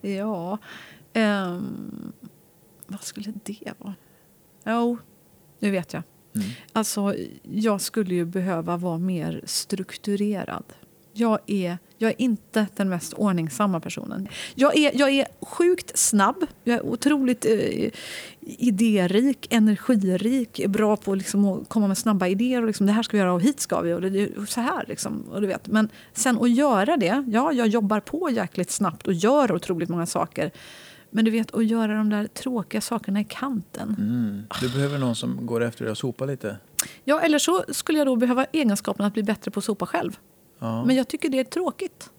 ja, 0.00 0.58
ehm, 1.12 2.12
vad 2.86 3.02
skulle 3.02 3.32
det 3.44 3.72
vara? 3.78 3.94
Jo, 4.64 4.98
nu 5.58 5.70
vet 5.70 5.92
jag. 5.92 6.02
Mm. 6.34 6.48
Alltså, 6.72 7.14
jag 7.42 7.80
skulle 7.80 8.14
ju 8.14 8.24
behöva 8.24 8.76
vara 8.76 8.98
mer 8.98 9.42
strukturerad. 9.44 10.64
Jag 11.12 11.38
är, 11.46 11.78
jag 11.98 12.10
är 12.10 12.22
inte 12.22 12.66
den 12.76 12.88
mest 12.88 13.12
ordningsamma 13.12 13.80
personen. 13.80 14.28
Jag 14.54 14.76
är, 14.76 14.98
jag 14.98 15.10
är 15.10 15.26
sjukt 15.40 15.98
snabb, 15.98 16.46
jag 16.64 16.76
är 16.76 16.86
otroligt 16.86 17.44
eh, 17.44 17.90
idérik, 18.40 19.46
energirik, 19.50 20.66
bra 20.66 20.96
på 20.96 21.14
liksom 21.14 21.44
att 21.44 21.68
komma 21.68 21.88
med 21.88 21.98
snabba 21.98 22.26
idéer. 22.26 22.60
Och 22.60 22.66
liksom, 22.66 22.86
det 22.86 22.92
här 22.92 23.02
ska 23.02 23.16
vi 23.16 23.18
göra 23.18 23.32
och 23.32 23.42
hit 23.42 23.60
ska 23.60 23.80
vi. 23.80 23.92
Och 23.92 24.00
det, 24.00 24.10
det, 24.10 24.36
och 24.36 24.48
så 24.48 24.60
här 24.60 24.84
liksom, 24.88 25.24
och 25.32 25.40
du 25.40 25.46
vet. 25.46 25.66
Men 25.66 25.88
sen 26.12 26.38
att 26.38 26.50
göra 26.50 26.96
det, 26.96 27.24
ja, 27.28 27.52
jag 27.52 27.66
jobbar 27.66 28.00
på 28.00 28.30
jäkligt 28.30 28.70
snabbt 28.70 29.06
och 29.06 29.12
gör 29.12 29.52
otroligt 29.52 29.88
många 29.88 30.06
saker. 30.06 30.50
Men 31.10 31.24
du 31.24 31.30
vet, 31.30 31.54
att 31.54 31.66
göra 31.66 31.94
de 31.94 32.10
där 32.10 32.26
tråkiga 32.26 32.80
sakerna 32.80 33.20
i 33.20 33.24
kanten. 33.24 33.96
Mm. 33.98 34.42
Du 34.60 34.68
behöver 34.68 34.98
någon 34.98 35.16
som 35.16 35.46
går 35.46 35.62
efter 35.62 35.84
dig 35.84 35.90
och 35.90 35.98
sopar 35.98 36.26
lite. 36.26 36.56
Ja, 37.04 37.20
eller 37.20 37.38
så 37.38 37.64
skulle 37.68 37.98
jag 37.98 38.06
då 38.06 38.16
behöva 38.16 38.44
egenskapen 38.44 39.06
att 39.06 39.12
bli 39.12 39.22
bättre 39.22 39.50
på 39.50 39.58
att 39.58 39.64
sopa 39.64 39.86
själv. 39.86 40.18
Ja. 40.58 40.84
Men 40.84 40.96
jag 40.96 41.08
tycker 41.08 41.28
det 41.28 41.38
är 41.38 41.44
tråkigt. 41.44 42.10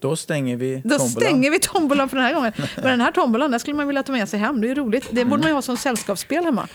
Då 0.00 0.16
stänger 0.16 0.56
vi 0.56 0.74
Då 0.74 0.80
tombolan. 0.82 1.08
stänger 1.08 1.50
vi 1.50 1.58
tombolan 1.60 2.08
för 2.08 2.16
den 2.16 2.26
här 2.26 2.34
gången. 2.34 2.52
Men 2.76 2.84
den 2.84 3.00
här 3.00 3.12
tombolan 3.12 3.50
den 3.50 3.60
skulle 3.60 3.76
man 3.76 3.86
vilja 3.86 4.02
ta 4.02 4.12
med 4.12 4.28
sig 4.28 4.40
hem. 4.40 4.60
Det 4.60 4.70
är 4.70 4.74
roligt. 4.74 5.08
Det 5.12 5.24
borde 5.24 5.42
man 5.42 5.48
ju 5.50 5.54
ha 5.54 5.62
som 5.62 5.76
sällskapsspel 5.76 6.44
hemma. 6.44 6.68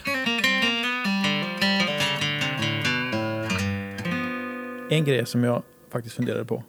En 4.90 5.06
grej 5.06 5.26
som 5.26 5.44
jag 5.44 5.64
faktiskt 5.92 6.16
funderade 6.16 6.46
på 6.46 6.64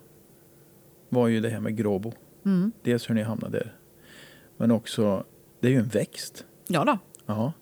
var 1.09 1.29
ju 1.29 1.41
det 1.41 1.49
här 1.49 1.61
med 1.61 1.77
Gråbo. 1.77 2.13
Mm. 2.47 2.73
Dels 2.83 3.11
hur 3.11 3.15
ni 3.15 3.23
hamnade 3.23 3.59
där. 3.59 3.75
Men 4.59 4.71
också, 4.71 5.25
det 5.61 5.69
är 5.69 5.73
ju 5.73 5.79
en 5.79 5.89
växt. 5.89 6.47
Ja 6.67 6.85
då. 6.85 6.99
Ja. 7.27 7.53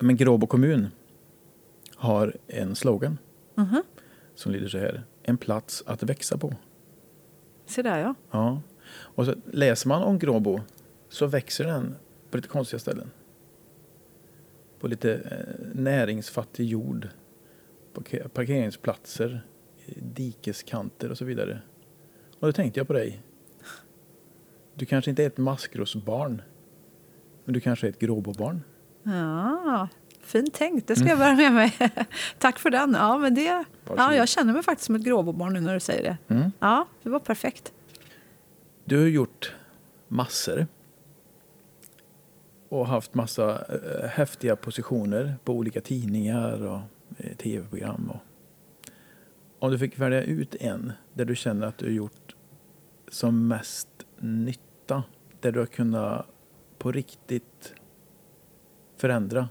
Men 0.00 0.16
Gråbo 0.16 0.46
kommun 0.46 0.88
har 1.94 2.36
en 2.46 2.74
slogan 2.74 3.18
Mhm. 3.54 3.82
som 4.34 4.52
lyder 4.52 4.68
så 4.68 4.78
här. 4.78 5.02
En 5.22 5.38
plats 5.38 5.82
att 5.86 6.02
växa 6.02 6.38
på. 6.38 6.54
Se 7.66 7.82
där 7.82 7.98
ja. 7.98 8.14
Ja. 8.30 8.60
Och 8.92 9.26
så 9.26 9.34
läser 9.52 9.88
man 9.88 10.02
om 10.02 10.18
Gråbo 10.18 10.60
så 11.08 11.26
växer 11.26 11.64
den 11.64 11.94
på 12.30 12.36
lite 12.36 12.48
konstiga 12.48 12.78
ställen. 12.80 13.10
På 14.80 14.88
lite 14.88 15.14
eh, 15.14 15.66
näringsfattig 15.74 16.66
jord. 16.66 17.08
På 17.92 18.00
ke- 18.00 18.28
parkeringsplatser, 18.28 19.42
i 19.86 20.00
dikeskanter 20.00 21.10
och 21.10 21.18
så 21.18 21.24
vidare. 21.24 21.62
Och 22.40 22.46
då 22.48 22.52
tänkte 22.52 22.80
jag 22.80 22.86
på 22.86 22.92
dig. 22.92 23.22
Du 24.80 24.86
kanske 24.86 25.10
inte 25.10 25.22
är 25.22 25.26
ett 25.26 25.38
maskrosbarn. 25.38 26.42
Men 27.44 27.54
du 27.54 27.60
kanske 27.60 27.86
är 27.86 27.88
ett 27.88 27.98
Gråbobarn. 27.98 28.62
ja. 29.02 29.88
Fint 30.20 30.54
tänkt. 30.54 30.86
Det 30.86 30.96
ska 30.96 31.08
jag 31.08 31.18
bära 31.18 31.34
med 31.34 31.52
mig. 31.52 31.76
Tack 32.38 32.58
för 32.58 32.70
den. 32.70 32.92
Ja, 32.92 33.18
men 33.18 33.34
det, 33.34 33.64
ja, 33.96 34.14
jag 34.14 34.28
känner 34.28 34.52
mig 34.52 34.62
faktiskt 34.62 34.86
som 34.86 34.94
ett 34.94 35.02
gråbobarn 35.02 35.52
nu 35.52 35.60
när 35.60 35.74
du 35.74 35.80
säger 35.80 36.02
det. 36.02 36.34
Mm. 36.34 36.52
Ja, 36.60 36.86
det 37.02 37.08
var 37.08 37.18
perfekt. 37.20 37.72
Du 38.84 38.98
har 38.98 39.06
gjort 39.06 39.54
massor. 40.08 40.66
Och 42.68 42.86
haft 42.86 43.14
massa 43.14 43.50
eh, 43.50 44.08
häftiga 44.08 44.56
positioner 44.56 45.34
på 45.44 45.52
olika 45.52 45.80
tidningar 45.80 46.66
och 46.66 46.80
eh, 47.18 47.36
tv-program. 47.36 48.10
Och... 48.14 48.20
Om 49.58 49.70
du 49.70 49.78
fick 49.78 49.98
välja 49.98 50.22
ut 50.22 50.54
en 50.54 50.92
där 51.14 51.24
du 51.24 51.36
känner 51.36 51.66
att 51.66 51.78
du 51.78 51.86
har 51.86 51.92
gjort 51.92 52.34
som 53.08 53.48
mest 53.48 53.88
nytta, 54.18 54.69
där 55.40 55.52
du 55.52 55.58
har 55.58 55.66
kunnat 55.66 56.26
på 56.78 56.92
riktigt 56.92 57.74
förändra. 58.96 59.48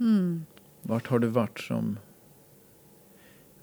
Mm. 0.00 0.46
Vart 0.82 1.06
har 1.06 1.18
du 1.18 1.28
varit 1.28 1.60
som... 1.60 1.98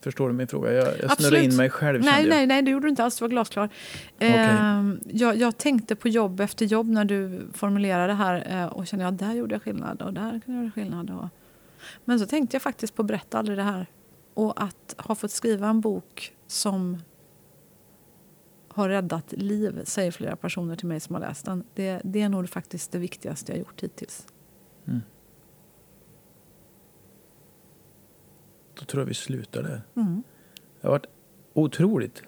Förstår 0.02 0.28
du 0.28 0.34
min 0.34 0.48
fråga? 0.48 0.72
Jag, 0.72 0.88
jag 0.88 0.96
snurrar 0.96 1.12
Absolut. 1.12 1.44
in 1.44 1.56
mig 1.56 1.70
själv. 1.70 2.02
Nej, 2.02 2.28
nej, 2.28 2.48
nej, 2.48 2.62
det 2.62 2.72
gjorde 2.72 2.86
du 2.86 2.90
inte 2.90 3.04
alls. 3.04 3.18
Du 3.18 3.24
var 3.24 3.30
glasklar. 3.30 3.70
Ehm, 4.20 5.00
jag, 5.06 5.36
jag 5.36 5.58
tänkte 5.58 5.96
på 5.96 6.08
jobb 6.08 6.40
efter 6.40 6.66
jobb 6.66 6.88
när 6.88 7.06
du 7.06 7.48
formulerade 7.54 8.08
det 8.08 8.14
här 8.14 8.62
eh, 8.62 8.66
och 8.66 8.88
kände 8.88 9.08
att 9.08 9.20
där 9.20 9.34
gjorde 9.34 9.56
jag 9.56 9.62
skillnad 9.62 10.02
och 10.02 10.14
där 10.14 10.40
kunde 10.46 10.60
jag 10.60 10.64
göra 10.64 10.72
skillnad. 10.72 11.10
Och... 11.10 11.28
Men 12.06 12.20
så 12.20 12.26
tänkte 12.26 12.56
jag 12.56 12.62
faktiskt 12.62 12.96
på 12.96 13.04
Berätta 13.04 13.40
aldrig 13.40 13.58
det 13.58 13.64
här 13.64 13.86
och 14.34 14.64
att 14.64 14.96
ha 14.98 15.16
fått 15.16 15.32
skriva 15.32 15.68
en 15.68 15.82
bok 15.82 16.34
som 16.48 16.98
har 18.76 18.90
räddat 18.90 19.32
liv, 19.32 19.82
säger 19.84 20.12
flera 20.12 20.36
personer 20.36 20.76
till 20.76 20.88
mig 20.88 21.00
som 21.00 21.16
har 21.16 21.22
läst 21.22 21.46
den. 21.46 21.64
Det, 21.74 22.02
det 22.04 22.22
är 22.22 22.30
nog 22.30 22.50
faktiskt 22.50 22.92
det 22.92 23.00
viktigaste 23.00 23.52
jag 23.52 23.60
gjort 23.60 23.84
hittills. 23.84 24.28
Då 28.80 28.86
tror 28.86 29.02
jag 29.02 29.08
vi 29.08 29.14
slutar 29.14 29.64
där. 29.64 29.82
Mm. 29.96 30.24
Det 30.82 30.88
har 30.88 30.92
varit 30.92 31.06
otroligt 31.54 32.24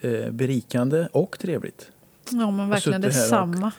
eh, 0.00 0.30
berikande 0.30 1.08
och 1.12 1.38
trevligt. 1.38 1.92
Ja, 2.30 2.50
men 2.50 2.68
verkligen 2.68 3.00
detsamma. 3.00 3.72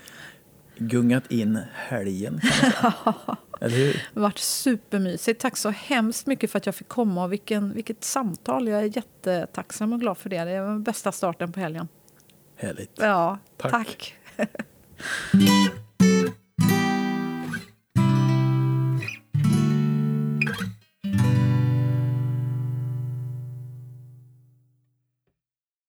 Gungat 0.77 1.31
in 1.31 1.59
helgen. 1.73 2.41
Eller 3.61 3.77
hur? 3.77 3.93
Det 3.93 4.19
har 4.19 4.21
varit 4.21 4.37
supermysigt. 4.37 5.41
Tack 5.41 5.57
så 5.57 5.69
hemskt 5.69 6.27
mycket 6.27 6.51
för 6.51 6.57
att 6.57 6.65
jag 6.65 6.75
fick 6.75 6.87
komma. 6.87 7.23
Och 7.23 7.31
vilken, 7.31 7.73
vilket 7.73 8.03
samtal. 8.03 8.67
Jag 8.67 8.79
är 8.79 8.97
jättetacksam 8.97 9.93
och 9.93 9.99
glad 9.99 10.17
för 10.17 10.29
det. 10.29 10.43
Det 10.43 10.51
är 10.51 10.61
den 10.61 10.83
bästa 10.83 11.11
starten 11.11 11.51
på 11.51 11.59
helgen. 11.59 11.87
Härligt. 12.57 12.91
Ja, 12.99 13.39
Tack. 13.57 13.71
tack. 13.71 14.15